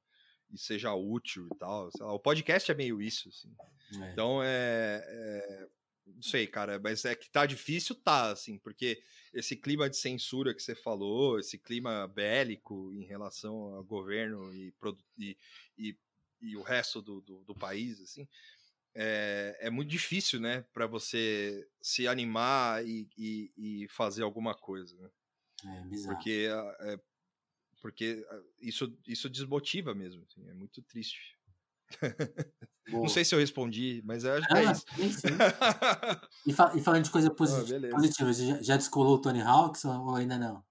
e 0.50 0.58
seja 0.58 0.94
útil 0.94 1.48
e 1.52 1.58
tal. 1.58 1.90
Lá, 2.00 2.12
o 2.12 2.20
podcast 2.20 2.70
é 2.70 2.74
meio 2.74 3.02
isso, 3.02 3.28
assim. 3.28 3.54
É. 4.00 4.12
Então, 4.12 4.42
é, 4.42 5.04
é, 5.06 5.68
Não 6.14 6.22
sei, 6.22 6.46
cara, 6.46 6.78
mas 6.78 7.04
é 7.04 7.14
que 7.14 7.30
tá 7.30 7.46
difícil, 7.46 7.94
tá, 7.94 8.30
assim, 8.30 8.58
porque 8.58 9.02
esse 9.32 9.56
clima 9.56 9.88
de 9.88 9.96
censura 9.96 10.54
que 10.54 10.62
você 10.62 10.74
falou, 10.74 11.38
esse 11.38 11.58
clima 11.58 12.06
bélico 12.08 12.92
em 12.94 13.04
relação 13.04 13.74
ao 13.74 13.84
governo 13.84 14.52
e, 14.54 14.72
e, 15.18 15.36
e, 15.78 15.96
e 16.40 16.56
o 16.56 16.62
resto 16.62 17.00
do, 17.00 17.20
do, 17.20 17.44
do, 17.44 17.54
país, 17.54 18.00
assim, 18.00 18.26
é, 18.94 19.56
é 19.60 19.70
muito 19.70 19.90
difícil, 19.90 20.40
né, 20.40 20.64
para 20.72 20.86
você 20.86 21.68
se 21.80 22.08
animar 22.08 22.84
e, 22.86 23.08
e, 23.16 23.52
e, 23.56 23.88
fazer 23.88 24.22
alguma 24.22 24.54
coisa, 24.54 24.96
né? 24.96 25.10
É 25.64 25.80
bizarro. 25.86 26.14
Porque, 26.16 26.48
é, 26.80 27.00
porque 27.80 28.26
isso, 28.60 28.96
isso 29.06 29.28
desmotiva 29.28 29.94
mesmo, 29.94 30.24
assim, 30.24 30.48
é 30.48 30.54
muito 30.54 30.82
triste. 30.82 31.37
Boa. 32.90 33.02
Não 33.02 33.08
sei 33.08 33.24
se 33.24 33.34
eu 33.34 33.38
respondi, 33.38 34.02
mas 34.04 34.24
eu 34.24 34.34
acho 34.34 34.46
ah, 34.46 34.48
que 34.48 34.60
é 34.60 34.66
ah, 34.66 34.72
isso. 35.06 35.22
e, 36.46 36.52
fa 36.52 36.72
e, 36.74 36.80
falando 36.80 37.04
de 37.04 37.10
coisa 37.10 37.30
posit 37.30 37.74
ah, 37.74 37.90
positiva, 37.90 38.32
já, 38.32 38.62
já, 38.62 38.76
descolou 38.76 39.16
o 39.16 39.20
Tony 39.20 39.42
Hawks 39.42 39.84
ou 39.84 40.14
ainda 40.14 40.38
não? 40.38 40.64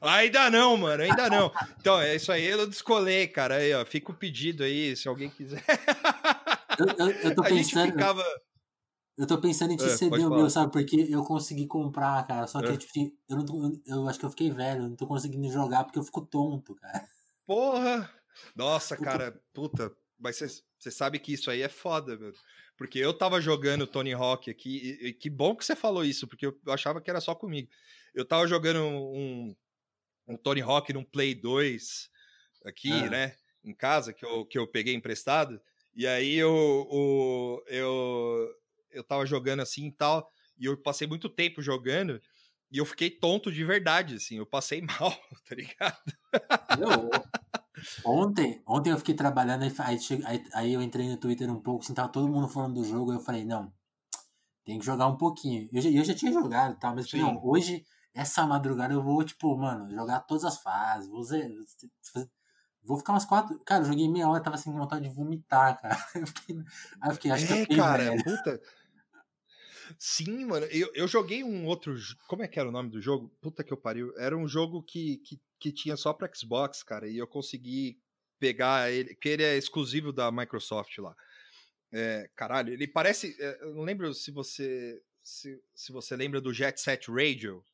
Ainda 0.00 0.50
não, 0.50 0.76
mano, 0.76 1.02
ainda 1.02 1.28
não. 1.28 1.52
Então, 1.80 2.00
é 2.00 2.14
isso 2.14 2.30
aí, 2.30 2.44
eu 2.44 2.66
descolei, 2.68 3.26
cara. 3.26 3.56
Aí, 3.56 3.74
ó, 3.74 3.84
fica 3.84 4.12
o 4.12 4.16
pedido 4.16 4.62
aí, 4.62 4.96
se 4.96 5.08
alguém 5.08 5.30
quiser. 5.30 5.64
Eu, 6.78 7.06
eu, 7.06 7.10
eu 7.10 7.34
tô 7.34 7.42
pensando. 7.44 7.92
Ficava... 7.92 8.24
Eu 9.16 9.26
tô 9.26 9.40
pensando 9.40 9.72
em 9.72 9.76
te 9.76 9.84
é, 9.84 9.88
ceder 9.88 10.26
o 10.26 10.30
meu, 10.30 10.50
sabe? 10.50 10.72
Porque 10.72 11.06
eu 11.08 11.22
consegui 11.22 11.66
comprar, 11.68 12.26
cara. 12.26 12.46
Só 12.48 12.60
que, 12.60 12.72
é. 12.72 12.76
tipo, 12.76 12.90
assim, 12.90 13.12
eu, 13.28 13.36
não 13.36 13.44
tô, 13.44 13.80
eu 13.86 14.08
acho 14.08 14.18
que 14.18 14.24
eu 14.24 14.30
fiquei 14.30 14.50
velho, 14.50 14.88
não 14.88 14.96
tô 14.96 15.06
conseguindo 15.06 15.48
jogar 15.52 15.84
porque 15.84 15.98
eu 15.98 16.02
fico 16.02 16.26
tonto, 16.26 16.74
cara. 16.74 17.06
Porra! 17.46 18.10
Nossa, 18.56 18.96
cara, 18.96 19.40
puta, 19.52 19.92
Mas 20.18 20.62
você 20.78 20.90
sabe 20.90 21.18
que 21.18 21.32
isso 21.32 21.50
aí 21.50 21.62
é 21.62 21.68
foda, 21.68 22.16
meu. 22.16 22.32
Porque 22.76 22.98
eu 22.98 23.12
tava 23.12 23.40
jogando 23.40 23.86
Tony 23.86 24.12
Hawk 24.12 24.50
aqui, 24.50 24.98
e, 25.00 25.08
e, 25.08 25.12
que 25.12 25.30
bom 25.30 25.54
que 25.54 25.64
você 25.64 25.76
falou 25.76 26.04
isso, 26.04 26.26
porque 26.26 26.46
eu, 26.46 26.58
eu, 26.66 26.72
achava 26.72 27.00
que 27.00 27.08
era 27.08 27.20
só 27.20 27.34
comigo. 27.34 27.68
Eu 28.14 28.24
tava 28.24 28.46
jogando 28.48 28.80
um, 28.80 29.54
um 30.26 30.36
Tony 30.36 30.60
Hawk 30.60 30.92
num 30.92 31.04
Play 31.04 31.34
2 31.34 32.10
aqui, 32.64 32.92
ah. 32.92 33.10
né? 33.10 33.36
Em 33.64 33.74
casa, 33.74 34.12
que 34.12 34.24
eu, 34.24 34.44
que 34.44 34.58
eu 34.58 34.66
peguei 34.66 34.94
emprestado. 34.94 35.60
E 35.94 36.06
aí 36.06 36.34
eu, 36.34 36.88
eu, 36.90 37.64
eu, 37.68 38.54
eu 38.90 39.04
tava 39.04 39.24
jogando 39.24 39.60
assim 39.60 39.86
e 39.86 39.92
tal, 39.92 40.28
e 40.58 40.66
eu 40.66 40.76
passei 40.76 41.06
muito 41.06 41.28
tempo 41.28 41.62
jogando, 41.62 42.20
e 42.70 42.78
eu 42.78 42.84
fiquei 42.84 43.08
tonto 43.08 43.52
de 43.52 43.64
verdade, 43.64 44.16
assim, 44.16 44.38
eu 44.38 44.46
passei 44.46 44.82
mal, 45.00 45.16
tá 45.48 45.54
ligado? 45.54 46.02
Eu, 46.80 47.10
ontem, 48.04 48.62
ontem 48.66 48.90
eu 48.90 48.98
fiquei 48.98 49.14
trabalhando, 49.14 49.62
aí, 49.62 49.72
aí, 50.24 50.44
aí, 50.52 50.72
eu 50.72 50.82
entrei 50.82 51.08
no 51.08 51.16
Twitter 51.16 51.50
um 51.50 51.60
pouco, 51.60 51.84
assim, 51.84 51.94
tava 51.94 52.08
todo 52.08 52.28
mundo 52.28 52.48
falando 52.48 52.74
do 52.74 52.84
jogo, 52.84 53.10
aí 53.10 53.16
eu 53.16 53.22
falei, 53.22 53.44
não, 53.44 53.72
tem 54.64 54.78
que 54.78 54.84
jogar 54.84 55.06
um 55.06 55.16
pouquinho. 55.16 55.68
Eu 55.72 55.82
já, 55.82 55.90
eu 55.90 56.04
já 56.04 56.14
tinha 56.14 56.32
jogado, 56.32 56.78
tá? 56.78 56.94
Mas 56.94 57.12
não, 57.12 57.40
hoje, 57.44 57.84
essa 58.14 58.46
madrugada 58.46 58.94
eu 58.94 59.02
vou, 59.02 59.22
tipo, 59.22 59.56
mano, 59.56 59.90
jogar 59.90 60.20
todas 60.20 60.44
as 60.44 60.58
fases, 60.58 61.08
vou, 61.08 61.22
vou 62.82 62.96
ficar 62.98 63.12
umas 63.12 63.24
quatro. 63.24 63.58
Cara, 63.60 63.82
eu 63.82 63.88
joguei 63.88 64.08
meia 64.08 64.28
hora, 64.28 64.42
tava 64.42 64.56
sem 64.56 64.72
vontade 64.72 65.08
de 65.08 65.14
vomitar, 65.14 65.80
cara. 65.80 65.96
Eu 66.14 66.26
fiquei, 66.26 66.56
aí 67.00 67.10
eu 67.10 67.14
fiquei, 67.14 67.30
acho 67.30 67.44
é, 67.44 67.46
que 67.46 67.52
eu 67.52 67.58
fiquei 67.58 67.76
cara, 67.76 68.04
velho. 68.04 68.24
puta. 68.24 68.60
Sim, 69.98 70.44
mano, 70.44 70.66
eu, 70.66 70.90
eu 70.94 71.08
joguei 71.08 71.42
um 71.42 71.66
outro. 71.66 71.94
Como 72.26 72.42
é 72.42 72.48
que 72.48 72.58
era 72.58 72.68
o 72.68 72.72
nome 72.72 72.90
do 72.90 73.00
jogo? 73.00 73.28
Puta 73.40 73.64
que 73.64 73.72
eu 73.72 73.76
pariu. 73.76 74.12
Era 74.18 74.36
um 74.36 74.48
jogo 74.48 74.82
que, 74.82 75.18
que, 75.18 75.40
que 75.58 75.72
tinha 75.72 75.96
só 75.96 76.12
pra 76.12 76.30
Xbox, 76.32 76.82
cara, 76.82 77.08
e 77.08 77.18
eu 77.18 77.26
consegui 77.26 77.98
pegar 78.38 78.90
ele, 78.92 79.14
que 79.14 79.28
ele 79.28 79.42
é 79.42 79.56
exclusivo 79.56 80.12
da 80.12 80.30
Microsoft 80.30 80.98
lá. 80.98 81.14
É, 81.92 82.28
caralho, 82.34 82.72
ele 82.72 82.88
parece. 82.88 83.36
É, 83.40 83.62
eu 83.62 83.74
não 83.74 83.82
lembro 83.82 84.12
se 84.12 84.30
você. 84.30 85.00
Se, 85.22 85.58
se 85.74 85.92
você 85.92 86.14
lembra 86.16 86.40
do 86.40 86.52
Jet 86.52 86.78
Set 86.80 87.10
Radio. 87.10 87.64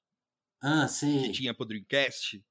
Ah, 0.61 0.87
sim. 0.87 1.23
Que 1.23 1.33
tinha 1.33 1.55
pro 1.55 1.65
Dreamcast. 1.65 2.45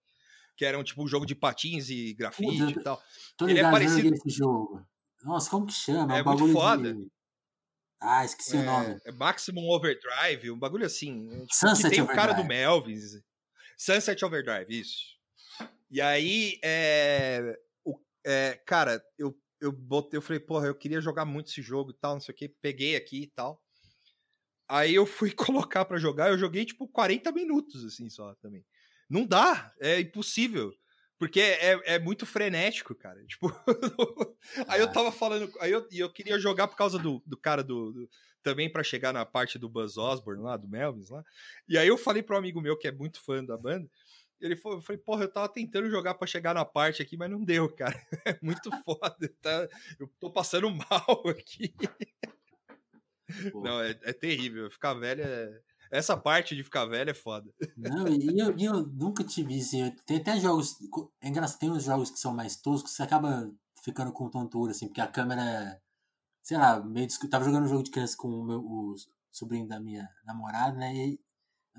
Que 0.57 0.65
era 0.65 0.77
um 0.77 0.83
tipo 0.83 1.01
um 1.01 1.07
jogo 1.07 1.25
de 1.25 1.35
patins 1.35 1.89
e 1.89 2.13
grafite 2.13 2.57
Puta, 2.57 2.79
e 2.79 2.83
tal. 2.83 3.01
Tô 3.37 3.45
ligado, 3.45 3.59
ele 3.59 3.67
é 3.67 3.71
parecido. 3.71 4.15
Esse 4.15 4.29
jogo. 4.29 4.85
Nossa, 5.23 5.49
como 5.49 5.67
que 5.67 5.73
chama? 5.73 6.15
É, 6.15 6.19
é 6.19 6.23
um 6.23 6.37
muito 6.37 6.53
foda. 6.53 6.93
De... 6.93 7.07
Ah, 8.01 8.23
esqueci 8.23 8.55
é, 8.55 8.59
o 8.59 8.63
nome. 8.63 8.99
É 9.05 9.11
Maximum 9.11 9.67
Overdrive, 9.69 10.51
um 10.51 10.57
bagulho 10.57 10.85
assim. 10.85 11.27
Tipo, 11.27 11.53
Sunset 11.53 11.89
tem 11.89 12.01
Overdrive. 12.01 12.11
o 12.11 12.15
cara 12.15 12.33
do 12.33 12.45
Melvins. 12.45 13.21
Sunset 13.77 14.23
Overdrive, 14.23 14.79
isso. 14.79 15.17
E 15.91 15.99
aí, 16.01 16.59
é, 16.63 17.57
o, 17.83 17.99
é, 18.25 18.61
cara, 18.65 19.03
eu, 19.17 19.37
eu 19.59 19.71
botei, 19.71 20.17
eu 20.17 20.21
falei, 20.21 20.39
porra, 20.39 20.67
eu 20.67 20.75
queria 20.75 21.01
jogar 21.01 21.25
muito 21.25 21.49
esse 21.49 21.61
jogo 21.61 21.91
e 21.91 21.95
tal, 21.95 22.13
não 22.13 22.21
sei 22.21 22.33
o 22.33 22.37
que, 22.37 22.47
peguei 22.47 22.95
aqui 22.95 23.23
e 23.23 23.27
tal. 23.27 23.61
Aí 24.67 24.93
eu 24.93 25.05
fui 25.05 25.31
colocar 25.33 25.83
para 25.85 25.97
jogar, 25.97 26.29
eu 26.29 26.37
joguei 26.37 26.63
tipo 26.65 26.87
40 26.87 27.31
minutos, 27.31 27.83
assim, 27.83 28.09
só 28.09 28.35
também. 28.35 28.63
Não 29.09 29.25
dá, 29.25 29.73
é 29.79 29.99
impossível. 29.99 30.71
Porque 31.19 31.41
é, 31.41 31.95
é 31.95 31.99
muito 31.99 32.25
frenético, 32.25 32.95
cara. 32.95 33.23
Tipo, 33.25 33.51
aí 34.67 34.79
eu 34.79 34.87
ah. 34.87 34.91
tava 34.91 35.11
falando, 35.11 35.51
aí 35.59 35.71
eu, 35.71 35.85
eu 35.91 36.11
queria 36.11 36.39
jogar 36.39 36.67
por 36.67 36.77
causa 36.77 36.97
do, 36.97 37.21
do 37.25 37.37
cara 37.37 37.61
do, 37.61 37.91
do 37.91 38.09
também 38.41 38.71
para 38.71 38.83
chegar 38.83 39.11
na 39.11 39.25
parte 39.25 39.59
do 39.59 39.67
Buzz 39.67 39.97
Osborne 39.97 40.41
lá, 40.41 40.55
do 40.55 40.67
Melvins 40.67 41.09
lá. 41.09 41.21
E 41.67 41.77
aí 41.77 41.89
eu 41.89 41.97
falei 41.97 42.23
pro 42.23 42.35
um 42.35 42.39
amigo 42.39 42.61
meu 42.61 42.77
que 42.77 42.87
é 42.87 42.91
muito 42.91 43.21
fã 43.21 43.43
da 43.43 43.57
banda, 43.57 43.87
ele 44.39 44.55
foi, 44.55 44.75
eu 44.75 44.81
falei, 44.81 45.01
porra, 45.01 45.25
eu 45.25 45.31
tava 45.31 45.49
tentando 45.49 45.89
jogar 45.89 46.13
para 46.13 46.27
chegar 46.27 46.53
na 46.53 46.63
parte 46.63 47.01
aqui, 47.01 47.17
mas 47.17 47.29
não 47.29 47.43
deu, 47.43 47.69
cara. 47.69 47.99
É 48.25 48.39
muito 48.41 48.69
foda, 48.85 49.33
tá? 49.41 49.67
Eu 49.99 50.07
tô 50.19 50.31
passando 50.31 50.69
mal 50.71 51.27
aqui. 51.27 51.73
Pô. 53.51 53.61
Não, 53.61 53.81
é, 53.81 53.91
é 54.03 54.13
terrível. 54.13 54.71
Ficar 54.71 54.93
velho 54.93 55.21
é, 55.21 55.61
essa 55.91 56.15
parte 56.15 56.55
de 56.55 56.63
ficar 56.63 56.85
velho 56.85 57.09
é 57.09 57.13
foda. 57.13 57.51
Não, 57.77 58.07
e 58.07 58.39
eu, 58.39 58.55
eu 58.57 58.87
nunca 58.87 59.23
tive 59.23 59.57
isso. 59.57 59.75
Assim, 59.75 59.95
tem 60.05 60.17
até 60.17 60.39
jogos. 60.39 60.77
É 61.21 61.29
engraçado, 61.29 61.59
tem 61.59 61.71
uns 61.71 61.83
jogos 61.83 62.11
que 62.11 62.19
são 62.19 62.33
mais 62.33 62.55
toscos, 62.55 62.91
você 62.91 63.03
acaba 63.03 63.51
ficando 63.83 64.11
com 64.11 64.29
tontura, 64.29 64.71
assim, 64.71 64.87
porque 64.87 65.01
a 65.01 65.07
câmera. 65.07 65.81
Sei 66.43 66.57
lá, 66.57 66.79
meio. 66.79 67.07
Tava 67.29 67.45
jogando 67.45 67.65
um 67.65 67.69
jogo 67.69 67.83
de 67.83 67.91
criança 67.91 68.15
com 68.17 68.27
o, 68.27 68.45
meu, 68.45 68.59
o 68.59 68.95
sobrinho 69.31 69.67
da 69.67 69.79
minha 69.79 70.07
namorada, 70.25 70.77
né? 70.77 70.95
E 70.95 71.19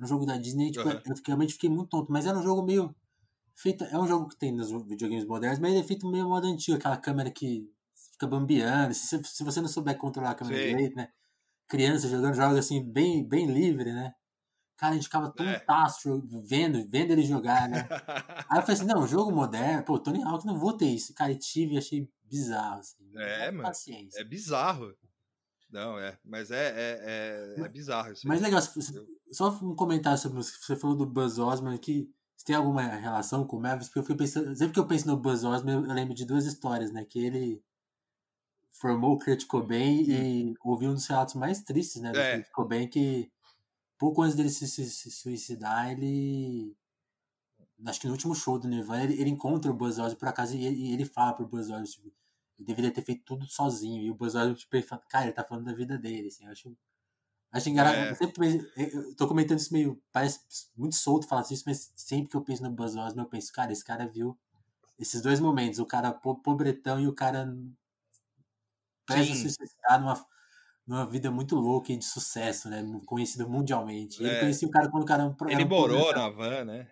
um 0.00 0.06
jogo 0.06 0.26
da 0.26 0.36
Disney, 0.36 0.70
tipo, 0.70 0.88
uhum. 0.88 1.00
eu 1.06 1.14
realmente 1.26 1.52
fiquei 1.54 1.68
muito 1.68 1.90
tonto, 1.90 2.10
mas 2.10 2.26
era 2.26 2.38
um 2.38 2.42
jogo 2.42 2.62
meio. 2.62 2.94
Feito, 3.54 3.84
é 3.84 3.98
um 3.98 4.06
jogo 4.06 4.28
que 4.28 4.38
tem 4.38 4.52
nos 4.52 4.70
videogames 4.86 5.26
modernos, 5.26 5.58
mas 5.58 5.70
ele 5.72 5.80
é 5.80 5.84
feito 5.84 6.10
meio 6.10 6.26
modo 6.26 6.46
antigo, 6.46 6.78
aquela 6.78 6.96
câmera 6.96 7.30
que 7.30 7.70
fica 8.12 8.26
bambeando. 8.26 8.94
Se, 8.94 9.22
se 9.22 9.44
você 9.44 9.60
não 9.60 9.68
souber 9.68 9.98
controlar 9.98 10.30
a 10.30 10.34
câmera 10.34 10.62
Sim. 10.62 10.68
direito, 10.68 10.96
né? 10.96 11.10
Criança 11.70 12.08
jogando 12.08 12.34
jogos 12.34 12.58
assim, 12.58 12.82
bem, 12.82 13.26
bem 13.26 13.46
livre, 13.46 13.92
né? 13.92 14.12
Cara, 14.76 14.92
a 14.92 14.94
gente 14.96 15.04
ficava 15.04 15.30
tão 15.30 15.46
é. 15.46 15.62
vendo, 16.42 16.88
vendo 16.90 17.12
ele 17.12 17.22
jogar, 17.22 17.68
né? 17.68 17.86
Aí 18.48 18.58
eu 18.58 18.62
falei 18.62 18.76
assim, 18.76 18.86
não, 18.86 19.06
jogo 19.06 19.30
moderno, 19.30 19.84
pô, 19.84 19.98
Tony 19.98 20.22
Hawk 20.22 20.44
não 20.46 20.58
vou 20.58 20.76
ter 20.76 20.86
isso. 20.86 21.14
Cara, 21.14 21.30
e 21.30 21.36
tive 21.36 21.74
e 21.74 21.78
achei 21.78 22.10
bizarro, 22.24 22.80
assim. 22.80 22.96
É, 23.14 23.50
mano. 23.50 23.62
Paciência. 23.62 24.20
É 24.20 24.24
bizarro. 24.24 24.94
Não, 25.70 25.98
é, 25.98 26.18
mas 26.24 26.50
é, 26.50 26.66
é, 26.68 27.54
é, 27.58 27.62
é 27.62 27.68
bizarro 27.68 28.12
isso. 28.12 28.26
Mas 28.26 28.40
legal, 28.40 28.60
só 29.30 29.50
um 29.62 29.76
comentário 29.76 30.18
sobre 30.18 30.40
isso. 30.40 30.58
Você 30.60 30.74
falou 30.74 30.96
do 30.96 31.06
Buzz 31.06 31.38
Osman 31.38 31.78
que 31.78 32.10
você 32.34 32.46
tem 32.46 32.56
alguma 32.56 32.82
relação 32.82 33.46
com 33.46 33.58
o 33.58 33.60
Mavis? 33.60 33.86
Porque 33.86 34.00
eu 34.00 34.04
fui 34.04 34.16
pensando, 34.16 34.56
sempre 34.56 34.72
que 34.72 34.80
eu 34.80 34.86
penso 34.86 35.06
no 35.06 35.16
Buzz 35.16 35.44
Osman, 35.44 35.84
eu 35.86 35.94
lembro 35.94 36.14
de 36.14 36.24
duas 36.24 36.46
histórias, 36.46 36.90
né? 36.90 37.04
Que 37.04 37.24
ele 37.24 37.62
formou 38.70 39.14
o 39.14 39.18
Kurt 39.18 39.46
Cobain 39.46 40.02
e 40.02 40.54
ouviu 40.62 40.90
um 40.90 40.94
dos 40.94 41.06
relatos 41.06 41.34
mais 41.34 41.62
tristes, 41.62 42.00
né, 42.00 42.12
do 42.12 42.18
é. 42.18 42.38
Kurt 42.38 42.50
Cobain, 42.52 42.88
que 42.88 43.30
pouco 43.98 44.22
antes 44.22 44.36
dele 44.36 44.50
se, 44.50 44.66
suicidar, 45.10 45.90
ele 45.90 46.76
acho 47.86 48.00
que 48.00 48.06
no 48.06 48.12
último 48.12 48.34
show 48.34 48.58
do 48.58 48.68
Nirvana, 48.68 49.04
ele, 49.04 49.20
ele 49.20 49.30
encontra 49.30 49.70
o 49.70 49.74
Buzz 49.74 49.98
Osborne 49.98 50.16
por 50.16 50.28
acaso 50.28 50.54
e, 50.54 50.60
e 50.60 50.92
ele 50.92 51.04
fala 51.04 51.32
pro 51.32 51.46
Buzz 51.46 51.66
Osborne, 51.66 51.86
tipo, 51.86 52.12
ele 52.58 52.66
deveria 52.66 52.90
ter 52.90 53.02
feito 53.02 53.24
tudo 53.24 53.46
sozinho, 53.46 54.02
e 54.02 54.10
o 54.10 54.14
Buzz 54.14 54.34
Osborne, 54.34 54.56
tipo, 54.56 54.76
ele 54.76 54.86
fala, 54.86 55.02
cara, 55.08 55.24
ele 55.26 55.32
tá 55.32 55.44
falando 55.44 55.64
da 55.64 55.72
vida 55.72 55.98
dele, 55.98 56.28
assim, 56.28 56.44
eu 56.44 56.50
acho 56.50 56.76
Acho 57.52 57.68
engraçado. 57.68 57.96
É. 57.96 58.10
Eu, 58.10 58.16
sempre, 58.16 58.70
eu 58.76 59.14
tô 59.16 59.26
comentando 59.26 59.58
isso 59.58 59.72
meio. 59.72 60.00
Parece 60.12 60.40
muito 60.76 60.94
solto 60.94 61.26
falar 61.26 61.42
isso, 61.50 61.64
mas 61.66 61.92
sempre 61.96 62.30
que 62.30 62.36
eu 62.36 62.42
penso 62.42 62.62
no 62.62 62.70
Buzz 62.70 62.94
Osborne, 62.94 63.22
eu 63.22 63.26
penso, 63.26 63.52
cara, 63.52 63.72
esse 63.72 63.84
cara 63.84 64.06
viu 64.06 64.38
esses 64.98 65.20
dois 65.22 65.40
momentos, 65.40 65.78
o 65.78 65.86
cara 65.86 66.12
pobretão 66.12 67.00
e 67.00 67.08
o 67.08 67.14
cara 67.14 67.52
presta 69.14 69.34
se 69.34 69.50
suicidar 69.50 70.00
numa, 70.00 70.26
numa 70.86 71.06
vida 71.06 71.30
muito 71.30 71.56
louca 71.56 71.92
e 71.92 71.96
de 71.96 72.04
sucesso, 72.04 72.68
né? 72.68 72.84
Conhecido 73.06 73.48
mundialmente. 73.48 74.22
Ele 74.22 74.30
é. 74.30 74.40
conhecia 74.40 74.66
o 74.66 74.70
cara 74.70 74.90
quando 74.90 75.02
o 75.02 75.06
cara 75.06 75.22
era 75.24 75.30
um 75.30 75.50
Ele 75.50 75.64
morou 75.64 76.12
na 76.12 76.28
van, 76.28 76.64
né? 76.64 76.88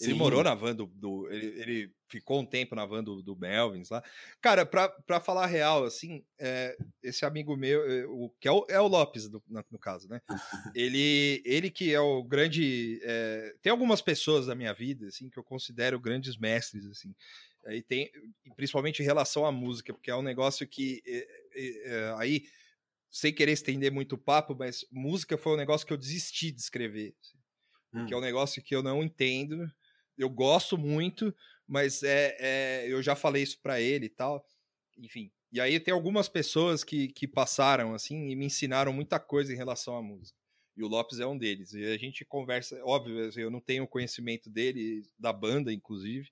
Ele 0.00 0.12
Sim. 0.12 0.18
morou 0.18 0.44
na 0.44 0.54
van 0.54 0.74
do. 0.74 0.86
do 0.86 1.28
ele, 1.30 1.46
ele, 1.60 1.98
ficou 2.08 2.40
um 2.40 2.46
tempo 2.46 2.74
na 2.74 2.86
van 2.86 3.04
do, 3.04 3.20
do 3.20 3.36
Melvins 3.36 3.90
lá. 3.90 4.02
Cara, 4.40 4.64
pra, 4.64 4.88
pra 4.88 5.20
falar 5.20 5.44
real, 5.44 5.84
assim, 5.84 6.24
é, 6.38 6.74
esse 7.02 7.26
amigo 7.26 7.54
meu, 7.54 7.84
é, 7.84 8.06
o, 8.06 8.32
que 8.40 8.48
é 8.48 8.52
o, 8.52 8.64
é 8.70 8.80
o 8.80 8.86
Lopes, 8.86 9.28
do, 9.28 9.42
no, 9.46 9.78
caso, 9.78 10.08
né? 10.08 10.20
ele, 10.74 11.42
ele 11.44 11.70
que 11.70 11.92
é 11.92 12.00
o 12.00 12.22
grande. 12.22 12.98
É, 13.02 13.54
tem 13.60 13.70
algumas 13.70 14.00
pessoas 14.00 14.46
da 14.46 14.54
minha 14.54 14.72
vida, 14.72 15.08
assim, 15.08 15.28
que 15.28 15.38
eu 15.38 15.44
considero 15.44 16.00
grandes 16.00 16.38
mestres, 16.38 16.86
assim. 16.86 17.14
Aí 17.68 17.82
tem, 17.82 18.10
principalmente 18.56 19.02
em 19.02 19.04
relação 19.04 19.44
à 19.44 19.52
música, 19.52 19.92
porque 19.92 20.10
é 20.10 20.16
um 20.16 20.22
negócio 20.22 20.66
que 20.66 21.02
é, 21.06 21.26
é, 21.54 22.14
aí, 22.16 22.44
sem 23.10 23.32
querer 23.32 23.52
estender 23.52 23.92
muito 23.92 24.14
o 24.14 24.18
papo, 24.18 24.56
mas 24.58 24.86
música 24.90 25.36
foi 25.36 25.52
um 25.52 25.58
negócio 25.58 25.86
que 25.86 25.92
eu 25.92 25.98
desisti 25.98 26.50
de 26.50 26.60
escrever. 26.60 27.14
Assim, 27.20 27.38
hum. 27.92 28.06
Que 28.06 28.14
é 28.14 28.16
um 28.16 28.22
negócio 28.22 28.62
que 28.62 28.74
eu 28.74 28.82
não 28.82 29.02
entendo. 29.02 29.70
Eu 30.16 30.30
gosto 30.30 30.78
muito, 30.78 31.34
mas 31.66 32.02
é, 32.02 32.36
é 32.40 32.86
eu 32.88 33.02
já 33.02 33.14
falei 33.14 33.42
isso 33.42 33.60
para 33.60 33.78
ele 33.78 34.06
e 34.06 34.10
tal. 34.10 34.42
Enfim. 34.96 35.30
E 35.52 35.60
aí 35.60 35.78
tem 35.78 35.92
algumas 35.92 36.26
pessoas 36.26 36.82
que, 36.82 37.08
que 37.08 37.28
passaram 37.28 37.94
assim 37.94 38.30
e 38.30 38.36
me 38.36 38.46
ensinaram 38.46 38.94
muita 38.94 39.20
coisa 39.20 39.52
em 39.52 39.56
relação 39.56 39.94
à 39.94 40.02
música. 40.02 40.38
E 40.74 40.82
o 40.82 40.88
Lopes 40.88 41.20
é 41.20 41.26
um 41.26 41.36
deles. 41.36 41.74
E 41.74 41.84
a 41.84 41.98
gente 41.98 42.24
conversa, 42.24 42.80
óbvio, 42.82 43.30
eu 43.36 43.50
não 43.50 43.60
tenho 43.60 43.86
conhecimento 43.86 44.48
dele, 44.48 45.02
da 45.18 45.32
banda, 45.34 45.70
inclusive, 45.70 46.30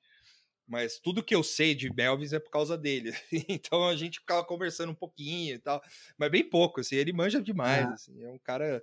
mas 0.66 0.98
tudo 0.98 1.22
que 1.22 1.34
eu 1.34 1.43
sei 1.43 1.74
de 1.74 1.93
Melvis 1.93 2.32
é 2.32 2.38
por 2.38 2.51
causa 2.51 2.76
dele. 2.76 3.14
então 3.48 3.86
a 3.88 3.97
gente 3.97 4.20
ficava 4.20 4.44
conversando 4.44 4.90
um 4.90 4.94
pouquinho 4.94 5.55
e 5.55 5.59
tal, 5.59 5.82
mas 6.18 6.30
bem 6.30 6.48
pouco, 6.48 6.80
assim, 6.80 6.97
ele 6.97 7.12
manja 7.12 7.40
demais, 7.40 7.86
é. 7.86 7.93
assim, 7.93 8.24
é 8.24 8.28
um 8.28 8.38
cara... 8.38 8.82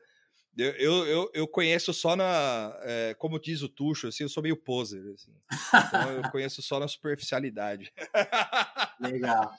Eu, 0.55 0.71
eu, 0.73 1.07
eu, 1.07 1.31
eu 1.33 1.47
conheço 1.47 1.91
só 1.91 2.15
na... 2.15 2.77
É, 2.81 3.15
como 3.15 3.39
diz 3.39 3.63
o 3.63 3.69
Tuxo, 3.69 4.07
assim, 4.07 4.23
eu 4.23 4.29
sou 4.29 4.43
meio 4.43 4.55
poser, 4.55 5.03
assim. 5.11 5.33
Então 5.87 6.11
eu 6.11 6.21
conheço 6.29 6.61
só 6.61 6.79
na 6.79 6.87
superficialidade. 6.87 7.91
Legal. 8.99 9.51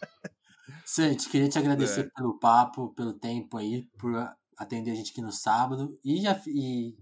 Sante, 0.85 1.29
queria 1.29 1.49
te 1.49 1.59
agradecer 1.59 2.03
é. 2.03 2.11
pelo 2.15 2.39
papo, 2.39 2.95
pelo 2.95 3.13
tempo 3.13 3.57
aí, 3.57 3.83
por 3.99 4.15
atender 4.57 4.93
a 4.93 4.95
gente 4.95 5.11
aqui 5.11 5.21
no 5.21 5.33
sábado 5.33 5.99
e 6.05 6.21
já... 6.21 6.41
E 6.47 6.97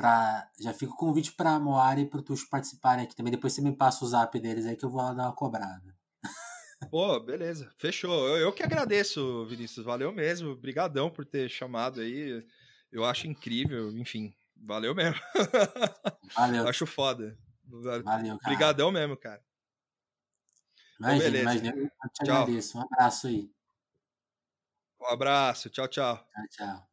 Pra, 0.00 0.50
já 0.58 0.72
fica 0.72 0.92
o 0.92 0.96
convite 0.96 1.32
para 1.32 1.58
Moara 1.58 2.00
e 2.00 2.06
para 2.06 2.20
o 2.20 2.22
Tuxo 2.22 2.48
participarem 2.48 3.04
aqui 3.04 3.14
também. 3.14 3.30
Depois 3.30 3.52
você 3.52 3.60
me 3.60 3.76
passa 3.76 4.02
o 4.02 4.08
zap 4.08 4.38
deles 4.40 4.64
aí 4.64 4.74
que 4.74 4.84
eu 4.84 4.88
vou 4.88 5.02
lá 5.02 5.12
dar 5.12 5.24
uma 5.24 5.34
cobrada. 5.34 5.94
Pô, 6.90 7.20
beleza. 7.20 7.70
Fechou. 7.76 8.26
Eu, 8.28 8.38
eu 8.38 8.52
que 8.52 8.62
agradeço, 8.62 9.44
Vinícius. 9.44 9.84
Valeu 9.84 10.10
mesmo. 10.10 10.52
Obrigadão 10.52 11.10
por 11.10 11.26
ter 11.26 11.50
chamado 11.50 12.00
aí. 12.00 12.42
Eu 12.90 13.04
acho 13.04 13.26
incrível. 13.26 13.90
Enfim, 13.98 14.34
valeu 14.56 14.94
mesmo. 14.94 15.20
Valeu. 16.34 16.66
acho 16.68 16.86
foda. 16.86 17.38
Valeu, 17.66 18.02
cara. 18.02 18.34
Obrigadão 18.34 18.90
mesmo, 18.90 19.16
cara. 19.18 19.44
Imagina, 20.98 21.28
então, 21.28 21.40
imagina. 21.40 21.76
Eu 21.76 21.86
te 21.86 22.24
tchau. 22.24 22.42
agradeço. 22.42 22.78
Um 22.78 22.82
abraço 22.82 23.26
aí. 23.26 23.50
Um 25.00 25.06
abraço. 25.06 25.70
Tchau, 25.70 25.88
tchau. 25.88 26.16
Tchau, 26.16 26.46
tchau. 26.50 26.89